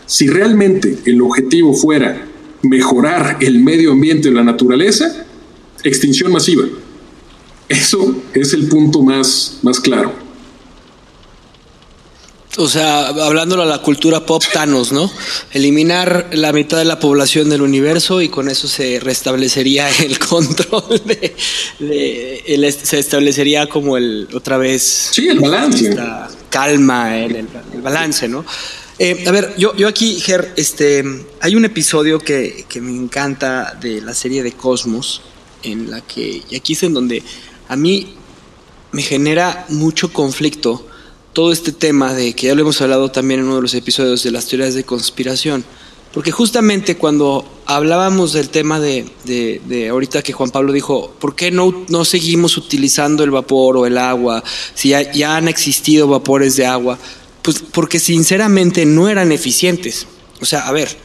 Si 0.07 0.27
realmente 0.27 0.99
el 1.05 1.21
objetivo 1.21 1.75
fuera 1.75 2.27
mejorar 2.63 3.37
el 3.41 3.63
medio 3.63 3.93
ambiente 3.93 4.29
y 4.29 4.33
la 4.33 4.43
naturaleza, 4.43 5.27
extinción 5.85 6.33
masiva. 6.33 6.65
Eso 7.69 8.17
es 8.35 8.53
el 8.55 8.69
punto 8.69 9.03
más, 9.03 9.59
más 9.63 9.79
claro. 9.79 10.28
O 12.57 12.67
sea, 12.67 13.09
hablándolo 13.09 13.63
a 13.63 13.67
la 13.67 13.79
cultura 13.79 14.25
pop, 14.25 14.43
Thanos, 14.53 14.91
¿no? 14.91 15.11
Eliminar 15.53 16.31
la 16.33 16.53
mitad 16.53 16.79
de 16.79 16.85
la 16.85 16.99
población 16.99 17.51
del 17.51 17.63
universo 17.63 18.23
y 18.23 18.31
con 18.31 18.49
eso 18.49 18.67
se 18.67 18.99
restablecería 19.01 19.89
el 20.03 20.19
control 20.19 21.03
de, 21.05 21.35
se 22.73 22.99
establecería 22.99 23.69
como 23.69 23.97
el 23.97 24.29
otra 24.33 24.57
vez. 24.57 25.11
Sí, 25.13 25.29
el 25.29 25.41
balance. 25.41 25.95
calma, 26.49 27.19
el, 27.19 27.37
el, 27.37 27.83
balance, 27.83 28.27
¿no? 28.29 28.45
Eh, 28.99 29.25
a 29.27 29.31
ver, 29.31 29.55
yo, 29.57 29.77
yo 29.77 29.87
aquí, 29.87 30.19
Ger, 30.19 30.55
este, 30.57 31.05
hay 31.41 31.55
un 31.55 31.65
episodio 31.65 32.19
que, 32.19 32.65
que 32.69 32.81
me 32.81 32.91
encanta 32.91 33.79
de 33.81 34.01
la 34.01 34.15
serie 34.15 34.43
de 34.43 34.53
Cosmos, 34.53 35.23
en 35.63 35.91
la 35.91 36.01
que, 36.01 36.43
y 36.51 36.57
aquí 36.57 36.73
es 36.73 36.83
en 36.83 36.95
donde 36.95 37.23
a 37.69 37.77
mí 37.77 38.15
me 38.91 39.03
genera 39.03 39.67
mucho 39.69 40.13
conflicto 40.13 40.89
todo 41.33 41.53
este 41.53 41.73
tema 41.73 42.15
de 42.15 42.35
que 42.35 42.49
ya 42.49 42.55
lo 42.55 42.63
hemos 42.63 42.81
hablado 42.81 43.11
también 43.11 43.41
en 43.41 43.47
uno 43.47 43.57
de 43.57 43.63
los 43.63 43.75
episodios 43.75 44.23
de 44.23 44.31
las 44.31 44.47
teorías 44.47 44.75
de 44.75 44.85
conspiración. 44.85 45.65
Porque 46.13 46.31
justamente 46.31 46.97
cuando 46.97 47.45
hablábamos 47.67 48.33
del 48.33 48.49
tema 48.49 48.81
de, 48.81 49.07
de, 49.25 49.89
ahorita 49.89 50.23
que 50.23 50.33
Juan 50.33 50.51
Pablo 50.51 50.73
dijo, 50.73 51.15
¿por 51.21 51.35
qué 51.37 51.51
no, 51.51 51.85
no 51.89 52.05
seguimos 52.05 52.57
utilizando 52.57 53.25
el 53.25 53.31
vapor 53.31 53.77
o 53.77 53.87
el 53.87 53.99
agua 53.99 54.43
si 54.75 54.91
ya, 54.91 55.13
ya 55.13 55.37
han 55.37 55.49
existido 55.49 56.09
vapores 56.09 56.57
de 56.57 56.67
agua? 56.67 56.99
Pues 57.43 57.63
porque 57.73 58.01
sinceramente 58.01 58.87
no 58.87 59.09
eran 59.09 59.33
eficientes. 59.33 60.07
O 60.41 60.47
sea, 60.47 60.67
a 60.67 60.73
ver, 60.73 60.97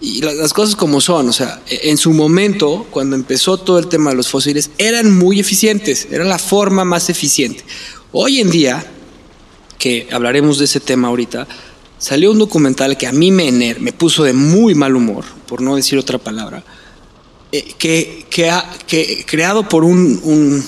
y 0.00 0.20
las 0.20 0.52
cosas 0.52 0.74
como 0.74 1.00
son, 1.00 1.28
o 1.28 1.32
sea, 1.32 1.62
e, 1.68 1.90
en 1.90 1.96
su 1.96 2.12
momento, 2.12 2.86
cuando 2.90 3.14
empezó 3.14 3.56
todo 3.58 3.78
el 3.78 3.88
tema 3.88 4.10
de 4.10 4.16
los 4.16 4.28
fósiles, 4.28 4.70
eran 4.78 5.16
muy 5.16 5.38
eficientes, 5.38 6.08
era 6.10 6.24
la 6.24 6.38
forma 6.38 6.84
más 6.84 7.08
eficiente. 7.08 7.64
Hoy 8.10 8.40
en 8.40 8.50
día, 8.50 8.84
que 9.82 10.06
hablaremos 10.12 10.60
de 10.60 10.66
ese 10.66 10.78
tema 10.78 11.08
ahorita, 11.08 11.48
salió 11.98 12.30
un 12.30 12.38
documental 12.38 12.96
que 12.96 13.08
a 13.08 13.12
mí 13.12 13.32
me, 13.32 13.50
me 13.50 13.92
puso 13.92 14.22
de 14.22 14.32
muy 14.32 14.76
mal 14.76 14.94
humor, 14.94 15.24
por 15.48 15.60
no 15.60 15.74
decir 15.74 15.98
otra 15.98 16.18
palabra, 16.18 16.62
eh, 17.50 17.74
que, 17.76 18.24
que, 18.30 18.48
ha, 18.48 18.64
que 18.86 19.24
creado 19.26 19.68
por 19.68 19.82
un, 19.82 20.20
un 20.22 20.64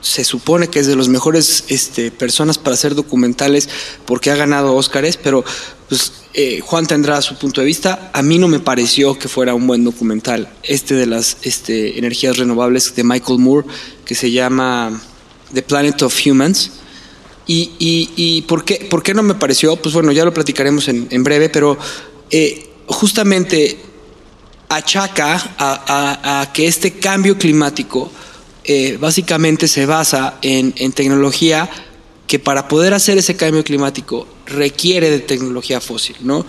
se 0.00 0.24
supone 0.24 0.68
que 0.68 0.78
es 0.78 0.86
de 0.86 0.96
los 0.96 1.10
mejores 1.10 1.64
este, 1.68 2.10
personas 2.10 2.56
para 2.56 2.72
hacer 2.72 2.94
documentales 2.94 3.68
porque 4.06 4.30
ha 4.30 4.36
ganado 4.36 4.74
Óscares, 4.74 5.18
pero 5.18 5.44
pues, 5.90 6.12
eh, 6.32 6.60
Juan 6.64 6.86
tendrá 6.86 7.20
su 7.20 7.36
punto 7.36 7.60
de 7.60 7.66
vista. 7.66 8.10
A 8.14 8.22
mí 8.22 8.38
no 8.38 8.48
me 8.48 8.58
pareció 8.58 9.18
que 9.18 9.28
fuera 9.28 9.52
un 9.52 9.66
buen 9.66 9.84
documental. 9.84 10.48
Este 10.62 10.94
de 10.94 11.04
las 11.04 11.36
este, 11.42 11.98
energías 11.98 12.38
renovables 12.38 12.94
de 12.94 13.04
Michael 13.04 13.38
Moore, 13.38 13.68
que 14.06 14.14
se 14.14 14.30
llama 14.30 14.98
The 15.52 15.60
Planet 15.60 16.00
of 16.00 16.18
Humans. 16.24 16.70
¿Y, 17.48 17.70
y, 18.16 18.42
por, 18.42 18.64
qué, 18.64 18.86
por 18.90 19.04
qué 19.04 19.14
no 19.14 19.22
me 19.22 19.34
pareció? 19.34 19.76
Pues 19.76 19.94
bueno, 19.94 20.10
ya 20.10 20.24
lo 20.24 20.34
platicaremos 20.34 20.88
en, 20.88 21.06
en 21.10 21.22
breve, 21.22 21.48
pero 21.48 21.78
eh, 22.30 22.68
justamente 22.86 23.78
achaca 24.68 25.54
a, 25.56 26.40
a 26.40 26.52
que 26.52 26.66
este 26.66 26.94
cambio 26.98 27.38
climático 27.38 28.10
eh, 28.68 28.96
básicamente 28.98 29.68
se 29.68 29.86
basa 29.86 30.38
en, 30.42 30.72
tecnología 30.90 31.70
que 32.26 32.40
para 32.40 32.66
poder 32.66 32.94
hacer 32.94 33.16
ese 33.16 33.36
cambio 33.36 33.62
climático 33.62 34.26
requiere 34.44 35.08
de 35.08 35.20
tecnología 35.20 35.80
fósil, 35.80 36.16
¿no? 36.18 36.44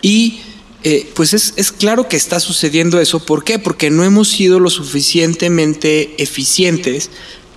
Y 0.00 0.40
eh, 0.82 1.08
pues 1.14 1.34
es, 1.34 1.54
es, 1.54 1.70
claro 1.70 2.08
que 2.08 2.16
está 2.16 2.40
sucediendo 2.40 3.00
eso. 3.00 3.24
¿Por 3.24 3.44
qué? 3.44 3.60
Porque 3.60 3.90
no 3.90 4.02
hemos 4.02 4.26
sido 4.26 4.58
lo 4.58 4.70
suficientemente 4.70 6.20
eficientes 6.20 7.10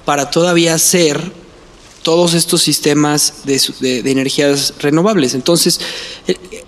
para 0.05 0.29
todavía 0.29 0.75
hacer 0.75 1.31
todos 2.05 2.35
estos 2.35 2.61
sistemas 2.61 3.33
de, 3.45 4.11
energías 4.11 4.75
renovables. 4.77 5.33
Entonces, 5.33 5.79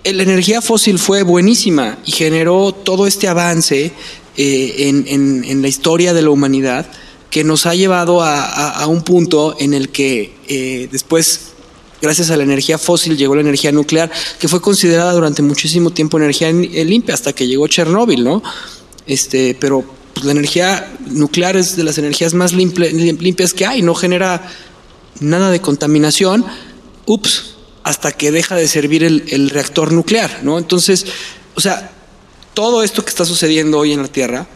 la 0.04 0.22
energía 0.24 0.60
fósil 0.60 0.98
fue 0.98 1.22
buenísima 1.22 1.96
y 2.04 2.10
generó 2.10 2.72
todo 2.72 3.06
este 3.06 3.28
avance 3.28 3.92
eh, 4.36 4.74
en, 5.06 5.62
la 5.62 5.68
historia 5.68 6.12
de 6.12 6.22
la 6.22 6.30
humanidad 6.30 6.90
que 7.30 7.44
nos 7.44 7.66
ha 7.66 7.76
llevado 7.76 8.20
a, 8.20 8.84
un 8.88 9.02
punto 9.02 9.54
en 9.60 9.74
el 9.74 9.90
que 9.90 10.34
eh, 10.48 10.88
después, 10.90 11.52
gracias 12.02 12.30
a 12.30 12.36
la 12.36 12.42
energía 12.42 12.76
fósil, 12.76 13.16
llegó 13.16 13.36
la 13.36 13.42
energía 13.42 13.70
nuclear, 13.70 14.10
que 14.40 14.48
fue 14.48 14.60
considerada 14.60 15.12
durante 15.12 15.40
muchísimo 15.42 15.92
tiempo 15.92 16.18
energía 16.18 16.50
limpia, 16.50 17.14
hasta 17.14 17.32
que 17.32 17.46
llegó 17.46 17.68
Chernóbil, 17.68 18.24
¿no? 18.24 18.42
Este, 19.06 19.56
pero 19.60 19.84
pues, 20.14 20.26
la 20.26 20.32
energía 20.32 20.92
nuclear 21.10 21.56
es 21.56 21.76
de 21.76 21.84
las 21.84 21.96
energías 21.96 22.34
más 22.34 22.52
limpias 22.52 23.54
que 23.54 23.66
hay, 23.66 23.82
no 23.82 23.94
genera 23.94 24.50
nada 25.20 25.50
de 25.50 25.60
contaminación. 25.60 26.44
Ups, 27.06 27.54
hasta 27.84 28.12
que 28.12 28.30
deja 28.30 28.56
de 28.56 28.68
servir 28.68 29.02
el, 29.04 29.24
el 29.28 29.50
reactor 29.50 29.92
nuclear, 29.92 30.40
¿no? 30.42 30.58
Entonces, 30.58 31.06
o 31.54 31.60
sea, 31.60 31.90
todo 32.54 32.82
esto 32.82 33.04
que 33.04 33.10
está 33.10 33.24
sucediendo 33.24 33.78
hoy 33.78 33.92
en 33.92 34.02
la 34.02 34.08
Tierra 34.08 34.46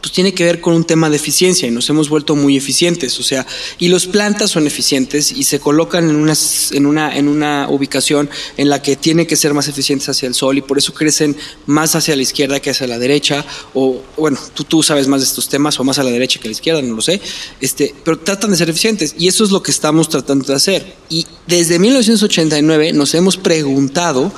pues 0.00 0.12
tiene 0.12 0.34
que 0.34 0.44
ver 0.44 0.60
con 0.60 0.74
un 0.74 0.84
tema 0.84 1.10
de 1.10 1.16
eficiencia 1.16 1.68
y 1.68 1.70
nos 1.70 1.88
hemos 1.90 2.08
vuelto 2.08 2.36
muy 2.36 2.56
eficientes, 2.56 3.18
o 3.18 3.22
sea, 3.22 3.46
y 3.78 3.88
los 3.88 4.06
plantas 4.06 4.50
son 4.50 4.66
eficientes 4.66 5.32
y 5.32 5.44
se 5.44 5.60
colocan 5.60 6.08
en 6.08 6.16
una, 6.16 6.34
en 6.72 6.86
una, 6.86 7.16
en 7.16 7.28
una 7.28 7.68
ubicación 7.68 8.30
en 8.56 8.68
la 8.68 8.82
que 8.82 8.96
tienen 8.96 9.26
que 9.26 9.36
ser 9.36 9.54
más 9.54 9.68
eficientes 9.68 10.08
hacia 10.08 10.26
el 10.26 10.34
sol 10.34 10.58
y 10.58 10.62
por 10.62 10.78
eso 10.78 10.94
crecen 10.94 11.36
más 11.66 11.94
hacia 11.94 12.16
la 12.16 12.22
izquierda 12.22 12.60
que 12.60 12.70
hacia 12.70 12.86
la 12.86 12.98
derecha, 12.98 13.44
o 13.74 14.02
bueno, 14.16 14.38
tú, 14.54 14.64
tú 14.64 14.82
sabes 14.82 15.08
más 15.08 15.20
de 15.20 15.26
estos 15.26 15.48
temas, 15.48 15.78
o 15.78 15.84
más 15.84 15.98
a 15.98 16.02
la 16.02 16.10
derecha 16.10 16.40
que 16.40 16.48
a 16.48 16.50
la 16.50 16.52
izquierda, 16.52 16.82
no 16.82 16.94
lo 16.94 17.02
sé, 17.02 17.20
este, 17.60 17.94
pero 18.04 18.18
tratan 18.18 18.50
de 18.50 18.56
ser 18.56 18.70
eficientes 18.70 19.14
y 19.18 19.28
eso 19.28 19.44
es 19.44 19.50
lo 19.50 19.62
que 19.62 19.70
estamos 19.70 20.08
tratando 20.08 20.44
de 20.44 20.54
hacer. 20.54 20.94
Y 21.08 21.26
desde 21.46 21.78
1989 21.78 22.92
nos 22.92 23.14
hemos 23.14 23.36
preguntado 23.36 24.32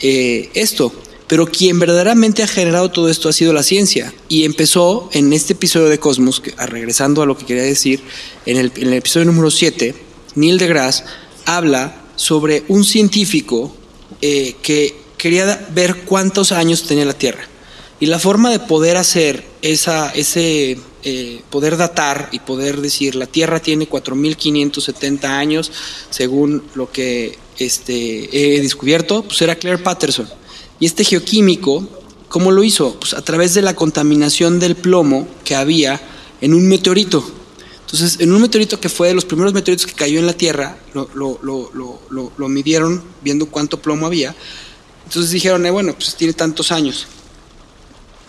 eh, 0.00 0.50
esto, 0.54 0.92
pero 1.26 1.46
quien 1.46 1.78
verdaderamente 1.78 2.42
ha 2.42 2.46
generado 2.46 2.90
todo 2.90 3.08
esto 3.08 3.28
ha 3.28 3.32
sido 3.32 3.52
la 3.52 3.62
ciencia. 3.62 4.12
Y 4.28 4.44
empezó 4.44 5.10
en 5.12 5.32
este 5.32 5.54
episodio 5.54 5.88
de 5.88 5.98
Cosmos, 5.98 6.40
que, 6.40 6.52
regresando 6.66 7.22
a 7.22 7.26
lo 7.26 7.36
que 7.36 7.46
quería 7.46 7.64
decir, 7.64 8.02
en 8.46 8.56
el, 8.56 8.72
en 8.76 8.88
el 8.88 8.94
episodio 8.94 9.26
número 9.26 9.50
7, 9.50 9.94
Neil 10.36 10.58
deGrasse 10.58 11.04
habla 11.46 12.02
sobre 12.16 12.64
un 12.68 12.84
científico 12.84 13.74
eh, 14.20 14.56
que 14.62 14.96
quería 15.16 15.66
ver 15.74 16.04
cuántos 16.04 16.52
años 16.52 16.84
tenía 16.84 17.04
la 17.04 17.14
Tierra. 17.14 17.48
Y 17.98 18.06
la 18.06 18.18
forma 18.18 18.50
de 18.50 18.58
poder 18.58 18.96
hacer 18.98 19.44
esa, 19.62 20.10
ese, 20.10 20.78
eh, 21.02 21.42
poder 21.50 21.76
datar 21.76 22.28
y 22.32 22.40
poder 22.40 22.80
decir, 22.82 23.14
la 23.14 23.26
Tierra 23.26 23.60
tiene 23.60 23.88
4.570 23.88 25.24
años, 25.24 25.72
según 26.10 26.62
lo 26.74 26.90
que 26.90 27.38
este, 27.58 28.56
he 28.56 28.60
descubierto, 28.60 29.22
pues 29.22 29.40
era 29.40 29.56
Claire 29.56 29.82
Patterson. 29.82 30.28
Y 30.78 30.86
este 30.86 31.04
geoquímico, 31.04 31.88
¿cómo 32.28 32.50
lo 32.52 32.62
hizo? 32.62 32.98
Pues 33.00 33.14
a 33.14 33.22
través 33.22 33.54
de 33.54 33.62
la 33.62 33.74
contaminación 33.74 34.58
del 34.58 34.76
plomo 34.76 35.26
que 35.44 35.54
había 35.54 36.00
en 36.40 36.54
un 36.54 36.68
meteorito. 36.68 37.24
Entonces, 37.86 38.18
en 38.20 38.32
un 38.32 38.40
meteorito 38.42 38.80
que 38.80 38.88
fue 38.88 39.08
de 39.08 39.14
los 39.14 39.24
primeros 39.24 39.54
meteoritos 39.54 39.86
que 39.86 39.94
cayó 39.94 40.18
en 40.18 40.26
la 40.26 40.32
Tierra, 40.32 40.76
lo, 40.92 41.08
lo, 41.14 41.40
lo, 41.42 42.32
lo 42.36 42.48
midieron 42.48 43.02
viendo 43.22 43.46
cuánto 43.46 43.80
plomo 43.80 44.06
había. 44.06 44.34
Entonces 45.04 45.30
dijeron, 45.30 45.64
eh, 45.66 45.70
bueno, 45.70 45.94
pues 45.94 46.16
tiene 46.16 46.32
tantos 46.32 46.72
años. 46.72 47.06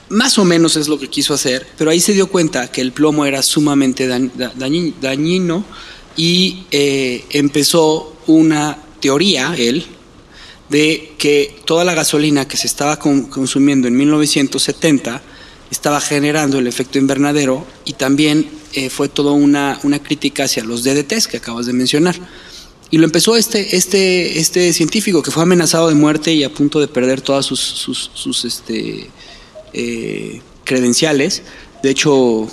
Más 0.09 0.37
o 0.37 0.45
menos 0.45 0.75
es 0.75 0.87
lo 0.87 0.97
que 0.97 1.09
quiso 1.09 1.33
hacer, 1.33 1.67
pero 1.77 1.91
ahí 1.91 1.99
se 1.99 2.13
dio 2.13 2.27
cuenta 2.27 2.71
que 2.71 2.81
el 2.81 2.93
plomo 2.93 3.25
era 3.25 3.41
sumamente 3.41 4.07
dañino 4.07 5.65
y 6.15 6.65
eh, 6.71 7.25
empezó 7.31 8.15
una 8.27 8.77
teoría, 9.01 9.53
él, 9.57 9.85
de 10.69 11.13
que 11.17 11.55
toda 11.65 11.83
la 11.83 11.93
gasolina 11.93 12.47
que 12.47 12.57
se 12.57 12.67
estaba 12.67 12.99
consumiendo 12.99 13.87
en 13.87 13.95
1970 13.95 15.21
estaba 15.71 16.01
generando 16.01 16.59
el 16.59 16.67
efecto 16.67 16.97
invernadero 16.97 17.65
y 17.85 17.93
también 17.93 18.49
eh, 18.73 18.89
fue 18.89 19.09
toda 19.09 19.31
una, 19.31 19.79
una, 19.83 19.99
crítica 19.99 20.43
hacia 20.43 20.63
los 20.63 20.83
DDTs 20.83 21.27
que 21.27 21.37
acabas 21.37 21.65
de 21.65 21.73
mencionar. 21.73 22.15
Y 22.89 22.97
lo 22.97 23.05
empezó 23.05 23.35
este, 23.35 23.75
este, 23.75 24.39
este 24.39 24.71
científico 24.71 25.21
que 25.21 25.31
fue 25.31 25.43
amenazado 25.43 25.89
de 25.89 25.95
muerte 25.95 26.33
y 26.33 26.43
a 26.43 26.53
punto 26.53 26.79
de 26.79 26.87
perder 26.87 27.21
todas 27.21 27.45
sus, 27.45 27.59
sus, 27.59 28.45
este, 28.45 29.09
eh, 29.73 30.41
credenciales, 30.63 31.43
de 31.83 31.89
hecho, 31.89 32.47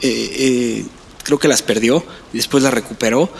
creo 0.00 1.38
que 1.38 1.48
las 1.48 1.62
perdió 1.62 2.04
y 2.32 2.38
después 2.38 2.62
las 2.62 2.72
recuperó 2.72 3.30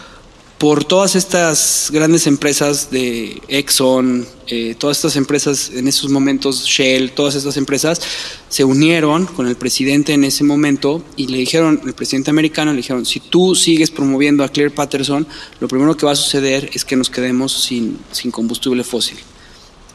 por 0.65 0.83
todas 0.83 1.15
estas 1.15 1.91
grandes 1.93 2.27
empresas 2.27 2.91
de 2.91 3.39
Exxon, 3.49 4.27
eh, 4.47 4.75
todas 4.79 4.97
estas 4.97 5.17
empresas 5.17 5.71
en 5.75 5.87
esos 5.87 6.11
momentos, 6.11 6.65
Shell, 6.65 7.11
todas 7.11 7.35
estas 7.35 7.59
empresas 7.59 8.01
se 8.49 8.65
unieron 8.65 9.27
con 9.27 9.47
el 9.47 9.57
presidente 9.57 10.15
en 10.15 10.25
ese 10.25 10.43
momento 10.43 11.05
y 11.17 11.27
le 11.27 11.37
dijeron, 11.37 11.83
el 11.85 11.93
presidente 11.93 12.31
americano 12.31 12.71
le 12.71 12.79
dijeron, 12.79 13.05
si 13.05 13.21
tú 13.21 13.55
sigues 13.55 13.91
promoviendo 13.91 14.43
a 14.43 14.49
Claire 14.49 14.71
Patterson, 14.71 15.27
lo 15.61 15.69
primero 15.69 15.99
que 15.99 16.07
va 16.07 16.13
a 16.13 16.17
suceder 16.17 16.71
es 16.73 16.87
que 16.87 16.97
nos 16.97 17.11
quedemos 17.11 17.53
sin, 17.53 17.99
combustible 18.31 18.85
fósil. 18.85 19.19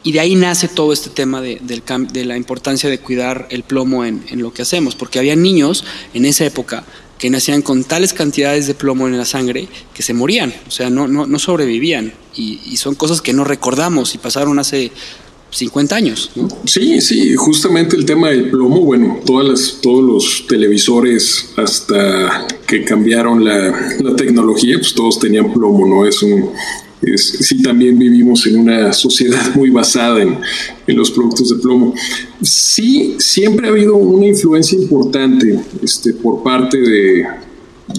Y 0.04 0.12
de 0.12 0.20
ahí 0.20 0.36
nace 0.36 0.68
todo 0.68 0.94
este 0.94 1.10
tema 1.10 1.42
de, 1.42 1.60
la 2.26 2.38
importancia 2.38 2.92
de 2.92 3.00
cuidar 3.00 3.48
el 3.50 3.64
plomo 3.64 4.06
en 4.06 4.24
lo 4.34 4.54
que 4.54 4.62
hacemos, 4.62 4.94
porque 4.94 5.18
había 5.18 5.36
niños 5.36 5.84
en 6.14 6.26
esa 6.26 6.46
época 6.46 6.86
que 7.20 7.30
nacían 7.30 7.62
con 7.62 7.84
tales 7.84 8.14
cantidades 8.14 8.66
de 8.66 8.74
plomo 8.74 9.08
en 9.08 9.18
la 9.18 9.26
sangre 9.26 9.68
que 9.94 10.02
se 10.02 10.14
morían, 10.14 10.54
o 10.68 10.72
sea, 10.72 10.90
no, 10.90 11.08
no, 11.08 11.28
no 11.28 11.38
sobrevivían. 11.38 12.14
Y, 12.36 12.78
son 12.78 12.96
cosas 12.96 13.22
que 13.22 13.34
no 13.34 13.44
recordamos 13.44 14.16
y 14.16 14.18
pasaron 14.18 14.58
hace 14.58 14.92
50 15.52 15.96
años. 15.96 16.32
Sí, 16.66 17.02
sí, 17.02 17.36
justamente 17.36 17.98
el 17.98 18.06
tema 18.06 18.30
del 18.30 18.50
plomo, 18.50 18.80
bueno, 18.80 19.20
todas 19.26 19.46
las, 19.46 19.82
todos 19.82 20.02
los 20.02 20.48
televisores 20.48 21.52
hasta 21.58 22.48
que 22.66 22.86
cambiaron 22.86 23.44
la, 23.44 23.98
la 24.00 24.16
tecnología, 24.16 24.78
pues 24.78 24.94
todos 24.94 25.20
tenían 25.20 25.52
plomo, 25.52 25.86
¿no? 25.86 26.06
Es 26.06 26.24
un 26.24 26.52
sí 27.16 27.62
también 27.62 27.98
vivimos 27.98 28.46
en 28.48 28.60
una 28.60 28.94
sociedad 28.94 29.42
muy 29.56 29.70
basada 29.70 30.22
en, 30.22 30.40
los 30.88 31.12
productos 31.12 31.50
de 31.50 31.62
plomo. 31.62 31.94
Sí, 32.42 33.16
siempre 33.20 33.68
ha 33.68 33.72
habido 33.72 33.96
una 33.96 34.26
influencia 34.26 34.78
importante 34.78 35.60
este, 35.84 36.14
por 36.14 36.42
parte 36.42 36.80
de, 36.80 37.26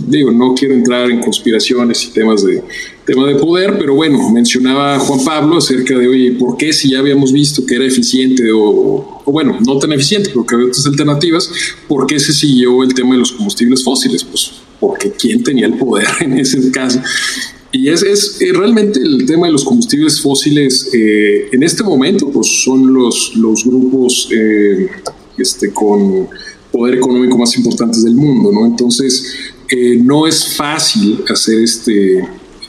digo, 0.07 0.33
no 0.33 0.55
quiero 0.55 0.75
entrar 0.75 1.09
en 1.09 1.21
conspiraciones 1.21 2.05
y 2.05 2.11
temas 2.11 2.45
de, 2.45 2.63
tema 3.05 3.29
de 3.29 3.37
poder, 3.37 3.79
pero 3.79 3.95
bueno, 3.95 4.31
mencionaba 4.31 4.99
Juan 4.99 5.25
Pablo 5.25 5.59
acerca 5.59 5.97
de, 5.97 6.09
oye, 6.09 6.33
¿por 6.33 6.57
qué 6.57 6.73
si 6.73 6.91
ya 6.91 6.99
habíamos 6.99 7.33
visto 7.33 7.65
que 7.65 7.77
era 7.77 7.85
eficiente 7.85 8.51
o, 8.53 9.23
o 9.25 9.33
bueno, 9.33 9.57
no 9.65 9.79
tan 9.79 9.93
eficiente, 9.93 10.31
porque 10.35 10.57
había 10.57 10.67
otras 10.67 10.87
alternativas, 10.87 11.51
¿por 11.87 12.07
qué 12.07 12.19
se 12.19 12.33
siguió 12.33 12.83
el 12.83 12.93
tema 12.93 13.13
de 13.13 13.19
los 13.21 13.33
combustibles 13.33 13.85
fósiles? 13.85 14.25
Pues 14.25 14.51
porque 14.81 15.13
quién 15.13 15.45
tenía 15.45 15.67
el 15.67 15.75
poder 15.75 16.09
en 16.21 16.39
ese 16.39 16.71
caso. 16.73 17.01
Y 17.73 17.89
es, 17.89 18.03
es, 18.03 18.41
eh, 18.41 18.53
realmente 18.53 19.01
el 19.01 19.25
tema 19.27 19.47
de 19.47 19.53
los 19.53 19.65
combustibles 19.65 20.21
fósiles 20.21 20.91
eh, 20.93 21.49
en 21.53 21.63
este 21.63 21.85
momento, 21.85 22.29
pues 22.31 22.65
son 22.65 22.93
los, 22.93 23.37
los 23.37 23.65
grupos 23.65 24.29
eh, 24.33 24.89
este, 25.39 25.73
con 25.73 26.29
poder 26.73 26.97
económico 26.97 27.39
más 27.39 27.57
importantes 27.57 28.05
del 28.05 28.15
mundo, 28.15 28.51
¿no? 28.53 28.67
Entonces, 28.67 29.35
no 30.03 30.27
es 30.27 30.57
fácil 30.57 31.21
hacer 31.29 31.61
este, 31.61 32.29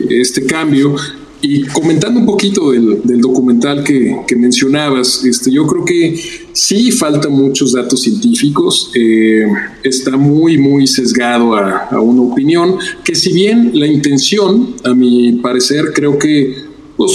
este 0.10 0.46
cambio 0.46 0.96
y 1.42 1.64
comentando 1.64 2.20
un 2.20 2.26
poquito 2.26 2.72
del, 2.72 3.20
documental 3.20 3.84
que, 3.84 4.36
mencionabas, 4.36 5.24
este, 5.26 5.52
yo 5.52 5.66
creo 5.66 5.86
que 5.86 6.20
sí 6.54 6.92
faltan 6.92 7.32
muchos 7.32 7.74
datos 7.74 8.02
científicos, 8.02 8.92
eh, 8.96 9.46
está 9.84 10.18
muy, 10.18 10.58
muy 10.58 10.88
sesgado 10.88 11.56
a, 11.56 12.00
una 12.00 12.22
opinión, 12.22 12.78
que 13.04 13.16
si 13.16 13.34
bien 13.34 13.72
la 13.74 13.88
intención, 13.88 14.76
a 14.84 14.94
mi 14.94 15.34
parecer, 15.34 15.92
creo 15.94 16.18
que 16.18 16.56
pues, 16.96 17.12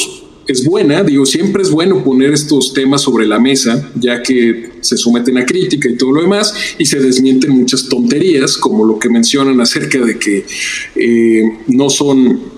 es 0.47 0.65
buena, 0.65 1.03
digo, 1.03 1.27
siempre 1.27 1.63
es 1.63 1.71
bueno 1.71 2.03
poner 2.05 2.33
estos 2.33 2.73
temas 2.73 3.03
sobre 3.03 3.27
la 3.27 3.39
mesa, 3.39 3.91
ya 3.95 4.23
que 4.23 4.71
se 4.81 4.97
someten 4.97 5.39
a 5.39 5.47
crítica 5.47 5.89
y 5.89 5.97
todo 5.97 6.13
lo 6.13 6.23
demás, 6.23 6.55
y 6.79 6.87
se 6.87 7.01
desmienten 7.01 7.51
muchas 7.51 7.89
tonterías, 7.89 8.57
como 8.57 8.85
lo 8.85 8.99
que 8.99 9.09
mencionan 9.09 9.61
acerca 9.61 9.99
de 9.99 10.19
que 10.19 10.45
eh, 10.97 11.43
no 11.69 11.91
son 11.91 12.56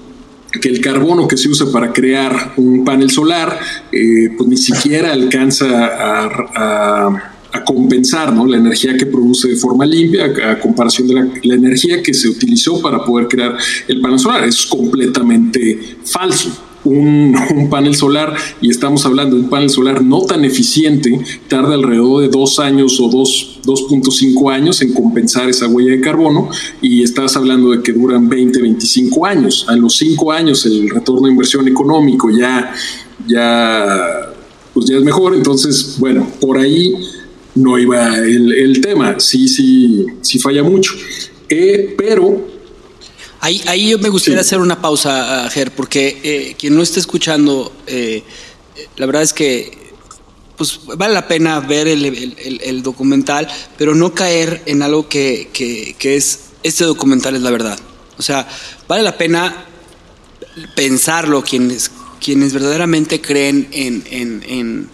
que 0.51 0.69
el 0.69 0.81
carbono 0.81 1.29
que 1.29 1.37
se 1.37 1.49
usa 1.49 1.71
para 1.71 1.93
crear 1.93 2.55
un 2.57 2.85
panel 2.85 3.11
solar, 3.11 3.59
eh, 3.93 4.31
pues 4.37 4.49
ni 4.49 4.57
siquiera 4.57 5.13
alcanza 5.13 5.67
a, 5.67 7.35
compensar 7.65 8.33
¿no? 8.33 8.47
la 8.47 8.57
energía 8.57 8.97
que 8.97 9.05
produce 9.05 9.49
de 9.49 9.57
forma 9.57 9.85
limpia 9.85 10.33
a, 10.49 10.59
comparación 10.61 11.09
de 11.09 11.15
la, 11.43 11.55
energía 11.55 12.03
que 12.03 12.15
se 12.15 12.29
utilizó 12.29 12.81
para 12.81 13.05
poder 13.05 13.27
crear 13.27 13.57
el 13.89 14.01
panel 14.01 14.19
solar. 14.19 14.45
Es 14.45 14.65
completamente 14.65 15.97
falso 16.05 16.68
un, 16.85 17.69
panel 17.71 17.95
solar 17.95 18.35
y 18.61 18.71
estamos 18.71 19.05
hablando 19.05 19.37
de 19.37 19.43
un 19.43 19.51
panel 19.51 19.71
solar 19.71 20.03
no 20.03 20.23
tan 20.23 20.45
eficiente, 20.45 21.19
tarda 21.49 21.75
alrededor 21.75 22.23
de 22.23 22.29
dos 22.29 22.59
años 22.59 22.99
o 23.01 23.11
2.5 23.11 24.53
años 24.53 24.81
en 24.83 24.93
compensar 24.93 25.49
esa 25.49 25.67
huella 25.67 25.93
de 25.93 26.01
carbono 26.01 26.49
y 26.81 27.03
estás 27.03 27.37
hablando 27.37 27.71
de 27.71 27.83
que 27.83 27.93
duran 27.93 28.29
20, 28.29 28.61
25 28.61 29.27
años. 29.27 29.67
A 29.69 29.77
los 29.77 29.97
5 29.97 30.33
años 30.33 30.65
el 30.67 30.89
retorno 30.89 31.27
de 31.27 31.33
inversión 31.33 31.67
económico 31.69 32.31
ya, 32.31 32.73
ya, 33.27 34.33
pues 34.73 34.87
ya 34.87 34.97
es 34.97 35.05
mejor. 35.05 35.35
Entonces, 35.35 35.97
bueno, 35.99 36.27
por 36.41 36.59
ahí 36.59 36.95
no 37.55 37.79
iba 37.79 38.17
el, 38.19 38.81
tema. 38.81 39.19
Sí, 39.19 39.49
sí, 39.49 40.07
sí 40.21 40.39
falla 40.39 40.63
mucho. 40.63 40.95
Eh, 41.49 41.95
pero 41.97 42.58
Ahí, 43.41 43.63
ahí 43.67 43.91
yo 43.91 43.99
me 43.99 44.09
gustaría 44.09 44.41
hacer 44.41 44.59
una 44.59 44.81
pausa, 44.81 45.49
Ger, 45.51 45.71
porque 45.73 46.21
eh, 46.23 46.57
quien 46.59 46.75
no 46.75 46.83
esté 46.83 46.99
escuchando, 46.99 47.73
eh, 47.87 48.25
la 48.97 49.07
verdad 49.07 49.23
es 49.23 49.33
que 49.33 49.89
pues 50.59 50.81
vale 50.97 51.15
la 51.15 51.29
pena 51.29 51.61
ver 51.61 51.87
el, 51.87 52.83
documental, 52.83 53.49
pero 53.79 53.95
no 53.95 54.13
caer 54.13 54.61
en 54.67 54.83
algo 54.83 55.09
que, 55.09 55.49
es, 56.03 56.41
este 56.65 56.85
documental 56.85 57.37
es 57.37 57.43
la 57.43 57.53
verdad. 57.53 57.79
O 58.19 58.23
sea, 58.23 58.47
vale 58.89 59.05
la 59.05 59.17
pena 59.17 59.67
pensarlo 60.75 61.45
quienes, 61.45 61.93
quienes 62.21 62.53
verdaderamente 62.53 63.21
creen 63.21 63.69
en, 63.71 64.91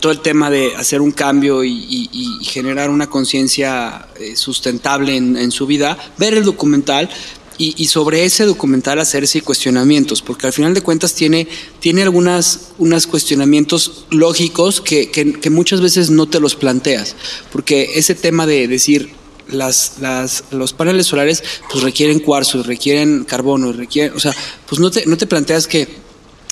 todo 0.00 0.10
el 0.10 0.20
tema 0.20 0.48
de 0.48 0.74
hacer 0.74 1.02
un 1.02 1.12
cambio 1.12 1.62
y, 1.62 2.40
generar 2.42 2.88
una 2.88 3.08
conciencia 3.08 4.08
eh, 4.18 4.36
sustentable 4.36 5.16
en, 5.16 5.36
en, 5.36 5.50
su 5.50 5.66
vida, 5.66 5.98
ver 6.16 6.32
el 6.32 6.44
documental, 6.44 7.10
y, 7.58 7.86
sobre 7.86 8.24
ese 8.24 8.44
documental 8.44 8.98
hacerse 8.98 9.40
cuestionamientos, 9.40 10.22
porque 10.22 10.46
al 10.46 10.52
final 10.52 10.74
de 10.74 10.80
cuentas 10.82 11.14
tiene, 11.14 11.46
tiene 11.80 12.02
algunos 12.02 12.72
unos 12.78 13.06
cuestionamientos 13.06 14.06
lógicos 14.10 14.80
que, 14.80 15.10
que, 15.10 15.50
muchas 15.50 15.80
veces 15.80 16.10
no 16.10 16.26
te 16.26 16.40
los 16.40 16.56
planteas, 16.56 17.14
porque 17.52 17.92
ese 17.94 18.14
tema 18.14 18.46
de 18.46 18.66
decir 18.68 19.10
las, 19.48 19.98
las, 20.00 20.44
los 20.50 20.72
paneles 20.72 21.06
solares 21.06 21.42
pues 21.70 21.84
requieren 21.84 22.18
cuarzo, 22.18 22.62
requieren 22.62 23.24
carbono, 23.24 23.72
requieren, 23.72 24.16
o 24.16 24.20
sea, 24.20 24.34
pues 24.68 24.80
no 24.80 24.90
te, 24.90 25.06
no 25.06 25.16
te 25.16 25.26
planteas 25.26 25.66
que 25.66 25.88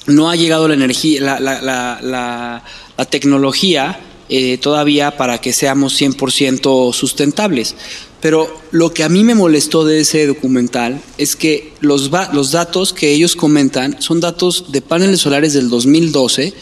no 0.06 0.30
ha 0.30 0.36
llegado 0.36 0.68
la 0.68 0.74
energía, 0.74 1.20
la, 1.20 1.40
la, 1.40 1.60
la, 1.60 2.64
la 2.96 3.04
tecnología 3.06 3.98
eh, 4.28 4.58
todavía 4.58 5.16
para 5.16 5.40
que 5.40 5.52
seamos 5.52 6.00
100% 6.00 6.92
sustentables. 6.92 7.74
Pero 8.20 8.48
lo 8.70 8.94
que 8.94 9.02
a 9.02 9.08
mí 9.08 9.24
me 9.24 9.34
molestó 9.34 9.84
de 9.84 10.00
ese 10.00 10.26
documental 10.26 11.02
es 11.18 11.34
que 11.34 11.72
los, 11.80 12.10
los 12.32 12.52
datos 12.52 12.92
que 12.92 13.12
ellos 13.12 13.34
comentan 13.34 14.00
son 14.00 14.20
datos 14.20 14.66
de 14.70 14.80
paneles 14.80 15.20
solares 15.20 15.54
del 15.54 15.68
2012, 15.68 16.54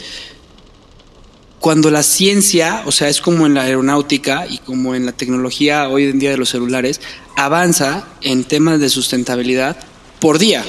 cuando 1.61 1.91
la 1.91 2.03
ciencia, 2.03 2.83
o 2.87 2.93
sea, 2.93 3.11
es 3.11 3.21
como 3.21 3.47
en 3.47 3.53
la 3.53 3.65
aeronáutica 3.65 4.47
y 4.49 4.57
como 4.59 4.95
en 4.95 5.05
la 5.05 5.13
tecnología 5.13 5.91
hoy 5.91 6.05
en 6.05 6.19
día 6.19 6.31
de 6.31 6.39
los 6.39 6.49
celulares, 6.49 7.03
avanza 7.37 8.09
en 8.23 8.45
temas 8.45 8.81
de 8.81 8.89
sustentabilidad 8.89 9.77
por 10.19 10.39
día. 10.39 10.65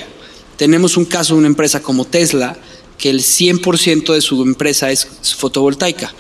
Tenemos 0.58 0.98
un 0.98 1.06
caso 1.06 1.34
de 1.34 1.40
una 1.40 1.48
empresa 1.48 1.82
como 1.82 2.04
Tesla, 2.04 2.58
que 2.98 3.10
el 3.10 3.22
100% 3.22 4.14
de 4.14 4.22
su 4.22 4.44
empresa 4.44 4.92
es 4.92 5.08
fotovoltaica, 5.38 6.14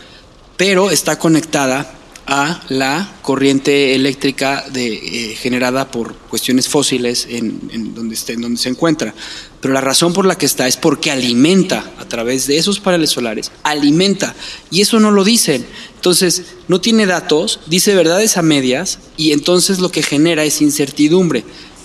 pero 0.61 0.91
está 0.91 1.17
conectada 1.17 1.91
a 2.27 2.61
la 2.69 3.15
corriente 3.23 3.95
eléctrica 3.95 4.63
eh, 4.75 5.35
generada 5.35 5.89
por 5.89 6.13
cuestiones 6.13 6.69
fósiles 6.69 7.25
en, 7.27 7.95
donde 7.95 8.13
esté, 8.13 8.33
en 8.33 8.41
donde 8.41 8.61
se 8.61 8.69
encuentra. 8.69 9.15
Pero 9.59 9.73
la 9.73 9.81
razón 9.81 10.13
por 10.13 10.27
la 10.27 10.37
que 10.37 10.45
está 10.45 10.67
es 10.67 10.77
porque 10.77 11.09
alimenta 11.09 11.91
a 11.97 12.05
través 12.05 12.45
de 12.45 12.59
esos 12.59 12.79
paneles 12.79 13.09
solares, 13.09 13.51
alimenta. 13.63 14.35
Y 14.69 14.81
eso 14.81 14.99
no 14.99 15.09
lo 15.09 15.23
dicen. 15.23 15.65
Entonces, 15.95 16.43
no 16.67 16.79
tiene 16.79 17.07
datos, 17.07 17.61
dice 17.65 17.95
verdades 17.95 18.37
a 18.37 18.43
medias 18.43 18.99
y 19.17 19.31
entonces 19.31 19.79
lo 19.79 19.89
que 19.89 20.03
genera 20.03 20.43
es 20.43 20.61
incertidumbre. 20.61 21.43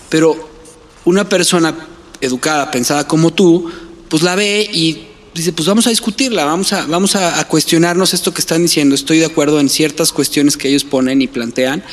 Pero 0.09 0.51
una 1.03 1.27
persona 1.27 1.73
educada, 2.21 2.69
pensada 2.69 3.07
como 3.07 3.33
tú, 3.33 3.71
pues 4.07 4.21
la 4.21 4.35
ve 4.35 4.69
y 4.71 5.06
dice, 5.37 5.53
pues 5.53 5.67
vamos 5.67 5.87
a 5.87 5.89
discutirla, 5.89 6.45
vamos 6.45 6.73
a, 6.73 6.85
vamos 6.85 7.15
a, 7.15 7.47
cuestionarnos 7.47 8.13
esto 8.13 8.33
que 8.33 8.41
están 8.41 8.61
diciendo. 8.61 8.95
Estoy 8.95 9.19
de 9.19 9.25
acuerdo 9.25 9.59
en 9.59 9.69
ciertas 9.69 10.11
cuestiones 10.11 10.57
que 10.57 10.69
ellos 10.69 10.83
ponen 10.83 11.21
y 11.21 11.27
plantean, 11.27 11.83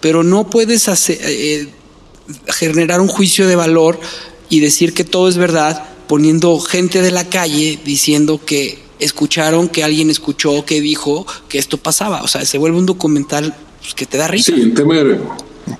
pero 0.00 0.22
no 0.22 0.48
puedes 0.48 0.88
hacer, 0.88 1.18
eh, 1.22 1.68
generar 2.48 3.00
un 3.00 3.08
juicio 3.08 3.46
de 3.46 3.56
valor 3.56 4.00
y 4.48 4.60
decir 4.60 4.94
que 4.94 5.04
todo 5.04 5.28
es 5.28 5.36
verdad 5.36 5.84
poniendo 6.06 6.58
gente 6.60 7.02
de 7.02 7.10
la 7.10 7.28
calle 7.28 7.78
diciendo 7.84 8.40
que 8.44 8.78
escucharon, 8.98 9.68
que 9.68 9.82
alguien 9.82 10.10
escuchó, 10.10 10.64
que 10.64 10.80
dijo 10.80 11.26
que 11.48 11.58
esto 11.58 11.78
pasaba. 11.78 12.22
O 12.22 12.28
sea, 12.28 12.44
se 12.44 12.58
vuelve 12.58 12.78
un 12.78 12.86
documental 12.86 13.54
pues, 13.80 13.94
que 13.94 14.06
te 14.06 14.18
da 14.18 14.28
risa. 14.28 14.52
Sí, 14.54 14.70
de... 14.70 15.20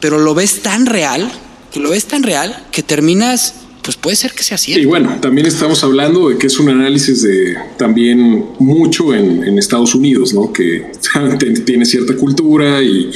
Pero 0.01 0.19
lo 0.19 0.35
ves 0.35 0.63
tan 0.63 0.87
real, 0.87 1.31
que 1.73 1.81
lo 1.81 1.91
ves 1.91 2.07
tan 2.07 2.23
real, 2.23 2.67
que 2.73 2.83
terminas 2.83 3.55
pues 3.85 3.97
puede 3.99 4.17
ser 4.17 4.33
que 4.33 4.43
sea 4.43 4.57
cierto. 4.57 4.83
Y 4.83 4.87
bueno, 4.87 5.19
también 5.21 5.47
estamos 5.47 5.85
hablando 5.85 6.31
de 6.31 6.39
que 6.39 6.47
es 6.47 6.59
un 6.59 6.71
análisis 6.71 7.23
de 7.23 7.55
también 7.77 8.47
mucho 8.59 9.15
en, 9.15 9.59
Estados 9.59 9.95
Unidos, 9.95 10.33
¿no? 10.33 10.53
Que 10.53 10.87
tiene 11.67 11.85
cierta 11.85 12.17
cultura 12.17 12.83
y, 12.83 13.11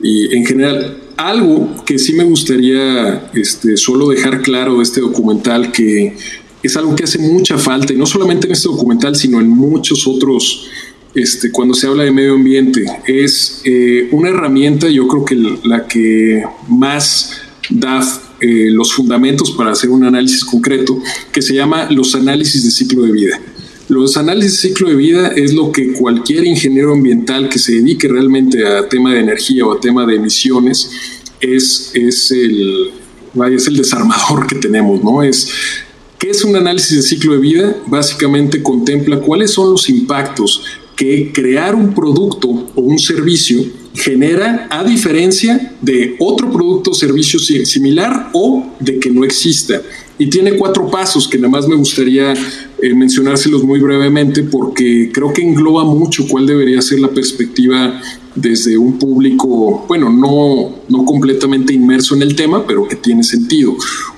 en 0.00 0.44
general 0.44 0.96
algo 1.16 1.84
que 1.84 1.98
sí 1.98 2.12
me 2.12 2.22
gustaría 2.22 3.30
este, 3.34 3.76
solo 3.76 4.10
dejar 4.10 4.42
claro 4.42 4.76
de 4.76 4.84
este 4.84 5.00
documental 5.00 5.72
que 5.72 6.14
es 6.62 6.76
algo 6.76 6.94
que 6.94 7.02
hace 7.02 7.18
mucha 7.18 7.58
falta 7.58 7.92
y 7.92 7.96
no 7.96 8.06
solamente 8.06 8.46
en 8.46 8.52
este 8.52 8.68
documental 8.68 9.16
sino 9.16 9.40
en 9.40 9.48
muchos 9.48 10.06
otros 10.06 10.68
este, 11.16 11.50
cuando 11.50 11.74
se 11.74 11.88
habla 11.88 12.04
de 12.04 12.12
medio 12.12 12.34
ambiente 12.34 12.86
es 13.08 13.60
eh, 13.64 14.08
una 14.12 14.28
herramienta 14.28 14.88
yo 14.88 15.08
creo 15.08 15.24
que 15.24 15.34
la 15.64 15.88
que 15.88 16.44
más 16.68 17.32
da 17.68 18.00
eh, 18.40 18.68
los 18.70 18.92
fundamentos 18.92 19.50
para 19.50 19.72
hacer 19.72 19.90
un 19.90 20.04
análisis 20.04 20.44
concreto 20.44 21.00
que 21.32 21.42
se 21.42 21.54
llama 21.54 21.88
los 21.90 22.14
análisis 22.14 22.64
de 22.64 22.70
ciclo 22.70 23.02
de 23.02 23.12
vida. 23.12 23.40
Los 23.88 24.16
análisis 24.16 24.62
de 24.62 24.68
ciclo 24.68 24.90
de 24.90 24.96
vida 24.96 25.28
es 25.28 25.54
lo 25.54 25.72
que 25.72 25.92
cualquier 25.94 26.46
ingeniero 26.46 26.92
ambiental 26.92 27.48
que 27.48 27.58
se 27.58 27.72
dedique 27.72 28.06
realmente 28.06 28.66
a 28.66 28.88
tema 28.88 29.14
de 29.14 29.20
energía 29.20 29.64
o 29.64 29.72
a 29.72 29.80
tema 29.80 30.04
de 30.06 30.16
emisiones 30.16 30.90
es, 31.40 31.90
es, 31.94 32.30
el, 32.30 32.90
es 33.52 33.66
el 33.66 33.76
desarmador 33.76 34.46
que 34.46 34.56
tenemos, 34.56 35.02
¿no? 35.02 35.22
Es, 35.22 35.50
¿Qué 36.18 36.30
es 36.30 36.44
un 36.44 36.56
análisis 36.56 36.96
de 36.96 37.02
ciclo 37.02 37.32
de 37.32 37.38
vida? 37.38 37.76
Básicamente 37.86 38.62
contempla 38.62 39.20
cuáles 39.20 39.52
son 39.52 39.70
los 39.70 39.88
impactos 39.88 40.62
que 40.96 41.32
crear 41.32 41.76
un 41.76 41.94
producto 41.94 42.48
o 42.48 42.80
un 42.80 42.98
servicio 42.98 43.64
genera 43.94 44.68
a 44.70 44.84
diferencia 44.84 45.72
de 45.80 46.16
otro 46.18 46.50
producto 46.50 46.90
o 46.90 46.94
servicio 46.94 47.38
similar 47.38 48.30
o 48.32 48.66
de 48.80 48.98
que 48.98 49.10
no 49.10 49.24
exista. 49.24 49.80
Y 50.20 50.28
tiene 50.28 50.56
cuatro 50.56 50.90
pasos 50.90 51.28
que 51.28 51.38
nada 51.38 51.50
más 51.50 51.68
me 51.68 51.76
gustaría 51.76 52.32
eh, 52.32 52.94
mencionárselos 52.94 53.62
muy 53.62 53.78
brevemente 53.78 54.42
porque 54.42 55.10
creo 55.12 55.32
que 55.32 55.42
engloba 55.42 55.84
mucho 55.84 56.26
cuál 56.28 56.44
debería 56.44 56.82
ser 56.82 56.98
la 56.98 57.08
perspectiva 57.08 58.00
desde 58.34 58.76
un 58.76 58.98
público, 58.98 59.84
bueno, 59.88 60.10
no, 60.10 60.76
no 60.88 61.04
completamente 61.04 61.72
inmerso 61.72 62.14
en 62.14 62.22
el 62.22 62.34
tema, 62.34 62.66
pero 62.66 62.86
que 62.86 62.96
tiene 62.96 63.22
sentido. 63.22 63.76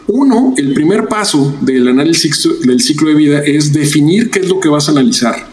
Uno, 0.09 0.55
el 0.57 0.73
primer 0.73 1.07
paso 1.07 1.55
del 1.61 1.89
análisis 1.89 2.49
del 2.65 2.81
ciclo 2.81 3.09
de 3.09 3.15
vida 3.15 3.41
es 3.41 3.73
definir 3.73 4.31
qué 4.31 4.41
es 4.41 4.49
lo 4.49 4.59
que 4.59 4.69
vas 4.69 4.89
a 4.89 4.93
analizar. 4.93 5.49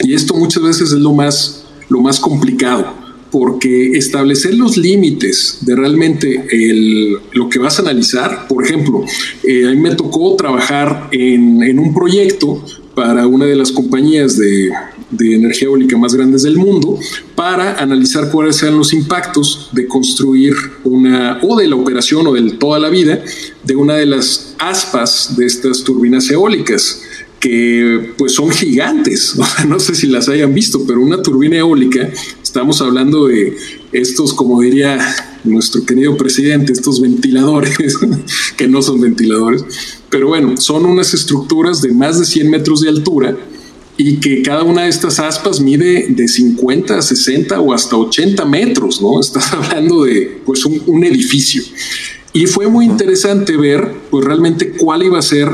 Y 0.00 0.14
esto 0.14 0.34
muchas 0.34 0.62
veces 0.62 0.92
es 0.92 0.98
lo 0.98 1.12
más, 1.12 1.64
lo 1.88 2.00
más 2.00 2.20
complicado 2.20 3.07
porque 3.30 3.92
establecer 3.92 4.54
los 4.54 4.76
límites 4.76 5.58
de 5.62 5.76
realmente 5.76 6.46
lo 7.32 7.48
que 7.48 7.58
vas 7.58 7.78
a 7.78 7.82
analizar, 7.82 8.46
por 8.48 8.64
ejemplo, 8.64 9.04
eh, 9.42 9.66
a 9.66 9.70
mí 9.70 9.76
me 9.76 9.94
tocó 9.94 10.34
trabajar 10.36 11.08
en, 11.12 11.78
un 11.78 11.94
proyecto 11.94 12.64
para 12.94 13.26
una 13.26 13.44
de 13.44 13.54
las 13.54 13.70
compañías 13.70 14.38
de, 14.38 14.72
energía 15.20 15.68
eólica 15.68 15.96
más 15.96 16.14
grandes 16.14 16.42
del 16.42 16.56
mundo 16.56 16.98
para 17.34 17.80
analizar 17.80 18.30
cuáles 18.30 18.62
eran 18.62 18.76
los 18.76 18.92
impactos 18.92 19.70
de 19.72 19.86
construir 19.86 20.52
una 20.84 21.38
o 21.42 21.56
de 21.56 21.66
la 21.66 21.76
operación 21.76 22.26
o 22.26 22.34
de 22.34 22.50
toda 22.52 22.78
la 22.78 22.90
vida 22.90 23.22
de 23.64 23.76
una 23.76 23.94
de 23.94 24.04
las 24.04 24.54
aspas 24.58 25.34
de 25.36 25.46
estas 25.46 25.82
turbinas 25.82 26.30
eólicas 26.30 27.07
que 27.40 28.14
pues 28.16 28.32
son 28.32 28.50
gigantes. 28.50 29.36
No 29.68 29.78
sé 29.80 29.94
si 29.94 30.06
las 30.06 30.28
hayan 30.28 30.54
visto, 30.54 30.84
pero 30.86 31.00
una 31.00 31.22
turbina 31.22 31.56
eólica, 31.56 32.10
estamos 32.42 32.80
hablando 32.80 33.26
de 33.26 33.56
estos, 33.92 34.32
como 34.32 34.60
diría 34.60 34.98
nuestro 35.44 35.84
querido 35.84 36.16
presidente, 36.16 36.72
estos 36.72 37.00
ventiladores, 37.00 37.98
que 38.56 38.68
no 38.68 38.82
son 38.82 39.00
ventiladores, 39.00 39.64
pero 40.10 40.28
bueno, 40.28 40.56
son 40.56 40.86
unas 40.86 41.12
estructuras 41.14 41.82
de 41.82 41.92
más 41.92 42.18
de 42.18 42.24
100 42.24 42.50
metros 42.50 42.80
de 42.80 42.88
altura 42.88 43.36
y 43.96 44.18
que 44.18 44.42
cada 44.42 44.62
una 44.62 44.82
de 44.84 44.90
estas 44.90 45.18
aspas 45.18 45.60
mide 45.60 46.06
de 46.08 46.28
50, 46.28 47.02
60 47.02 47.60
o 47.60 47.74
hasta 47.74 47.96
80 47.96 48.44
metros, 48.44 49.02
¿no? 49.02 49.20
Estás 49.20 49.52
hablando 49.52 50.04
de 50.04 50.40
pues 50.46 50.64
un, 50.64 50.80
un 50.86 51.04
edificio. 51.04 51.62
Y 52.38 52.46
fue 52.46 52.68
muy 52.68 52.84
interesante 52.84 53.56
ver, 53.56 53.94
pues 54.12 54.24
realmente 54.24 54.70
cuál 54.70 55.02
iba 55.02 55.18
a 55.18 55.22
ser 55.22 55.48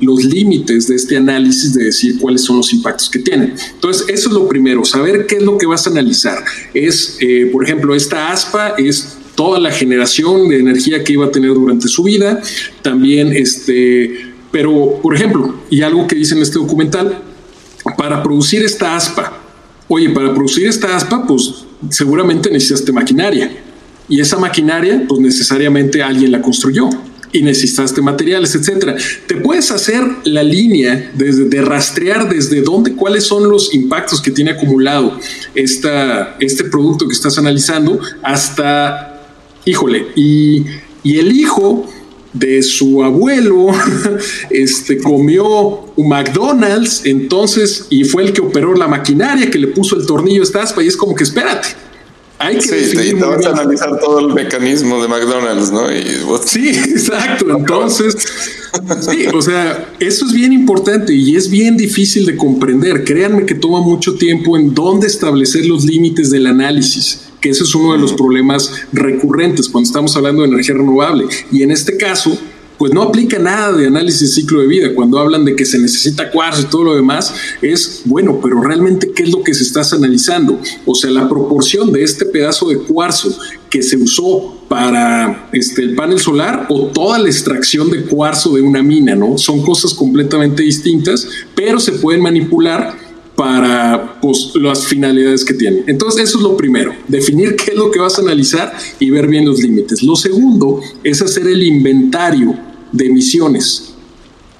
los 0.00 0.24
límites 0.24 0.88
de 0.88 0.96
este 0.96 1.16
análisis 1.16 1.72
de 1.72 1.84
decir 1.84 2.18
cuáles 2.18 2.42
son 2.42 2.56
los 2.56 2.72
impactos 2.72 3.08
que 3.08 3.20
tienen. 3.20 3.54
Entonces, 3.74 4.08
eso 4.08 4.30
es 4.30 4.34
lo 4.34 4.48
primero, 4.48 4.84
saber 4.84 5.26
qué 5.26 5.36
es 5.36 5.44
lo 5.44 5.56
que 5.56 5.66
vas 5.66 5.86
a 5.86 5.90
analizar. 5.90 6.44
Es, 6.74 7.16
eh, 7.20 7.48
por 7.52 7.62
ejemplo, 7.62 7.94
esta 7.94 8.32
aspa 8.32 8.74
es 8.76 9.18
toda 9.36 9.60
la 9.60 9.70
generación 9.70 10.48
de 10.48 10.58
energía 10.58 11.04
que 11.04 11.12
iba 11.12 11.26
a 11.26 11.30
tener 11.30 11.54
durante 11.54 11.86
su 11.86 12.02
vida. 12.02 12.42
También, 12.82 13.32
este, 13.32 14.32
pero, 14.50 14.98
por 15.00 15.14
ejemplo, 15.14 15.60
y 15.70 15.82
algo 15.82 16.08
que 16.08 16.16
dice 16.16 16.34
en 16.34 16.42
este 16.42 16.58
documental, 16.58 17.22
para 17.96 18.20
producir 18.20 18.64
esta 18.64 18.96
aspa, 18.96 19.44
oye, 19.86 20.10
para 20.10 20.34
producir 20.34 20.66
esta 20.66 20.96
aspa, 20.96 21.24
pues 21.24 21.66
seguramente 21.88 22.50
necesitaste 22.50 22.90
maquinaria 22.90 23.62
y 24.08 24.20
esa 24.20 24.38
maquinaria, 24.38 25.04
pues 25.08 25.20
necesariamente 25.20 26.02
alguien 26.02 26.32
la 26.32 26.40
construyó 26.40 26.88
y 27.32 27.42
necesitaste 27.42 28.00
materiales, 28.00 28.54
etcétera. 28.54 28.96
Te 29.26 29.36
puedes 29.36 29.70
hacer 29.70 30.02
la 30.24 30.42
línea 30.42 31.10
desde, 31.14 31.44
de 31.44 31.60
rastrear 31.60 32.28
desde 32.28 32.62
dónde, 32.62 32.94
cuáles 32.94 33.24
son 33.24 33.48
los 33.48 33.74
impactos 33.74 34.20
que 34.20 34.30
tiene 34.30 34.52
acumulado 34.52 35.18
esta, 35.54 36.36
este 36.40 36.64
producto 36.64 37.06
que 37.06 37.14
estás 37.14 37.36
analizando 37.38 38.00
hasta, 38.22 39.26
híjole, 39.64 40.06
y, 40.14 40.64
el 41.04 41.30
hijo 41.30 41.86
de 42.32 42.64
su 42.64 43.04
abuelo 43.04 43.68
este 44.50 44.98
comió 44.98 45.46
un 45.94 46.08
McDonald's 46.08 47.02
entonces 47.04 47.86
y 47.90 48.02
fue 48.02 48.24
el 48.24 48.32
que 48.32 48.40
operó 48.40 48.74
la 48.74 48.88
maquinaria 48.88 49.48
que 49.48 49.56
le 49.56 49.68
puso 49.68 49.96
el 49.96 50.04
tornillo 50.04 50.42
a 50.42 50.44
esta 50.44 50.82
y 50.82 50.88
es 50.88 50.96
como 50.96 51.14
que 51.14 51.22
espérate 51.22 51.68
hay 52.38 52.58
que 52.58 52.84
sí, 52.84 52.96
te, 52.96 53.14
vas 53.14 53.44
a 53.46 53.50
analizar 53.50 53.98
todo 53.98 54.20
el 54.20 54.34
mecanismo 54.34 55.00
de 55.02 55.08
McDonald's, 55.08 55.70
¿no? 55.70 55.88
Sí, 56.44 56.68
exacto. 56.68 57.56
Entonces, 57.56 58.16
sí, 59.00 59.26
o 59.26 59.40
sea, 59.40 59.94
eso 59.98 60.26
es 60.26 60.32
bien 60.32 60.52
importante 60.52 61.14
y 61.14 61.36
es 61.36 61.48
bien 61.48 61.76
difícil 61.76 62.26
de 62.26 62.36
comprender. 62.36 63.04
Créanme 63.04 63.46
que 63.46 63.54
toma 63.54 63.80
mucho 63.80 64.16
tiempo 64.16 64.56
en 64.56 64.74
dónde 64.74 65.06
establecer 65.06 65.66
los 65.66 65.84
límites 65.84 66.30
del 66.30 66.46
análisis 66.46 67.22
que 67.40 67.50
ese 67.50 67.64
es 67.64 67.74
uno 67.74 67.92
de 67.92 67.98
los 67.98 68.14
problemas 68.14 68.72
recurrentes 68.92 69.68
cuando 69.68 69.86
estamos 69.86 70.16
hablando 70.16 70.42
de 70.42 70.48
energía 70.48 70.74
renovable. 70.74 71.26
Y 71.52 71.62
en 71.62 71.70
este 71.70 71.96
caso, 71.96 72.36
pues 72.78 72.92
no 72.92 73.02
aplica 73.02 73.38
nada 73.38 73.72
de 73.72 73.86
análisis 73.86 74.34
ciclo 74.34 74.60
de 74.60 74.66
vida. 74.66 74.94
Cuando 74.94 75.18
hablan 75.18 75.44
de 75.44 75.56
que 75.56 75.64
se 75.64 75.78
necesita 75.78 76.30
cuarzo 76.30 76.62
y 76.62 76.64
todo 76.66 76.84
lo 76.84 76.94
demás, 76.94 77.34
es 77.62 78.02
bueno, 78.04 78.40
pero 78.42 78.60
realmente 78.60 79.12
qué 79.12 79.24
es 79.24 79.30
lo 79.30 79.42
que 79.42 79.54
se 79.54 79.62
está 79.62 79.82
analizando. 79.94 80.60
O 80.84 80.94
sea, 80.94 81.10
la 81.10 81.28
proporción 81.28 81.92
de 81.92 82.02
este 82.02 82.26
pedazo 82.26 82.68
de 82.68 82.78
cuarzo 82.78 83.36
que 83.70 83.82
se 83.82 83.96
usó 83.96 84.56
para 84.68 85.48
este, 85.52 85.82
el 85.82 85.94
panel 85.94 86.18
solar 86.18 86.66
o 86.68 86.86
toda 86.88 87.18
la 87.18 87.28
extracción 87.28 87.90
de 87.90 88.02
cuarzo 88.04 88.54
de 88.54 88.62
una 88.62 88.82
mina, 88.82 89.14
¿no? 89.14 89.38
Son 89.38 89.62
cosas 89.62 89.94
completamente 89.94 90.62
distintas, 90.62 91.28
pero 91.54 91.78
se 91.80 91.92
pueden 91.92 92.22
manipular 92.22 93.05
para 93.36 94.18
pues, 94.20 94.52
las 94.54 94.86
finalidades 94.86 95.44
que 95.44 95.54
tienen. 95.54 95.84
Entonces, 95.86 96.24
eso 96.24 96.38
es 96.38 96.42
lo 96.42 96.56
primero, 96.56 96.94
definir 97.06 97.54
qué 97.54 97.72
es 97.72 97.76
lo 97.76 97.90
que 97.90 98.00
vas 98.00 98.18
a 98.18 98.22
analizar 98.22 98.72
y 98.98 99.10
ver 99.10 99.28
bien 99.28 99.44
los 99.44 99.60
límites. 99.60 100.02
Lo 100.02 100.16
segundo 100.16 100.80
es 101.04 101.22
hacer 101.22 101.46
el 101.46 101.62
inventario 101.62 102.58
de 102.92 103.06
emisiones. 103.06 103.92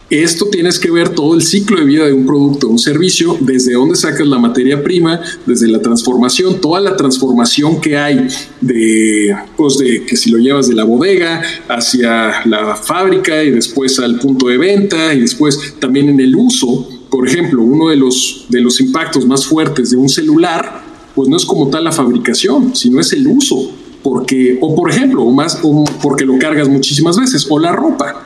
Esto 0.08 0.46
tienes 0.46 0.78
que 0.78 0.88
ver 0.88 1.08
todo 1.08 1.34
el 1.34 1.42
ciclo 1.42 1.80
de 1.80 1.84
vida 1.84 2.06
de 2.06 2.12
un 2.12 2.26
producto, 2.26 2.68
un 2.68 2.78
servicio, 2.78 3.36
desde 3.40 3.72
dónde 3.72 3.96
sacas 3.96 4.24
la 4.24 4.38
materia 4.38 4.80
prima, 4.80 5.20
desde 5.46 5.66
la 5.66 5.82
transformación, 5.82 6.60
toda 6.60 6.80
la 6.80 6.96
transformación 6.96 7.80
que 7.80 7.96
hay 7.96 8.28
de, 8.60 9.34
pues 9.56 9.78
de 9.78 10.04
que 10.04 10.16
si 10.16 10.30
lo 10.30 10.38
llevas 10.38 10.68
de 10.68 10.76
la 10.76 10.84
bodega 10.84 11.42
hacia 11.66 12.46
la 12.46 12.76
fábrica 12.76 13.42
y 13.42 13.50
después 13.50 13.98
al 13.98 14.20
punto 14.20 14.46
de 14.46 14.58
venta 14.58 15.12
y 15.12 15.22
después 15.22 15.74
también 15.80 16.08
en 16.08 16.20
el 16.20 16.36
uso 16.36 16.88
por 17.10 17.26
ejemplo, 17.26 17.62
uno 17.62 17.88
de 17.88 17.96
los, 17.96 18.46
de 18.48 18.60
los 18.60 18.80
impactos 18.80 19.26
más 19.26 19.46
fuertes 19.46 19.90
de 19.90 19.96
un 19.96 20.08
celular, 20.08 20.82
pues 21.14 21.28
no 21.28 21.36
es 21.36 21.44
como 21.44 21.68
tal 21.68 21.84
la 21.84 21.92
fabricación, 21.92 22.74
sino 22.74 23.00
es 23.00 23.12
el 23.12 23.26
uso. 23.26 23.70
Porque, 24.02 24.58
o 24.60 24.74
por 24.74 24.90
ejemplo, 24.90 25.22
o 25.22 25.32
más, 25.32 25.58
o 25.62 25.84
porque 26.02 26.24
lo 26.24 26.38
cargas 26.38 26.68
muchísimas 26.68 27.16
veces, 27.16 27.46
o 27.48 27.58
la 27.58 27.72
ropa. 27.72 28.24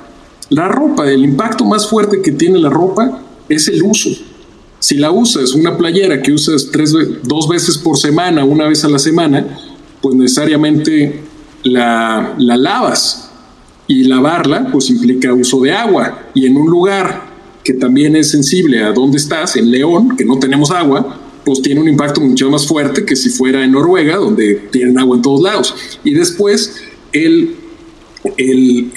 La 0.48 0.69
ropa, 0.69 1.11
el 1.11 1.24
impacto 1.24 1.65
más 1.65 1.89
fuerte 1.89 2.20
que 2.20 2.32
tiene 2.32 2.59
la 2.59 2.70
ropa 2.70 3.23
es 3.48 3.69
el 3.69 3.82
uso. 3.82 4.11
Si 4.78 4.97
la 4.97 5.11
usas, 5.11 5.52
una 5.52 5.77
playera 5.77 6.23
que 6.23 6.32
usas 6.32 6.69
tres, 6.73 6.93
dos 7.23 7.48
veces 7.48 7.78
por 7.78 7.98
semana, 7.98 8.44
una 8.44 8.66
vez 8.66 8.85
a 8.85 8.89
la 8.89 8.98
semana, 8.98 9.59
pues 10.01 10.16
necesariamente 10.16 11.23
la, 11.62 12.35
la 12.39 12.57
lavas. 12.57 13.27
Y 13.86 14.05
lavarla, 14.05 14.69
pues 14.70 14.89
implica 14.89 15.32
uso 15.32 15.61
de 15.61 15.73
agua. 15.73 16.27
Y 16.32 16.47
en 16.47 16.57
un 16.57 16.69
lugar 16.70 17.30
que 17.65 17.74
también 17.74 18.16
es 18.16 18.31
sensible 18.31 18.82
a 18.82 18.93
dónde 18.93 19.19
estás, 19.19 19.57
en 19.57 19.70
León, 19.70 20.16
que 20.16 20.24
no 20.24 20.39
tenemos 20.39 20.70
agua, 20.70 21.20
pues 21.45 21.62
tiene 21.62 21.81
un 21.81 21.89
impacto 21.89 22.20
mucho 22.20 22.51
más 22.51 22.66
fuerte 22.66 23.05
que 23.05 23.16
si 23.16 23.31
fuera 23.31 23.65
en 23.65 23.73
Noruega, 23.73 24.16
donde 24.16 24.55
tienen 24.70 24.99
agua 24.99 25.16
en 25.16 25.23
todos 25.23 25.43
lados. 25.43 25.74
Y 26.05 26.15
después 26.15 26.77
el 27.12 27.57
el, 28.37 28.91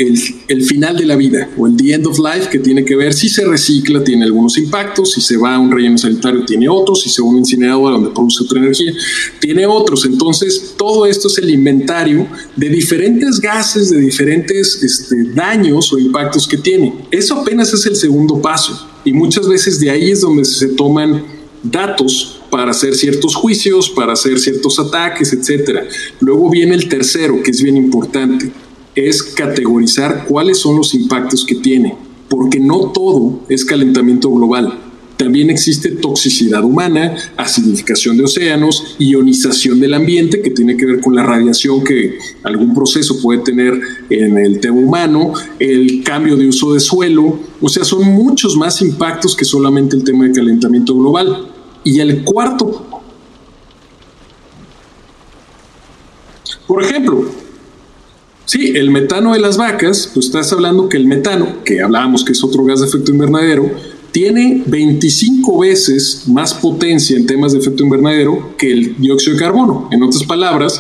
el, 0.48 0.64
final 0.64 0.98
de 0.98 1.06
la 1.06 1.16
vida 1.16 1.50
o 1.58 1.66
el 1.68 1.78
the 1.78 1.94
end 1.94 2.06
of 2.08 2.20
life 2.20 2.50
que 2.52 2.60
tiene 2.60 2.84
que 2.84 2.96
ver 2.96 3.14
si 3.14 3.30
se 3.30 3.46
recicla 3.46 4.04
tiene 4.04 4.26
algunos 4.26 4.58
impactos, 4.58 5.14
si 5.14 5.22
se 5.22 5.38
va 5.38 5.56
a 5.56 5.60
un 5.60 5.72
relleno 5.72 5.98
sanitario 5.98 6.44
tiene 6.44 6.68
otros, 6.68 7.04
si 7.04 7.10
se 7.10 7.22
va 7.22 7.30
a 7.30 7.32
un 7.32 7.38
incinerador 7.38 7.94
donde 7.94 8.10
produce 8.10 8.44
otra 8.44 8.60
energía 8.60 8.92
tiene 9.40 9.66
otros. 9.66 10.06
Entonces 10.06 10.74
todo 10.78 11.06
esto 11.06 11.30
es 11.30 11.38
el 11.38 11.50
inventario 11.50 12.28
de 12.56 12.70
diferentes 12.70 13.40
gases, 13.40 13.90
de 13.90 14.00
diferentes 14.00 14.84
este, 14.84 15.24
daños 15.34 15.94
o 15.94 16.00
impactos 16.00 16.46
que 16.46 16.58
tiene. 16.58 16.94
Eso 17.10 17.36
apenas 17.36 17.74
es 17.74 17.86
el 17.86 17.96
segundo 17.96 18.42
paso 18.42 18.90
y 19.06 19.14
muchas 19.14 19.48
veces 19.48 19.80
de 19.80 19.90
ahí 19.90 20.12
es 20.12 20.22
donde 20.22 20.44
se 20.44 20.68
toman 20.68 21.24
datos 21.64 22.42
para 22.50 22.72
hacer 22.72 22.94
ciertos 22.94 23.36
juicios, 23.36 23.90
para 23.90 24.14
hacer 24.14 24.38
ciertos 24.38 24.80
ataques, 24.80 25.32
etcétera. 25.32 25.88
Luego 26.20 26.50
viene 26.50 26.76
el 26.76 26.90
tercero, 26.90 27.42
que 27.42 27.52
es 27.52 27.62
bien 27.62 27.78
importante 27.78 28.52
es 28.96 29.24
categorizar 29.24 30.26
cuáles 30.28 30.60
son 30.60 30.78
los 30.78 30.94
impactos 30.94 31.46
que 31.46 31.56
tiene, 31.56 31.96
porque 32.30 32.60
no 32.60 32.92
todo 32.92 33.42
es 33.50 33.66
calentamiento 33.66 34.30
global. 34.30 34.80
También 35.18 35.50
existe 35.50 35.92
toxicidad 35.92 36.64
humana, 36.64 37.16
acidificación 37.38 38.18
de 38.18 38.24
océanos, 38.24 38.96
ionización 38.98 39.80
del 39.80 39.94
ambiente, 39.94 40.42
que 40.42 40.50
tiene 40.50 40.76
que 40.76 40.86
ver 40.86 41.00
con 41.02 41.16
la 41.16 41.24
radiación 41.24 41.84
que 41.84 42.18
algún 42.44 42.74
proceso 42.74 43.22
puede 43.22 43.40
tener 43.40 43.80
en 44.10 44.38
el 44.38 44.60
tema 44.60 44.78
humano, 44.78 45.34
el 45.60 46.04
cambio 46.04 46.36
de 46.36 46.48
uso 46.48 46.74
de 46.74 46.80
suelo, 46.80 47.40
o 47.62 47.70
sea, 47.70 47.86
son 47.86 48.06
muchos 48.06 48.58
más 48.58 48.82
impactos 48.82 49.36
que 49.36 49.46
solamente 49.46 49.96
el 49.96 50.04
tema 50.04 50.26
de 50.26 50.34
calentamiento 50.34 50.96
global. 50.96 51.48
Y 51.86 52.00
el 52.00 52.24
cuarto, 52.24 52.86
por 56.66 56.84
ejemplo, 56.84 57.43
Sí, 58.54 58.74
el 58.76 58.92
metano 58.92 59.34
de 59.34 59.40
las 59.40 59.58
vacas, 59.58 60.12
pues 60.14 60.28
estás 60.28 60.54
hablando 60.54 60.88
que 60.88 60.96
el 60.98 61.08
metano, 61.08 61.64
que 61.66 61.82
hablábamos 61.82 62.24
que 62.24 62.34
es 62.34 62.44
otro 62.44 62.64
gas 62.64 62.82
de 62.82 62.86
efecto 62.86 63.12
invernadero, 63.12 63.72
tiene 64.12 64.62
25 64.68 65.58
veces 65.58 66.26
más 66.28 66.54
potencia 66.54 67.18
en 67.18 67.26
temas 67.26 67.54
de 67.54 67.58
efecto 67.58 67.84
invernadero 67.84 68.54
que 68.56 68.72
el 68.72 68.96
dióxido 68.98 69.34
de 69.34 69.40
carbono. 69.40 69.90
En 69.92 70.04
otras 70.04 70.24
palabras, 70.26 70.80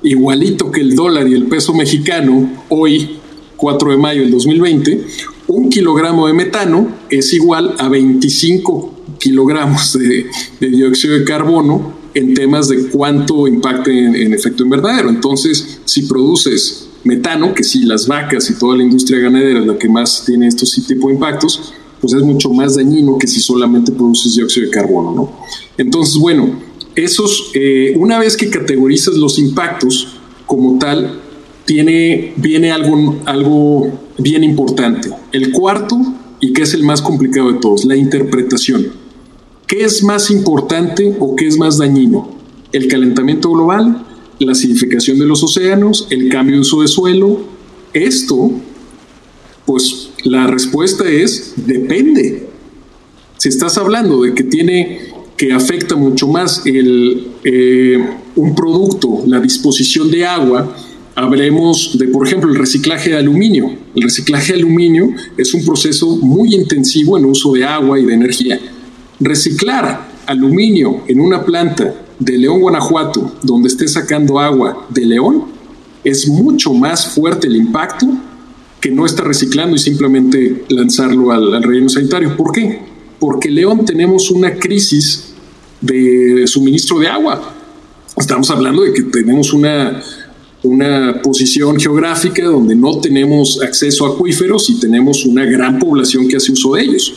igualito 0.00 0.70
que 0.70 0.80
el 0.80 0.94
dólar 0.94 1.26
y 1.26 1.34
el 1.34 1.46
peso 1.46 1.74
mexicano, 1.74 2.52
hoy, 2.68 3.18
4 3.56 3.90
de 3.90 3.96
mayo 3.96 4.22
del 4.22 4.30
2020, 4.30 5.04
un 5.48 5.70
kilogramo 5.70 6.28
de 6.28 6.34
metano 6.34 6.86
es 7.10 7.32
igual 7.32 7.74
a 7.78 7.88
25 7.88 8.94
kilogramos 9.18 9.98
de, 9.98 10.26
dióxido 10.60 11.18
de 11.18 11.24
carbono 11.24 11.94
en 12.14 12.32
temas 12.34 12.68
de 12.68 12.90
cuánto 12.90 13.48
impacta 13.48 13.90
en 13.90 14.32
efecto 14.32 14.62
invernadero. 14.62 15.08
Entonces, 15.08 15.80
si 15.84 16.02
produces 16.02 16.87
metano, 17.04 17.54
que 17.54 17.64
si 17.64 17.84
las 17.84 18.06
vacas 18.06 18.50
y 18.50 18.58
toda 18.58 18.76
la 18.76 18.82
industria 18.82 19.20
ganadera 19.20 19.60
es 19.60 19.66
la 19.66 19.78
que 19.78 19.88
más 19.88 20.24
tiene 20.26 20.46
estos 20.48 20.72
tipo 20.86 21.08
de 21.08 21.14
impactos, 21.14 21.72
pues 22.00 22.12
es 22.12 22.22
mucho 22.22 22.50
más 22.50 22.76
dañino 22.76 23.18
que 23.18 23.26
si 23.26 23.40
solamente 23.40 23.92
produces 23.92 24.34
dióxido 24.34 24.66
de 24.66 24.72
carbono, 24.72 25.12
¿no? 25.14 25.32
Entonces, 25.76 26.16
bueno, 26.16 26.60
esos, 26.94 27.50
eh, 27.54 27.94
una 27.96 28.18
vez 28.18 28.36
que 28.36 28.50
categorizas 28.50 29.14
los 29.14 29.38
impactos 29.38 30.18
como 30.46 30.78
tal, 30.78 31.20
tiene, 31.64 32.32
viene 32.36 32.72
algo, 32.72 33.20
algo 33.26 33.92
bien 34.16 34.42
importante. 34.42 35.10
El 35.32 35.52
cuarto, 35.52 36.00
y 36.40 36.52
que 36.52 36.62
es 36.62 36.72
el 36.72 36.82
más 36.82 37.02
complicado 37.02 37.52
de 37.52 37.58
todos, 37.58 37.84
la 37.84 37.94
interpretación. 37.96 38.86
¿Qué 39.66 39.84
es 39.84 40.02
más 40.02 40.30
importante 40.30 41.14
o 41.20 41.36
qué 41.36 41.46
es 41.46 41.58
más 41.58 41.76
dañino? 41.76 42.30
¿El 42.72 42.88
calentamiento 42.88 43.50
global 43.50 44.06
la 44.38 44.52
acidificación 44.52 45.18
de 45.18 45.26
los 45.26 45.42
océanos, 45.42 46.06
el 46.10 46.28
cambio 46.28 46.56
de 46.56 46.60
uso 46.60 46.82
de 46.82 46.88
suelo. 46.88 47.40
Esto, 47.92 48.52
pues 49.66 50.10
la 50.24 50.46
respuesta 50.46 51.08
es 51.08 51.54
depende. 51.56 52.48
Si 53.36 53.48
estás 53.48 53.78
hablando 53.78 54.22
de 54.22 54.34
que 54.34 54.44
tiene 54.44 55.00
que 55.36 55.52
afecta 55.52 55.94
mucho 55.94 56.26
más 56.26 56.62
el, 56.66 57.28
eh, 57.44 58.04
un 58.34 58.54
producto, 58.54 59.22
la 59.26 59.40
disposición 59.40 60.10
de 60.10 60.26
agua, 60.26 60.76
hablemos 61.14 61.96
de, 61.96 62.08
por 62.08 62.26
ejemplo, 62.26 62.50
el 62.50 62.56
reciclaje 62.56 63.10
de 63.10 63.18
aluminio. 63.18 63.70
El 63.94 64.02
reciclaje 64.02 64.52
de 64.52 64.58
aluminio 64.58 65.10
es 65.36 65.54
un 65.54 65.64
proceso 65.64 66.16
muy 66.16 66.54
intensivo 66.54 67.16
en 67.16 67.24
uso 67.24 67.52
de 67.52 67.64
agua 67.64 67.98
y 68.00 68.04
de 68.04 68.14
energía. 68.14 68.60
Reciclar 69.20 70.08
aluminio 70.26 71.04
en 71.06 71.20
una 71.20 71.44
planta 71.44 71.94
de 72.18 72.38
León, 72.38 72.60
Guanajuato, 72.60 73.32
donde 73.42 73.68
esté 73.68 73.86
sacando 73.86 74.38
agua 74.38 74.86
de 74.88 75.06
León, 75.06 75.44
es 76.04 76.28
mucho 76.28 76.72
más 76.72 77.06
fuerte 77.14 77.46
el 77.46 77.56
impacto 77.56 78.06
que 78.80 78.90
no 78.90 79.06
está 79.06 79.22
reciclando 79.22 79.76
y 79.76 79.78
simplemente 79.78 80.64
lanzarlo 80.68 81.32
al, 81.32 81.62
relleno 81.62 81.88
sanitario. 81.88 82.36
¿Por 82.36 82.52
qué? 82.52 82.80
Porque 83.18 83.50
León 83.50 83.84
tenemos 83.84 84.30
una 84.30 84.54
crisis 84.54 85.32
de 85.80 86.46
suministro 86.46 86.98
de 86.98 87.08
agua. 87.08 87.54
Estamos 88.16 88.50
hablando 88.50 88.82
de 88.82 88.92
que 88.92 89.02
tenemos 89.02 89.52
una, 89.52 90.00
una 90.62 91.20
posición 91.22 91.78
geográfica 91.78 92.44
donde 92.44 92.74
no 92.74 93.00
tenemos 93.00 93.60
acceso 93.62 94.06
a 94.06 94.10
acuíferos 94.10 94.70
y 94.70 94.78
tenemos 94.78 95.24
una 95.24 95.44
gran 95.44 95.78
población 95.78 96.28
que 96.28 96.36
hace 96.36 96.52
uso 96.52 96.74
de 96.74 96.82
ellos. 96.82 97.14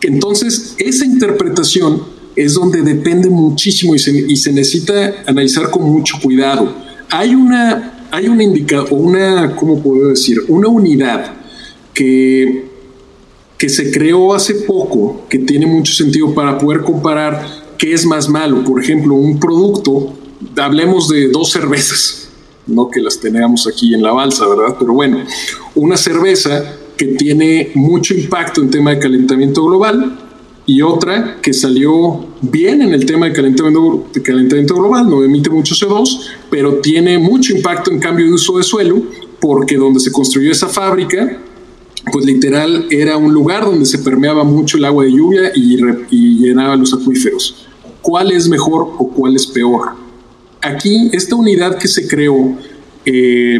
Entonces, 0.00 0.74
esa 0.78 1.04
interpretación 1.04 2.02
es 2.36 2.54
donde 2.54 2.82
depende 2.82 3.28
muchísimo 3.28 3.94
y 3.94 3.98
se, 3.98 4.52
necesita 4.52 5.22
analizar 5.26 5.70
con 5.70 5.82
mucho 5.84 6.16
cuidado. 6.22 6.72
Hay 7.10 7.34
una, 7.34 8.06
hay 8.10 8.28
un 8.28 8.40
indicador, 8.40 8.88
una, 8.92 9.54
¿cómo 9.56 9.82
puedo 9.82 10.08
decir? 10.08 10.38
Una 10.48 10.68
unidad 10.68 11.34
que, 11.92 12.64
que 13.58 13.68
se 13.68 13.90
creó 13.90 14.34
hace 14.34 14.54
poco, 14.54 15.26
que 15.28 15.38
tiene 15.38 15.66
mucho 15.66 15.92
sentido 15.92 16.32
para 16.34 16.56
poder 16.58 16.82
comparar 16.82 17.44
qué 17.76 17.92
es 17.92 18.06
más 18.06 18.28
malo. 18.28 18.62
Por 18.64 18.82
ejemplo, 18.82 19.14
un 19.14 19.40
producto, 19.40 20.14
hablemos 20.56 21.08
de 21.08 21.28
dos 21.28 21.50
cervezas, 21.50 22.28
no 22.66 22.88
que 22.88 23.00
las 23.00 23.18
tengamos 23.18 23.66
aquí 23.66 23.94
en 23.94 24.02
la 24.02 24.12
balsa, 24.12 24.46
¿verdad? 24.46 24.76
Pero 24.78 24.92
bueno, 24.92 25.24
una 25.74 25.96
cerveza 25.96 26.76
que 26.96 27.06
tiene 27.06 27.70
mucho 27.74 28.12
impacto 28.14 28.60
en 28.60 28.70
tema 28.70 28.90
de 28.90 28.98
calentamiento 28.98 29.64
global, 29.64 30.19
y 30.66 30.82
otra 30.82 31.38
que 31.42 31.52
salió 31.52 32.26
bien 32.40 32.82
en 32.82 32.92
el 32.92 33.04
tema 33.06 33.26
de 33.26 33.32
calentamiento, 33.32 34.06
de 34.12 34.22
calentamiento 34.22 34.74
global, 34.76 35.08
no 35.08 35.24
emite 35.24 35.50
mucho 35.50 35.74
CO2, 35.74 36.28
pero 36.50 36.76
tiene 36.76 37.18
mucho 37.18 37.56
impacto 37.56 37.90
en 37.90 37.98
cambio 37.98 38.26
de 38.26 38.32
uso 38.32 38.58
de 38.58 38.62
suelo, 38.62 39.02
porque 39.40 39.76
donde 39.76 40.00
se 40.00 40.12
construyó 40.12 40.52
esa 40.52 40.68
fábrica, 40.68 41.38
pues 42.12 42.24
literal 42.24 42.86
era 42.90 43.16
un 43.16 43.32
lugar 43.32 43.64
donde 43.64 43.86
se 43.86 43.98
permeaba 43.98 44.44
mucho 44.44 44.76
el 44.76 44.84
agua 44.84 45.04
de 45.04 45.12
lluvia 45.12 45.52
y, 45.54 46.38
llenaba 46.38 46.76
los 46.76 46.92
acuíferos. 46.94 47.66
¿Cuál 48.02 48.30
es 48.32 48.48
mejor 48.48 48.94
o 48.98 49.08
cuál 49.08 49.36
es 49.36 49.46
peor? 49.46 49.94
Aquí, 50.62 51.10
esta 51.12 51.34
unidad 51.36 51.78
que 51.78 51.88
se 51.88 52.06
creó 52.06 52.56
eh, 53.04 53.58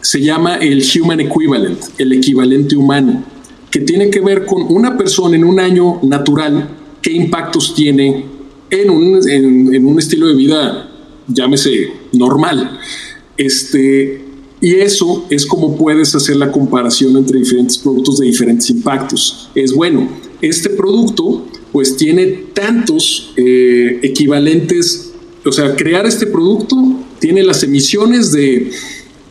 se 0.00 0.20
llama 0.20 0.56
el 0.56 0.82
Human 0.94 1.20
Equivalent, 1.20 1.80
el 1.98 2.12
equivalente 2.12 2.76
humano 2.76 3.24
que 3.76 3.82
tiene 3.82 4.08
que 4.08 4.20
ver 4.20 4.46
con 4.46 4.62
una 4.70 4.96
persona 4.96 5.36
en 5.36 5.44
un 5.44 5.60
año 5.60 6.00
natural, 6.02 6.66
qué 7.02 7.12
impactos 7.12 7.74
tiene 7.74 8.24
en 8.70 8.88
un, 8.88 9.28
en, 9.28 9.84
un 9.84 9.98
estilo 9.98 10.28
de 10.28 10.34
vida, 10.34 10.90
llámese 11.28 11.90
normal. 12.14 12.80
Este, 13.36 14.24
y 14.62 14.76
eso 14.76 15.26
es 15.28 15.44
como 15.44 15.76
puedes 15.76 16.14
hacer 16.14 16.36
la 16.36 16.50
comparación 16.50 17.18
entre 17.18 17.38
diferentes 17.38 17.76
productos 17.76 18.18
de 18.20 18.24
diferentes 18.24 18.70
impactos. 18.70 19.50
Es 19.54 19.74
bueno, 19.74 20.08
este 20.40 20.70
producto 20.70 21.46
pues 21.70 21.98
tiene 21.98 22.28
tantos 22.54 23.34
eh, 23.36 24.00
equivalentes, 24.02 25.12
o 25.44 25.52
sea, 25.52 25.76
crear 25.76 26.06
este 26.06 26.24
producto 26.26 26.82
tiene 27.18 27.42
las 27.42 27.62
emisiones 27.62 28.32
de 28.32 28.70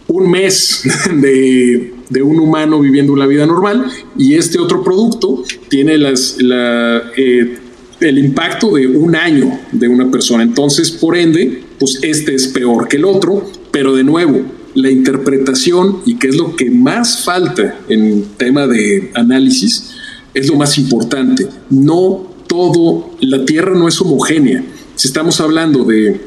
un 0.07 0.29
mes 0.29 0.83
de 1.19 1.94
de 2.09 2.21
un 2.21 2.39
humano 2.39 2.79
viviendo 2.79 3.15
la 3.15 3.25
vida 3.25 3.45
normal 3.45 3.85
y 4.17 4.35
este 4.35 4.59
otro 4.59 4.83
producto 4.83 5.43
tiene 5.69 5.95
eh, 5.95 7.57
el 7.99 8.17
impacto 8.17 8.75
de 8.75 8.87
un 8.87 9.15
año 9.15 9.59
de 9.71 9.87
una 9.87 10.09
persona. 10.11 10.43
Entonces, 10.43 10.91
por 10.91 11.17
ende, 11.17 11.63
pues 11.79 11.99
este 12.01 12.35
es 12.35 12.47
peor 12.47 12.87
que 12.87 12.97
el 12.97 13.05
otro, 13.05 13.49
pero 13.71 13.95
de 13.95 14.03
nuevo, 14.03 14.41
la 14.75 14.91
interpretación 14.91 16.01
y 16.05 16.15
qué 16.15 16.27
es 16.27 16.35
lo 16.35 16.55
que 16.55 16.69
más 16.69 17.23
falta 17.23 17.79
en 17.87 18.25
tema 18.37 18.67
de 18.67 19.11
análisis 19.13 19.95
es 20.33 20.47
lo 20.47 20.55
más 20.55 20.77
importante. 20.77 21.47
No 21.69 22.35
todo, 22.47 23.11
la 23.21 23.45
Tierra 23.45 23.73
no 23.73 23.87
es 23.87 23.99
homogénea. 24.01 24.63
Si 24.95 25.07
estamos 25.07 25.39
hablando 25.39 25.85
de, 25.85 26.21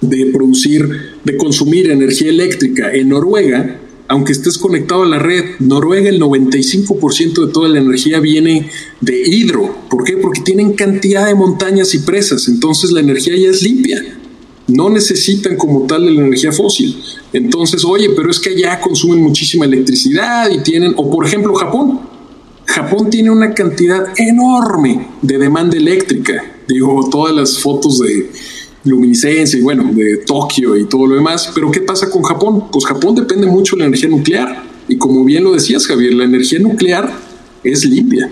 de 0.00 0.26
producir, 0.26 0.88
de 1.24 1.36
consumir 1.36 1.90
energía 1.90 2.30
eléctrica 2.30 2.92
en 2.92 3.08
Noruega, 3.08 3.80
aunque 4.08 4.32
estés 4.32 4.58
conectado 4.58 5.02
a 5.02 5.06
la 5.06 5.18
red. 5.18 5.44
Noruega, 5.60 6.08
el 6.08 6.20
95% 6.20 7.46
de 7.46 7.52
toda 7.52 7.68
la 7.68 7.78
energía 7.78 8.20
viene 8.20 8.70
de 9.00 9.22
hidro. 9.28 9.76
¿Por 9.90 10.02
qué? 10.04 10.16
Porque 10.16 10.40
tienen 10.40 10.72
cantidad 10.72 11.26
de 11.26 11.34
montañas 11.34 11.94
y 11.94 12.00
presas, 12.00 12.48
entonces 12.48 12.90
la 12.90 13.00
energía 13.00 13.36
ya 13.36 13.50
es 13.50 13.62
limpia. 13.62 14.02
No 14.66 14.90
necesitan 14.90 15.56
como 15.56 15.86
tal 15.86 16.04
la 16.04 16.22
energía 16.22 16.52
fósil. 16.52 17.00
Entonces, 17.32 17.84
oye, 17.84 18.10
pero 18.10 18.30
es 18.30 18.38
que 18.38 18.50
allá 18.50 18.80
consumen 18.80 19.22
muchísima 19.22 19.64
electricidad 19.64 20.50
y 20.50 20.62
tienen, 20.62 20.94
o 20.96 21.10
por 21.10 21.26
ejemplo 21.26 21.54
Japón. 21.54 22.00
Japón 22.66 23.08
tiene 23.08 23.30
una 23.30 23.54
cantidad 23.54 24.08
enorme 24.18 25.08
de 25.22 25.38
demanda 25.38 25.76
eléctrica. 25.76 26.44
Digo, 26.68 27.08
todas 27.10 27.34
las 27.34 27.58
fotos 27.58 27.98
de, 28.00 28.30
luminiscencia 28.84 29.58
y 29.58 29.62
bueno, 29.62 29.90
de 29.92 30.18
Tokio 30.18 30.76
y 30.76 30.86
todo 30.86 31.06
lo 31.06 31.14
demás. 31.16 31.50
Pero 31.54 31.70
¿qué 31.70 31.80
pasa 31.80 32.10
con 32.10 32.22
Japón? 32.22 32.64
Pues 32.70 32.86
Japón 32.86 33.14
depende 33.14 33.46
mucho 33.46 33.76
de 33.76 33.80
la 33.80 33.86
energía 33.86 34.08
nuclear. 34.08 34.62
Y 34.88 34.96
como 34.96 35.24
bien 35.24 35.44
lo 35.44 35.52
decías, 35.52 35.86
Javier, 35.86 36.14
la 36.14 36.24
energía 36.24 36.58
nuclear 36.58 37.12
es 37.62 37.84
limpia. 37.84 38.30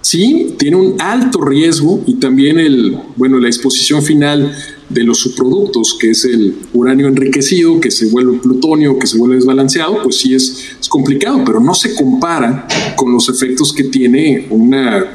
Sí, 0.00 0.54
tiene 0.56 0.76
un 0.76 1.00
alto 1.00 1.40
riesgo 1.40 2.00
y 2.06 2.14
también 2.14 2.60
el, 2.60 2.96
bueno, 3.16 3.40
la 3.40 3.48
exposición 3.48 4.02
final 4.02 4.54
de 4.88 5.02
los 5.02 5.18
subproductos, 5.18 5.96
que 5.98 6.10
es 6.10 6.24
el 6.24 6.54
uranio 6.74 7.08
enriquecido, 7.08 7.80
que 7.80 7.90
se 7.90 8.06
vuelve 8.06 8.38
plutonio, 8.38 9.00
que 9.00 9.08
se 9.08 9.18
vuelve 9.18 9.34
desbalanceado, 9.34 10.04
pues 10.04 10.18
sí 10.18 10.32
es, 10.32 10.76
es 10.80 10.88
complicado, 10.88 11.42
pero 11.44 11.58
no 11.58 11.74
se 11.74 11.92
compara 11.96 12.68
con 12.94 13.12
los 13.12 13.28
efectos 13.28 13.72
que 13.72 13.82
tiene 13.82 14.46
una, 14.50 15.12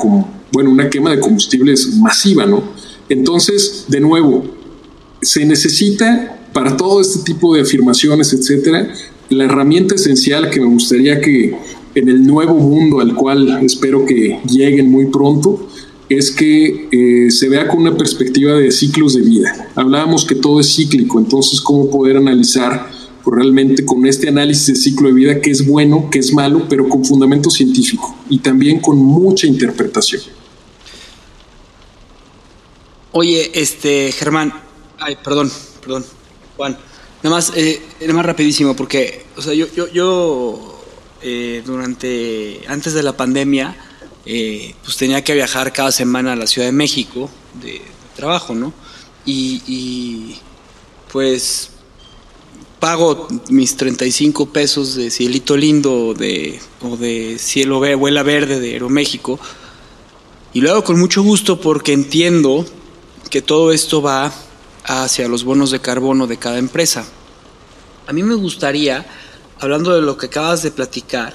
bueno, 0.52 0.70
una 0.70 0.90
quema 0.90 1.12
de 1.12 1.22
combustibles 1.22 1.96
masiva, 1.96 2.46
¿no? 2.46 2.62
Entonces, 3.12 3.86
de 3.90 4.00
nuevo, 4.00 4.46
se 5.22 5.46
necesita 5.46 6.40
para 6.54 6.78
todo 6.78 7.02
este 7.02 7.20
tipo 7.20 7.54
de 7.54 7.62
afirmaciones, 7.62 8.32
etcétera, 8.32 8.90
la 9.28 9.44
herramienta 9.44 9.96
esencial 9.96 10.50
que 10.50 10.62
me 10.62 10.68
gustaría 10.68 11.20
que 11.20 11.54
en 11.94 12.08
el 12.08 12.26
nuevo 12.26 12.54
mundo 12.56 13.02
al 13.02 13.14
cual 13.14 13.60
espero 13.66 14.06
que 14.06 14.40
lleguen 14.50 14.90
muy 14.90 15.08
pronto, 15.08 15.68
es 16.08 16.32
que 16.32 16.88
eh, 16.92 17.32
se 17.32 17.50
vea 17.50 17.68
con 17.68 17.82
una 17.82 17.98
perspectiva 17.98 18.54
de 18.54 18.72
ciclos 18.72 19.14
de 19.16 19.22
vida. 19.24 19.70
Hablábamos 19.76 20.24
que 20.24 20.36
todo 20.36 20.62
es 20.62 20.74
cíclico, 20.74 21.20
entonces 21.20 21.60
cómo 21.60 21.90
poder 21.90 22.16
analizar 22.16 22.90
pues, 23.26 23.36
realmente 23.36 23.84
con 23.84 24.06
este 24.06 24.30
análisis 24.30 24.68
de 24.68 24.76
ciclo 24.76 25.10
de 25.10 25.16
vida 25.16 25.42
qué 25.42 25.52
es 25.52 25.68
bueno, 25.68 26.08
qué 26.10 26.20
es 26.20 26.34
malo, 26.34 26.66
pero 26.70 26.88
con 26.88 27.04
fundamento 27.04 27.50
científico 27.50 28.16
y 28.30 28.40
también 28.40 28.80
con 28.80 28.98
mucha 28.98 29.48
interpretación. 29.48 30.22
Oye, 33.14 33.52
este, 33.54 34.12
Germán, 34.14 34.54
ay, 34.98 35.18
perdón, 35.22 35.52
perdón, 35.82 36.06
Juan, 36.56 36.78
nada 37.24 37.36
más, 37.36 37.52
eh, 37.56 37.82
nada 38.02 38.14
más 38.14 38.26
rapidísimo, 38.26 38.76
porque, 38.76 39.26
o 39.36 39.42
sea, 39.42 39.54
yo, 39.54 39.68
yo, 39.74 39.88
yo 39.90 40.82
eh, 41.22 41.62
durante, 41.66 42.62
antes 42.68 42.94
de 42.94 43.04
la 43.04 43.18
pandemia, 43.18 43.76
eh, 44.26 44.76
pues 44.84 44.96
tenía 44.96 45.24
que 45.24 45.34
viajar 45.34 45.74
cada 45.74 45.92
semana 45.92 46.34
a 46.34 46.36
la 46.38 46.48
Ciudad 46.48 46.68
de 46.68 46.72
México 46.72 47.30
de, 47.62 47.82
trabajo, 48.16 48.54
¿no? 48.56 48.74
Y, 49.26 49.62
y, 49.68 50.40
pues 51.12 51.72
pago 52.80 53.28
mis 53.50 53.76
35 53.76 54.48
pesos 54.48 54.96
de 54.96 55.12
cielito 55.12 55.58
lindo 55.58 56.14
de, 56.14 56.60
o 56.82 56.98
de 56.98 57.38
cielo 57.38 57.80
vuela 57.98 58.24
verde 58.24 58.60
de 58.60 58.72
Aeroméxico 58.72 59.40
y 60.54 60.62
lo 60.62 60.72
hago 60.72 60.84
con 60.84 61.00
mucho 61.00 61.22
gusto 61.22 61.62
porque 61.62 61.94
entiendo 61.94 62.66
que 63.30 63.42
todo 63.42 63.72
esto 63.72 64.02
va 64.02 64.32
hacia 64.84 65.28
los 65.28 65.44
bonos 65.44 65.72
de 65.72 65.80
carbono 65.80 66.28
de 66.28 66.38
cada 66.38 66.58
empresa. 66.58 67.06
A 68.08 68.14
mí 68.14 68.24
me 68.24 68.36
gustaría, 68.36 69.06
hablando 69.60 69.94
de 69.94 70.02
lo 70.02 70.18
que 70.18 70.26
acabas 70.26 70.64
de 70.64 70.72
platicar, 70.72 71.34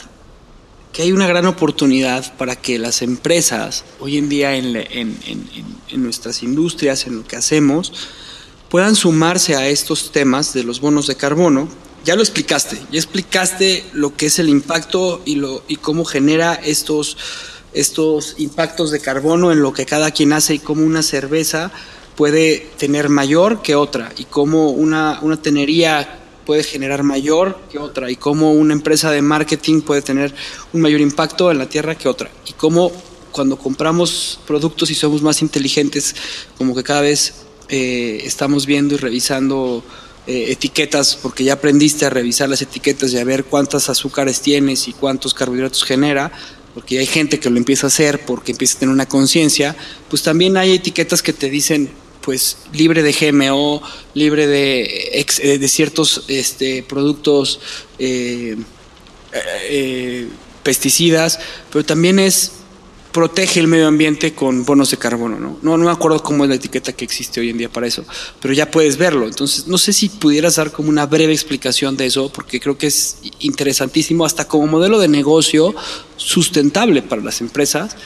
que 0.92 1.02
hay 1.02 1.12
una 1.12 1.26
gran 1.26 1.46
oportunidad 1.46 2.34
para 2.36 2.56
que 2.56 2.78
las 2.78 3.02
empresas, 3.02 3.84
hoy 4.00 4.16
en 4.16 4.28
día 4.28 4.56
en, 4.56 4.72
nuestras 5.92 6.42
industrias, 6.42 7.06
en 7.06 7.16
lo 7.16 7.26
que 7.26 7.36
hacemos, 7.36 7.92
puedan 8.70 8.96
sumarse 8.96 9.56
a 9.56 9.68
estos 9.68 10.10
temas 10.10 10.54
de 10.54 10.64
los 10.64 10.80
bonos 10.80 11.06
de 11.06 11.14
carbono. 11.14 11.68
Ya 12.04 12.16
lo 12.16 12.22
explicaste, 12.22 12.78
ya 12.90 12.98
explicaste 12.98 13.84
lo 13.92 14.16
que 14.16 14.26
es 14.26 14.38
el 14.38 14.48
impacto 14.48 15.20
y, 15.26 15.34
lo, 15.34 15.62
y 15.68 15.76
cómo 15.76 16.04
genera 16.04 16.54
estos 16.54 17.18
estos 17.76 18.34
impactos 18.38 18.90
de 18.90 19.00
carbono 19.00 19.52
en 19.52 19.60
lo 19.60 19.72
que 19.74 19.84
cada 19.84 20.10
quien 20.10 20.32
hace 20.32 20.54
y 20.54 20.58
cómo 20.58 20.84
una 20.84 21.02
cerveza 21.02 21.70
puede 22.16 22.70
tener 22.78 23.10
mayor 23.10 23.60
que 23.60 23.74
otra 23.74 24.12
y 24.16 24.24
cómo 24.24 24.70
una, 24.70 25.18
una 25.20 25.40
tenería 25.40 26.20
puede 26.46 26.62
generar 26.62 27.02
mayor 27.02 27.58
que 27.70 27.78
otra 27.78 28.10
y 28.10 28.16
cómo 28.16 28.52
una 28.52 28.72
empresa 28.72 29.10
de 29.10 29.20
marketing 29.20 29.82
puede 29.82 30.00
tener 30.00 30.34
un 30.72 30.80
mayor 30.80 31.02
impacto 31.02 31.50
en 31.50 31.58
la 31.58 31.68
tierra 31.68 31.94
que 31.94 32.08
otra 32.08 32.30
y 32.46 32.54
cómo 32.54 32.90
cuando 33.30 33.58
compramos 33.58 34.40
productos 34.46 34.90
y 34.90 34.94
somos 34.94 35.20
más 35.20 35.42
inteligentes 35.42 36.16
como 36.56 36.74
que 36.74 36.82
cada 36.82 37.02
vez 37.02 37.34
eh, 37.68 38.22
estamos 38.24 38.64
viendo 38.64 38.94
y 38.94 38.98
revisando 38.98 39.84
eh, 40.26 40.46
etiquetas 40.52 41.18
porque 41.20 41.44
ya 41.44 41.52
aprendiste 41.52 42.06
a 42.06 42.10
revisar 42.10 42.48
las 42.48 42.62
etiquetas 42.62 43.12
y 43.12 43.18
a 43.18 43.24
ver 43.24 43.44
cuántas 43.44 43.90
azúcares 43.90 44.40
tienes 44.40 44.88
y 44.88 44.94
cuántos 44.94 45.34
carbohidratos 45.34 45.84
genera 45.84 46.32
porque 46.76 46.98
hay 46.98 47.06
gente 47.06 47.40
que 47.40 47.48
lo 47.48 47.56
empieza 47.56 47.86
a 47.86 47.88
hacer 47.88 48.26
porque 48.26 48.52
empieza 48.52 48.76
a 48.76 48.80
tener 48.80 48.92
una 48.92 49.08
conciencia, 49.08 49.74
pues 50.10 50.22
también 50.22 50.58
hay 50.58 50.74
etiquetas 50.74 51.22
que 51.22 51.32
te 51.32 51.48
dicen 51.48 51.88
pues 52.20 52.58
libre 52.74 53.02
de 53.02 53.12
GMO, 53.14 53.82
libre 54.12 54.46
de, 54.46 54.82
eh, 55.14 55.58
de 55.58 55.68
ciertos 55.68 56.24
este, 56.28 56.82
productos 56.82 57.60
eh, 57.98 58.58
eh, 59.70 60.28
pesticidas, 60.62 61.40
pero 61.72 61.82
también 61.82 62.18
es 62.18 62.52
protege 63.16 63.60
el 63.60 63.66
medio 63.66 63.88
ambiente 63.88 64.34
con 64.34 64.66
bonos 64.66 64.90
de 64.90 64.98
carbono, 64.98 65.40
¿no? 65.40 65.58
¿no? 65.62 65.78
Me 65.78 65.90
acuerdo 65.90 66.22
cómo 66.22 66.44
es 66.44 66.50
la 66.50 66.56
etiqueta 66.56 66.92
que 66.92 67.06
existe 67.06 67.40
hoy 67.40 67.48
en 67.48 67.56
día 67.56 67.70
para 67.70 67.86
eso, 67.86 68.04
pero 68.42 68.52
ya 68.52 68.70
puedes 68.70 68.98
verlo. 68.98 69.24
Entonces, 69.26 69.66
no 69.68 69.78
sé 69.78 69.94
si 69.94 70.10
pudieras 70.10 70.56
dar 70.56 70.70
como 70.70 70.90
una 70.90 71.06
breve 71.06 71.32
explicación 71.32 71.96
de 71.96 72.04
eso, 72.04 72.30
porque 72.30 72.60
creo 72.60 72.76
que 72.76 72.88
es 72.88 73.16
interesantísimo 73.38 74.26
hasta 74.26 74.46
como 74.46 74.66
modelo 74.66 74.98
de 74.98 75.08
negocio 75.08 75.74
sustentable 76.18 77.00
para 77.00 77.22
las 77.22 77.40
empresas, 77.40 77.96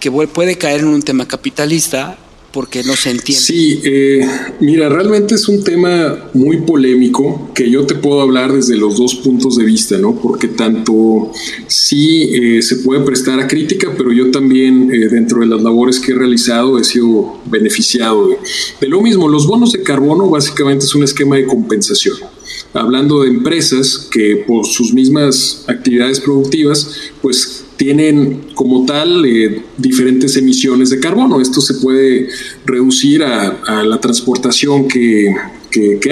que 0.00 0.10
puede 0.10 0.56
caer 0.56 0.80
en 0.80 0.88
un 0.88 1.02
tema 1.02 1.28
capitalista 1.28 2.16
porque 2.54 2.84
no 2.84 2.94
se 2.94 3.10
entiende. 3.10 3.44
Sí, 3.44 3.80
eh, 3.82 4.24
mira, 4.60 4.88
realmente 4.88 5.34
es 5.34 5.48
un 5.48 5.64
tema 5.64 6.30
muy 6.34 6.58
polémico 6.58 7.50
que 7.52 7.68
yo 7.68 7.84
te 7.84 7.96
puedo 7.96 8.20
hablar 8.22 8.52
desde 8.52 8.76
los 8.76 8.96
dos 8.96 9.16
puntos 9.16 9.56
de 9.56 9.64
vista, 9.64 9.98
¿no? 9.98 10.14
Porque 10.14 10.46
tanto 10.46 11.32
sí 11.66 12.30
eh, 12.32 12.62
se 12.62 12.76
puede 12.76 13.00
prestar 13.00 13.40
a 13.40 13.48
crítica, 13.48 13.92
pero 13.98 14.12
yo 14.12 14.30
también 14.30 14.88
eh, 14.94 15.08
dentro 15.08 15.40
de 15.40 15.46
las 15.46 15.62
labores 15.62 15.98
que 15.98 16.12
he 16.12 16.14
realizado 16.14 16.78
he 16.78 16.84
sido 16.84 17.40
beneficiado 17.46 18.28
de, 18.28 18.36
de 18.80 18.88
lo 18.88 19.00
mismo. 19.02 19.28
Los 19.28 19.48
bonos 19.48 19.72
de 19.72 19.82
carbono 19.82 20.30
básicamente 20.30 20.84
es 20.84 20.94
un 20.94 21.02
esquema 21.02 21.36
de 21.36 21.46
compensación 21.46 22.16
hablando 22.72 23.22
de 23.22 23.28
empresas 23.28 24.08
que 24.10 24.44
por 24.46 24.66
sus 24.66 24.92
mismas 24.92 25.64
actividades 25.68 26.20
productivas, 26.20 26.90
pues 27.22 27.63
tienen 27.76 28.46
como 28.54 28.86
tal 28.86 29.24
eh, 29.24 29.62
diferentes 29.76 30.36
emisiones 30.36 30.90
de 30.90 31.00
carbono. 31.00 31.40
Esto 31.40 31.60
se 31.60 31.74
puede 31.74 32.28
reducir 32.64 33.22
a, 33.22 33.82
la 33.84 34.00
transportación 34.00 34.88
que, 34.88 35.34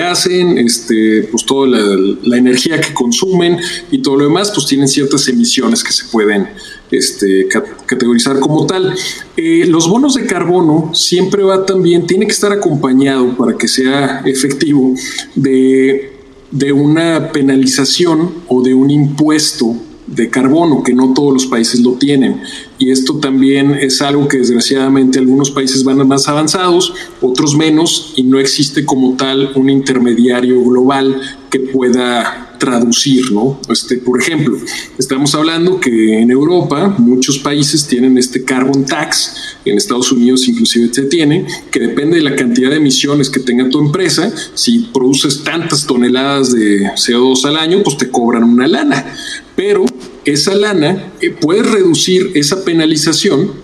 hacen, 0.03 0.59
este, 0.59 1.29
pues 1.31 1.47
toda 1.47 1.69
la, 1.69 2.37
energía 2.37 2.81
que 2.81 2.93
consumen 2.93 3.59
y 3.93 3.99
todo 3.99 4.17
lo 4.17 4.25
demás, 4.25 4.51
pues 4.53 4.67
tienen 4.67 4.89
ciertas 4.89 5.29
emisiones 5.29 5.85
que 5.85 5.93
se 5.93 6.07
pueden 6.07 6.49
este, 6.91 7.47
categorizar 7.87 8.41
como 8.41 8.67
tal. 8.67 8.95
Eh, 9.37 9.65
los 9.69 9.89
bonos 9.89 10.15
de 10.15 10.27
carbono 10.27 10.91
siempre 10.95 11.45
va 11.45 11.65
también, 11.65 12.07
tiene 12.07 12.27
que 12.27 12.33
estar 12.33 12.51
acompañado 12.51 13.37
para 13.37 13.57
que 13.57 13.69
sea 13.69 14.23
efectivo 14.25 14.95
de, 15.37 16.13
de 16.51 16.73
una 16.73 17.31
penalización 17.31 18.43
o 18.49 18.63
de 18.63 18.75
un 18.75 18.91
impuesto 18.91 19.77
de 20.15 20.29
carbono, 20.29 20.83
que 20.83 20.95
no 20.95 21.13
todos 21.15 21.33
los 21.33 21.47
países 21.47 21.81
lo 21.81 21.93
tienen. 21.93 22.43
Y 22.79 22.91
esto 22.91 23.19
también 23.19 23.75
es 23.75 24.03
algo 24.03 24.29
que 24.29 24.39
desgraciadamente 24.39 25.19
algunos 25.19 25.51
países 25.51 25.85
van 25.85 26.07
más 26.07 26.29
avanzados, 26.29 26.93
otros 27.21 27.57
menos, 27.57 28.13
y 28.17 28.23
no 28.23 28.39
existe 28.39 28.85
como 28.85 29.17
tal 29.17 29.53
un 29.55 29.71
intermediario 29.71 30.63
global 30.63 31.21
que 31.51 31.61
pueda 31.61 32.52
traducir, 32.63 33.33
¿no? 33.33 33.61
Este, 33.69 33.97
por 33.97 34.23
ejemplo, 34.23 34.57
estamos 34.97 35.35
hablando 35.35 35.81
que 35.81 36.21
en 36.21 36.31
Europa 36.31 36.95
muchos 36.97 37.41
países 37.41 37.89
tienen 37.89 38.17
este 38.17 38.45
carbon 38.45 38.87
tax, 38.87 39.57
en 39.65 39.77
Estados 39.77 40.13
Unidos 40.13 40.47
inclusive 40.47 40.95
se 40.95 41.03
tiene, 41.03 41.45
que 41.73 41.81
depende 41.81 42.19
de 42.19 42.23
la 42.23 42.37
cantidad 42.37 42.71
de 42.71 42.77
emisiones 42.77 43.31
que 43.31 43.41
tenga 43.41 43.69
tu 43.69 43.81
empresa, 43.81 44.33
si 44.55 44.91
produces 44.95 45.43
tantas 45.43 45.89
toneladas 45.89 46.53
de 46.53 46.85
CO2 46.95 47.45
al 47.47 47.57
año, 47.57 47.83
pues 47.83 47.97
te 47.97 48.09
cobran 48.09 48.45
una 48.45 48.69
lana, 48.69 49.13
pero 49.57 49.85
esa 50.25 50.55
lana 50.55 51.15
eh, 51.21 51.31
puede 51.31 51.65
reducir 51.65 52.31
esa 52.35 52.65
penalización 52.65 53.55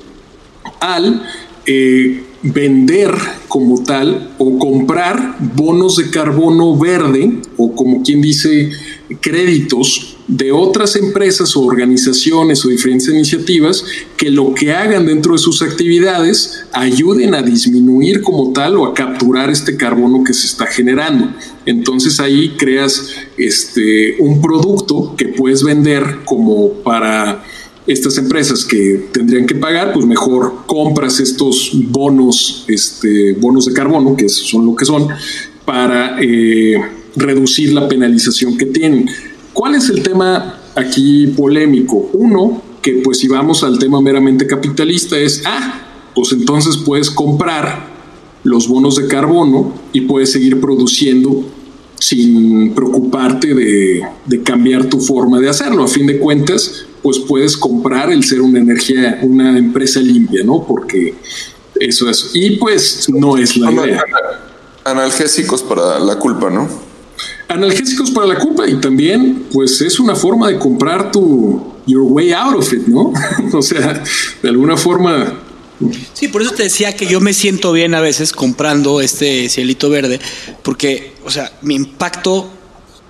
al 0.80 1.22
eh, 1.66 2.24
vender 2.42 3.12
como 3.48 3.82
tal 3.82 4.30
o 4.38 4.58
comprar 4.58 5.36
bonos 5.56 5.96
de 5.96 6.10
carbono 6.10 6.76
verde 6.76 7.40
o 7.56 7.74
como 7.74 8.02
quien 8.02 8.20
dice 8.20 8.70
créditos 9.20 10.18
de 10.28 10.52
otras 10.52 10.94
empresas 10.96 11.56
o 11.56 11.62
organizaciones 11.62 12.64
o 12.64 12.68
diferentes 12.68 13.08
iniciativas 13.08 13.82
que 14.16 14.30
lo 14.30 14.52
que 14.52 14.72
hagan 14.72 15.06
dentro 15.06 15.32
de 15.32 15.38
sus 15.38 15.62
actividades 15.62 16.64
ayuden 16.72 17.34
a 17.34 17.42
disminuir 17.42 18.20
como 18.20 18.52
tal 18.52 18.76
o 18.76 18.86
a 18.86 18.94
capturar 18.94 19.48
este 19.48 19.76
carbono 19.76 20.22
que 20.22 20.34
se 20.34 20.46
está 20.46 20.66
generando. 20.66 21.32
Entonces 21.64 22.20
ahí 22.20 22.54
creas 22.58 23.10
este, 23.38 24.16
un 24.20 24.42
producto 24.42 25.16
que 25.16 25.28
puedes 25.28 25.62
vender 25.62 26.18
como 26.26 26.72
para 26.84 27.42
estas 27.88 28.18
empresas 28.18 28.66
que 28.66 29.08
tendrían 29.12 29.46
que 29.46 29.54
pagar, 29.54 29.94
pues 29.94 30.04
mejor 30.04 30.66
compras 30.66 31.20
estos 31.20 31.72
bonos, 31.74 32.66
este, 32.68 33.32
bonos 33.32 33.64
de 33.64 33.72
carbono, 33.72 34.14
que 34.14 34.28
son 34.28 34.66
lo 34.66 34.76
que 34.76 34.84
son, 34.84 35.08
para 35.64 36.18
eh, 36.20 36.78
reducir 37.16 37.72
la 37.72 37.88
penalización 37.88 38.58
que 38.58 38.66
tienen. 38.66 39.08
¿Cuál 39.54 39.74
es 39.74 39.88
el 39.88 40.02
tema 40.02 40.60
aquí 40.74 41.28
polémico? 41.28 42.10
Uno, 42.12 42.62
que 42.82 43.00
pues 43.02 43.18
si 43.18 43.28
vamos 43.28 43.64
al 43.64 43.78
tema 43.78 44.02
meramente 44.02 44.46
capitalista 44.46 45.18
es, 45.18 45.42
ah, 45.46 46.10
pues 46.14 46.32
entonces 46.32 46.76
puedes 46.76 47.10
comprar 47.10 47.88
los 48.44 48.68
bonos 48.68 48.96
de 48.96 49.08
carbono 49.08 49.72
y 49.94 50.02
puedes 50.02 50.30
seguir 50.30 50.60
produciendo 50.60 51.44
sin 51.98 52.74
preocuparte 52.74 53.54
de, 53.54 54.02
de, 54.24 54.42
cambiar 54.42 54.86
tu 54.86 55.00
forma 55.00 55.40
de 55.40 55.48
hacerlo. 55.48 55.84
A 55.84 55.88
fin 55.88 56.06
de 56.06 56.18
cuentas, 56.18 56.86
pues 57.02 57.18
puedes 57.18 57.56
comprar 57.56 58.12
el 58.12 58.24
ser 58.24 58.40
una 58.40 58.58
energía, 58.58 59.18
una 59.22 59.58
empresa 59.58 60.00
limpia, 60.00 60.44
¿no? 60.44 60.64
Porque 60.66 61.14
eso 61.80 62.08
es. 62.08 62.30
Y 62.34 62.56
pues 62.56 63.08
no 63.08 63.36
es 63.36 63.56
la 63.56 63.72
idea. 63.72 64.02
Analgésicos 64.84 65.62
para 65.62 65.98
la 65.98 66.18
culpa, 66.18 66.50
¿no? 66.50 66.68
Analgésicos 67.48 68.10
para 68.10 68.26
la 68.26 68.38
culpa 68.38 68.68
y 68.68 68.74
también, 68.80 69.46
pues 69.52 69.80
es 69.80 69.98
una 69.98 70.14
forma 70.14 70.48
de 70.48 70.58
comprar 70.58 71.10
tu 71.10 71.62
your 71.86 72.02
way 72.02 72.32
out 72.32 72.54
of 72.54 72.72
it, 72.72 72.86
¿no? 72.86 73.12
o 73.52 73.62
sea, 73.62 74.02
de 74.42 74.48
alguna 74.48 74.76
forma. 74.76 75.40
Sí, 76.12 76.28
por 76.28 76.42
eso 76.42 76.52
te 76.52 76.64
decía 76.64 76.96
que 76.96 77.06
yo 77.06 77.20
me 77.20 77.32
siento 77.32 77.72
bien 77.72 77.94
a 77.94 78.00
veces 78.00 78.32
comprando 78.32 79.00
este 79.00 79.48
cielito 79.48 79.90
verde, 79.90 80.20
porque, 80.62 81.12
o 81.24 81.30
sea, 81.30 81.52
mi 81.62 81.74
impacto 81.74 82.50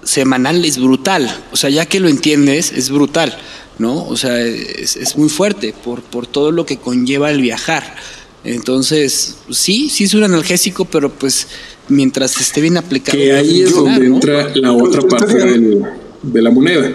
semanal 0.03 0.65
es 0.65 0.79
brutal. 0.79 1.45
O 1.53 1.57
sea, 1.57 1.71
ya 1.71 1.87
que 1.87 2.01
lo 2.01 2.09
entiendes, 2.09 2.73
es 2.73 2.91
brutal. 2.91 3.39
¿no? 3.79 4.05
O 4.07 4.17
sea, 4.17 4.41
es, 4.41 5.17
muy 5.17 5.29
fuerte 5.29 5.75
por, 5.85 6.03
por 6.03 6.27
todo 6.27 6.51
lo 6.51 6.67
que 6.67 6.79
conlleva 6.79 7.31
el 7.31 7.41
viajar. 7.41 7.97
Entonces, 8.45 9.37
sí, 9.51 9.89
sí 9.89 10.05
es 10.05 10.15
un 10.15 10.25
analgésico, 10.25 10.85
pero 10.85 11.11
pues 11.13 11.49
mientras 11.89 12.41
esté 12.41 12.61
bien 12.61 12.77
aplicado. 12.77 13.17
Que 13.17 13.33
ahí 13.33 13.63
es 13.63 13.75
donde 13.75 14.07
entra 14.07 14.51
la 14.55 14.73
otra 14.73 15.03
parte 15.03 15.35
de 15.35 16.43
la 16.43 16.51
moneda. 16.51 16.93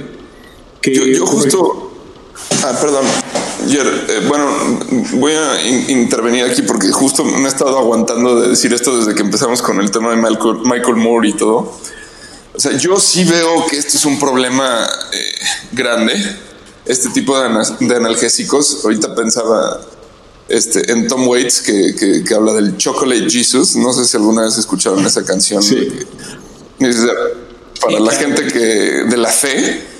Que 0.81 0.93
yo, 0.93 1.25
justo. 1.25 1.91
Ah, 2.63 2.77
perdón. 2.79 3.05
Eh, 3.65 4.25
bueno, 4.27 4.45
voy 5.13 5.33
a 5.33 5.89
intervenir 5.89 6.45
aquí 6.45 6.61
porque 6.63 6.91
justo 6.91 7.23
me 7.23 7.45
he 7.45 7.47
estado 7.47 7.77
aguantando 7.77 8.41
de 8.41 8.49
decir 8.49 8.73
esto 8.73 8.97
desde 8.97 9.15
que 9.15 9.21
empezamos 9.21 9.61
con 9.61 9.79
el 9.79 9.89
tema 9.89 10.11
de 10.11 10.17
Michael, 10.17 10.59
Michael 10.65 10.95
Moore 10.97 11.29
y 11.29 11.33
todo. 11.33 11.73
O 12.55 12.59
sea, 12.59 12.77
yo 12.77 12.99
sí 12.99 13.23
veo 13.23 13.65
que 13.67 13.77
esto 13.77 13.97
es 13.97 14.05
un 14.05 14.19
problema 14.19 14.85
eh, 15.11 15.17
grande 15.71 16.13
este 16.85 17.09
tipo 17.09 17.39
de, 17.39 17.95
analgésicos. 17.95 18.83
Ahorita 18.83 19.15
pensaba 19.15 19.81
este, 20.49 20.91
en 20.91 21.07
Tom 21.07 21.27
Waits, 21.27 21.61
que, 21.61 22.23
habla 22.35 22.53
del 22.53 22.77
Chocolate 22.77 23.29
Jesus. 23.29 23.75
No 23.75 23.93
sé 23.93 24.05
si 24.05 24.17
alguna 24.17 24.43
vez 24.43 24.57
escucharon 24.57 25.05
esa 25.05 25.23
canción. 25.23 25.63
para 27.81 27.99
la 27.99 28.11
gente 28.11 28.47
que 28.47 28.59
de 28.59 29.17
la 29.17 29.29
fe, 29.29 29.92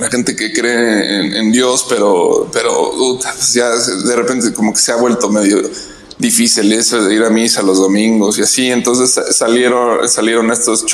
la 0.00 0.08
gente 0.08 0.34
que 0.34 0.52
cree 0.52 1.38
en, 1.38 1.52
Dios, 1.52 1.86
pero, 1.88 2.48
pero 2.52 3.18
pues 3.20 3.52
ya 3.52 3.68
de 3.70 4.16
repente 4.16 4.52
como 4.52 4.72
que 4.72 4.80
se 4.80 4.92
ha 4.92 4.96
vuelto 4.96 5.28
medio 5.28 5.60
difícil 6.20 6.70
eso 6.72 7.02
de 7.02 7.14
ir 7.14 7.24
a 7.24 7.30
misa 7.30 7.62
los 7.62 7.78
domingos 7.78 8.38
y 8.38 8.42
así. 8.42 8.70
Entonces 8.70 9.34
salieron, 9.34 10.08
salieron 10.08 10.50
estos 10.50 10.84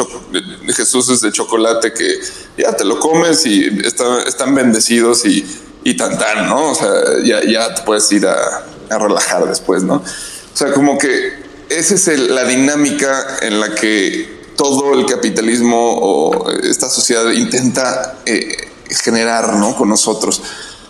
Jesús 0.75 1.21
de 1.21 1.33
chocolate 1.33 1.93
que 1.93 2.19
ya 2.57 2.73
te 2.75 2.85
lo 2.85 2.99
comes 2.99 3.45
y 3.47 3.67
están 3.85 4.55
bendecidos 4.55 5.27
y, 5.27 5.45
y 5.85 5.95
tan 5.97 6.19
tan, 6.19 6.49
¿no? 6.49 6.71
O 6.71 6.75
sea, 6.75 6.91
ya, 7.25 7.45
ya 7.45 7.75
te 7.75 7.83
puedes 7.83 8.11
ir 8.13 8.27
a, 8.27 8.67
relajar 8.89 9.49
después, 9.49 9.83
¿no? 9.83 9.97
O 9.97 10.57
sea, 10.57 10.73
como 10.73 10.97
que 10.97 11.33
esa 11.69 11.95
es 11.95 12.07
la 12.31 12.45
dinámica 12.45 13.39
en 13.43 13.59
la 13.61 13.75
que 13.75 14.37
todo 14.57 14.95
el 14.95 15.07
capitalismo 15.07 15.99
o 16.01 16.51
esta 16.51 16.89
sociedad 16.89 17.31
intenta 17.33 18.19
eh, 18.27 18.69
generar, 18.91 19.55
¿no? 19.55 19.77
Con 19.77 19.89
nosotros. 19.89 20.43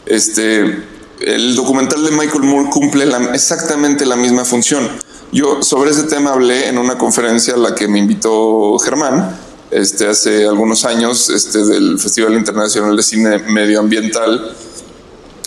Este, 0.05 0.85
el 1.21 1.57
documental 1.57 2.05
de 2.05 2.11
Michael 2.13 2.43
Moore 2.43 2.69
cumple 2.71 3.07
exactamente 3.33 4.07
la 4.07 4.17
misma 4.17 4.45
función. 4.45 4.89
Yo 5.33 5.63
sobre 5.63 5.91
ese 5.91 6.05
tema 6.05 6.33
hablé 6.33 6.69
en 6.69 6.79
una 6.79 6.97
conferencia 6.99 7.55
a 7.55 7.57
la 7.57 7.75
que 7.75 7.89
me 7.89 7.99
invitó 7.99 8.79
Germán, 8.79 9.37
este, 9.71 10.07
hace 10.07 10.47
algunos 10.47 10.85
años, 10.85 11.29
este, 11.29 11.65
del 11.65 11.99
Festival 11.99 12.35
Internacional 12.35 12.97
de 12.97 13.03
Cine 13.03 13.39
Medioambiental, 13.39 14.55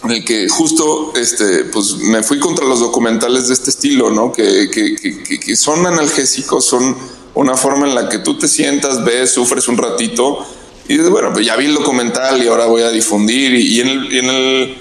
en 0.03 0.11
el 0.11 0.25
que 0.25 0.49
justo 0.49 1.13
este, 1.15 1.65
pues 1.65 1.95
me 1.97 2.23
fui 2.23 2.39
contra 2.39 2.65
los 2.65 2.79
documentales 2.79 3.47
de 3.47 3.53
este 3.53 3.69
estilo, 3.69 4.11
¿no? 4.11 4.31
que, 4.31 4.69
que, 4.69 4.95
que, 5.39 5.55
son 5.55 5.85
analgésicos, 5.85 6.65
son 6.65 6.95
una 7.35 7.55
forma 7.55 7.87
en 7.87 7.95
la 7.95 8.09
que 8.09 8.19
tú 8.19 8.37
te 8.37 8.47
sientas, 8.47 9.03
ves, 9.03 9.31
sufres 9.31 9.67
un 9.67 9.77
ratito 9.77 10.45
y 10.89 10.93
dices, 10.93 11.11
bueno, 11.11 11.31
pues 11.31 11.45
ya 11.45 11.55
vi 11.55 11.67
el 11.67 11.75
documental 11.75 12.43
y 12.43 12.47
ahora 12.47 12.65
voy 12.65 12.81
a 12.81 12.89
difundir 12.89 13.53
y, 13.53 13.79
en 13.79 14.25
el 14.25 14.75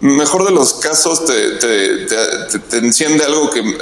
mejor 0.00 0.44
de 0.44 0.50
los 0.50 0.74
casos 0.74 1.24
te, 1.24 2.76
enciende 2.76 3.24
algo 3.24 3.48
que 3.48 3.60
eh, 3.60 3.74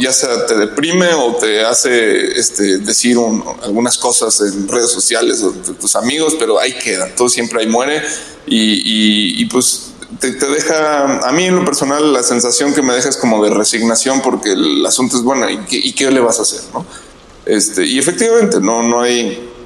ya 0.00 0.10
sea 0.10 0.46
te 0.46 0.56
deprime 0.56 1.12
o 1.12 1.36
te 1.36 1.62
hace 1.66 2.38
este, 2.38 2.78
decir 2.78 3.18
algunas 3.62 3.98
cosas 3.98 4.40
en 4.40 4.66
redes 4.68 4.90
sociales 4.90 5.42
o 5.42 5.50
de 5.50 5.74
tus 5.74 5.96
amigos, 5.96 6.34
pero 6.38 6.58
ahí 6.58 6.72
queda, 6.82 7.14
todo 7.14 7.28
siempre 7.28 7.60
ahí 7.60 7.66
muere 7.66 8.02
y, 8.46 9.44
pues 9.46 9.92
te, 10.20 10.32
deja, 10.32 11.28
a 11.28 11.32
mí 11.32 11.44
en 11.44 11.56
lo 11.56 11.64
personal 11.66 12.10
la 12.10 12.22
sensación 12.22 12.72
que 12.72 12.80
me 12.80 12.94
deja 12.94 13.10
es 13.10 13.18
como 13.18 13.44
de 13.44 13.50
resignación 13.50 14.22
porque 14.22 14.52
el 14.52 14.84
asunto 14.86 15.18
es 15.18 15.22
bueno, 15.22 15.50
¿y 15.50 15.58
qué, 15.66 15.76
y 15.76 15.92
qué 15.92 16.10
le 16.10 16.20
vas 16.20 16.38
a 16.38 16.42
hacer? 16.42 16.62
¿no? 16.72 16.86
Este, 17.44 17.84
y 17.84 17.98
efectivamente 17.98 18.60
no, 18.60 18.82
no, 18.82 19.02
hay, 19.02 19.57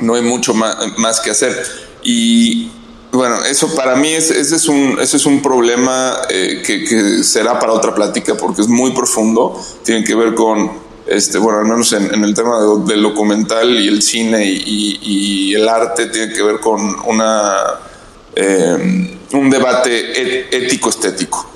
no 0.00 0.14
hay 0.14 0.22
mucho 0.22 0.54
más, 0.54 1.20
que 1.20 1.30
hacer. 1.30 1.64
Y, 2.02 2.70
bueno, 3.12 3.42
eso 3.44 3.74
para 3.74 3.96
mí 3.96 4.12
es, 4.12 4.30
ese, 4.30 4.56
es 4.56 4.68
un, 4.68 4.98
ese 5.00 5.16
es 5.16 5.26
un 5.26 5.42
problema 5.42 6.16
eh, 6.28 6.62
que, 6.64 7.22
será 7.24 7.58
para 7.58 7.72
otra 7.72 7.94
plática 7.94 8.36
porque 8.36 8.62
es 8.62 8.68
muy 8.68 8.92
profundo. 8.92 9.60
Tiene 9.84 10.04
que 10.04 10.14
ver 10.14 10.34
con, 10.34 10.70
este, 11.06 11.38
bueno, 11.38 11.60
al 11.60 11.66
menos 11.66 11.92
en, 11.92 12.24
el 12.24 12.34
tema 12.34 12.58
del 12.86 13.02
documental 13.02 13.78
y 13.78 13.88
el 13.88 14.02
cine 14.02 14.44
y, 14.44 15.54
el 15.54 15.68
arte, 15.68 16.06
tiene 16.06 16.32
que 16.32 16.42
ver 16.42 16.60
con 16.60 16.80
una, 17.06 17.56
eh, 18.34 19.18
un 19.32 19.50
debate 19.50 20.56
ético-estético. 20.56 21.46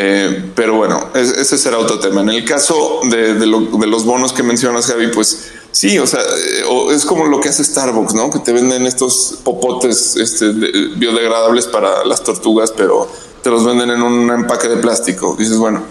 Eh, 0.00 0.52
pero 0.54 0.76
bueno, 0.76 1.08
ese 1.14 1.58
será 1.58 1.78
otro 1.78 1.98
tema. 1.98 2.20
En 2.20 2.28
el 2.28 2.44
caso 2.44 3.00
de, 3.10 3.34
de 3.34 3.46
los 3.46 4.04
bonos 4.04 4.32
que 4.32 4.42
mencionas, 4.42 4.86
Javi, 4.86 5.08
pues 5.08 5.50
Sí, 5.72 5.98
o 5.98 6.06
sea, 6.06 6.20
eh, 6.20 6.64
es 6.92 7.04
como 7.04 7.26
lo 7.26 7.40
que 7.40 7.48
hace 7.48 7.62
Starbucks, 7.62 8.14
¿no? 8.14 8.30
Que 8.30 8.38
te 8.38 8.52
venden 8.52 8.86
estos 8.86 9.38
popotes 9.44 10.16
este, 10.16 10.50
biodegradables 10.50 11.66
para 11.66 12.04
las 12.04 12.24
tortugas, 12.24 12.72
pero 12.76 13.08
te 13.42 13.50
los 13.50 13.64
venden 13.64 13.90
en 13.90 14.02
un 14.02 14.30
empaque 14.30 14.68
de 14.68 14.76
plástico. 14.78 15.36
dices, 15.38 15.58
bueno, 15.58 15.82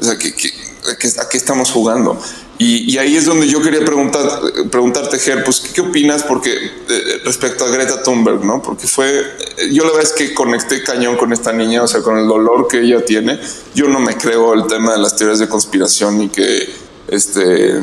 o 0.00 0.04
sea, 0.04 0.18
¿qué, 0.18 0.32
a 1.20 1.28
qué 1.28 1.36
estamos 1.36 1.70
jugando? 1.70 2.18
Y, 2.58 2.96
ahí 2.98 3.16
es 3.16 3.24
donde 3.24 3.48
yo 3.48 3.60
quería 3.60 3.84
preguntar, 3.84 4.24
preguntarte, 4.70 5.18
Ger, 5.18 5.42
pues, 5.42 5.60
¿qué, 5.60 5.80
opinas? 5.80 6.22
Porque 6.22 6.52
eh, 6.52 7.20
respecto 7.24 7.64
a 7.64 7.68
Greta 7.68 8.04
Thunberg, 8.04 8.44
¿no? 8.44 8.62
Porque 8.62 8.86
fue, 8.86 9.24
yo 9.72 9.84
la 9.84 9.90
verdad 9.90 10.04
es 10.04 10.12
que 10.12 10.32
conecté 10.32 10.80
cañón 10.84 11.16
con 11.16 11.32
esta 11.32 11.52
niña, 11.52 11.82
o 11.82 11.88
sea, 11.88 12.02
con 12.02 12.18
el 12.18 12.28
dolor 12.28 12.68
que 12.68 12.80
ella 12.82 13.04
tiene. 13.04 13.40
Yo 13.74 13.88
no 13.88 13.98
me 13.98 14.16
creo 14.16 14.54
el 14.54 14.68
tema 14.68 14.92
de 14.92 14.98
las 14.98 15.16
teorías 15.16 15.40
de 15.40 15.48
conspiración 15.48 16.22
y 16.22 16.28
que, 16.28 16.68
este, 17.08 17.80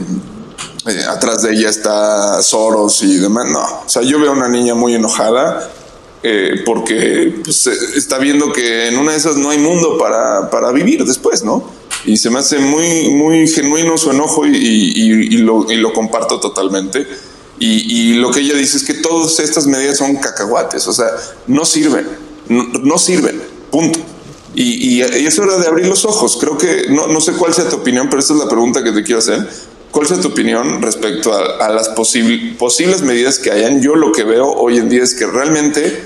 eh, 0.87 1.03
atrás 1.09 1.41
de 1.43 1.53
ella 1.53 1.69
está 1.69 2.41
Soros 2.41 3.03
y 3.03 3.17
demás. 3.17 3.47
No, 3.49 3.61
o 3.61 3.89
sea, 3.89 4.01
yo 4.01 4.19
veo 4.19 4.31
a 4.31 4.33
una 4.33 4.47
niña 4.47 4.75
muy 4.75 4.95
enojada 4.95 5.69
eh, 6.21 6.63
porque 6.65 7.39
pues, 7.43 7.67
eh, 7.67 7.73
está 7.95 8.17
viendo 8.17 8.51
que 8.51 8.89
en 8.89 8.97
una 8.97 9.13
de 9.13 9.17
esas 9.17 9.37
no 9.37 9.49
hay 9.49 9.57
mundo 9.57 9.97
para, 9.97 10.49
para 10.49 10.71
vivir 10.71 11.05
después, 11.05 11.43
¿no? 11.43 11.63
Y 12.05 12.17
se 12.17 12.29
me 12.29 12.39
hace 12.39 12.59
muy, 12.59 13.09
muy 13.09 13.47
genuino 13.47 13.97
su 13.97 14.11
enojo 14.11 14.45
y, 14.45 14.55
y, 14.55 15.37
lo, 15.37 15.69
y 15.71 15.75
lo, 15.77 15.93
comparto 15.93 16.39
totalmente. 16.39 17.07
Y, 17.61 18.13
lo 18.13 18.31
que 18.31 18.39
ella 18.39 18.55
dice 18.55 18.77
es 18.77 18.83
que 18.83 18.93
todas 18.93 19.37
estas 19.39 19.67
medidas 19.67 19.97
son 19.97 20.15
cacahuates, 20.15 20.87
o 20.87 20.93
sea, 20.93 21.07
no 21.47 21.65
sirven, 21.65 22.07
no, 22.47 22.63
no 22.83 22.97
sirven, 22.97 23.41
punto. 23.69 23.99
Y, 24.55 25.01
es 25.01 25.37
hora 25.39 25.57
de 25.57 25.67
abrir 25.67 25.87
los 25.87 26.05
ojos. 26.05 26.37
Creo 26.39 26.57
que 26.57 26.87
no, 26.89 27.07
no 27.07 27.19
sé 27.19 27.33
cuál 27.33 27.53
sea 27.53 27.67
tu 27.69 27.77
opinión, 27.77 28.09
pero 28.09 28.21
esa 28.21 28.33
es 28.33 28.39
la 28.39 28.47
pregunta 28.47 28.83
que 28.83 28.91
te 28.91 29.03
quiero 29.03 29.19
hacer. 29.19 29.47
¿Cuál 29.91 30.05
es 30.05 30.21
tu 30.21 30.27
opinión 30.27 30.81
respecto 30.81 31.33
a, 31.33 31.69
las 31.69 31.89
posibles 31.89 33.01
medidas 33.01 33.39
que 33.39 33.51
hayan? 33.51 33.81
Yo 33.81 33.95
lo 33.95 34.11
que 34.11 34.23
veo 34.23 34.47
hoy 34.47 34.77
en 34.77 34.87
día 34.87 35.03
es 35.03 35.15
que 35.15 35.25
realmente 35.25 36.03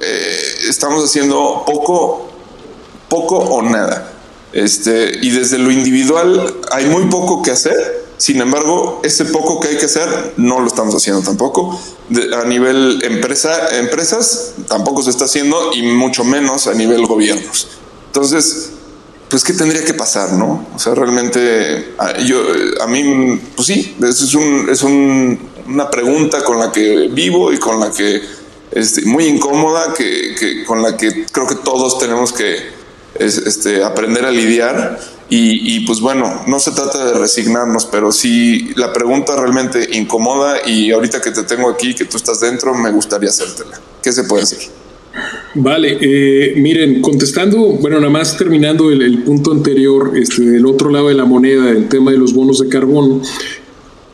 eh, 0.00 0.54
estamos 0.68 1.02
haciendo 1.02 1.64
poco, 1.66 2.28
poco 3.08 3.38
o 3.38 3.62
nada. 3.62 4.12
Este, 4.52 5.18
y 5.22 5.30
desde 5.30 5.58
lo 5.58 5.70
individual 5.70 6.54
hay 6.70 6.86
muy 6.86 7.06
poco 7.06 7.42
que 7.42 7.50
hacer. 7.50 8.02
Sin 8.18 8.40
embargo, 8.40 9.00
ese 9.02 9.24
poco 9.24 9.58
que 9.58 9.68
hay 9.68 9.78
que 9.78 9.86
hacer 9.86 10.34
no 10.36 10.60
lo 10.60 10.66
estamos 10.66 10.94
haciendo 10.94 11.22
tampoco. 11.22 11.80
a 12.36 12.44
nivel 12.44 13.02
empresa, 13.04 13.78
empresas 13.78 14.52
tampoco 14.68 15.02
se 15.02 15.10
está 15.10 15.24
haciendo 15.24 15.72
y 15.72 15.82
mucho 15.82 16.24
menos 16.24 16.66
a 16.66 16.74
nivel 16.74 17.06
gobiernos. 17.06 17.68
Entonces, 18.06 18.70
pues 19.32 19.44
qué 19.44 19.54
tendría 19.54 19.82
que 19.82 19.94
pasar, 19.94 20.34
¿no? 20.34 20.68
O 20.74 20.78
sea, 20.78 20.94
realmente 20.94 21.94
yo 22.26 22.42
a 22.82 22.86
mí 22.86 23.40
pues 23.56 23.66
sí, 23.66 23.96
es 24.02 24.34
un 24.34 24.68
es 24.68 24.82
una 24.82 25.90
pregunta 25.90 26.44
con 26.44 26.58
la 26.58 26.70
que 26.70 27.08
vivo 27.10 27.50
y 27.50 27.56
con 27.56 27.80
la 27.80 27.90
que 27.90 28.20
este, 28.72 29.06
muy 29.06 29.24
incómoda 29.24 29.94
que, 29.94 30.64
con 30.66 30.82
la 30.82 30.98
que 30.98 31.24
creo 31.32 31.46
que 31.46 31.54
todos 31.54 31.98
tenemos 31.98 32.34
que 32.34 32.58
este, 33.14 33.82
aprender 33.82 34.26
a 34.26 34.30
lidiar 34.30 35.00
y, 35.30 35.76
y, 35.76 35.86
pues 35.86 36.00
bueno, 36.00 36.42
no 36.46 36.60
se 36.60 36.72
trata 36.72 37.02
de 37.06 37.14
resignarnos, 37.14 37.86
pero 37.86 38.12
si 38.12 38.74
la 38.74 38.92
pregunta 38.92 39.34
realmente 39.34 39.96
incomoda 39.96 40.58
y 40.66 40.92
ahorita 40.92 41.22
que 41.22 41.30
te 41.30 41.44
tengo 41.44 41.70
aquí, 41.70 41.94
que 41.94 42.04
tú 42.04 42.18
estás 42.18 42.40
dentro, 42.40 42.74
me 42.74 42.90
gustaría 42.90 43.30
hacértela. 43.30 43.80
¿Qué 44.02 44.12
se 44.12 44.24
puede 44.24 44.42
hacer? 44.42 44.81
Vale, 45.54 45.98
eh, 46.00 46.54
miren, 46.56 47.02
contestando, 47.02 47.58
bueno, 47.58 47.98
nada 47.98 48.10
más 48.10 48.38
terminando 48.38 48.90
el, 48.90 49.22
punto 49.22 49.52
anterior, 49.52 50.12
este, 50.16 50.42
del 50.42 50.64
otro 50.64 50.88
lado 50.88 51.08
de 51.08 51.14
la 51.14 51.26
moneda, 51.26 51.68
el 51.70 51.88
tema 51.88 52.10
de 52.10 52.16
los 52.16 52.32
bonos 52.32 52.60
de 52.60 52.68
carbono, 52.68 53.20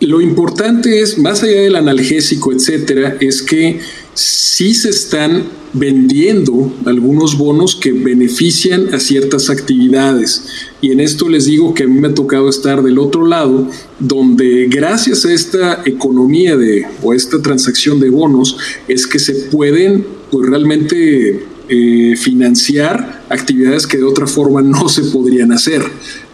lo 0.00 0.20
importante 0.20 1.00
es, 1.00 1.18
más 1.18 1.42
allá 1.42 1.62
del 1.62 1.76
analgésico, 1.76 2.52
etcétera, 2.52 3.16
es 3.20 3.42
que 3.42 3.80
sí 4.14 4.74
se 4.74 4.90
están 4.90 5.44
vendiendo 5.72 6.72
algunos 6.84 7.36
bonos 7.36 7.76
que 7.76 7.92
benefician 7.92 8.94
a 8.94 9.00
ciertas 9.00 9.50
actividades. 9.50 10.44
Y 10.80 10.92
en 10.92 11.00
esto 11.00 11.28
les 11.28 11.46
digo 11.46 11.74
que 11.74 11.84
a 11.84 11.86
mí 11.86 12.00
me 12.00 12.08
ha 12.08 12.14
tocado 12.14 12.48
estar 12.48 12.82
del 12.82 12.98
otro 12.98 13.26
lado, 13.26 13.68
donde 13.98 14.66
gracias 14.68 15.24
a 15.24 15.32
esta 15.32 15.82
economía 15.84 16.56
de, 16.56 16.86
o 17.02 17.12
esta 17.12 17.40
transacción 17.42 18.00
de 18.00 18.10
bonos, 18.10 18.56
es 18.86 19.06
que 19.06 19.18
se 19.18 19.34
pueden 19.34 20.06
pues, 20.30 20.48
realmente 20.48 21.44
eh, 21.70 22.16
financiar 22.16 23.24
actividades 23.28 23.86
que 23.86 23.98
de 23.98 24.04
otra 24.04 24.26
forma 24.26 24.62
no 24.62 24.88
se 24.88 25.02
podrían 25.04 25.52
hacer. 25.52 25.82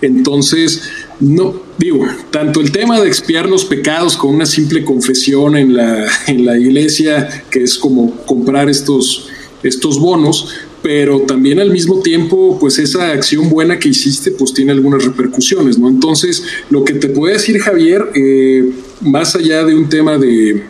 Entonces, 0.01 0.83
no, 1.21 1.55
digo, 1.79 2.07
tanto 2.31 2.61
el 2.61 2.73
tema 2.73 3.01
de 3.01 3.09
expiar 3.09 3.49
los 3.49 3.65
pecados 3.65 4.17
con 4.17 4.35
una 4.35 4.47
simple 4.47 4.85
confesión 4.85 5.57
en 5.57 5.75
la, 5.75 6.07
en 6.27 6.45
la 6.45 6.59
iglesia, 6.59 7.45
que 7.51 7.63
es 7.63 7.79
como 7.79 8.11
comprar 8.27 8.69
estos, 8.69 9.29
estos 9.63 9.99
bonos, 9.99 10.49
pero 10.85 11.23
también 11.23 11.61
al 11.61 11.71
mismo 11.71 12.01
tiempo, 12.01 12.59
pues 12.61 12.79
esa 12.79 13.11
acción 13.11 13.49
buena 13.49 13.79
que 13.79 13.89
hiciste, 13.89 14.33
pues 14.33 14.53
tiene 14.53 14.73
algunas 14.73 15.03
repercusiones, 15.03 15.79
¿no? 15.79 15.89
Entonces, 15.89 16.45
lo 16.69 16.85
que 16.85 16.93
te 16.93 17.09
puede 17.09 17.35
decir 17.35 17.59
Javier, 17.59 18.05
eh, 18.15 18.71
más 19.01 19.35
allá 19.35 19.65
de 19.65 19.75
un 19.75 19.89
tema 19.89 20.19
de, 20.19 20.63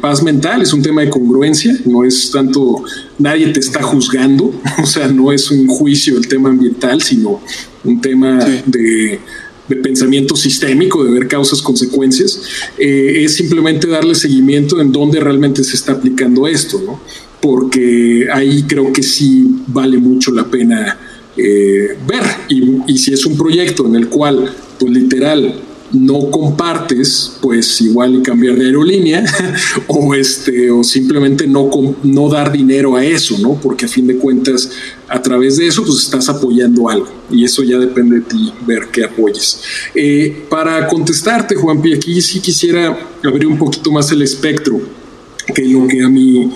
paz 0.00 0.22
mental, 0.22 0.62
es 0.62 0.72
un 0.72 0.82
tema 0.82 1.00
de 1.00 1.08
congruencia, 1.08 1.76
no 1.86 2.04
es 2.04 2.30
tanto, 2.30 2.84
nadie 3.18 3.48
te 3.48 3.58
está 3.58 3.82
juzgando, 3.82 4.52
o 4.82 4.86
sea, 4.86 5.08
no 5.08 5.32
es 5.32 5.50
un 5.50 5.66
juicio 5.66 6.18
el 6.18 6.28
tema 6.28 6.50
ambiental, 6.50 7.00
sino 7.02 7.40
un 7.82 8.00
tema 8.00 8.38
de 8.66 9.18
de 9.68 9.76
pensamiento 9.76 10.36
sistémico, 10.36 11.04
de 11.04 11.10
ver 11.10 11.28
causas, 11.28 11.62
consecuencias, 11.62 12.40
eh, 12.78 13.24
es 13.24 13.34
simplemente 13.34 13.86
darle 13.86 14.14
seguimiento 14.14 14.80
en 14.80 14.92
dónde 14.92 15.20
realmente 15.20 15.64
se 15.64 15.76
está 15.76 15.92
aplicando 15.92 16.46
esto, 16.46 16.80
¿no? 16.84 17.00
Porque 17.40 18.26
ahí 18.32 18.64
creo 18.64 18.92
que 18.92 19.02
sí 19.02 19.46
vale 19.66 19.98
mucho 19.98 20.32
la 20.32 20.44
pena 20.44 20.98
eh, 21.36 21.96
ver. 22.06 22.24
Y, 22.48 22.92
y, 22.92 22.98
si 22.98 23.12
es 23.12 23.26
un 23.26 23.36
proyecto 23.36 23.86
en 23.86 23.96
el 23.96 24.08
cual, 24.08 24.54
pues 24.78 24.92
literal, 24.92 25.54
no 25.96 26.30
compartes, 26.30 27.36
pues 27.40 27.80
igual 27.80 28.16
y 28.16 28.22
cambiar 28.22 28.56
de 28.56 28.66
aerolínea 28.66 29.24
o 29.88 30.14
este 30.14 30.70
o 30.70 30.84
simplemente 30.84 31.46
no 31.46 31.70
no 32.02 32.28
dar 32.28 32.52
dinero 32.52 32.96
a 32.96 33.04
eso, 33.04 33.36
¿no? 33.38 33.54
Porque 33.54 33.86
a 33.86 33.88
fin 33.88 34.06
de 34.06 34.16
cuentas 34.16 34.70
a 35.08 35.20
través 35.20 35.56
de 35.56 35.66
eso 35.66 35.84
pues 35.84 35.98
estás 35.98 36.28
apoyando 36.28 36.88
algo 36.88 37.08
y 37.30 37.44
eso 37.44 37.62
ya 37.62 37.78
depende 37.78 38.16
de 38.16 38.22
ti 38.22 38.52
ver 38.66 38.88
qué 38.92 39.04
apoyes. 39.04 39.60
Eh, 39.94 40.46
para 40.48 40.86
contestarte, 40.86 41.54
Juanpi, 41.54 41.94
aquí 41.94 42.20
sí 42.20 42.40
quisiera 42.40 42.96
abrir 43.24 43.46
un 43.46 43.58
poquito 43.58 43.90
más 43.90 44.10
el 44.12 44.22
espectro, 44.22 44.80
que 45.54 45.64
lo 45.64 45.86
que 45.86 46.02
a 46.02 46.08
mi 46.08 46.50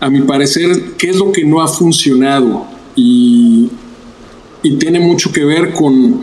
a 0.00 0.08
mi 0.08 0.20
parecer 0.20 0.94
qué 0.96 1.10
es 1.10 1.16
lo 1.16 1.32
que 1.32 1.44
no 1.44 1.60
ha 1.60 1.68
funcionado 1.68 2.66
y 2.94 3.68
y 4.62 4.76
tiene 4.76 5.00
mucho 5.00 5.32
que 5.32 5.44
ver 5.44 5.72
con 5.72 6.22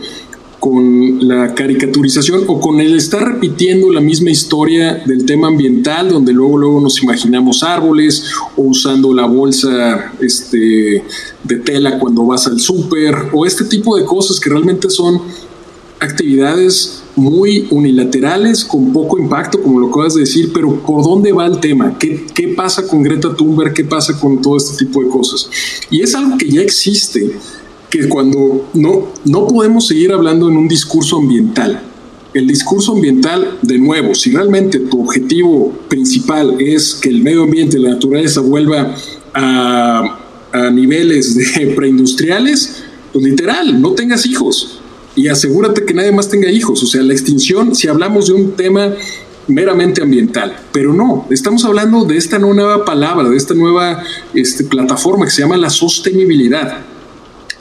con 0.66 1.28
la 1.28 1.54
caricaturización 1.54 2.42
o 2.48 2.58
con 2.58 2.80
el 2.80 2.96
estar 2.96 3.22
repitiendo 3.22 3.88
la 3.92 4.00
misma 4.00 4.30
historia 4.30 5.00
del 5.06 5.24
tema 5.24 5.46
ambiental, 5.46 6.08
donde 6.08 6.32
luego, 6.32 6.58
luego 6.58 6.80
nos 6.80 7.00
imaginamos 7.04 7.62
árboles 7.62 8.24
o 8.56 8.62
usando 8.62 9.14
la 9.14 9.26
bolsa 9.26 10.12
este, 10.20 11.04
de 11.44 11.56
tela 11.64 12.00
cuando 12.00 12.26
vas 12.26 12.48
al 12.48 12.58
súper 12.58 13.14
o 13.32 13.46
este 13.46 13.62
tipo 13.66 13.96
de 13.96 14.04
cosas 14.04 14.40
que 14.40 14.50
realmente 14.50 14.90
son 14.90 15.22
actividades 16.00 17.00
muy 17.14 17.68
unilaterales, 17.70 18.64
con 18.64 18.92
poco 18.92 19.20
impacto, 19.20 19.62
como 19.62 19.78
lo 19.78 19.86
acabas 19.86 20.14
de 20.14 20.22
decir, 20.22 20.50
pero 20.52 20.80
¿por 20.80 21.04
dónde 21.04 21.32
va 21.32 21.46
el 21.46 21.60
tema? 21.60 21.96
¿Qué, 21.96 22.26
¿Qué 22.34 22.48
pasa 22.48 22.88
con 22.88 23.04
Greta 23.04 23.32
Thunberg? 23.36 23.72
¿Qué 23.72 23.84
pasa 23.84 24.18
con 24.18 24.42
todo 24.42 24.56
este 24.56 24.84
tipo 24.84 25.00
de 25.00 25.10
cosas? 25.10 25.48
Y 25.92 26.02
es 26.02 26.12
algo 26.16 26.36
que 26.36 26.50
ya 26.50 26.60
existe 26.60 27.36
que 27.90 28.08
cuando 28.08 28.68
no, 28.74 29.08
no 29.24 29.46
podemos 29.46 29.86
seguir 29.86 30.12
hablando 30.12 30.48
en 30.48 30.56
un 30.56 30.68
discurso 30.68 31.18
ambiental. 31.18 31.82
El 32.34 32.46
discurso 32.46 32.92
ambiental, 32.92 33.58
de 33.62 33.78
nuevo, 33.78 34.14
si 34.14 34.30
realmente 34.30 34.78
tu 34.78 35.02
objetivo 35.02 35.72
principal 35.88 36.56
es 36.60 36.94
que 36.94 37.08
el 37.08 37.22
medio 37.22 37.44
ambiente, 37.44 37.78
la 37.78 37.90
naturaleza 37.90 38.40
vuelva 38.40 38.94
a, 39.32 40.20
niveles 40.72 41.34
de 41.34 41.66
preindustriales, 41.76 42.82
pues 43.12 43.24
literal, 43.24 43.78
no 43.80 43.92
tengas 43.92 44.24
hijos 44.24 44.80
y 45.14 45.28
asegúrate 45.28 45.84
que 45.84 45.92
nadie 45.92 46.12
más 46.12 46.30
tenga 46.30 46.50
hijos. 46.50 46.82
O 46.82 46.86
sea, 46.86 47.02
la 47.02 47.12
extinción, 47.12 47.74
si 47.74 47.88
hablamos 47.88 48.28
de 48.28 48.32
un 48.32 48.52
tema 48.52 48.94
meramente 49.48 50.02
ambiental, 50.02 50.56
pero 50.72 50.94
no, 50.94 51.26
estamos 51.30 51.64
hablando 51.66 52.04
de 52.04 52.16
esta 52.16 52.38
nueva 52.38 52.86
palabra, 52.86 53.28
de 53.28 53.36
esta 53.36 53.54
nueva 53.54 54.02
este, 54.34 54.64
plataforma 54.64 55.26
que 55.26 55.30
se 55.30 55.42
llama 55.42 55.56
la 55.58 55.70
sostenibilidad 55.70 56.84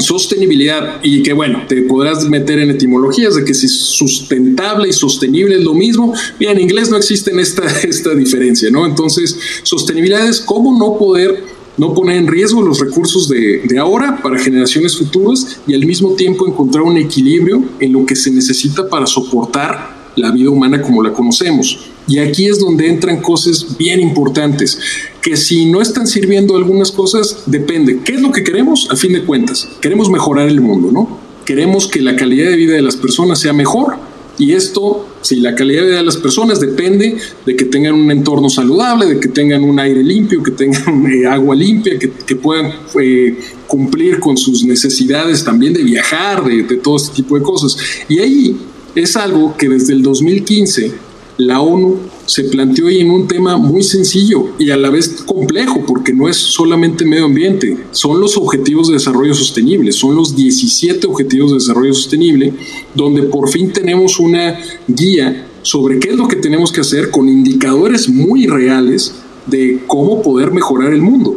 sostenibilidad 0.05 0.99
y 1.03 1.23
que 1.23 1.33
bueno, 1.33 1.63
te 1.67 1.81
podrás 1.83 2.27
meter 2.29 2.59
en 2.59 2.71
etimologías 2.71 3.35
de 3.35 3.43
que 3.43 3.53
si 3.53 3.67
sustentable 3.67 4.89
y 4.89 4.93
sostenible 4.93 5.57
es 5.57 5.63
lo 5.63 5.73
mismo. 5.73 6.13
Mira, 6.39 6.51
en 6.51 6.61
inglés 6.61 6.89
no 6.89 6.97
existe 6.97 7.31
esta, 7.39 7.63
esta 7.83 8.13
diferencia, 8.13 8.69
¿no? 8.69 8.85
Entonces, 8.85 9.37
sostenibilidad 9.63 10.27
es 10.27 10.39
cómo 10.39 10.77
no 10.77 10.97
poder 10.97 11.55
no 11.77 11.93
poner 11.93 12.15
en 12.15 12.27
riesgo 12.27 12.61
los 12.61 12.79
recursos 12.79 13.27
de, 13.27 13.61
de, 13.65 13.77
ahora 13.77 14.21
para 14.23 14.39
generaciones 14.39 14.97
futuras 14.97 15.59
y 15.67 15.73
al 15.73 15.85
mismo 15.85 16.13
tiempo 16.13 16.47
encontrar 16.47 16.85
un 16.85 16.95
equilibrio 16.95 17.61
en 17.81 17.91
lo 17.91 18.05
que 18.05 18.15
se 18.15 18.31
necesita 18.31 18.87
para 18.87 19.05
soportar 19.05 20.13
la 20.15 20.31
vida 20.31 20.49
humana 20.49 20.81
como 20.81 21.03
la 21.03 21.11
conocemos. 21.11 21.94
Y 22.07 22.19
aquí 22.19 22.45
es 22.45 22.59
donde 22.59 22.87
entran 22.87 23.21
cosas 23.21 23.77
bien 23.77 23.99
importantes, 23.99 24.77
que 25.21 25.35
si 25.35 25.65
no 25.65 25.81
están 25.81 26.05
sirviendo 26.05 26.55
algunas 26.55 26.91
cosas, 26.91 27.43
depende. 27.47 27.99
¿Qué 28.03 28.13
es 28.13 28.21
lo 28.21 28.31
que 28.31 28.43
queremos? 28.43 28.87
A 28.91 28.95
fin 28.95 29.13
de 29.13 29.23
cuentas, 29.23 29.67
queremos 29.81 30.09
mejorar 30.09 30.47
el 30.47 30.61
mundo, 30.61 30.91
¿no? 30.91 31.19
Queremos 31.45 31.87
que 31.87 32.01
la 32.01 32.15
calidad 32.15 32.49
de 32.49 32.57
vida 32.57 32.73
de 32.73 32.81
las 32.81 32.95
personas 32.95 33.39
sea 33.39 33.53
mejor. 33.53 33.97
Y 34.37 34.51
esto, 34.51 35.07
si 35.21 35.37
la 35.37 35.55
calidad 35.55 35.81
de 35.81 35.87
vida 35.87 35.97
de 35.97 36.03
las 36.03 36.17
personas 36.17 36.59
depende 36.59 37.17
de 37.45 37.55
que 37.55 37.65
tengan 37.65 37.93
un 37.93 38.11
entorno 38.11 38.49
saludable, 38.49 39.05
de 39.05 39.19
que 39.19 39.29
tengan 39.29 39.63
un 39.63 39.79
aire 39.79 40.03
limpio, 40.03 40.43
que 40.43 40.51
tengan 40.51 41.05
eh, 41.11 41.25
agua 41.25 41.55
limpia, 41.55 41.97
que, 41.97 42.35
puedan 42.35 42.71
eh, 43.01 43.39
cumplir 43.65 44.19
con 44.19 44.37
sus 44.37 44.63
necesidades 44.63 45.43
también 45.43 45.73
de 45.73 45.83
viajar, 45.83 46.43
de, 46.43 46.63
de 46.63 46.77
todo 46.77 46.97
este 46.97 47.15
tipo 47.15 47.37
de 47.37 47.43
cosas. 47.43 47.77
Y 48.09 48.19
ahí 48.19 48.57
es 48.93 49.15
algo 49.15 49.55
que 49.57 49.69
desde 49.69 49.93
el 49.93 50.01
2015 50.01 51.04
la 51.37 51.59
ONU 51.59 51.97
se 52.25 52.45
planteó 52.45 52.89
en 52.89 53.11
un 53.11 53.27
tema 53.27 53.57
muy 53.57 53.83
sencillo 53.83 54.47
y 54.57 54.71
a 54.71 54.77
la 54.77 54.89
vez 54.89 55.23
complejo, 55.25 55.83
porque 55.85 56.13
no 56.13 56.29
es 56.29 56.37
solamente 56.37 57.05
medio 57.05 57.25
ambiente, 57.25 57.77
son 57.91 58.19
los 58.19 58.37
objetivos 58.37 58.87
de 58.87 58.93
desarrollo 58.93 59.33
sostenible, 59.33 59.91
son 59.91 60.15
los 60.15 60.35
17 60.35 61.05
objetivos 61.07 61.51
de 61.51 61.57
desarrollo 61.57 61.93
sostenible, 61.93 62.53
donde 62.93 63.23
por 63.23 63.49
fin 63.49 63.71
tenemos 63.71 64.19
una 64.19 64.59
guía 64.87 65.47
sobre 65.61 65.99
qué 65.99 66.09
es 66.09 66.15
lo 66.15 66.27
que 66.27 66.35
tenemos 66.37 66.71
que 66.71 66.81
hacer 66.81 67.11
con 67.11 67.27
indicadores 67.27 68.07
muy 68.07 68.47
reales 68.47 69.15
de 69.45 69.83
cómo 69.87 70.21
poder 70.21 70.51
mejorar 70.51 70.93
el 70.93 71.01
mundo. 71.01 71.35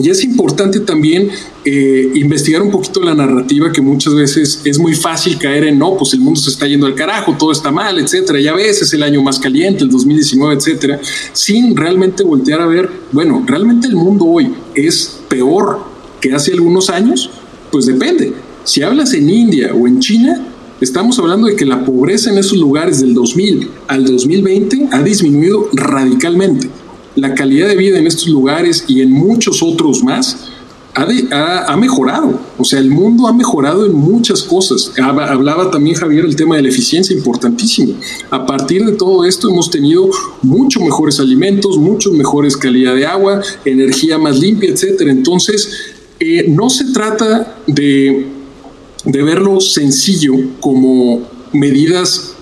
Y 0.00 0.10
es 0.10 0.24
importante 0.24 0.80
también 0.80 1.30
eh, 1.66 2.10
investigar 2.14 2.60
un 2.60 2.70
poquito 2.70 3.00
la 3.00 3.14
narrativa 3.14 3.72
que 3.72 3.80
muchas 3.80 4.14
veces 4.14 4.60
es 4.64 4.78
muy 4.78 4.94
fácil 4.94 5.38
caer 5.38 5.64
en 5.64 5.78
no, 5.78 5.96
pues 5.96 6.12
el 6.12 6.20
mundo 6.20 6.38
se 6.38 6.50
está 6.50 6.66
yendo 6.66 6.86
al 6.86 6.94
carajo, 6.94 7.36
todo 7.38 7.52
está 7.52 7.70
mal, 7.70 7.98
etcétera. 7.98 8.38
Ya 8.38 8.52
ves, 8.52 8.82
es 8.82 8.92
el 8.92 9.02
año 9.02 9.22
más 9.22 9.38
caliente, 9.38 9.82
el 9.82 9.90
2019, 9.90 10.54
etcétera, 10.54 11.00
sin 11.32 11.74
realmente 11.74 12.22
voltear 12.22 12.60
a 12.60 12.66
ver, 12.66 12.90
bueno, 13.12 13.42
realmente 13.46 13.86
el 13.86 13.96
mundo 13.96 14.26
hoy 14.26 14.52
es 14.74 15.20
peor 15.28 15.84
que 16.20 16.34
hace 16.34 16.52
algunos 16.52 16.90
años, 16.90 17.30
pues 17.72 17.86
depende. 17.86 18.34
Si 18.64 18.82
hablas 18.82 19.14
en 19.14 19.30
India 19.30 19.72
o 19.74 19.86
en 19.86 20.00
China, 20.00 20.46
estamos 20.82 21.18
hablando 21.18 21.46
de 21.46 21.56
que 21.56 21.64
la 21.64 21.84
pobreza 21.84 22.30
en 22.30 22.38
esos 22.38 22.58
lugares 22.58 23.00
del 23.00 23.14
2000 23.14 23.70
al 23.88 24.04
2020 24.04 24.88
ha 24.92 25.02
disminuido 25.02 25.70
radicalmente. 25.72 26.68
La 27.16 27.34
calidad 27.34 27.68
de 27.68 27.76
vida 27.76 27.98
en 27.98 28.06
estos 28.06 28.28
lugares 28.28 28.84
y 28.86 29.00
en 29.00 29.12
muchos 29.12 29.62
otros 29.62 30.02
más 30.02 30.50
ha, 30.94 31.76
mejorado. 31.76 32.38
O 32.58 32.64
sea, 32.64 32.78
el 32.78 32.90
mundo 32.90 33.26
ha 33.26 33.32
mejorado 33.32 33.84
en 33.84 33.92
muchas 33.92 34.42
cosas. 34.42 34.92
Hablaba 35.02 35.70
también 35.70 35.96
Javier 35.96 36.24
el 36.24 36.36
tema 36.36 36.56
de 36.56 36.62
la 36.62 36.68
eficiencia, 36.68 37.16
importantísimo. 37.16 37.94
A 38.30 38.46
partir 38.46 38.84
de 38.84 38.92
todo 38.92 39.24
esto 39.24 39.48
hemos 39.48 39.70
tenido 39.70 40.08
mucho 40.42 40.80
mejores 40.80 41.18
alimentos, 41.20 41.76
mucho 41.78 42.12
mejores 42.12 42.56
calidad 42.56 42.94
de 42.94 43.06
agua, 43.06 43.42
energía 43.64 44.18
más 44.18 44.38
limpia, 44.38 44.70
etcétera. 44.70 45.10
Entonces, 45.10 45.94
eh, 46.20 46.46
no 46.48 46.70
se 46.70 46.92
trata 46.92 47.58
de, 47.66 48.26
de 49.04 49.22
verlo 49.22 49.60
sencillo 49.60 50.34
como 50.60 51.22
medidas 51.52 52.34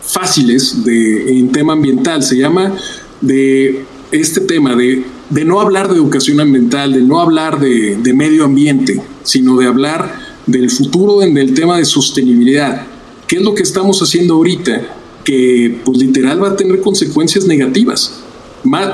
fáciles 0.00 0.84
de, 0.84 1.38
en 1.38 1.52
tema 1.52 1.74
ambiental. 1.74 2.22
Se 2.22 2.36
llama 2.36 2.74
de 3.20 3.84
este 4.10 4.40
tema 4.40 4.74
de 4.74 5.04
de 5.30 5.44
no 5.44 5.60
hablar 5.60 5.88
de 5.88 5.96
educación 5.96 6.40
ambiental, 6.40 6.92
de 6.92 7.02
no 7.02 7.20
hablar 7.20 7.60
de, 7.60 8.12
medio 8.14 8.44
ambiente, 8.44 9.00
sino 9.22 9.56
de 9.58 9.66
hablar 9.66 10.38
del 10.46 10.70
futuro 10.70 11.22
en 11.22 11.36
el 11.36 11.54
tema 11.54 11.78
de 11.78 11.84
sostenibilidad. 11.84 12.86
¿Qué 13.26 13.36
es 13.36 13.42
lo 13.42 13.54
que 13.54 13.62
estamos 13.62 14.00
haciendo 14.00 14.34
ahorita? 14.34 14.96
Que 15.24 15.80
pues 15.84 15.98
literal 15.98 16.42
va 16.42 16.48
a 16.48 16.56
tener 16.56 16.80
consecuencias 16.80 17.46
negativas. 17.46 18.22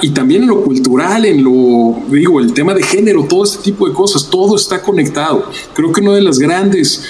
Y 0.02 0.10
también 0.10 0.42
en 0.42 0.48
lo 0.48 0.62
cultural, 0.62 1.24
en 1.24 1.42
lo, 1.42 2.02
digo, 2.10 2.40
el 2.40 2.52
tema 2.52 2.74
de 2.74 2.82
género, 2.82 3.24
todo 3.24 3.44
este 3.44 3.62
tipo 3.62 3.88
de 3.88 3.94
cosas, 3.94 4.28
todo 4.28 4.56
está 4.56 4.82
conectado. 4.82 5.50
Creo 5.72 5.92
que 5.92 6.00
uno 6.00 6.12
de 6.12 6.22
los 6.22 6.38
grandes 6.38 7.04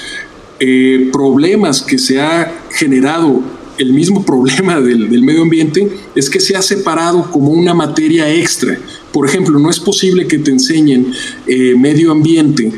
eh, 0.61 1.11
problemas 1.13 1.83
que 1.83 1.99
se 1.99 2.21
ha 2.21 2.63
generado 2.71 3.43
el 3.77 3.93
mismo 3.93 4.25
problema 4.27 4.81
del, 4.81 5.09
medio 5.23 5.43
ambiente 5.43 5.91
es 6.15 6.31
que 6.31 6.41
se 6.41 6.57
ha 6.57 6.63
separado 6.63 7.31
como 7.31 7.51
una 7.51 7.75
materia 7.75 8.33
extra. 8.33 8.79
Por 9.15 9.28
ejemplo, 9.28 9.61
no 9.61 9.70
es 9.70 9.78
posible 9.78 10.27
que 10.27 10.41
te 10.41 10.51
enseñen 10.51 11.12
eh, 11.47 11.77
medio 11.78 12.11
ambiente 12.11 12.73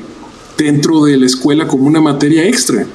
dentro 0.58 1.04
de 1.04 1.16
la 1.16 1.24
escuela 1.24 1.66
como 1.66 1.86
una 1.86 2.02
materia 2.02 2.46
extra. 2.46 2.86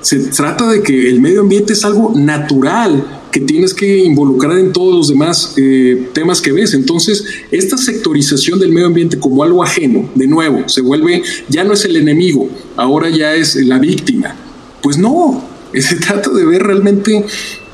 Se 0.00 0.18
trata 0.30 0.70
de 0.70 0.82
que 0.82 1.10
el 1.10 1.20
medio 1.20 1.42
ambiente 1.42 1.74
es 1.74 1.84
algo 1.84 2.14
natural 2.16 3.20
que 3.30 3.40
tienes 3.40 3.74
que 3.74 3.98
involucrar 3.98 4.58
en 4.58 4.72
todos 4.72 4.94
los 4.94 5.08
demás 5.08 5.52
eh, 5.58 6.08
temas 6.14 6.40
que 6.40 6.50
ves. 6.50 6.72
Entonces, 6.72 7.26
esta 7.50 7.76
sectorización 7.76 8.58
del 8.58 8.72
medio 8.72 8.86
ambiente 8.86 9.18
como 9.18 9.42
algo 9.42 9.62
ajeno, 9.62 10.08
de 10.14 10.26
nuevo, 10.26 10.66
se 10.66 10.80
vuelve, 10.80 11.22
ya 11.50 11.64
no 11.64 11.74
es 11.74 11.84
el 11.84 11.94
enemigo, 11.94 12.48
ahora 12.74 13.10
ya 13.10 13.34
es 13.34 13.54
la 13.56 13.78
víctima. 13.78 14.34
Pues 14.82 14.96
no, 14.96 15.44
se 15.74 15.96
trata 15.96 16.30
de 16.30 16.46
ver 16.46 16.62
realmente, 16.62 17.22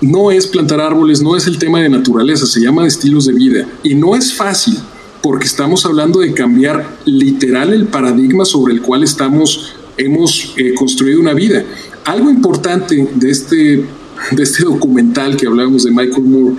no 0.01 0.33
es 0.33 0.49
plantar 0.49 0.81
árboles, 0.81 1.23
no 1.23 1.37
es 1.37 1.47
el 1.47 1.57
tema 1.57 1.81
de 1.81 1.89
naturaleza, 1.89 2.47
se 2.47 2.61
llama 2.61 2.85
estilos 2.85 3.27
de 3.27 3.33
vida. 3.33 3.69
Y 3.85 3.95
no 3.95 4.17
es 4.17 4.35
fácil, 4.35 4.77
porque 5.25 5.47
estamos 5.47 5.87
hablando 5.87 6.21
de 6.21 6.35
cambiar 6.35 6.99
literal 7.07 7.73
el 7.73 7.87
paradigma 7.87 8.45
sobre 8.45 8.75
el 8.75 8.83
cual 8.83 9.03
estamos, 9.03 9.75
hemos 9.97 10.53
eh, 10.59 10.75
construido 10.75 11.19
una 11.19 11.33
vida. 11.33 11.65
Algo 12.05 12.29
importante 12.29 13.09
de 13.15 13.31
este, 13.31 13.57
de 14.33 14.43
este 14.43 14.65
documental 14.65 15.35
que 15.39 15.47
hablábamos 15.47 15.85
de 15.85 15.93
Michael 15.93 16.25
Moore, 16.25 16.57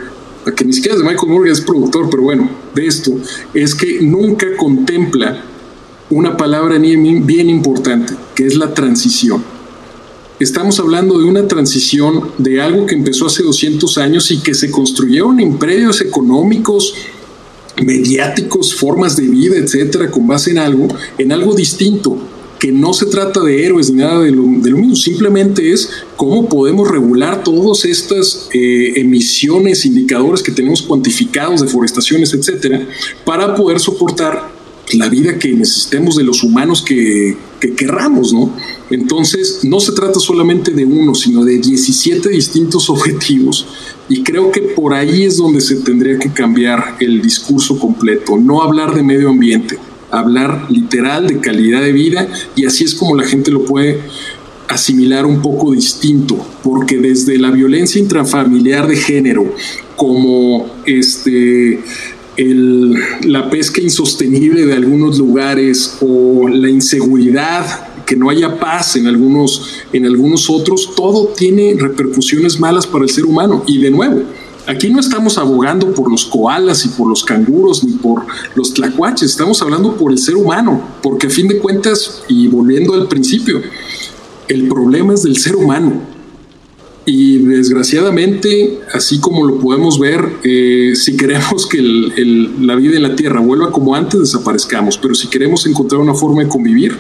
que 0.56 0.66
ni 0.66 0.74
siquiera 0.74 0.96
es 0.96 1.04
de 1.04 1.08
Michael 1.08 1.32
Moore, 1.32 1.52
es 1.52 1.62
productor, 1.62 2.10
pero 2.10 2.24
bueno, 2.24 2.50
de 2.74 2.88
esto, 2.88 3.12
es 3.54 3.76
que 3.76 4.02
nunca 4.02 4.48
contempla 4.58 5.44
una 6.10 6.36
palabra 6.36 6.80
bien 6.80 7.52
importante, 7.52 8.16
que 8.34 8.48
es 8.48 8.56
la 8.56 8.74
transición 8.74 9.44
Estamos 10.38 10.82
hablando 10.82 11.18
de 11.18 11.24
una 11.24 11.48
transición 11.48 12.32
de 12.38 12.62
algo 12.62 12.86
que 12.86 12.96
empezó 12.96 13.28
hace 13.28 13.42
200 13.42 13.98
años 13.98 14.32
y 14.32 14.40
que 14.40 14.54
se 14.54 14.70
construyeron 14.70 15.40
imperios 15.40 16.02
económicos, 16.02 16.94
mediáticos, 17.84 18.76
formas 18.76 19.15
de 19.15 19.27
vida, 19.27 19.57
etcétera, 19.57 20.10
con 20.10 20.27
base 20.27 20.52
en 20.52 20.60
algo, 20.60 20.88
en 21.18 21.31
algo 21.31 21.53
distinto, 21.53 22.18
que 22.60 22.72
no 22.72 22.93
se 22.93 23.07
trata 23.07 23.41
de 23.41 23.65
héroes 23.65 23.91
ni 23.91 23.97
nada 23.97 24.22
de 24.22 24.31
lo, 24.31 24.43
mismo, 24.43 24.95
simplemente 24.95 25.72
es 25.72 25.89
cómo 26.15 26.47
podemos 26.47 26.89
regular 26.89 27.43
todas 27.43 27.84
estas 27.85 28.49
eh, 28.53 28.93
emisiones, 28.95 29.85
indicadores 29.85 30.41
que 30.41 30.52
tenemos 30.52 30.81
cuantificados, 30.81 31.61
deforestaciones, 31.61 32.34
etcétera, 32.34 32.88
para 33.26 33.56
poder 33.56 33.80
soportar 33.80 34.55
la 34.94 35.10
vida 35.10 35.40
que 35.40 35.52
necesitemos 35.53 36.16
de 36.16 36.24
los 36.24 36.44
humanos 36.44 36.82
que, 36.82 37.36
que 37.60 37.74
querramos, 37.74 38.34
¿no? 38.34 38.56
Entonces, 38.90 39.62
no 39.64 39.80
se 39.80 39.94
trata 39.94 40.20
solamente 40.20 40.72
de 40.72 40.86
uno, 40.86 41.16
sino 41.16 41.44
de 41.44 41.57
17 41.57 42.30
distintos 42.30 42.90
objetivos. 42.90 43.66
Y 44.07 44.22
creo 44.22 44.52
que 44.52 44.62
por 44.62 44.94
ahí 44.94 45.24
es 45.24 45.38
donde 45.38 45.62
se 45.62 45.78
tendría 45.78 46.20
que 46.20 46.32
cambiar 46.32 46.98
el 46.99 47.22
discurso 47.22 47.80
completo, 47.80 48.38
no 48.38 48.62
hablar 48.62 48.94
de 48.94 49.02
medio 49.02 49.30
ambiente, 49.30 49.80
hablar 50.12 50.68
literal 50.70 51.28
de 51.28 51.40
calidad 51.40 51.82
de 51.82 51.91
vida 51.91 52.28
y 52.56 52.66
así 52.66 52.84
es 52.84 52.94
como 52.94 53.16
la 53.16 53.24
gente 53.24 53.52
lo 53.52 53.66
puede 53.66 53.99
asimilar 54.68 55.26
un 55.26 55.41
poco 55.41 55.72
distinto, 55.72 56.38
porque 56.64 56.98
desde 56.98 57.38
la 57.38 57.52
violencia 57.52 58.02
intrafamiliar 58.02 58.88
de 58.88 58.98
género, 58.98 59.53
como 59.95 60.68
este 60.86 61.80
la 62.38 63.49
pesca 63.49 63.82
insostenible 63.82 64.66
de 64.66 64.74
algunos 64.74 65.18
lugares 65.18 65.98
o 66.02 66.48
la 66.48 66.70
inseguridad, 66.70 67.88
que 68.06 68.16
no 68.16 68.30
haya 68.30 68.60
paz 68.60 68.95
en 68.98 69.07
algunos, 69.07 69.84
en 69.91 70.06
algunos 70.06 70.49
otros, 70.49 70.94
todo 70.95 71.34
tiene 71.36 71.76
repercusiones 71.78 72.60
malas 72.60 72.86
para 72.86 73.03
el 73.03 73.10
ser 73.10 73.26
humano. 73.26 73.64
Y 73.66 73.80
de 73.80 73.90
nuevo, 73.90 74.22
aquí 74.68 74.90
no 74.90 74.99
estamos 74.99 75.38
abogando 75.38 75.91
por 75.94 76.12
los 76.12 76.26
koalas 76.26 76.86
y 76.86 76.90
por 76.90 77.10
los 77.10 77.24
canguros 77.24 77.84
ni 77.84 77.94
por 77.94 78.26
los 78.53 78.74
tlacuaches, 78.74 79.32
estamos 79.32 79.62
hablando 79.62 79.95
por 79.95 80.12
el 80.12 80.18
ser 80.18 80.36
humano, 80.36 80.82
porque 81.02 81.28
a 81.28 81.30
fin 81.30 81.48
de 81.48 81.57
cuentas, 81.57 82.24
y 82.28 82.48
volviendo 82.48 82.94
al 82.94 83.07
principio, 83.07 83.62
el 84.48 84.68
problema 84.68 85.14
es 85.14 85.24
del 85.24 85.38
ser 85.38 85.56
humano 85.56 86.15
y 87.06 87.38
desgraciadamente, 87.38 88.80
así 88.91 89.19
como 89.19 89.45
lo 89.45 89.60
podemos 89.60 89.99
ver, 89.99 90.27
eh, 90.44 90.94
si 90.95 91.15
queremos 91.15 91.68
que 91.68 91.80
la 91.80 92.76
vida 92.76 92.95
en 92.95 93.03
la 93.03 93.15
Tierra 93.15 93.40
vuelva 93.41 93.72
como 93.72 93.94
antes, 93.94 94.19
desaparezcamos. 94.22 94.98
Pero 94.98 95.14
si 95.14 95.27
queremos 95.27 95.68
encontrar 95.68 96.02
una 96.02 96.15
forma 96.15 96.44
de 96.44 96.49
convivir, 96.49 96.98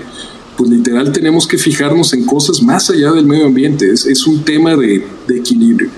pues 0.55 0.69
literal 0.69 1.11
tenemos 1.11 1.47
que 1.47 1.57
fijarnos 1.57 2.13
en 2.13 2.23
cosas 2.23 2.61
más 2.61 2.87
allá 2.91 3.11
del 3.13 3.25
medio 3.25 3.47
ambiente. 3.47 3.91
Es, 3.91 4.27
un 4.27 4.43
tema 4.43 4.75
de, 4.75 5.03
equilibrio. 5.29 5.89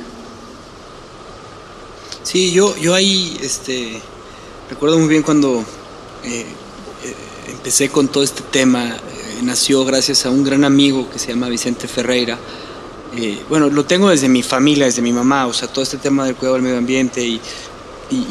Sí, 2.24 2.54
yo, 2.54 2.78
yo 2.78 2.94
ahí 2.94 3.38
este, 3.42 4.00
recuerdo 4.70 5.00
muy 5.00 5.10
bien 5.10 5.22
cuando 5.22 5.60
eh, 6.24 6.46
eh, 6.46 6.46
empecé 7.52 7.90
con 7.90 8.08
todo 8.08 8.24
este 8.24 8.42
tema. 8.52 8.96
nació 9.44 9.84
gracias 9.84 10.26
a 10.26 10.30
un 10.30 10.46
gran 10.46 10.64
amigo 10.64 11.10
que 11.12 11.20
se 11.20 11.28
llama 11.28 11.50
Vicente 11.50 11.90
Ferreira 11.90 12.40
eh, 13.18 13.40
bueno, 13.50 13.70
lo 13.70 13.86
tengo 13.86 14.10
desde 14.10 14.30
mi 14.30 14.44
familia, 14.44 14.86
desde 14.86 15.02
mi 15.02 15.12
mamá, 15.12 15.48
o 15.48 15.54
sea, 15.54 15.68
todo 15.68 15.84
este 15.84 15.98
tema 15.98 16.26
del 16.26 16.36
cuidado 16.36 16.56
del 16.56 16.64
medio 16.64 16.78
ambiente 16.78 17.22
y, 17.26 17.40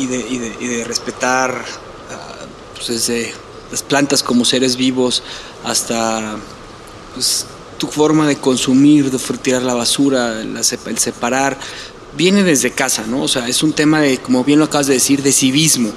de, 0.07 0.85
respetar 0.87 1.65
ah, 2.11 2.47
pues 2.75 2.89
desde 2.89 3.35
las 3.71 3.83
plantas 3.83 4.23
como 4.23 4.45
seres 4.45 4.77
vivos 4.77 5.23
hasta 5.65 6.37
pues, 7.15 7.47
tu 7.79 7.89
forma 7.89 8.29
de 8.29 8.37
consumir, 8.37 9.11
de 9.11 9.19
tirar 9.39 9.63
la 9.63 9.75
basura, 9.75 10.41
el 10.41 10.99
separar, 10.99 11.59
viene 12.17 12.45
desde 12.45 12.71
casa, 12.71 13.05
¿no? 13.07 13.23
O 13.23 13.29
sea, 13.29 13.49
es 13.49 13.63
un 13.63 13.73
tema 13.73 14.01
de, 14.01 14.19
como 14.19 14.45
bien 14.45 14.59
lo 14.61 14.67
acabas 14.67 14.87
de 14.87 14.95
decir, 14.95 15.23
de 15.23 15.33
civismo, 15.33 15.91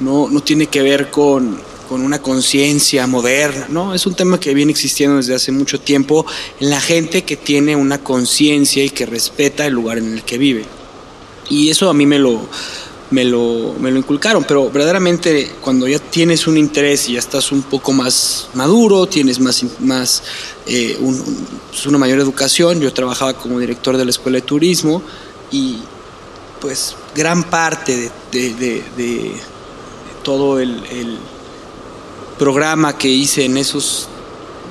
no, 0.00 0.28
no 0.30 0.40
tiene 0.42 0.66
que 0.66 0.82
ver 0.82 1.10
con 1.10 1.60
con 1.92 2.00
una 2.00 2.22
conciencia 2.22 3.06
moderna, 3.06 3.66
¿no? 3.68 3.92
Es 3.92 4.06
un 4.06 4.14
tema 4.14 4.40
que 4.40 4.54
viene 4.54 4.72
existiendo 4.72 5.18
desde 5.18 5.34
hace 5.34 5.52
mucho 5.52 5.78
tiempo 5.78 6.24
en 6.58 6.70
la 6.70 6.80
gente 6.80 7.22
que 7.22 7.36
tiene 7.36 7.76
una 7.76 8.02
conciencia 8.02 8.82
y 8.82 8.88
que 8.88 9.04
respeta 9.04 9.66
el 9.66 9.74
lugar 9.74 9.98
en 9.98 10.14
el 10.14 10.22
que 10.22 10.38
vive. 10.38 10.64
Y 11.50 11.68
eso 11.68 11.90
a 11.90 11.92
mí 11.92 12.06
me 12.06 12.18
lo, 12.18 12.48
me 13.10 13.26
lo, 13.26 13.74
me 13.78 13.90
lo 13.90 13.98
inculcaron, 13.98 14.42
pero 14.48 14.70
verdaderamente 14.70 15.50
cuando 15.60 15.86
ya 15.86 15.98
tienes 15.98 16.46
un 16.46 16.56
interés 16.56 17.10
y 17.10 17.12
ya 17.12 17.18
estás 17.18 17.52
un 17.52 17.60
poco 17.60 17.92
más 17.92 18.48
maduro, 18.54 19.06
tienes 19.06 19.38
más, 19.38 19.62
más 19.80 20.22
eh, 20.66 20.96
pues 20.98 21.84
una 21.84 21.98
mayor 21.98 22.20
educación, 22.20 22.80
yo 22.80 22.90
trabajaba 22.94 23.34
como 23.34 23.58
director 23.58 23.98
de 23.98 24.06
la 24.06 24.12
Escuela 24.12 24.36
de 24.36 24.46
Turismo 24.46 25.02
y 25.50 25.76
pues 26.58 26.96
gran 27.14 27.50
parte 27.50 28.10
de, 28.32 29.32
todo 30.22 30.58
el 30.58 31.18
programa 32.42 32.98
que 32.98 33.06
hice 33.06 33.44
en 33.44 33.56
esos 33.56 34.08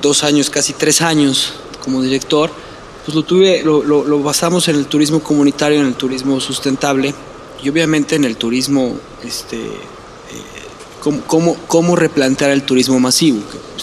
dos 0.02 0.24
años, 0.24 0.50
casi 0.50 0.74
tres 0.74 1.00
años 1.00 1.54
como 1.82 2.02
director, 2.02 2.50
pues 3.02 3.14
lo 3.14 3.22
tuve, 3.22 3.62
lo, 3.62 3.82
lo, 3.82 4.22
basamos 4.22 4.68
en 4.68 4.76
el 4.76 4.84
turismo 4.84 5.20
comunitario, 5.20 5.80
en 5.80 5.86
el 5.86 5.94
turismo 5.94 6.38
sustentable 6.38 7.14
y 7.62 7.70
obviamente 7.70 8.14
en 8.16 8.24
el 8.24 8.36
turismo, 8.36 8.94
este, 9.24 9.56
eh, 9.56 9.72
cómo, 11.26 11.56
cómo, 11.66 11.96
replantear 11.96 12.50
el 12.50 12.64
turismo 12.64 13.00
masivo. 13.00 13.40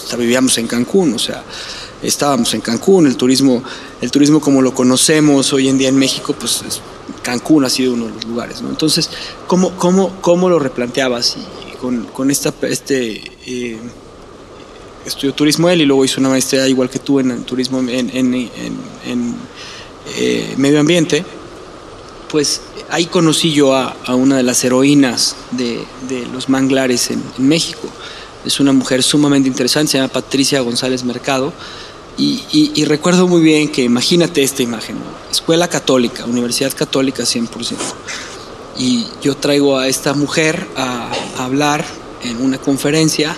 Que 0.08 0.16
vivíamos 0.16 0.56
en 0.58 0.68
Cancún, 0.68 1.14
o 1.14 1.18
sea, 1.18 1.42
estábamos 2.00 2.54
en 2.54 2.60
Cancún, 2.60 3.08
el 3.08 3.16
turismo, 3.16 3.60
el 4.00 4.12
turismo 4.12 4.40
como 4.40 4.62
lo 4.62 4.72
conocemos 4.72 5.52
hoy 5.52 5.68
en 5.68 5.78
día 5.78 5.88
en 5.88 5.96
México, 5.96 6.32
pues 6.38 6.62
Cancún 7.24 7.64
ha 7.64 7.68
sido 7.68 7.94
uno 7.94 8.06
de 8.06 8.12
los 8.12 8.24
lugares, 8.24 8.62
¿no? 8.62 8.68
Entonces, 8.68 9.10
¿cómo, 9.48 9.76
cómo, 9.76 10.12
cómo 10.20 10.48
lo 10.48 10.60
replanteabas? 10.60 11.36
Y 11.36 11.69
con, 11.80 12.30
esta, 12.30 12.52
este, 12.62 13.22
eh, 13.46 13.78
estudió 15.06 15.32
turismo 15.32 15.68
él 15.70 15.80
y 15.80 15.86
luego 15.86 16.04
hizo 16.04 16.20
una 16.20 16.28
maestría 16.28 16.68
igual 16.68 16.90
que 16.90 16.98
tú 16.98 17.20
en, 17.20 17.42
turismo 17.44 17.78
en, 17.80 18.10
en, 18.14 19.34
eh, 20.16 20.54
medio 20.56 20.80
ambiente, 20.80 21.24
pues 22.30 22.60
ahí 22.90 23.06
conocí 23.06 23.52
yo 23.52 23.74
a, 23.74 23.94
una 24.14 24.36
de 24.36 24.42
las 24.42 24.62
heroínas 24.64 25.36
de, 25.52 25.84
los 26.32 26.48
manglares 26.48 27.10
en, 27.10 27.22
México. 27.38 27.88
Es 28.44 28.60
una 28.60 28.72
mujer 28.72 29.02
sumamente 29.02 29.48
interesante, 29.48 29.92
se 29.92 29.98
llama 29.98 30.12
Patricia 30.12 30.60
González 30.60 31.04
Mercado. 31.04 31.52
Y, 32.18 32.84
recuerdo 32.84 33.26
muy 33.26 33.40
bien 33.40 33.72
que 33.72 33.82
imagínate 33.82 34.42
esta 34.42 34.62
imagen, 34.62 34.96
escuela 35.30 35.68
católica, 35.68 36.26
universidad 36.26 36.72
católica 36.74 37.22
100%. 37.22 37.76
Y 38.80 39.06
yo 39.22 39.36
traigo 39.36 39.78
a 39.78 39.86
esta 39.86 40.14
mujer 40.14 40.66
a 40.74 41.12
hablar 41.38 41.84
en 42.24 42.42
una 42.42 42.58
conferencia 42.58 43.36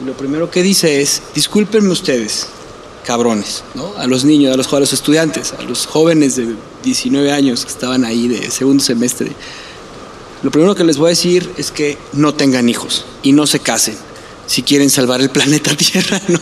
y 0.00 0.04
lo 0.04 0.12
primero 0.16 0.50
que 0.50 0.62
dice 0.62 1.00
es, 1.00 1.22
discúlpenme 1.34 1.90
ustedes, 1.90 2.46
cabrones, 3.04 3.64
¿no? 3.74 3.94
A 3.96 4.06
los 4.06 4.24
niños, 4.24 4.54
a 4.54 4.56
los, 4.56 4.72
a 4.72 4.78
los 4.78 4.92
estudiantes, 4.92 5.52
a 5.58 5.62
los 5.62 5.86
jóvenes 5.86 6.36
de 6.36 6.54
19 6.84 7.32
años 7.32 7.64
que 7.64 7.72
estaban 7.72 8.04
ahí 8.04 8.28
de 8.28 8.50
segundo 8.50 8.82
semestre. 8.82 9.32
Lo 10.42 10.52
primero 10.52 10.76
que 10.76 10.84
les 10.84 10.98
voy 10.98 11.06
a 11.06 11.10
decir 11.10 11.50
es 11.56 11.72
que 11.72 11.98
no 12.12 12.32
tengan 12.32 12.68
hijos 12.68 13.04
y 13.24 13.32
no 13.32 13.46
se 13.48 13.58
casen 13.58 13.96
si 14.46 14.62
quieren 14.62 14.88
salvar 14.88 15.20
el 15.20 15.30
planeta 15.30 15.74
Tierra, 15.76 16.20
¿no? 16.28 16.40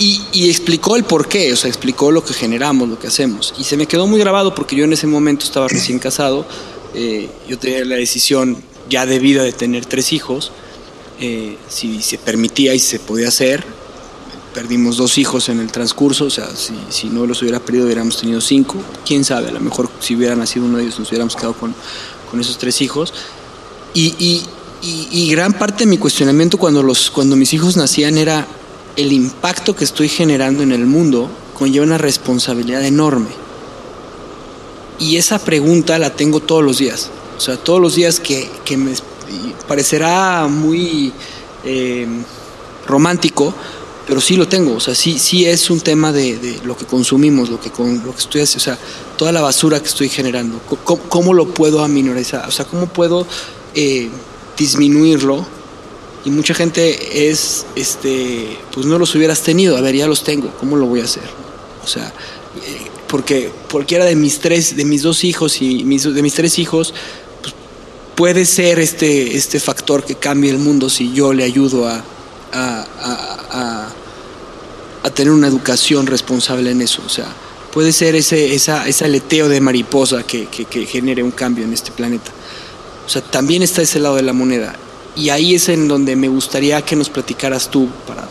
Y, 0.00 0.48
explicó 0.48 0.94
el 0.94 1.02
por 1.02 1.26
qué, 1.26 1.52
o 1.52 1.56
sea, 1.56 1.68
explicó 1.68 2.12
lo 2.12 2.24
que 2.24 2.32
generamos, 2.32 2.88
lo 2.88 3.00
que 3.00 3.08
hacemos. 3.08 3.52
Y 3.58 3.64
se 3.64 3.76
me 3.76 3.86
quedó 3.86 4.06
muy 4.06 4.20
grabado 4.20 4.54
porque 4.54 4.76
yo 4.76 4.84
en 4.84 4.92
ese 4.92 5.08
momento 5.08 5.44
estaba 5.44 5.66
recién 5.66 5.98
casado, 5.98 6.46
eh, 6.94 7.28
yo 7.48 7.58
tenía 7.58 7.84
la 7.84 7.96
decisión 7.96 8.62
ya 8.88 9.06
de 9.06 9.18
vida 9.18 9.42
de 9.42 9.52
tener 9.52 9.86
tres 9.86 10.12
hijos, 10.12 10.52
eh, 11.20 11.56
si 11.68 12.02
se 12.02 12.18
permitía 12.18 12.74
y 12.74 12.78
se 12.78 12.98
podía 12.98 13.28
hacer. 13.28 13.64
Perdimos 14.54 14.96
dos 14.96 15.18
hijos 15.18 15.48
en 15.48 15.60
el 15.60 15.70
transcurso, 15.70 16.24
o 16.24 16.30
sea, 16.30 16.48
si, 16.56 16.74
si 16.88 17.08
no 17.08 17.26
los 17.26 17.42
hubiera 17.42 17.60
perdido 17.60 17.84
hubiéramos 17.84 18.18
tenido 18.18 18.40
cinco. 18.40 18.76
Quién 19.06 19.24
sabe, 19.24 19.48
a 19.48 19.52
lo 19.52 19.60
mejor 19.60 19.90
si 20.00 20.16
hubiera 20.16 20.34
nacido 20.34 20.64
uno 20.64 20.78
de 20.78 20.84
ellos 20.84 20.98
nos 20.98 21.08
hubiéramos 21.10 21.36
quedado 21.36 21.54
con, 21.54 21.74
con 22.30 22.40
esos 22.40 22.58
tres 22.58 22.80
hijos. 22.80 23.12
Y, 23.94 24.14
y, 24.18 24.46
y, 24.80 25.30
gran 25.30 25.52
parte 25.54 25.84
de 25.84 25.90
mi 25.90 25.98
cuestionamiento 25.98 26.56
cuando, 26.56 26.82
los, 26.82 27.10
cuando 27.10 27.36
mis 27.36 27.52
hijos 27.52 27.76
nacían 27.76 28.16
era 28.16 28.46
el 28.96 29.12
impacto 29.12 29.74
que 29.74 29.84
estoy 29.84 30.08
generando 30.08 30.62
en 30.62 30.72
el 30.72 30.86
mundo 30.86 31.30
conlleva 31.54 31.84
una 31.84 31.98
responsabilidad 31.98 32.84
enorme. 32.84 33.28
Y 34.98 35.16
esa 35.16 35.38
pregunta 35.38 35.98
la 35.98 36.14
tengo 36.14 36.40
todos 36.40 36.64
los 36.64 36.78
días. 36.78 37.10
O 37.36 37.40
sea, 37.40 37.56
todos 37.56 37.80
los 37.80 37.94
días 37.94 38.18
que, 38.18 38.50
que 38.64 38.76
me 38.76 38.94
parecerá 39.66 40.46
muy 40.48 41.12
eh, 41.64 42.06
romántico, 42.86 43.54
pero 44.06 44.20
sí 44.22 44.36
lo 44.36 44.48
tengo, 44.48 44.76
o 44.76 44.80
sea, 44.80 44.94
sí, 44.94 45.18
sí 45.18 45.44
es 45.44 45.68
un 45.68 45.80
tema 45.80 46.12
de, 46.12 46.60
lo 46.64 46.74
que 46.76 46.86
consumimos, 46.86 47.50
lo 47.50 47.60
que, 47.60 47.70
con, 47.70 48.02
lo 48.04 48.12
que 48.12 48.20
estoy 48.20 48.40
haciendo, 48.40 48.62
o 48.62 48.64
sea, 48.64 48.78
toda 49.18 49.32
la 49.32 49.42
basura 49.42 49.80
que 49.80 49.88
estoy 49.88 50.08
generando, 50.08 50.58
¿cómo, 51.10 51.34
lo 51.34 51.48
puedo 51.48 51.84
aminorizar? 51.84 52.48
O 52.48 52.50
sea, 52.50 52.64
¿cómo 52.64 52.86
puedo 52.86 53.26
eh, 53.74 54.08
disminuirlo? 54.56 55.46
Y 56.24 56.30
mucha 56.30 56.54
gente 56.54 57.28
es, 57.28 57.66
este, 57.76 58.58
pues 58.72 58.86
no 58.86 58.98
los 58.98 59.14
hubieras 59.14 59.42
tenido, 59.42 59.76
a 59.76 59.82
ver, 59.82 59.94
ya 59.94 60.06
los 60.06 60.24
tengo, 60.24 60.48
¿cómo 60.58 60.76
lo 60.76 60.86
voy 60.86 61.00
a 61.00 61.04
hacer? 61.04 61.28
O 61.84 61.86
sea, 61.86 62.06
eh, 62.64 62.86
porque 63.08 63.50
cualquiera 63.70 64.04
de 64.04 64.14
mis 64.14 64.38
tres, 64.38 64.76
de 64.76 64.84
mis 64.84 65.02
dos 65.02 65.24
hijos 65.24 65.60
y 65.62 65.82
de 65.82 66.22
mis 66.22 66.34
tres 66.34 66.58
hijos, 66.58 66.94
puede 68.18 68.44
ser 68.46 68.80
este, 68.80 69.36
este 69.36 69.60
factor 69.60 70.04
que 70.04 70.16
cambie 70.16 70.50
el 70.50 70.58
mundo 70.58 70.90
si 70.90 71.12
yo 71.12 71.32
le 71.32 71.44
ayudo 71.44 71.86
a, 71.86 72.04
a, 72.52 73.92
tener 75.14 75.32
una 75.32 75.46
educación 75.48 76.06
responsable 76.06 76.70
en 76.70 76.80
eso. 76.82 77.00
O 77.06 77.08
sea, 77.08 77.26
puede 77.72 77.92
ser 77.92 78.14
ese, 78.14 78.54
esa, 78.54 78.86
ese 78.86 79.04
aleteo 79.04 79.48
de 79.48 79.60
mariposa 79.60 80.24
que, 80.24 80.46
que, 80.46 80.86
genere 80.86 81.22
un 81.22 81.30
cambio 81.30 81.64
en 81.64 81.72
este 81.72 81.92
planeta. 81.92 82.30
O 83.06 83.08
sea, 83.08 83.22
también 83.22 83.62
está 83.62 83.82
ese 83.82 84.00
lado 84.00 84.16
de 84.16 84.22
la 84.22 84.32
moneda. 84.32 84.74
Y 85.16 85.30
ahí 85.30 85.54
es 85.54 85.68
en 85.68 85.88
donde 85.88 86.14
me 86.14 86.28
gustaría 86.28 86.82
que 86.82 86.94
nos 86.94 87.10
platicaras 87.10 87.70
tú, 87.70 87.88
para, 88.06 88.28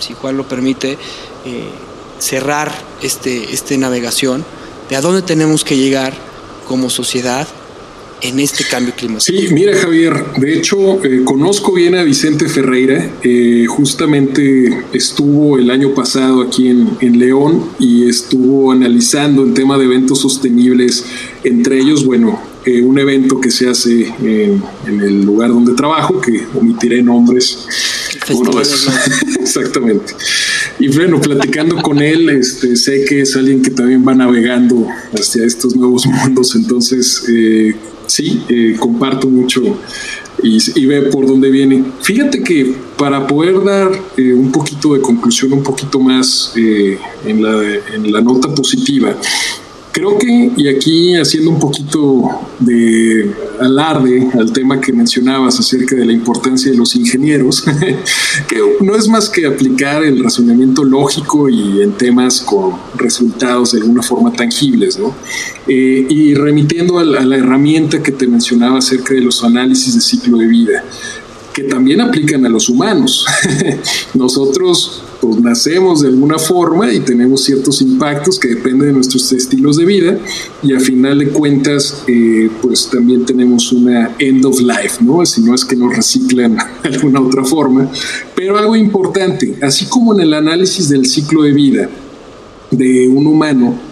si 0.00 0.14
Juan 0.14 0.36
lo 0.36 0.46
permite, 0.46 0.98
eh, 1.44 1.70
cerrar 2.22 2.72
este, 3.02 3.52
este 3.52 3.76
navegación 3.78 4.44
de 4.88 4.96
a 4.96 5.00
dónde 5.00 5.22
tenemos 5.22 5.64
que 5.64 5.76
llegar 5.76 6.14
como 6.68 6.88
sociedad 6.88 7.48
en 8.20 8.38
este 8.38 8.64
cambio 8.64 8.94
climático? 8.94 9.36
Sí, 9.36 9.52
mira 9.52 9.76
Javier, 9.76 10.14
de 10.36 10.56
hecho 10.56 11.04
eh, 11.04 11.22
conozco 11.24 11.72
bien 11.72 11.96
a 11.96 12.04
Vicente 12.04 12.48
Ferreira, 12.48 13.10
eh, 13.24 13.66
justamente 13.66 14.84
estuvo 14.92 15.58
el 15.58 15.68
año 15.70 15.94
pasado 15.94 16.42
aquí 16.42 16.68
en, 16.68 16.96
en, 17.00 17.18
León 17.18 17.70
y 17.80 18.08
estuvo 18.08 18.70
analizando 18.70 19.42
el 19.42 19.52
tema 19.52 19.76
de 19.76 19.86
eventos 19.86 20.20
sostenibles, 20.20 21.04
entre 21.42 21.80
ellos, 21.80 22.04
bueno, 22.04 22.40
eh, 22.64 22.80
un 22.80 22.96
evento 22.96 23.40
que 23.40 23.50
se 23.50 23.68
hace 23.68 24.06
en, 24.22 24.62
el 24.86 25.24
lugar 25.24 25.48
donde 25.48 25.74
trabajo, 25.74 26.20
que 26.20 26.46
omitiré 26.54 27.02
nombres. 27.02 27.66
Uno 28.30 28.52
Exactamente. 29.40 30.14
Y 30.82 30.88
bueno, 30.88 31.20
platicando 31.20 31.76
con 31.76 32.02
él, 32.02 32.28
este, 32.28 32.74
sé 32.74 33.04
que 33.04 33.20
es 33.20 33.36
alguien 33.36 33.62
que 33.62 33.70
también 33.70 34.04
va 34.04 34.16
navegando 34.16 34.88
hacia 35.12 35.44
estos 35.44 35.76
nuevos 35.76 36.04
mundos, 36.06 36.56
entonces 36.56 37.24
eh, 37.28 37.76
sí, 38.08 38.42
eh, 38.48 38.74
comparto 38.80 39.28
mucho 39.28 39.62
y, 40.42 40.86
ve 40.86 41.02
por 41.02 41.28
dónde 41.28 41.50
viene. 41.50 41.84
Fíjate 42.00 42.42
que 42.42 42.74
para 42.98 43.28
poder 43.28 43.62
dar 43.62 43.92
eh, 44.16 44.32
un 44.32 44.50
poquito 44.50 44.94
de 44.94 45.00
conclusión, 45.00 45.52
un 45.52 45.62
poquito 45.62 46.00
más 46.00 46.52
eh, 46.56 46.98
en, 47.26 47.44
la, 47.44 47.62
en 47.94 48.12
la 48.12 48.20
nota 48.20 48.52
positiva, 48.52 49.16
Creo 49.92 50.18
que, 50.18 50.50
y 50.56 50.68
aquí 50.68 51.14
haciendo 51.16 51.50
un 51.50 51.58
poquito 51.58 52.30
de 52.58 53.30
alarde 53.60 54.26
al 54.38 54.50
tema 54.50 54.80
que 54.80 54.90
mencionabas 54.90 55.60
acerca 55.60 55.94
de 55.94 56.06
la 56.06 56.12
importancia 56.12 56.70
de 56.70 56.78
los 56.78 56.96
ingenieros, 56.96 57.62
que 58.48 58.56
no 58.80 58.96
es 58.96 59.06
más 59.08 59.28
que 59.28 59.46
aplicar 59.46 60.02
el 60.02 60.24
razonamiento 60.24 60.82
lógico 60.82 61.50
y 61.50 61.82
en 61.82 61.92
temas 61.92 62.40
con 62.40 62.72
resultados 62.94 63.72
de 63.72 63.80
alguna 63.80 64.02
forma 64.02 64.32
tangibles, 64.32 64.98
¿no? 64.98 65.14
Eh, 65.68 66.06
y 66.08 66.34
remitiendo 66.34 66.98
a 66.98 67.04
la 67.04 67.36
herramienta 67.36 68.02
que 68.02 68.12
te 68.12 68.26
mencionaba 68.26 68.78
acerca 68.78 69.12
de 69.12 69.20
los 69.20 69.44
análisis 69.44 69.94
de 69.94 70.00
ciclo 70.00 70.38
de 70.38 70.46
vida 70.46 70.84
que 71.52 71.64
también 71.64 72.00
aplican 72.00 72.44
a 72.46 72.48
los 72.48 72.68
humanos. 72.68 73.26
Nosotros 74.14 75.01
pues, 75.22 75.40
nacemos 75.40 76.00
de 76.00 76.08
alguna 76.08 76.36
forma 76.36 76.92
y 76.92 76.98
tenemos 76.98 77.44
ciertos 77.44 77.80
impactos 77.80 78.40
que 78.40 78.48
dependen 78.48 78.88
de 78.88 78.92
nuestros 78.92 79.30
estilos 79.30 79.76
de 79.76 79.84
vida 79.84 80.18
y 80.64 80.74
a 80.74 80.80
final 80.80 81.20
de 81.20 81.28
cuentas 81.28 82.02
eh, 82.08 82.50
pues 82.60 82.90
también 82.90 83.24
tenemos 83.24 83.70
una 83.70 84.16
end 84.18 84.44
of 84.44 84.60
life, 84.60 84.96
¿no? 85.00 85.24
Si 85.24 85.40
no 85.42 85.54
es 85.54 85.64
que 85.64 85.76
nos 85.76 85.94
reciclan 85.94 86.56
de 86.82 86.88
alguna 86.88 87.20
otra 87.20 87.44
forma. 87.44 87.88
Pero 88.34 88.58
algo 88.58 88.74
importante, 88.74 89.56
así 89.62 89.84
como 89.84 90.12
en 90.12 90.22
el 90.22 90.34
análisis 90.34 90.88
del 90.88 91.06
ciclo 91.06 91.44
de 91.44 91.52
vida 91.52 91.88
de 92.72 93.06
un 93.06 93.24
humano, 93.28 93.91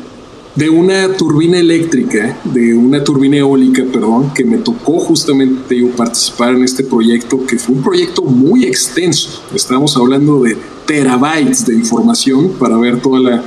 de 0.55 0.69
una 0.69 1.15
turbina 1.17 1.59
eléctrica, 1.59 2.39
de 2.45 2.75
una 2.75 3.05
turbina 3.05 3.37
eólica, 3.37 3.85
perdón, 3.85 4.33
que 4.35 4.45
me 4.45 4.59
tocó 4.59 4.99
justamente 4.99 5.81
participar 5.97 6.55
en 6.55 6.65
este 6.65 6.83
proyecto, 6.83 7.47
que 7.47 7.57
fue 7.57 7.77
un 7.77 7.83
proyecto 7.83 8.23
muy 8.23 8.65
extenso. 8.65 9.43
Estamos 9.55 9.97
hablando 9.97 10.43
de 10.43 10.57
terabytes 10.87 11.67
de 11.67 11.75
información 11.75 12.51
para 12.59 12.77
ver 12.77 13.01
toda 13.01 13.45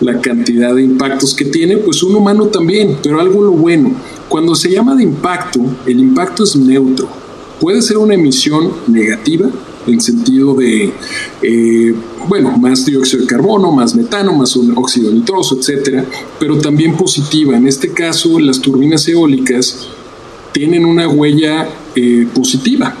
la 0.00 0.20
cantidad 0.20 0.74
de 0.74 0.82
impactos 0.82 1.34
que 1.34 1.44
tiene, 1.46 1.78
pues 1.78 2.04
un 2.04 2.14
humano 2.14 2.46
también, 2.46 2.98
pero 3.02 3.20
algo 3.20 3.42
lo 3.42 3.52
bueno, 3.52 3.92
cuando 4.28 4.54
se 4.54 4.70
llama 4.70 4.94
de 4.94 5.02
impacto, 5.02 5.60
el 5.86 5.98
impacto 5.98 6.44
es 6.44 6.54
neutro. 6.54 7.08
Puede 7.60 7.82
ser 7.82 7.98
una 7.98 8.14
emisión 8.14 8.70
negativa, 8.86 9.48
en 9.86 10.00
sentido 10.00 10.54
de, 10.54 10.92
eh, 11.42 11.94
bueno, 12.28 12.56
más 12.56 12.84
dióxido 12.86 13.22
de 13.22 13.26
carbono, 13.28 13.72
más 13.72 13.94
metano, 13.94 14.32
más 14.32 14.56
óxido 14.56 15.10
nitroso, 15.12 15.58
etcétera, 15.58 16.04
pero 16.38 16.58
también 16.58 16.96
positiva. 16.96 17.56
En 17.56 17.66
este 17.66 17.90
caso, 17.90 18.38
las 18.38 18.60
turbinas 18.60 19.06
eólicas 19.08 19.88
tienen 20.52 20.84
una 20.84 21.08
huella 21.08 21.68
eh, 21.96 22.26
positiva. 22.32 22.94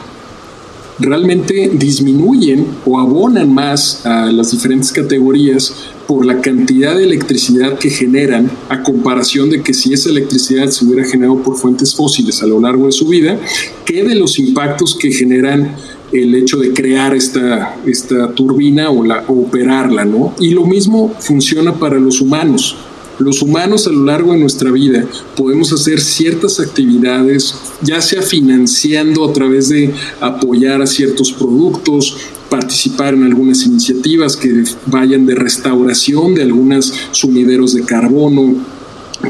realmente 0.96 1.72
disminuyen 1.74 2.66
o 2.86 3.00
abonan 3.00 3.52
más 3.52 4.06
a 4.06 4.30
las 4.30 4.52
diferentes 4.52 4.92
categorías 4.92 5.74
por 6.06 6.24
la 6.24 6.40
cantidad 6.40 6.94
de 6.94 7.02
electricidad 7.02 7.78
que 7.78 7.90
generan 7.90 8.48
a 8.68 8.82
comparación 8.82 9.50
de 9.50 9.60
que 9.60 9.74
si 9.74 9.92
esa 9.92 10.10
electricidad 10.10 10.68
se 10.68 10.84
hubiera 10.84 11.04
generado 11.04 11.42
por 11.42 11.56
fuentes 11.56 11.94
fósiles 11.94 12.42
a 12.42 12.46
lo 12.46 12.60
largo 12.60 12.86
de 12.86 12.92
su 12.92 13.08
vida, 13.08 13.40
que 13.84 14.04
de 14.04 14.14
los 14.14 14.38
impactos 14.38 14.94
que 14.94 15.10
generan 15.10 15.74
el 16.12 16.34
hecho 16.34 16.58
de 16.58 16.72
crear 16.72 17.14
esta, 17.14 17.76
esta 17.86 18.32
turbina 18.32 18.90
o, 18.90 19.04
la, 19.04 19.24
o 19.28 19.42
operarla, 19.42 20.04
¿no? 20.04 20.34
Y 20.38 20.50
lo 20.50 20.64
mismo 20.64 21.14
funciona 21.18 21.74
para 21.74 21.98
los 21.98 22.20
humanos. 22.20 22.76
Los 23.18 23.42
humanos 23.42 23.86
a 23.86 23.90
lo 23.90 24.04
largo 24.04 24.32
de 24.32 24.38
nuestra 24.38 24.72
vida 24.72 25.06
podemos 25.36 25.72
hacer 25.72 26.00
ciertas 26.00 26.58
actividades, 26.58 27.54
ya 27.80 28.00
sea 28.00 28.22
financiando 28.22 29.24
a 29.24 29.32
través 29.32 29.68
de 29.68 29.94
apoyar 30.20 30.82
a 30.82 30.86
ciertos 30.86 31.32
productos, 31.32 32.16
participar 32.50 33.14
en 33.14 33.24
algunas 33.24 33.64
iniciativas 33.66 34.36
que 34.36 34.64
vayan 34.86 35.26
de 35.26 35.34
restauración 35.36 36.34
de 36.34 36.42
algunos 36.42 36.92
sumideros 37.12 37.74
de 37.74 37.82
carbono, 37.82 38.56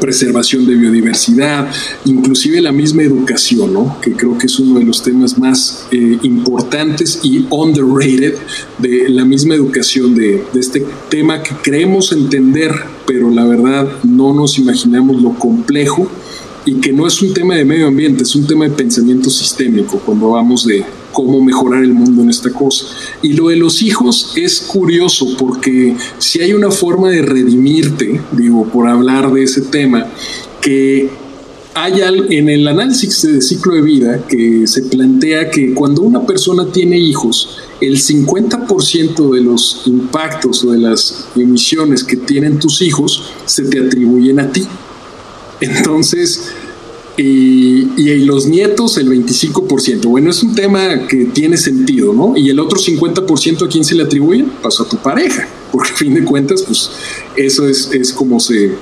preservación 0.00 0.66
de 0.66 0.74
biodiversidad, 0.74 1.68
inclusive 2.04 2.60
la 2.60 2.72
misma 2.72 3.02
educación, 3.02 3.72
¿no? 3.72 4.00
que 4.00 4.12
creo 4.12 4.36
que 4.38 4.46
es 4.46 4.58
uno 4.58 4.78
de 4.78 4.84
los 4.84 5.02
temas 5.02 5.38
más 5.38 5.86
eh, 5.90 6.18
importantes 6.22 7.20
y 7.22 7.46
underrated 7.50 8.34
de 8.78 9.08
la 9.08 9.24
misma 9.24 9.54
educación 9.54 10.14
de, 10.14 10.44
de, 10.52 10.60
este 10.60 10.84
tema 11.08 11.42
que 11.42 11.54
creemos 11.62 12.12
entender, 12.12 12.72
pero 13.06 13.30
la 13.30 13.44
verdad 13.44 13.88
no 14.02 14.32
nos 14.32 14.58
imaginamos 14.58 15.20
lo 15.20 15.38
complejo 15.38 16.10
y 16.64 16.74
que 16.80 16.92
no 16.92 17.06
es 17.06 17.20
un 17.20 17.34
tema 17.34 17.56
de 17.56 17.64
medio 17.64 17.86
ambiente, 17.86 18.22
es 18.22 18.34
un 18.34 18.46
tema 18.46 18.64
de 18.64 18.70
pensamiento 18.70 19.30
sistémico 19.30 19.98
cuando 19.98 20.30
vamos 20.30 20.66
de 20.66 20.84
cómo 21.12 21.42
mejorar 21.42 21.84
el 21.84 21.92
mundo 21.92 22.22
en 22.22 22.30
esta 22.30 22.50
cosa. 22.50 22.86
Y 23.22 23.34
lo 23.34 23.48
de 23.48 23.56
los 23.56 23.82
hijos 23.82 24.32
es 24.36 24.60
curioso 24.60 25.36
porque 25.38 25.96
si 26.18 26.40
hay 26.40 26.52
una 26.52 26.70
forma 26.70 27.10
de 27.10 27.22
redimirte, 27.22 28.20
digo, 28.32 28.66
por 28.66 28.88
hablar 28.88 29.32
de 29.32 29.44
ese 29.44 29.62
tema, 29.62 30.06
que 30.60 31.10
hay 31.74 32.00
en 32.30 32.48
el 32.48 32.68
análisis 32.68 33.22
de 33.22 33.40
ciclo 33.42 33.74
de 33.74 33.82
vida 33.82 34.24
que 34.28 34.66
se 34.66 34.82
plantea 34.82 35.50
que 35.50 35.74
cuando 35.74 36.02
una 36.02 36.24
persona 36.24 36.70
tiene 36.70 36.98
hijos, 36.98 37.58
el 37.80 37.98
50% 37.98 39.34
de 39.34 39.40
los 39.40 39.82
impactos 39.86 40.64
o 40.64 40.70
de 40.70 40.78
las 40.78 41.26
emisiones 41.34 42.04
que 42.04 42.16
tienen 42.16 42.58
tus 42.58 42.80
hijos 42.80 43.32
se 43.44 43.64
te 43.64 43.80
atribuyen 43.80 44.38
a 44.40 44.52
ti. 44.52 44.66
Entonces, 45.60 46.52
y, 47.16 48.24
los 48.24 48.46
nietos 48.46 48.96
el 48.96 49.08
25%. 49.08 50.02
Bueno, 50.06 50.30
es 50.30 50.42
un 50.42 50.54
tema 50.54 51.06
que 51.06 51.26
tiene 51.26 51.56
sentido, 51.56 52.12
¿no? 52.12 52.36
Y 52.36 52.50
el 52.50 52.58
otro 52.58 52.78
50% 52.78 53.66
a 53.66 53.68
quién 53.68 53.84
se 53.84 53.94
le 53.94 54.02
atribuye? 54.02 54.44
Pues 54.62 54.80
a 54.80 54.84
tu 54.84 54.96
pareja, 54.96 55.46
porque 55.70 55.90
a 55.92 55.96
fin 55.96 56.14
de 56.14 56.24
cuentas, 56.24 56.62
pues 56.62 56.90
eso 57.36 57.68
es, 57.68 57.90
es 57.92 58.12
como 58.12 58.40
se, 58.40 58.72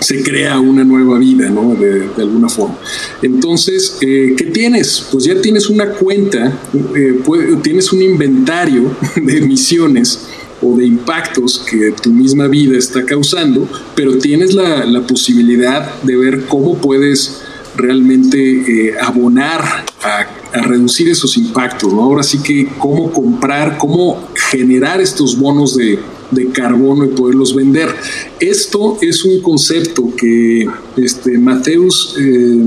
se 0.00 0.22
crea 0.22 0.60
una 0.60 0.84
nueva 0.84 1.18
vida, 1.18 1.48
¿no? 1.48 1.74
De, 1.74 2.08
de 2.08 2.22
alguna 2.22 2.48
forma. 2.48 2.78
Entonces, 3.22 3.98
eh, 4.00 4.34
¿qué 4.36 4.44
tienes? 4.46 5.06
Pues 5.10 5.24
ya 5.24 5.40
tienes 5.40 5.68
una 5.68 5.90
cuenta, 5.90 6.60
eh, 6.94 7.20
puede, 7.24 7.56
tienes 7.56 7.92
un 7.92 8.02
inventario 8.02 8.96
de 9.16 9.38
emisiones 9.38 10.26
o 10.62 10.76
de 10.76 10.86
impactos 10.86 11.58
que 11.58 11.92
tu 11.92 12.10
misma 12.10 12.46
vida 12.46 12.76
está 12.76 13.04
causando, 13.04 13.68
pero 13.94 14.18
tienes 14.18 14.54
la, 14.54 15.00
posibilidad 15.06 16.00
de 16.02 16.16
ver 16.16 16.44
cómo 16.46 16.76
puedes 16.76 17.40
realmente 17.76 18.38
eh, 18.38 18.94
abonar 19.00 19.62
a, 20.02 20.26
reducir 20.62 21.08
esos 21.08 21.36
impactos. 21.36 21.92
Ahora 21.92 22.22
sí 22.22 22.42
que 22.42 22.68
cómo 22.78 23.12
comprar, 23.12 23.78
cómo 23.78 24.28
generar 24.50 25.00
estos 25.00 25.38
bonos 25.38 25.76
de, 25.76 25.98
de 26.30 26.48
carbono 26.50 27.04
y 27.04 27.08
poderlos 27.08 27.54
vender. 27.54 27.94
Esto 28.40 28.98
es 29.00 29.24
un 29.24 29.40
concepto 29.42 30.12
que 30.16 30.66
este, 30.96 31.38
Mateus, 31.38 32.16
eh, 32.18 32.64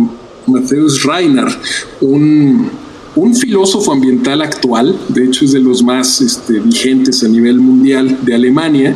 Mateus 0.47 1.03
Reiner, 1.03 1.47
un 2.01 2.69
un 3.15 3.35
filósofo 3.35 3.91
ambiental 3.91 4.41
actual, 4.41 4.97
de 5.09 5.25
hecho 5.25 5.45
es 5.45 5.51
de 5.51 5.59
los 5.59 5.83
más 5.83 6.21
este, 6.21 6.59
vigentes 6.59 7.23
a 7.23 7.27
nivel 7.27 7.59
mundial 7.59 8.17
de 8.21 8.33
Alemania, 8.33 8.95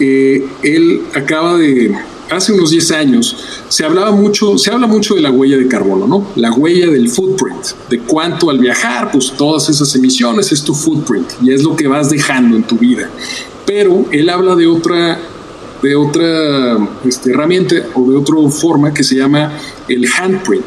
eh, 0.00 0.44
él 0.62 1.02
acaba 1.14 1.56
de, 1.56 1.94
hace 2.30 2.52
unos 2.52 2.70
10 2.70 2.90
años, 2.92 3.36
se 3.68 3.84
hablaba 3.84 4.10
mucho, 4.10 4.58
se 4.58 4.70
habla 4.70 4.86
mucho 4.86 5.14
de 5.14 5.20
la 5.20 5.30
huella 5.30 5.56
de 5.56 5.68
carbono, 5.68 6.06
¿no? 6.06 6.26
La 6.34 6.52
huella 6.52 6.90
del 6.90 7.08
footprint, 7.08 7.88
de 7.88 8.00
cuánto 8.00 8.50
al 8.50 8.58
viajar, 8.58 9.10
pues 9.12 9.32
todas 9.36 9.68
esas 9.68 9.94
emisiones 9.94 10.50
es 10.50 10.62
tu 10.62 10.74
footprint 10.74 11.28
y 11.42 11.52
es 11.52 11.62
lo 11.62 11.76
que 11.76 11.86
vas 11.86 12.10
dejando 12.10 12.56
en 12.56 12.64
tu 12.64 12.76
vida. 12.76 13.08
Pero 13.64 14.06
él 14.10 14.28
habla 14.28 14.56
de 14.56 14.66
otra 14.66 15.18
de 15.82 15.96
otra 15.96 16.78
este, 17.04 17.30
herramienta 17.30 17.74
o 17.94 18.08
de 18.08 18.16
otra 18.16 18.36
forma 18.50 18.94
que 18.94 19.02
se 19.02 19.16
llama 19.16 19.52
el 19.88 20.06
handprint 20.06 20.64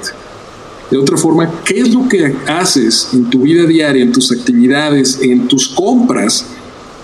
de 0.92 0.98
otra 0.98 1.18
forma, 1.18 1.62
¿qué 1.64 1.80
es 1.80 1.94
lo 1.94 2.08
que 2.08 2.36
haces 2.48 3.10
en 3.14 3.30
tu 3.30 3.42
vida 3.42 3.66
diaria, 3.66 4.04
en 4.04 4.12
tus 4.12 4.32
actividades, 4.32 5.20
en 5.22 5.48
tus 5.48 5.70
compras 5.70 6.46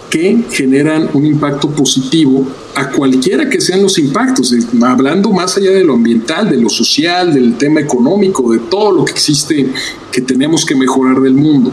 que 0.10 0.44
generan 0.52 1.10
un 1.14 1.26
impacto 1.26 1.70
positivo 1.70 2.46
a 2.76 2.92
cualquiera 2.92 3.50
que 3.50 3.62
sean 3.62 3.82
los 3.82 3.98
impactos, 3.98 4.54
hablando 4.84 5.32
más 5.32 5.58
allá 5.58 5.72
de 5.72 5.86
lo 5.86 5.94
ambiental, 5.94 6.50
de 6.50 6.58
lo 6.58 6.70
social, 6.70 7.34
del 7.34 7.58
tema 7.58 7.80
económico, 7.80 8.52
de 8.52 8.60
todo 8.60 8.92
lo 8.92 9.06
que 9.06 9.14
existe 9.14 9.68
que 10.12 10.22
tenemos 10.22 10.66
que 10.66 10.76
mejorar 10.76 11.22
del 11.22 11.34
mundo? 11.34 11.72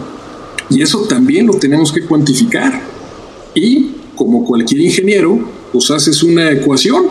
Y 0.70 0.82
eso 0.82 1.00
también 1.00 1.46
lo 1.46 1.54
tenemos 1.54 1.92
que 1.92 2.02
cuantificar. 2.02 2.80
Y 3.54 3.90
como 4.14 4.44
cualquier 4.44 4.82
ingeniero, 4.82 5.38
pues 5.72 5.90
haces 5.90 6.22
una 6.22 6.50
ecuación. 6.52 7.06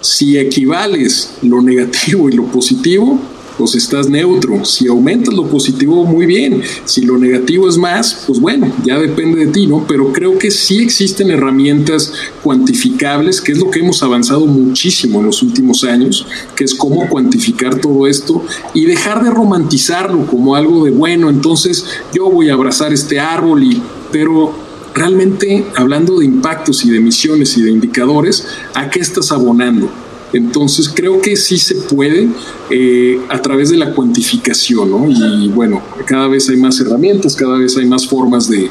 Si 0.00 0.38
equivales 0.38 1.34
lo 1.42 1.60
negativo 1.60 2.28
y 2.28 2.32
lo 2.32 2.44
positivo, 2.44 3.18
pues 3.58 3.74
estás 3.74 4.08
neutro. 4.08 4.64
Si 4.64 4.86
aumentas 4.86 5.34
lo 5.34 5.46
positivo, 5.48 6.04
muy 6.04 6.26
bien. 6.26 6.62
Si 6.84 7.02
lo 7.02 7.18
negativo 7.18 7.68
es 7.68 7.78
más, 7.78 8.24
pues 8.26 8.40
bueno, 8.40 8.72
ya 8.84 8.98
depende 8.98 9.46
de 9.46 9.52
ti, 9.52 9.66
¿no? 9.66 9.86
Pero 9.86 10.12
creo 10.12 10.38
que 10.38 10.50
sí 10.50 10.78
existen 10.78 11.30
herramientas 11.30 12.12
cuantificables, 12.42 13.40
que 13.40 13.52
es 13.52 13.58
lo 13.58 13.70
que 13.70 13.80
hemos 13.80 14.02
avanzado 14.02 14.46
muchísimo 14.46 15.20
en 15.20 15.26
los 15.26 15.42
últimos 15.42 15.84
años, 15.84 16.26
que 16.56 16.64
es 16.64 16.74
cómo 16.74 17.08
cuantificar 17.08 17.80
todo 17.80 18.06
esto 18.06 18.44
y 18.72 18.84
dejar 18.84 19.22
de 19.22 19.30
romantizarlo 19.30 20.26
como 20.26 20.54
algo 20.56 20.84
de 20.84 20.90
bueno, 20.90 21.30
entonces 21.30 21.84
yo 22.12 22.30
voy 22.30 22.48
a 22.48 22.54
abrazar 22.54 22.92
este 22.92 23.20
árbol 23.20 23.62
y 23.62 23.82
pero 24.12 24.54
realmente 24.94 25.66
hablando 25.74 26.18
de 26.18 26.24
impactos 26.24 26.84
y 26.84 26.90
de 26.90 26.98
emisiones 26.98 27.56
y 27.56 27.62
de 27.62 27.70
indicadores, 27.70 28.46
¿a 28.74 28.88
qué 28.90 29.00
estás 29.00 29.32
abonando? 29.32 29.90
Entonces 30.34 30.90
creo 30.92 31.20
que 31.20 31.36
sí 31.36 31.58
se 31.58 31.76
puede 31.76 32.28
eh, 32.68 33.20
a 33.28 33.40
través 33.40 33.70
de 33.70 33.76
la 33.76 33.94
cuantificación, 33.94 34.90
¿no? 34.90 35.08
Y 35.08 35.48
bueno, 35.48 35.80
cada 36.06 36.26
vez 36.26 36.48
hay 36.48 36.56
más 36.56 36.80
herramientas, 36.80 37.36
cada 37.36 37.56
vez 37.56 37.76
hay 37.76 37.86
más 37.86 38.06
formas 38.06 38.48
de, 38.48 38.68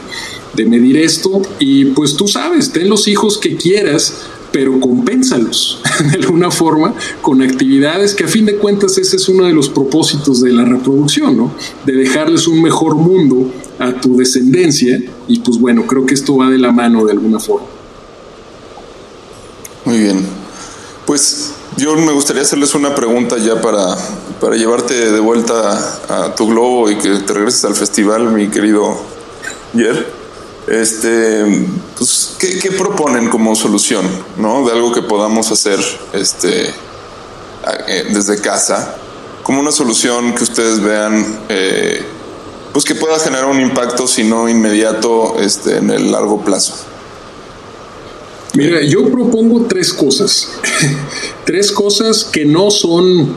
de 0.53 0.65
medir 0.65 0.97
esto 0.97 1.41
y 1.59 1.85
pues 1.85 2.15
tú 2.15 2.27
sabes, 2.27 2.71
ten 2.71 2.89
los 2.89 3.07
hijos 3.07 3.37
que 3.37 3.55
quieras, 3.55 4.13
pero 4.51 4.79
compénsalos 4.79 5.81
de 6.11 6.17
alguna 6.17 6.51
forma 6.51 6.93
con 7.21 7.41
actividades 7.41 8.13
que 8.13 8.25
a 8.25 8.27
fin 8.27 8.45
de 8.45 8.57
cuentas 8.57 8.97
ese 8.97 9.15
es 9.15 9.29
uno 9.29 9.45
de 9.45 9.53
los 9.53 9.69
propósitos 9.69 10.41
de 10.41 10.51
la 10.51 10.65
reproducción, 10.65 11.37
¿no? 11.37 11.55
De 11.85 11.93
dejarles 11.93 12.47
un 12.47 12.61
mejor 12.61 12.95
mundo 12.95 13.51
a 13.79 13.93
tu 13.93 14.17
descendencia 14.17 15.01
y 15.29 15.39
pues 15.39 15.57
bueno, 15.57 15.87
creo 15.87 16.05
que 16.05 16.13
esto 16.13 16.35
va 16.35 16.49
de 16.49 16.57
la 16.57 16.71
mano 16.71 17.05
de 17.05 17.13
alguna 17.13 17.39
forma. 17.39 17.67
Muy 19.85 19.99
bien. 19.99 20.43
Pues 21.13 21.51
yo 21.77 21.95
me 21.95 22.11
gustaría 22.11 22.41
hacerles 22.41 22.73
una 22.73 22.95
pregunta 22.95 23.37
ya 23.37 23.61
para, 23.61 23.95
para 24.41 24.55
llevarte 24.55 25.11
de 25.11 25.19
vuelta 25.19 25.99
a, 26.09 26.33
tu 26.33 26.47
globo 26.47 26.89
y 26.89 26.97
que 26.97 27.19
te 27.19 27.33
regreses 27.33 27.65
al 27.65 27.75
festival, 27.75 28.31
mi 28.31 28.47
querido 28.47 28.97
Jer. 29.75 30.11
Este, 30.65 31.67
pues, 31.95 32.35
¿qué, 32.39 32.57
¿qué, 32.57 32.71
proponen 32.71 33.29
como 33.29 33.55
solución, 33.55 34.09
no? 34.37 34.65
De 34.65 34.71
algo 34.71 34.91
que 34.91 35.03
podamos 35.03 35.51
hacer, 35.51 35.79
este, 36.13 36.69
eh, 36.69 38.07
desde 38.09 38.41
casa, 38.41 38.95
como 39.43 39.59
una 39.59 39.71
solución 39.71 40.33
que 40.33 40.41
ustedes 40.41 40.81
vean, 40.81 41.41
eh, 41.47 42.03
pues 42.71 42.85
que 42.85 42.95
pueda 42.95 43.19
generar 43.19 43.45
un 43.45 43.61
impacto, 43.61 44.07
si 44.07 44.23
no 44.23 44.49
inmediato, 44.49 45.35
este, 45.37 45.77
en 45.77 45.91
el 45.91 46.11
largo 46.11 46.41
plazo. 46.41 46.73
Mira, 48.55 48.83
yo 48.83 49.09
propongo 49.09 49.65
tres 49.65 49.91
cosas. 49.91 50.47
tres 51.45 51.71
cosas 51.71 52.23
que 52.23 52.45
no 52.45 52.69
son, 52.69 53.33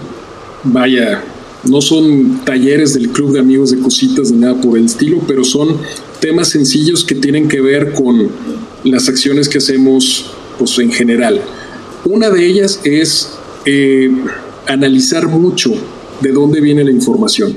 vaya, 0.62 1.24
no 1.64 1.80
son 1.80 2.44
talleres 2.44 2.93
del 2.93 3.09
club 3.09 3.32
de 3.32 3.40
amigos 3.40 3.70
de 3.70 3.78
cositas 3.78 4.30
ni 4.30 4.38
nada 4.38 4.60
por 4.60 4.76
el 4.76 4.84
estilo, 4.84 5.22
pero 5.26 5.43
son 5.43 5.78
temas 6.20 6.48
sencillos 6.48 7.02
que 7.02 7.14
tienen 7.14 7.48
que 7.48 7.62
ver 7.62 7.94
con 7.94 8.28
las 8.84 9.09
acciones 9.09 9.48
que 9.48 9.56
hacemos 9.56 10.26
pues, 10.59 10.78
en 10.78 10.93
general. 10.93 11.40
Una 12.05 12.28
de 12.28 12.47
ellas 12.47 12.80
es 12.84 13.30
eh, 13.64 14.10
analizar 14.66 15.28
mucho 15.28 15.72
de 16.20 16.30
dónde 16.30 16.60
viene 16.60 16.84
la 16.84 16.90
información. 16.90 17.56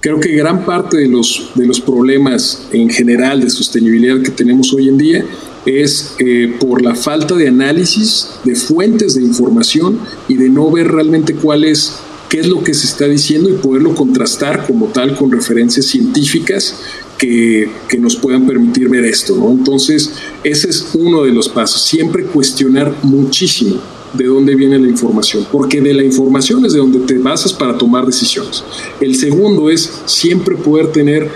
Creo 0.00 0.20
que 0.20 0.30
gran 0.30 0.64
parte 0.64 0.96
de 0.96 1.08
los, 1.08 1.50
de 1.56 1.66
los 1.66 1.80
problemas 1.80 2.68
en 2.72 2.88
general 2.88 3.40
de 3.40 3.50
sostenibilidad 3.50 4.22
que 4.22 4.30
tenemos 4.30 4.72
hoy 4.72 4.88
en 4.88 4.96
día 4.96 5.24
es 5.66 6.14
eh, 6.18 6.56
por 6.60 6.82
la 6.82 6.94
falta 6.94 7.34
de 7.34 7.48
análisis 7.48 8.30
de 8.44 8.54
fuentes 8.54 9.14
de 9.14 9.22
información 9.22 9.98
y 10.28 10.34
de 10.36 10.48
no 10.48 10.70
ver 10.70 10.88
realmente 10.88 11.34
cuál 11.34 11.64
es 11.64 11.96
qué 12.28 12.38
es 12.38 12.46
lo 12.46 12.62
que 12.62 12.72
se 12.74 12.86
está 12.86 13.06
diciendo 13.06 13.50
y 13.50 13.54
poderlo 13.54 13.94
contrastar 13.94 14.64
como 14.66 14.86
tal 14.86 15.16
con 15.16 15.32
referencias 15.32 15.86
científicas 15.86 16.76
que, 17.18 17.68
que, 17.88 17.98
nos 17.98 18.16
puedan 18.16 18.46
permitir 18.46 18.88
ver 18.88 19.04
esto. 19.04 19.36
¿no? 19.36 19.50
Entonces, 19.50 20.12
ese 20.44 20.70
es 20.70 20.90
uno 20.94 21.24
de 21.24 21.32
los 21.32 21.48
pasos, 21.48 21.82
siempre 21.82 22.24
cuestionar 22.24 22.94
muchísimo 23.02 23.80
de 24.14 24.26
dónde 24.26 24.54
viene 24.54 24.78
la 24.78 24.88
información, 24.88 25.46
porque 25.50 25.80
de 25.80 25.92
la 25.92 26.04
información 26.04 26.64
es 26.64 26.72
de 26.72 26.78
donde 26.78 27.00
te 27.00 27.18
basas 27.18 27.52
para 27.52 27.76
tomar 27.76 28.06
decisiones. 28.06 28.64
El 29.00 29.16
segundo 29.16 29.68
es 29.68 29.90
siempre 30.06 30.56
poder 30.56 30.92
tener 30.92 31.30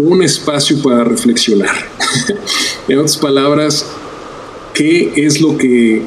un 0.00 0.22
espacio 0.22 0.80
para 0.82 1.04
reflexionar. 1.04 1.74
en 2.88 2.98
otras 2.98 3.16
palabras, 3.16 3.86
¿qué 4.74 5.12
es 5.16 5.40
lo 5.40 5.56
que 5.56 6.02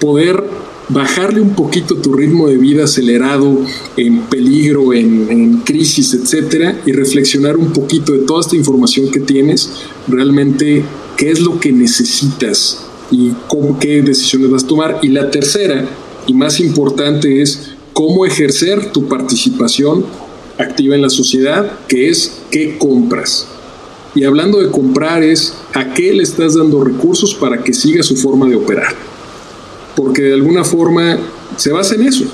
poder 0.00 0.42
bajarle 0.88 1.40
un 1.40 1.54
poquito 1.54 1.96
tu 1.96 2.12
ritmo 2.12 2.48
de 2.48 2.56
vida 2.56 2.84
acelerado, 2.84 3.58
en 3.96 4.22
peligro, 4.22 4.92
en, 4.92 5.62
crisis, 5.64 6.12
etcétera, 6.14 6.80
y 6.84 6.92
reflexionar 6.92 7.56
un 7.56 7.72
poquito 7.72 8.12
de 8.12 8.20
toda 8.20 8.40
esta 8.40 8.56
información 8.56 9.10
que 9.10 9.20
tienes, 9.20 9.70
realmente 10.08 10.84
qué 11.16 11.30
es 11.30 11.40
lo 11.40 11.58
que 11.60 11.72
necesitas 11.72 12.84
y 13.10 13.32
qué 13.80 14.02
decisiones 14.02 14.50
vas 14.50 14.64
a 14.64 14.66
tomar. 14.66 14.98
Y 15.02 15.08
la 15.08 15.30
tercera 15.30 15.88
y 16.26 16.34
más 16.34 16.60
importante 16.60 17.42
es 17.42 17.72
cómo 17.92 18.26
ejercer 18.26 18.92
tu 18.92 19.08
participación 19.08 20.04
activa 20.62 20.94
en 20.94 21.02
la 21.02 21.10
sociedad, 21.10 21.78
que 21.88 22.08
es 22.08 22.40
qué 22.50 22.78
compras. 22.78 23.46
Y 24.14 24.24
hablando 24.24 24.60
de 24.60 24.70
comprar 24.70 25.22
es 25.22 25.54
a 25.72 25.94
qué 25.94 26.12
le 26.12 26.22
estás 26.22 26.54
dando 26.54 26.84
recursos 26.84 27.34
para 27.34 27.62
que 27.62 27.72
siga 27.72 28.02
su 28.02 28.16
forma 28.16 28.46
de 28.46 28.56
operar. 28.56 28.94
Porque 29.96 30.22
de 30.22 30.34
alguna 30.34 30.64
forma 30.64 31.18
se 31.56 31.72
basa 31.72 31.94
en 31.94 32.02
eso. 32.02 32.24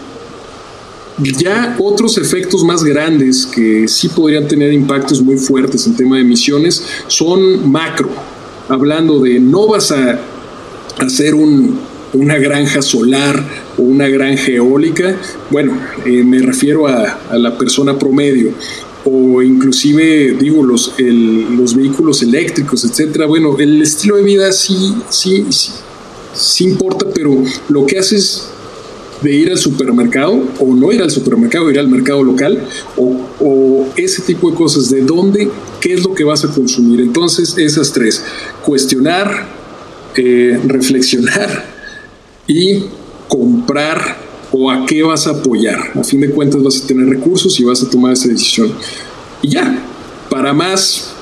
Ya 1.19 1.77
otros 1.81 2.17
efectos 2.19 2.63
más 2.63 2.85
grandes 2.85 3.47
que 3.47 3.89
sí 3.89 4.09
podrían 4.09 4.47
tener 4.47 4.73
impactos 4.73 5.21
muy 5.21 5.37
fuertes 5.37 5.87
en 5.87 5.97
tema 5.97 6.17
de 6.17 6.23
emisiones 6.23 6.85
son 7.09 7.71
macro. 7.71 8.09
Hablando 8.69 9.19
de 9.21 9.41
no 9.41 9.67
vas 9.67 9.91
a 9.91 10.21
hacer 10.99 11.35
un, 11.35 11.79
una 12.15 12.39
granja 12.39 12.83
solar 12.83 13.43
o 13.77 13.83
una 13.83 14.09
granja 14.09 14.51
eólica, 14.51 15.17
bueno, 15.51 15.79
eh, 16.07 16.25
me 16.25 16.41
refiero 16.41 16.87
a, 16.87 17.19
la 17.33 17.57
persona 17.57 17.99
promedio 17.99 18.53
o 19.05 19.43
inclusive 19.43 20.37
digo 20.39 20.65
los, 20.65 20.95
los 20.99 21.75
vehículos 21.75 22.23
eléctricos, 22.23 22.85
etcétera. 22.85 23.27
Bueno, 23.27 23.59
el 23.59 23.81
estilo 23.81 24.17
de 24.17 24.23
vida 24.23 24.53
sí, 24.53 24.95
sí, 25.09 25.47
sí, 26.35 26.65
importa, 26.65 27.07
pero 27.15 27.43
lo 27.69 27.87
que 27.87 27.99
haces 27.99 28.49
de 29.23 29.35
ir 29.35 29.51
al 29.51 29.59
supermercado 29.59 30.43
o 30.61 30.75
no 30.75 30.93
ir 30.93 31.03
al 31.03 31.11
supermercado, 31.11 31.71
ir 31.71 31.79
al 31.79 31.89
mercado 31.89 32.23
local 32.23 32.63
o, 32.97 33.17
o, 33.41 33.89
ese 33.97 34.23
tipo 34.23 34.51
de 34.51 34.57
cosas, 34.57 34.91
de 34.91 35.03
dónde, 35.03 35.51
qué 35.81 35.95
es 35.95 36.05
lo 36.05 36.15
que 36.15 36.25
vas 36.25 36.45
a 36.45 36.49
consumir. 36.49 37.01
Entonces, 37.01 37.57
esas 37.57 37.93
tres, 37.93 38.23
cuestionar, 38.65 39.49
eh, 40.17 40.61
reflexionar 40.67 41.78
y 42.49 42.83
comprar 43.29 44.19
o 44.51 44.71
a 44.71 44.87
qué 44.87 45.03
vas 45.03 45.27
a 45.29 45.31
apoyar. 45.31 45.93
A 45.95 46.03
fin 46.03 46.21
de 46.21 46.31
cuentas 46.31 46.63
vas 46.63 46.83
a 46.83 46.87
tener 46.87 47.07
recursos 47.07 47.61
y 47.61 47.65
vas 47.65 47.83
a 47.83 47.91
tomar 47.91 48.15
esa 48.15 48.29
decisión. 48.29 48.73
Y 49.43 49.51
ya, 49.51 49.85
para 50.29 50.53
más 50.53 51.15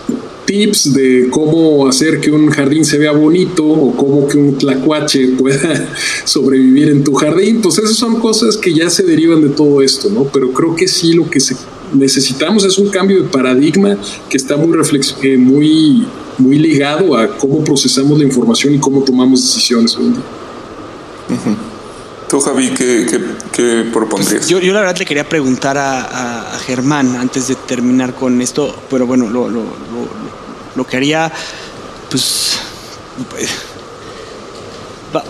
tips 0.47 0.95
de 0.95 1.27
cómo 1.29 1.89
hacer 1.89 2.21
que 2.21 2.31
un 2.31 2.49
jardín 2.49 2.85
se 2.85 2.99
vea 2.99 3.11
bonito 3.11 3.67
o 3.67 3.95
cómo 3.97 4.29
que 4.29 4.39
un 4.39 4.57
tlacuache 4.57 5.29
pueda 5.37 5.93
sobrevivir 6.25 6.89
en 6.89 7.05
tu 7.05 7.15
jardín, 7.15 7.61
pues 7.61 7.79
esas 7.79 7.97
son 7.97 8.21
cosas 8.21 8.57
que 8.57 8.73
ya 8.73 8.89
se 8.89 9.03
derivan 9.03 9.43
de 9.43 9.49
todo 9.49 9.83
esto, 9.83 10.09
¿no? 10.09 10.25
Pero 10.25 10.53
creo 10.53 10.75
que 10.77 10.87
sí 10.87 11.13
lo 11.13 11.29
que 11.29 11.41
necesitamos 11.93 12.65
es 12.65 12.79
un 12.79 12.89
cambio 12.89 13.23
de 13.23 13.29
paradigma 13.29 13.99
que 14.31 14.37
está 14.37 14.57
muy, 14.57 14.79
eh, 15.23 15.37
muy, 15.37 16.07
muy 16.39 16.59
ligado 16.59 17.17
a 17.17 17.37
cómo 17.37 17.63
procesamos 17.65 18.17
la 18.19 18.25
información 18.25 18.75
y 18.75 18.79
cómo 18.79 19.03
tomamos 19.03 19.41
decisiones 19.43 19.97
hoy. 19.97 20.15
Tú, 22.29 22.41
Javi, 22.41 22.71
¿qué, 22.71 23.07
qué, 23.53 23.85
propondrías? 23.93 24.49
yo, 24.49 24.59
yo, 24.59 24.73
la 24.73 24.81
verdad 24.81 24.99
le 24.99 25.05
quería 25.05 25.29
preguntar 25.29 25.79
a, 25.79 26.59
Germán 26.67 27.17
antes 27.17 27.47
de 27.47 27.55
terminar 27.55 28.15
con 28.15 28.41
esto, 28.43 28.75
pero 28.91 29.07
bueno, 29.07 29.29
lo, 29.29 29.49
lo, 29.49 29.63
lo, 30.75 30.87
que 30.87 30.97
haría, 30.97 31.33
pues, 32.11 32.59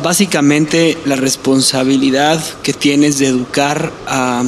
básicamente 0.02 0.96
la 1.04 1.16
responsabilidad 1.16 2.42
que 2.62 2.72
tienes 2.72 3.18
de 3.18 3.26
educar 3.26 3.92
a, 4.06 4.42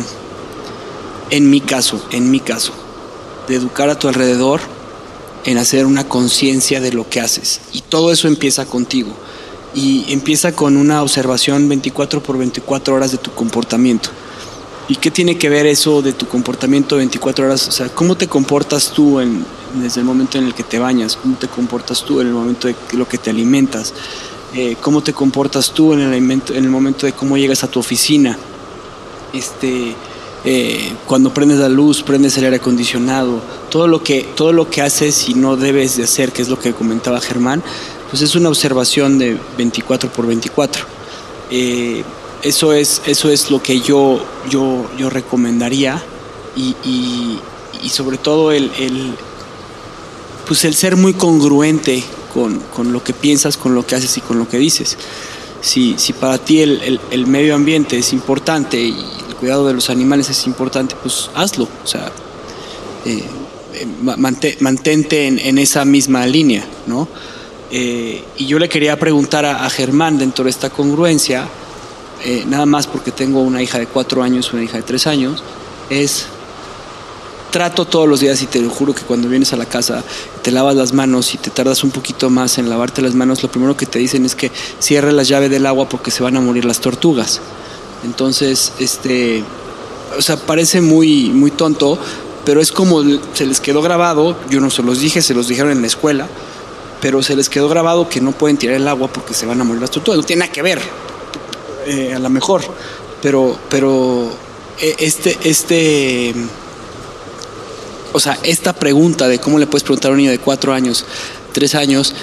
en 1.28 1.50
mi 1.50 1.60
caso, 1.60 2.02
en 2.12 2.30
mi 2.30 2.40
caso, 2.40 2.72
de 3.46 3.56
educar 3.56 3.90
a 3.90 3.98
tu 3.98 4.08
alrededor 4.08 4.60
en 5.44 5.58
hacer 5.58 5.84
una 5.84 6.08
conciencia 6.08 6.80
de 6.80 6.92
lo 6.92 7.08
que 7.10 7.20
haces. 7.20 7.60
Y 7.74 7.82
todo 7.82 8.10
eso 8.10 8.26
empieza 8.26 8.64
contigo 8.64 9.14
y 9.74 10.12
empieza 10.12 10.52
con 10.52 10.76
una 10.76 11.02
observación 11.02 11.68
24 11.68 12.22
por 12.22 12.38
24 12.38 12.94
horas 12.94 13.12
de 13.12 13.18
tu 13.18 13.32
comportamiento. 13.32 14.10
¿Y 14.88 14.96
qué 14.96 15.10
tiene 15.10 15.36
que 15.36 15.50
ver 15.50 15.66
eso 15.66 16.00
de 16.00 16.14
tu 16.14 16.26
comportamiento 16.26 16.96
24 16.96 17.44
horas? 17.44 17.68
O 17.68 17.72
sea, 17.72 17.88
¿cómo 17.90 18.16
te 18.16 18.26
comportas 18.26 18.90
tú 18.90 19.20
en, 19.20 19.44
desde 19.74 20.00
el 20.00 20.06
momento 20.06 20.38
en 20.38 20.46
el 20.46 20.54
que 20.54 20.62
te 20.62 20.78
bañas? 20.78 21.16
¿Cómo 21.16 21.36
te 21.36 21.46
comportas 21.46 22.02
tú 22.02 22.20
en 22.20 22.28
el 22.28 22.32
momento 22.32 22.68
de 22.68 22.74
lo 22.92 23.06
que 23.06 23.18
te 23.18 23.28
alimentas? 23.28 23.92
Eh, 24.54 24.76
¿Cómo 24.80 25.02
te 25.02 25.12
comportas 25.12 25.72
tú 25.72 25.92
en 25.92 26.00
el, 26.00 26.14
en 26.14 26.42
el 26.50 26.70
momento 26.70 27.04
de 27.04 27.12
cómo 27.12 27.36
llegas 27.36 27.64
a 27.64 27.68
tu 27.68 27.78
oficina? 27.78 28.38
Este, 29.34 29.94
eh, 30.44 30.92
cuando 31.04 31.34
prendes 31.34 31.58
la 31.58 31.68
luz, 31.68 32.02
prendes 32.02 32.38
el 32.38 32.44
aire 32.44 32.56
acondicionado, 32.56 33.42
todo 33.70 33.88
lo 33.88 34.02
que, 34.02 34.26
todo 34.34 34.52
lo 34.52 34.70
que 34.70 34.80
haces 34.80 35.28
y 35.28 35.34
no 35.34 35.56
debes 35.56 35.96
de 35.96 36.04
hacer, 36.04 36.32
que 36.32 36.40
es 36.40 36.48
lo 36.48 36.58
que 36.58 36.72
comentaba 36.72 37.20
Germán, 37.20 37.62
pues 38.10 38.22
es 38.22 38.34
una 38.34 38.48
observación 38.48 39.18
de 39.18 39.38
24 39.56 40.10
por 40.10 40.26
24. 40.26 40.84
Eh, 41.50 42.02
eso, 42.42 42.72
es, 42.72 43.02
eso 43.06 43.30
es 43.30 43.50
lo 43.50 43.62
que 43.62 43.80
yo, 43.80 44.24
yo, 44.48 44.88
yo 44.96 45.10
recomendaría 45.10 46.02
y, 46.56 46.74
y, 46.84 47.88
sobre 47.88 48.18
todo 48.18 48.52
el, 48.52 48.70
el, 48.78 49.14
pues 50.46 50.64
el 50.64 50.74
ser 50.74 50.96
muy 50.96 51.14
congruente 51.14 52.02
con, 52.34 52.58
con, 52.74 52.92
lo 52.92 53.02
que 53.02 53.12
piensas, 53.12 53.56
con 53.56 53.74
lo 53.74 53.86
que 53.86 53.94
haces 53.94 54.16
y 54.18 54.20
con 54.20 54.38
lo 54.38 54.48
que 54.48 54.58
dices. 54.58 54.96
Si, 55.60 55.94
si 55.98 56.12
para 56.12 56.38
ti 56.38 56.60
el, 56.60 57.00
el, 57.10 57.26
medio 57.26 57.54
ambiente 57.54 57.98
es 57.98 58.12
importante 58.12 58.80
y 58.80 58.96
el 59.28 59.34
cuidado 59.36 59.66
de 59.66 59.74
los 59.74 59.90
animales 59.90 60.30
es 60.30 60.46
importante, 60.46 60.96
pues 61.02 61.30
hazlo. 61.34 61.68
O 61.84 61.86
sea, 61.86 62.12
eh, 63.04 63.24
eh, 63.74 63.86
mantente 64.60 65.26
en, 65.26 65.38
en, 65.38 65.58
esa 65.58 65.84
misma 65.84 66.26
línea, 66.26 66.64
¿no? 66.86 67.08
Eh, 67.70 68.24
y 68.36 68.46
yo 68.46 68.58
le 68.58 68.68
quería 68.68 68.98
preguntar 68.98 69.44
a, 69.44 69.68
Germán 69.68 70.18
dentro 70.18 70.44
de 70.44 70.50
esta 70.50 70.70
congruencia, 70.70 71.46
eh, 72.24 72.44
nada 72.46 72.66
más 72.66 72.86
porque 72.86 73.10
tengo 73.10 73.42
una 73.42 73.62
hija 73.62 73.78
de 73.78 73.86
cuatro 73.86 74.22
años, 74.22 74.52
una 74.52 74.62
hija 74.62 74.78
de 74.78 74.82
tres 74.82 75.06
años, 75.06 75.42
es 75.90 76.26
trato 77.50 77.84
todos 77.84 78.08
los 78.08 78.20
días 78.20 78.42
y 78.42 78.46
te 78.46 78.60
lo 78.60 78.70
juro 78.70 78.94
que 78.94 79.02
cuando 79.02 79.28
vienes 79.28 79.52
a 79.52 79.56
la 79.56 79.66
casa 79.66 80.02
te 80.42 80.50
lavas 80.50 80.76
las 80.76 80.92
manos 80.92 81.34
y 81.34 81.38
te 81.38 81.50
tardas 81.50 81.82
un 81.82 81.90
poquito 81.90 82.30
más 82.30 82.58
en 82.58 82.68
lavarte 82.68 83.02
las 83.02 83.14
manos, 83.14 83.42
lo 83.42 83.50
primero 83.50 83.76
que 83.76 83.86
te 83.86 83.98
dicen 83.98 84.24
es 84.24 84.34
que 84.34 84.50
cierre 84.78 85.12
la 85.12 85.22
llave 85.22 85.48
del 85.48 85.66
agua 85.66 85.88
porque 85.88 86.10
se 86.10 86.22
van 86.22 86.36
a 86.36 86.40
morir 86.40 86.64
las 86.64 86.80
tortugas. 86.80 87.40
Entonces, 88.04 88.72
este, 88.78 89.42
o 90.16 90.22
sea, 90.22 90.36
parece 90.36 90.80
muy, 90.80 91.30
muy 91.30 91.50
tonto, 91.50 91.98
pero 92.44 92.60
es 92.60 92.72
como 92.72 93.02
se 93.34 93.46
les 93.46 93.60
quedó 93.60 93.82
grabado, 93.82 94.36
yo 94.48 94.60
no 94.60 94.70
se 94.70 94.82
los 94.82 95.00
dije, 95.00 95.20
se 95.20 95.34
los 95.34 95.48
dijeron 95.48 95.72
en 95.72 95.80
la 95.80 95.86
escuela, 95.86 96.28
pero 97.00 97.22
se 97.22 97.36
les 97.36 97.48
quedó 97.48 97.68
grabado 97.68 98.08
que 98.08 98.20
no 98.20 98.32
pueden 98.32 98.56
tirar 98.56 98.76
el 98.76 98.88
agua 98.88 99.08
porque 99.08 99.34
se 99.34 99.46
van 99.46 99.60
a 99.60 99.64
morir 99.64 99.80
las 99.80 99.90
tortugas. 99.90 100.18
No 100.18 100.24
tiene 100.24 100.40
nada 100.40 100.52
que 100.52 100.62
ver, 100.62 100.80
eh, 101.86 102.14
a 102.14 102.18
lo 102.18 102.30
mejor, 102.30 102.62
pero, 103.22 103.56
pero 103.68 104.30
eh, 104.80 104.96
este, 104.98 105.38
este, 105.44 106.34
o 108.12 108.20
sea, 108.20 108.38
esta 108.42 108.72
pregunta 108.72 109.28
de 109.28 109.38
cómo 109.38 109.58
le 109.58 109.66
puedes 109.66 109.84
preguntar 109.84 110.10
a 110.10 110.12
un 110.12 110.18
niño 110.18 110.30
de 110.30 110.38
cuatro 110.38 110.72
años, 110.72 111.04
tres 111.52 111.74
años, 111.74 112.14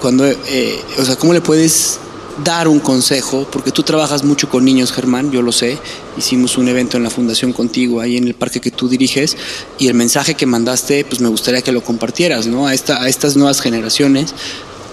cuando, 0.00 0.26
eh, 0.26 0.80
o 0.98 1.04
sea, 1.04 1.16
cómo 1.16 1.32
le 1.32 1.40
puedes 1.40 2.00
dar 2.44 2.68
un 2.68 2.80
consejo, 2.80 3.46
porque 3.50 3.70
tú 3.70 3.82
trabajas 3.82 4.24
mucho 4.24 4.48
con 4.48 4.64
niños, 4.64 4.92
Germán, 4.92 5.30
yo 5.30 5.42
lo 5.42 5.52
sé. 5.52 5.78
Hicimos 6.16 6.58
un 6.58 6.68
evento 6.68 6.96
en 6.96 7.02
la 7.02 7.10
fundación 7.10 7.52
contigo, 7.52 8.00
ahí 8.00 8.16
en 8.16 8.26
el 8.26 8.34
parque 8.34 8.60
que 8.60 8.70
tú 8.70 8.88
diriges, 8.88 9.36
y 9.78 9.88
el 9.88 9.94
mensaje 9.94 10.34
que 10.34 10.46
mandaste, 10.46 11.04
pues 11.04 11.20
me 11.20 11.28
gustaría 11.28 11.62
que 11.62 11.72
lo 11.72 11.82
compartieras, 11.82 12.46
¿no? 12.46 12.66
A, 12.66 12.74
esta, 12.74 13.02
a 13.02 13.08
estas 13.08 13.36
nuevas 13.36 13.60
generaciones. 13.60 14.34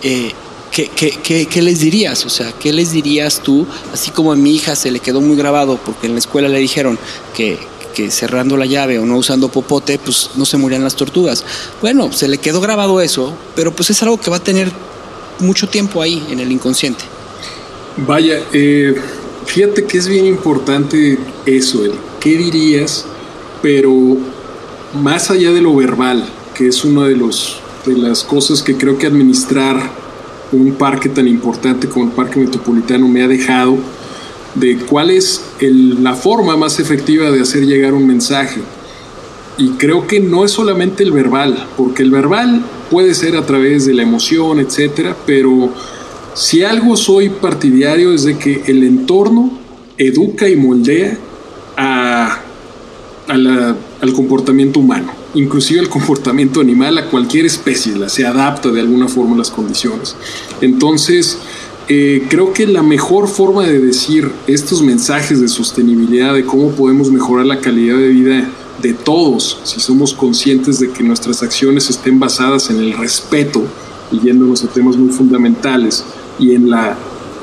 Eh, 0.04 0.32
¿qué, 0.72 0.90
qué, 0.90 1.46
qué, 1.46 1.62
les 1.62 1.80
dirías? 1.80 2.26
O 2.26 2.30
sea, 2.30 2.52
¿qué 2.54 2.74
les 2.74 2.92
dirías 2.92 3.42
tú? 3.42 3.66
Así 3.94 4.12
como 4.12 4.32
a 4.32 4.36
mi 4.36 4.56
hija 4.56 4.76
se 4.76 4.92
le 4.92 5.00
quedó 5.00 5.22
muy 5.22 5.36
grabado 5.36 5.80
porque 5.84 6.08
en 6.08 6.14
la 6.14 6.20
escuela 6.20 6.48
le 6.48 6.60
dijeron 6.60 6.98
que, 7.36 7.58
que 7.94 8.12
cerrando 8.12 8.58
la 8.58 8.66
llave 8.66 9.00
o 9.00 9.06
no 9.06 9.18
usando 9.18 9.50
popote, 9.50 10.00
pues 10.00 10.32
no 10.36 10.46
se 10.46 10.58
morían 10.58 10.84
las 10.84 10.96
tortugas. 10.96 11.44
Bueno, 11.82 12.12
se 12.14 12.28
le 12.28 12.38
quedó 12.38 12.62
grabado 12.62 13.02
eso, 13.02 13.34
pero 13.56 13.76
pues 13.76 13.90
es 13.90 14.02
algo 14.04 14.20
que 14.20 14.30
va 14.30 14.38
a 14.38 14.44
tener 14.44 14.72
mucho 15.40 15.68
tiempo 15.68 16.02
ahí 16.02 16.26
en 16.30 16.40
el 16.40 16.52
inconsciente. 16.52 17.04
Vaya, 18.08 18.40
eh, 18.54 18.96
fíjate 19.46 19.84
que 19.84 19.98
es 19.98 20.08
bien 20.08 20.26
importante 20.26 21.18
eso, 21.46 21.84
el 21.84 21.94
qué 22.20 22.38
dirías, 22.38 23.06
pero 23.62 24.18
más 25.02 25.30
allá 25.30 25.52
de 25.52 25.62
lo 25.62 25.76
verbal, 25.76 26.26
que 26.56 26.68
es 26.68 26.86
una 26.86 27.06
de, 27.06 27.18
las 27.98 28.24
cosas 28.24 28.62
que 28.62 28.76
creo 28.76 28.98
que 28.98 29.08
administrar 29.08 29.78
un 30.52 30.74
parque 30.74 31.10
tan 31.10 31.28
importante 31.28 31.88
como 31.88 32.06
el 32.06 32.12
Parque 32.12 32.40
Metropolitano 32.40 33.08
me 33.08 33.22
ha 33.22 33.28
dejado, 33.28 33.78
de 34.56 34.78
cuál 34.78 35.12
es 35.12 35.44
la 35.60 36.14
forma 36.14 36.56
más 36.56 36.80
efectiva 36.80 37.32
de 37.32 37.42
hacer 37.42 37.66
llegar 37.66 37.94
un 37.94 38.08
mensaje. 38.08 38.62
Y 39.58 39.72
creo 39.72 40.08
que 40.08 40.22
no 40.22 40.46
es 40.46 40.52
solamente 40.52 41.04
el 41.04 41.12
verbal, 41.12 41.68
porque 41.76 42.04
el 42.04 42.12
verbal 42.12 42.64
puede 42.90 43.14
ser 43.14 43.36
a 43.36 43.46
través 43.46 43.86
de 43.86 43.94
la 43.94 44.04
emoción, 44.04 44.60
etcétera, 44.60 45.16
pero 45.26 45.70
si 46.34 46.64
algo 46.64 46.96
soy 46.96 47.30
partidario 47.30 48.14
es 48.14 48.24
de 48.24 48.38
que 48.38 48.64
el 48.68 48.84
entorno 48.84 49.52
educa 49.98 50.48
y 50.48 50.56
moldea 50.56 51.18
a, 51.78 52.40
al 53.28 54.14
comportamiento 54.14 54.80
humano, 54.80 55.12
inclusive 55.34 55.80
al 55.80 55.90
comportamiento 55.90 56.62
animal, 56.62 56.98
a 56.98 57.06
cualquier 57.06 57.46
especie, 57.46 57.96
la 57.96 58.10
se 58.10 58.26
adapta 58.26 58.70
de 58.70 58.80
alguna 58.80 59.08
forma 59.08 59.36
a 59.36 59.40
las 59.40 59.52
condiciones. 59.52 60.16
Entonces, 60.62 61.38
eh, 61.88 62.26
creo 62.30 62.54
que 62.54 62.68
la 62.68 62.84
mejor 62.84 63.28
forma 63.28 63.66
de 63.66 63.80
decir 63.80 64.32
estos 64.48 64.82
mensajes 64.82 65.42
de 65.42 65.48
sostenibilidad, 65.48 66.34
de 66.34 66.46
cómo 66.46 66.72
podemos 66.72 67.12
mejorar 67.12 67.46
la 67.46 67.60
calidad 67.60 67.98
de 67.98 68.10
vida 68.10 68.50
de 68.82 68.94
todos, 68.94 69.60
si 69.64 69.80
somos 69.80 70.14
conscientes 70.14 70.80
de 70.80 70.92
que 70.92 71.04
nuestras 71.04 71.44
acciones 71.44 71.90
estén 71.90 72.20
basadas 72.20 72.70
en 72.70 72.78
el 72.78 72.94
respeto, 72.94 73.64
y 74.12 74.20
yéndonos 74.22 74.64
a 74.64 74.68
temas 74.68 74.98
muy 74.98 75.12
fundamentales, 75.12 76.04
y 76.40 76.56
en, 76.56 76.70
la, 76.70 76.98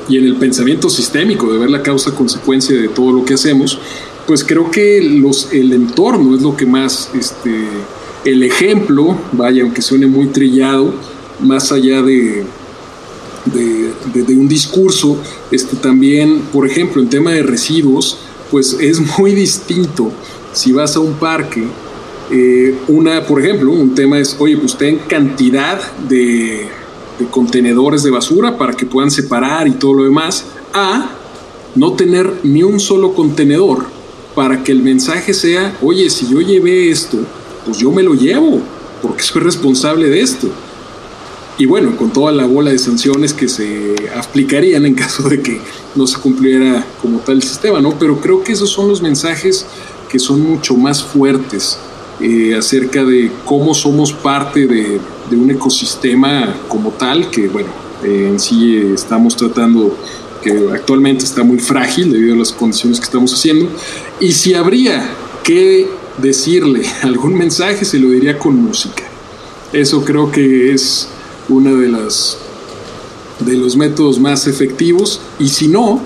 y 0.09 0.17
en 0.17 0.25
el 0.25 0.35
pensamiento 0.35 0.89
sistémico, 0.89 1.51
de 1.51 1.59
ver 1.59 1.69
la 1.69 1.81
causa-consecuencia 1.81 2.75
de 2.75 2.89
todo 2.89 3.11
lo 3.11 3.25
que 3.25 3.35
hacemos, 3.35 3.79
pues 4.25 4.43
creo 4.43 4.69
que 4.69 5.01
los, 5.01 5.53
el 5.53 5.71
entorno 5.71 6.35
es 6.35 6.41
lo 6.41 6.55
que 6.55 6.65
más, 6.65 7.09
este, 7.17 7.53
el 8.25 8.43
ejemplo, 8.43 9.17
vaya, 9.31 9.63
aunque 9.63 9.81
suene 9.81 10.07
muy 10.07 10.27
trillado, 10.27 10.93
más 11.39 11.71
allá 11.71 12.01
de, 12.01 12.43
de, 13.53 14.35
un 14.35 14.47
discurso, 14.47 15.17
este, 15.51 15.77
también, 15.77 16.41
por 16.51 16.67
ejemplo, 16.67 17.01
en 17.01 17.09
tema 17.09 17.31
de 17.31 17.43
residuos, 17.43 18.17
pues 18.51 18.77
es 18.79 18.99
muy 19.17 19.33
distinto 19.33 20.11
si 20.53 20.71
vas 20.71 20.95
a 20.95 20.99
un 20.99 21.13
parque. 21.13 21.63
Eh, 22.29 22.75
una, 22.89 23.25
por 23.25 23.41
ejemplo, 23.41 23.71
un 23.71 23.95
tema 23.95 24.19
es, 24.19 24.35
oye, 24.39 24.57
pues 24.57 24.77
ten 24.77 24.99
cantidad 25.07 25.79
de, 26.09 26.67
contenedores 27.25 28.03
de 28.03 28.11
basura 28.11 28.57
para 28.57 28.73
que 28.73 28.85
puedan 28.85 29.11
separar 29.11 29.67
y 29.67 29.71
todo 29.71 29.93
lo 29.93 30.03
demás, 30.03 30.45
a 30.73 31.09
no 31.75 31.93
tener 31.93 32.41
ni 32.43 32.63
un 32.63 32.79
solo 32.79 33.13
contenedor 33.13 33.85
para 34.35 34.63
que 34.63 34.71
el 34.71 34.83
mensaje 34.83 35.33
sea, 35.33 35.75
oye, 35.81 36.09
si 36.09 36.27
yo 36.29 36.41
llevé 36.41 36.89
esto, 36.89 37.17
pues 37.65 37.77
yo 37.77 37.91
me 37.91 38.03
lo 38.03 38.13
llevo, 38.13 38.61
porque 39.01 39.23
soy 39.23 39.41
responsable 39.41 40.09
de 40.09 40.21
esto 40.21 40.49
y 41.59 41.65
bueno, 41.65 41.97
con 41.97 42.11
toda 42.11 42.31
la 42.31 42.45
bola 42.45 42.71
de 42.71 42.77
sanciones 42.77 43.33
que 43.33 43.47
se 43.47 43.95
aplicarían 44.15 44.85
en 44.85 44.93
caso 44.93 45.27
de 45.27 45.41
que 45.41 45.59
no 45.95 46.05
se 46.05 46.19
cumpliera 46.19 46.85
como 47.01 47.19
tal 47.19 47.37
el 47.37 47.43
sistema, 47.43 47.81
¿no? 47.81 47.97
Pero 47.97 48.21
creo 48.21 48.43
que 48.43 48.51
esos 48.51 48.69
son 48.69 48.87
los 48.87 49.01
mensajes 49.01 49.65
que 50.09 50.19
son 50.19 50.41
mucho 50.41 50.75
más 50.75 51.03
fuertes 51.03 51.79
eh, 52.21 52.55
acerca 52.55 53.03
de 53.03 53.31
cómo 53.45 53.73
somos 53.73 54.13
parte 54.13 54.67
de, 54.67 54.99
un 55.35 55.51
ecosistema 55.51 56.55
como 56.67 56.91
tal, 56.91 57.29
que 57.29 57.47
bueno, 57.47 57.69
eh, 58.03 58.29
en 58.29 58.39
sí 58.39 58.77
estamos 58.93 59.35
tratando, 59.35 59.97
que 60.41 60.69
actualmente 60.73 61.25
está 61.25 61.43
muy 61.43 61.59
frágil 61.59 62.11
debido 62.11 62.35
a 62.35 62.37
las 62.37 62.51
condiciones 62.51 62.99
que 62.99 63.05
estamos 63.05 63.33
haciendo, 63.33 63.69
y 64.19 64.31
si 64.31 64.53
habría 64.53 65.09
que 65.43 65.89
decirle 66.17 66.85
algún 67.03 67.35
mensaje, 67.37 67.85
se 67.85 67.99
lo 67.99 68.09
diría 68.09 68.37
con 68.37 68.55
música. 68.55 69.03
Eso 69.73 70.03
creo 70.05 70.31
que 70.31 70.73
es 70.73 71.09
una 71.49 71.71
de 71.71 71.89
las 71.89 72.37
de 73.39 73.55
los 73.55 73.75
métodos 73.75 74.19
más 74.19 74.47
efectivos 74.47 75.21
y 75.37 75.49
si 75.49 75.67
no 75.67 76.01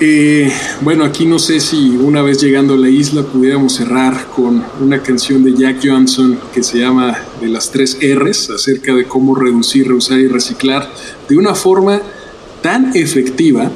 eh, 0.00 0.52
bueno 0.80 1.04
aquí 1.04 1.26
no 1.26 1.38
sé 1.38 1.60
si 1.60 1.96
una 1.96 2.22
vez 2.22 2.40
llegando 2.40 2.74
a 2.74 2.76
la 2.76 2.88
isla 2.88 3.22
pudiéramos 3.22 3.74
cerrar 3.74 4.28
con 4.34 4.64
una 4.80 5.02
canción 5.02 5.42
de 5.42 5.54
Jack 5.54 5.80
Johnson 5.82 6.38
que 6.54 6.62
se 6.62 6.78
llama 6.78 7.16
de 7.40 7.48
las 7.48 7.70
tres 7.70 7.98
R's 8.00 8.50
acerca 8.50 8.94
de 8.94 9.04
cómo 9.04 9.34
reducir 9.34 9.88
reusar 9.88 10.20
y 10.20 10.28
reciclar 10.28 10.88
de 11.28 11.36
una 11.36 11.54
forma 11.54 12.00
tan 12.62 12.94
efectiva 12.94 13.70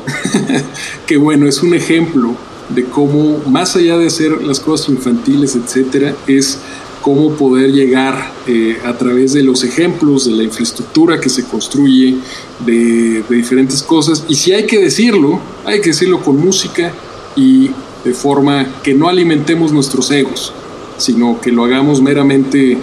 que 1.07 1.17
bueno 1.17 1.49
es 1.49 1.63
un 1.63 1.75
ejemplo 1.75 2.37
de 2.69 2.85
cómo 2.85 3.39
más 3.47 3.75
allá 3.77 3.99
de 3.99 4.07
hacer 4.07 4.43
las 4.43 4.61
cosas 4.61 4.91
infantiles 4.91 5.57
etcétera 5.57 6.15
es 6.27 6.59
cómo 7.03 7.33
poder 7.33 7.73
llegar 7.73 8.33
eh, 8.47 8.79
a 8.85 8.97
través 8.97 9.33
de 9.33 9.43
los 9.43 9.65
ejemplos, 9.65 10.25
de 10.25 10.33
la 10.33 10.45
infraestructura 10.45 11.21
que 11.21 11.29
se 11.29 11.45
construye, 11.45 12.17
de, 12.65 13.23
diferentes 13.29 13.83
cosas. 13.83 14.25
Y 14.29 14.37
si 14.37 14.53
hay 14.53 14.67
que 14.67 14.79
decirlo, 14.79 15.41
hay 15.65 15.81
que 15.81 15.91
decirlo 15.91 16.23
con 16.23 16.39
música 16.39 16.93
y 17.37 17.71
de 18.05 18.15
forma 18.15 18.81
que 18.83 18.95
no 18.95 19.09
alimentemos 19.09 19.73
nuestros 19.73 20.11
egos, 20.11 20.53
sino 20.97 21.41
que 21.41 21.53
lo 21.53 21.65
hagamos 21.65 22.01
meramente 22.01 22.79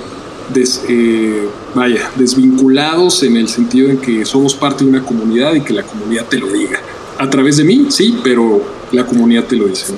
eh, 0.88 1.48
vaya, 1.76 2.12
desvinculados 2.16 3.24
en 3.24 3.38
el 3.38 3.48
sentido 3.48 3.90
en 3.90 4.00
que 4.00 4.26
somos 4.26 4.56
parte 4.56 4.84
de 4.84 4.90
una 4.90 5.06
comunidad 5.06 5.54
y 5.54 5.62
que 5.62 5.74
la 5.74 5.84
comunidad 5.84 6.26
te 6.26 6.38
lo 6.38 6.48
diga. 6.48 6.80
A 7.18 7.30
través 7.30 7.58
de 7.58 7.64
mí, 7.64 7.88
sí, 7.90 8.18
pero 8.24 8.62
la 8.92 9.06
comunidad 9.06 9.46
te 9.46 9.56
lo 9.56 9.68
dice. 9.68 9.94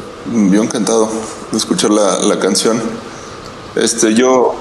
Yo 0.52 0.64
encantado 0.64 1.10
de 1.52 1.58
escuchar 1.58 1.92
la, 1.92 2.20
la 2.20 2.40
canción. 2.40 2.82
Este, 3.76 4.14
yo, 4.14 4.54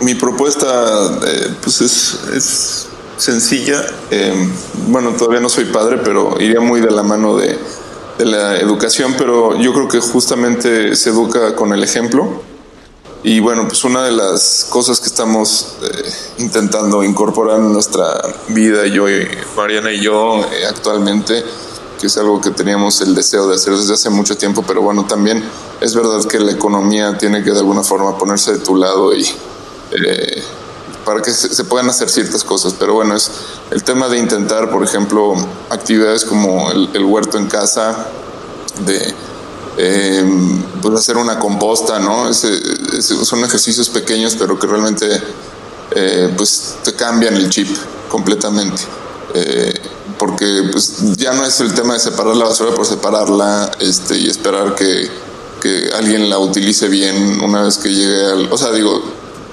mi 0.00 0.14
propuesta 0.14 1.18
eh, 1.26 1.54
pues 1.62 1.80
es, 1.80 2.86
sencilla. 3.16 3.84
Em, 4.10 4.52
bueno, 4.88 5.12
todavía 5.12 5.40
no 5.40 5.48
soy 5.48 5.64
padre, 5.66 5.98
pero 6.04 6.40
iría 6.40 6.60
muy 6.60 6.80
de 6.80 6.90
la 6.90 7.02
mano 7.02 7.36
de, 7.36 7.58
la 8.18 8.56
educación, 8.56 9.14
pero 9.18 9.58
yo 9.60 9.74
creo 9.74 9.88
que 9.88 10.00
justamente 10.00 10.96
se 10.96 11.10
educa 11.10 11.54
con 11.54 11.72
el 11.72 11.82
ejemplo. 11.82 12.40
Y 13.22 13.40
bueno, 13.40 13.66
pues 13.66 13.82
una 13.84 14.04
de 14.04 14.12
las 14.12 14.66
cosas 14.70 15.00
que 15.00 15.06
estamos 15.06 15.76
eh, 15.82 16.12
intentando 16.38 17.02
incorporar 17.02 17.58
en 17.58 17.72
nuestra 17.72 18.22
vida, 18.48 18.86
yo 18.86 19.10
y 19.10 19.26
Mariana 19.56 19.92
y 19.92 20.00
yo 20.00 20.40
eh, 20.40 20.66
actualmente, 20.68 21.44
que 22.00 22.06
es 22.06 22.16
algo 22.16 22.40
que 22.40 22.50
teníamos 22.50 23.00
el 23.00 23.14
deseo 23.14 23.48
de 23.48 23.56
hacer 23.56 23.74
desde 23.74 23.94
hace 23.94 24.10
mucho 24.10 24.36
tiempo, 24.36 24.62
pero 24.66 24.80
bueno, 24.80 25.04
también 25.06 25.42
es 25.80 25.94
verdad 25.94 26.24
que 26.24 26.38
la 26.38 26.52
economía 26.52 27.16
tiene 27.18 27.42
que 27.42 27.50
de 27.50 27.58
alguna 27.58 27.82
forma 27.82 28.16
ponerse 28.16 28.52
de 28.52 28.58
tu 28.58 28.76
lado 28.76 29.14
y 29.14 29.24
eh, 29.92 30.42
para 31.04 31.22
que 31.22 31.30
se, 31.30 31.64
puedan 31.64 31.88
hacer 31.88 32.08
ciertas 32.08 32.42
cosas, 32.42 32.74
pero 32.76 32.94
bueno, 32.94 33.14
es 33.14 33.30
el 33.70 33.84
tema 33.84 34.08
de 34.08 34.18
intentar, 34.18 34.70
por 34.70 34.82
ejemplo, 34.82 35.34
actividades 35.70 36.24
como 36.24 36.72
el, 36.72 37.04
huerto 37.04 37.38
en 37.38 37.46
casa, 37.46 38.08
de 38.84 39.14
em, 39.76 40.62
pues 40.82 40.98
hacer 40.98 41.16
una 41.16 41.38
composta, 41.38 42.00
¿no? 42.00 42.34
son 42.34 43.44
ejercicios 43.44 43.88
pequeños, 43.88 44.34
pero 44.36 44.58
que 44.58 44.66
realmente 44.66 45.22
eh, 45.92 46.34
pues 46.36 46.78
te 46.82 46.94
cambian 46.94 47.34
el 47.34 47.50
chip 47.50 47.68
completamente. 48.10 48.82
Eh, 49.34 49.74
porque 50.18 50.62
pues, 50.72 51.16
ya 51.16 51.32
no 51.34 51.44
es 51.44 51.60
el 51.60 51.74
tema 51.74 51.94
de 51.94 52.00
separar 52.00 52.36
la 52.36 52.46
basura 52.46 52.74
por 52.74 52.86
separarla 52.86 53.70
este, 53.80 54.18
y 54.18 54.28
esperar 54.28 54.74
que, 54.74 55.08
que 55.66 55.90
alguien 55.94 56.30
la 56.30 56.38
utilice 56.38 56.88
bien 56.88 57.40
una 57.42 57.62
vez 57.62 57.78
que 57.78 57.88
llegue 57.88 58.24
al... 58.26 58.52
O 58.52 58.58
sea, 58.58 58.70
digo, 58.70 59.02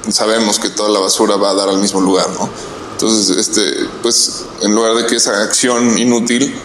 sabemos 0.10 0.60
que 0.60 0.70
toda 0.70 0.90
la 0.90 1.00
basura 1.00 1.36
va 1.36 1.52
a 1.52 1.54
dar 1.56 1.70
al 1.70 1.80
mismo 1.80 2.02
lugar, 2.02 2.30
¿no? 2.40 2.50
Entonces, 2.92 3.36
este, 3.36 3.88
pues 4.02 4.46
en 4.62 4.76
lugar 4.76 4.96
de 4.96 5.06
que 5.06 5.16
esa 5.16 5.42
acción 5.42 5.98
inútil, 5.98 6.56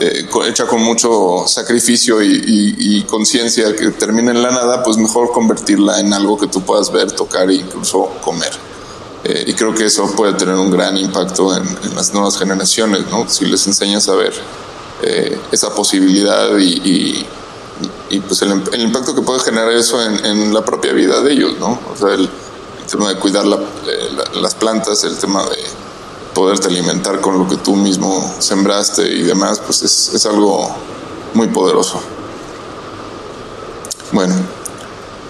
eh, 0.00 0.28
hecha 0.48 0.66
con 0.66 0.80
mucho 0.82 1.44
sacrificio 1.46 2.22
y, 2.22 2.42
y 2.78 3.02
conciencia 3.04 3.74
que 3.76 3.90
termine 3.90 4.32
en 4.32 4.42
la 4.42 4.50
nada, 4.50 4.82
pues 4.82 4.96
mejor 4.96 5.30
convertirla 5.32 6.00
en 6.00 6.12
algo 6.12 6.36
que 6.38 6.48
tú 6.48 6.62
puedas 6.62 6.90
ver, 6.90 7.12
tocar 7.12 7.48
e 7.50 7.54
incluso 7.54 8.10
comer. 8.22 8.70
Eh, 9.24 9.44
y 9.48 9.52
creo 9.52 9.74
que 9.74 9.84
eso 9.84 10.10
puede 10.16 10.32
tener 10.34 10.54
un 10.54 10.70
gran 10.70 10.96
impacto 10.96 11.54
en, 11.54 11.64
las 11.94 12.12
nuevas 12.14 12.38
generaciones, 12.38 13.02
¿no? 13.10 13.28
Si 13.28 13.44
les 13.44 13.66
enseñas 13.66 14.08
a 14.08 14.14
ver 14.14 14.32
eh, 15.02 15.38
esa 15.52 15.74
posibilidad 15.74 16.56
y, 16.56 16.64
y, 16.64 17.26
pues 18.18 18.42
el, 18.42 18.62
el, 18.72 18.80
impacto 18.80 19.14
que 19.14 19.22
puede 19.22 19.38
generar 19.40 19.70
eso 19.70 20.02
en, 20.02 20.52
la 20.52 20.64
propia 20.64 20.92
vida 20.92 21.20
de 21.20 21.32
ellos, 21.32 21.58
¿no? 21.60 21.78
O 21.92 21.96
sea, 21.96 22.14
el, 22.14 22.28
tema 22.90 23.08
de 23.08 23.20
cuidar 23.20 23.44
eh, 23.46 24.40
las 24.40 24.56
plantas, 24.56 25.04
el 25.04 25.16
tema 25.16 25.44
de 25.44 25.58
poderte 26.34 26.66
alimentar 26.66 27.20
con 27.20 27.38
lo 27.38 27.48
que 27.48 27.56
tú 27.56 27.76
mismo 27.76 28.34
sembraste 28.40 29.06
y 29.06 29.22
demás, 29.22 29.60
pues 29.60 29.82
es, 29.82 30.26
algo 30.26 30.68
muy 31.34 31.46
poderoso. 31.48 32.00
Bueno, 34.10 34.34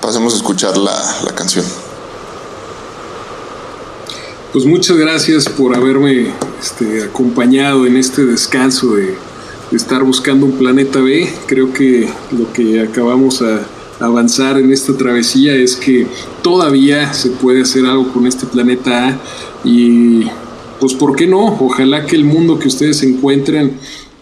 pasemos 0.00 0.32
a 0.32 0.36
escuchar 0.36 0.78
la, 0.78 0.96
la 1.24 1.34
canción. 1.34 1.66
Pues 4.52 4.64
muchas 4.64 4.96
gracias 4.96 5.48
por 5.48 5.76
haberme 5.76 6.32
este, 6.60 7.04
acompañado 7.04 7.86
en 7.86 7.96
este 7.96 8.24
descanso 8.24 8.94
de, 8.94 9.06
de, 9.06 9.18
estar 9.72 10.02
buscando 10.02 10.46
un 10.46 10.52
planeta 10.52 11.00
B. 11.00 11.28
Creo 11.46 11.72
que 11.72 12.08
lo 12.36 12.52
que 12.52 12.80
acabamos 12.80 13.42
a 13.42 13.60
avanzar 14.00 14.58
en 14.58 14.72
esta 14.72 14.96
travesía 14.96 15.54
es 15.54 15.76
que 15.76 16.06
todavía 16.42 17.12
se 17.12 17.30
puede 17.30 17.62
hacer 17.62 17.84
algo 17.84 18.12
con 18.12 18.26
este 18.26 18.46
planeta 18.46 19.08
A 19.08 19.20
y 19.62 20.24
pues 20.80 20.94
¿por 20.94 21.14
qué 21.14 21.26
no? 21.26 21.58
Ojalá 21.60 22.06
que 22.06 22.16
el 22.16 22.24
mundo 22.24 22.58
que 22.58 22.68
ustedes 22.68 23.02
encuentren 23.02 23.74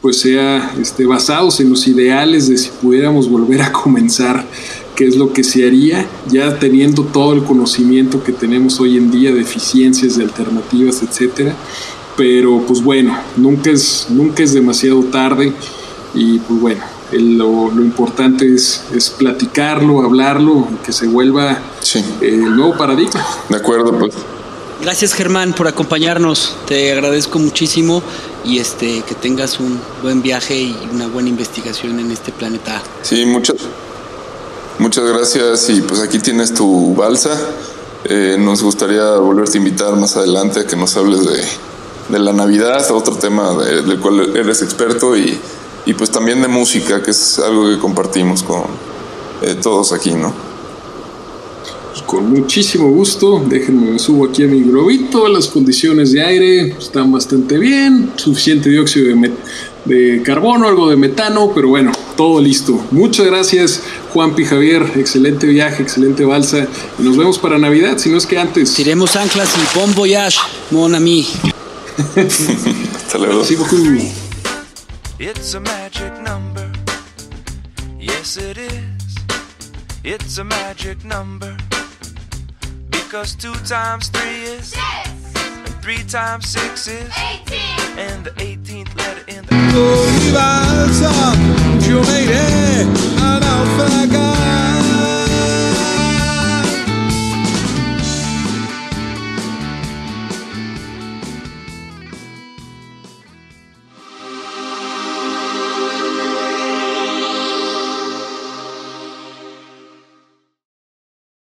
pues 0.03 0.21
sea 0.21 0.75
este, 0.81 1.07
basados 1.07 1.61
en 1.61 1.71
los 1.71 1.87
ideales 1.89 2.49
de 2.49 2.57
si 2.57 2.71
pudiéramos 2.81 3.29
volver 3.29 3.63
a 3.63 3.73
comenzar, 3.73 4.47
qué 4.95 5.07
es 5.07 5.17
lo 5.17 5.33
que 5.33 5.45
se 5.45 5.67
haría, 5.67 6.07
ya 6.29 6.59
teniendo 6.59 7.05
todo 7.05 7.33
el 7.33 7.45
conocimiento 7.45 8.23
que 8.23 8.33
tenemos 8.33 8.81
hoy 8.81 8.97
en 8.97 9.11
día 9.11 9.33
de 9.33 9.41
eficiencias, 9.41 10.17
de 10.17 10.25
alternativas, 10.25 11.03
etcétera. 11.03 11.55
Pero 12.19 12.61
pues 12.67 12.83
bueno, 12.83 13.17
nunca 13.37 13.71
es, 13.71 14.09
nunca 14.11 14.43
es 14.43 14.53
demasiado 14.53 15.05
tarde 15.05 15.53
y 16.15 16.41
pues 16.41 16.61
bueno, 16.61 16.85
el, 17.13 17.39
lo, 17.39 17.71
lo, 17.71 17.83
importante 17.83 18.53
es, 18.53 18.83
es, 18.93 19.09
platicarlo, 19.11 20.03
hablarlo, 20.03 20.67
que 20.85 20.93
se 20.93 21.07
vuelva 21.07 21.59
sí. 21.81 22.01
eh, 22.21 22.31
el 22.33 22.57
nuevo 22.57 22.77
paradigma. 22.77 23.25
De 23.49 23.57
acuerdo, 23.57 23.97
pues. 23.97 24.15
Gracias 24.83 25.13
Germán 25.15 25.55
por 25.55 25.69
acompañarnos, 25.69 26.57
te 26.67 26.93
agradezco 26.93 27.39
muchísimo 27.39 28.03
y 28.45 28.59
este 28.59 29.03
que 29.03 29.15
tengas 29.15 29.61
un 29.61 29.79
buen 30.03 30.21
viaje 30.21 30.57
y 30.57 30.77
una 30.93 31.07
buena 31.07 31.29
investigación 31.29 32.01
en 32.01 32.11
este 32.11 32.33
planeta. 32.33 32.83
Sí, 33.03 33.25
muchas 33.27 33.57
muchas 34.79 35.05
gracias 35.05 35.71
y 35.71 35.81
pues 35.83 36.01
aquí 36.01 36.19
tienes 36.19 36.53
tu 36.55 36.95
balsa. 36.95 37.39
Eh, 38.05 38.37
nos 38.39 38.63
gustaría 38.63 39.17
volverte 39.19 39.59
a 39.59 39.61
invitar 39.61 39.97
más 39.97 40.17
adelante 40.17 40.61
a 40.61 40.67
que 40.67 40.77
nos 40.77 40.97
hables 40.97 41.27
de, 41.27 41.43
de 42.09 42.19
la 42.19 42.33
Navidad, 42.33 42.91
otro 42.91 43.17
tema 43.17 43.55
de, 43.55 43.83
del 43.83 43.99
cual 44.01 44.37
eres 44.37 44.63
experto 44.63 45.17
y, 45.17 45.39
y, 45.87 45.95
pues 45.95 46.11
también 46.11 46.41
de 46.43 46.49
música, 46.49 47.03
que 47.03 47.11
es 47.11 47.39
algo 47.39 47.69
que 47.69 47.79
compartimos 47.79 48.43
con 48.43 48.63
eh, 49.43 49.55
todos 49.61 49.93
aquí, 49.93 50.13
¿no? 50.13 50.49
con 52.09 52.31
muchísimo 52.31 52.89
gusto. 52.91 53.45
Déjenme, 53.47 53.93
me 53.93 53.99
subo 53.99 54.27
aquí 54.27 54.43
a 54.43 54.47
mi 54.47 54.63
globito. 54.63 55.29
Las 55.29 55.47
condiciones 55.47 56.13
de 56.13 56.23
aire 56.23 56.75
están 56.79 57.13
bastante 57.13 57.59
bien. 57.59 58.13
Suficiente 58.17 58.71
dióxido 58.71 59.15
de, 59.15 59.33
de, 59.85 60.23
carbono, 60.23 60.69
algo 60.69 60.89
de 60.89 60.97
metano, 60.97 61.53
pero 61.55 61.69
bueno, 61.69 61.93
todo 62.17 62.41
listo. 62.41 62.81
Muchas 62.91 63.27
gracias, 63.27 63.83
Juan 64.15 64.35
Pi 64.35 64.47
Javier. 64.47 64.91
Excelente 64.97 65.47
viaje, 65.47 65.83
excelente 65.83 66.25
balsa. 66.25 66.67
Y 66.99 67.03
nos 67.03 67.17
vemos 67.17 67.39
para 67.39 67.59
Navidad, 67.59 67.99
si 67.99 68.09
no 68.09 68.17
es 68.17 68.27
que 68.27 68.39
antes. 68.39 68.73
Tiremos 68.73 69.15
anclas 69.15 69.51
y 69.57 69.79
bon 69.79 69.95
voyage, 69.95 70.39
mon 70.71 70.95
ami. 70.95 71.27
Hasta 72.15 73.19
luego. 73.19 73.39
Merci. 73.39 73.57
It's 75.19 75.55
a 75.55 75.61
magic 75.61 76.13
number. 76.23 76.71
Yes, 77.99 78.37
it 78.37 78.57
is. 78.57 79.17
It's 80.05 80.39
a 80.39 80.45
magic 80.45 81.05
number. 81.05 81.57
Because 82.91 83.35
two 83.35 83.55
times 83.67 84.11
three 84.11 84.43
is. 84.45 84.69
Six. 84.69 84.83
And 85.37 85.67
three 85.83 86.05
times 86.05 86.47
six 86.47 86.87
is. 86.87 87.11
Eighteen. 87.19 87.99
And 87.99 88.25
the 88.25 88.33
eighteenth 88.39 88.95
letter 88.95 89.25
in 89.27 89.45
the. 89.47 89.59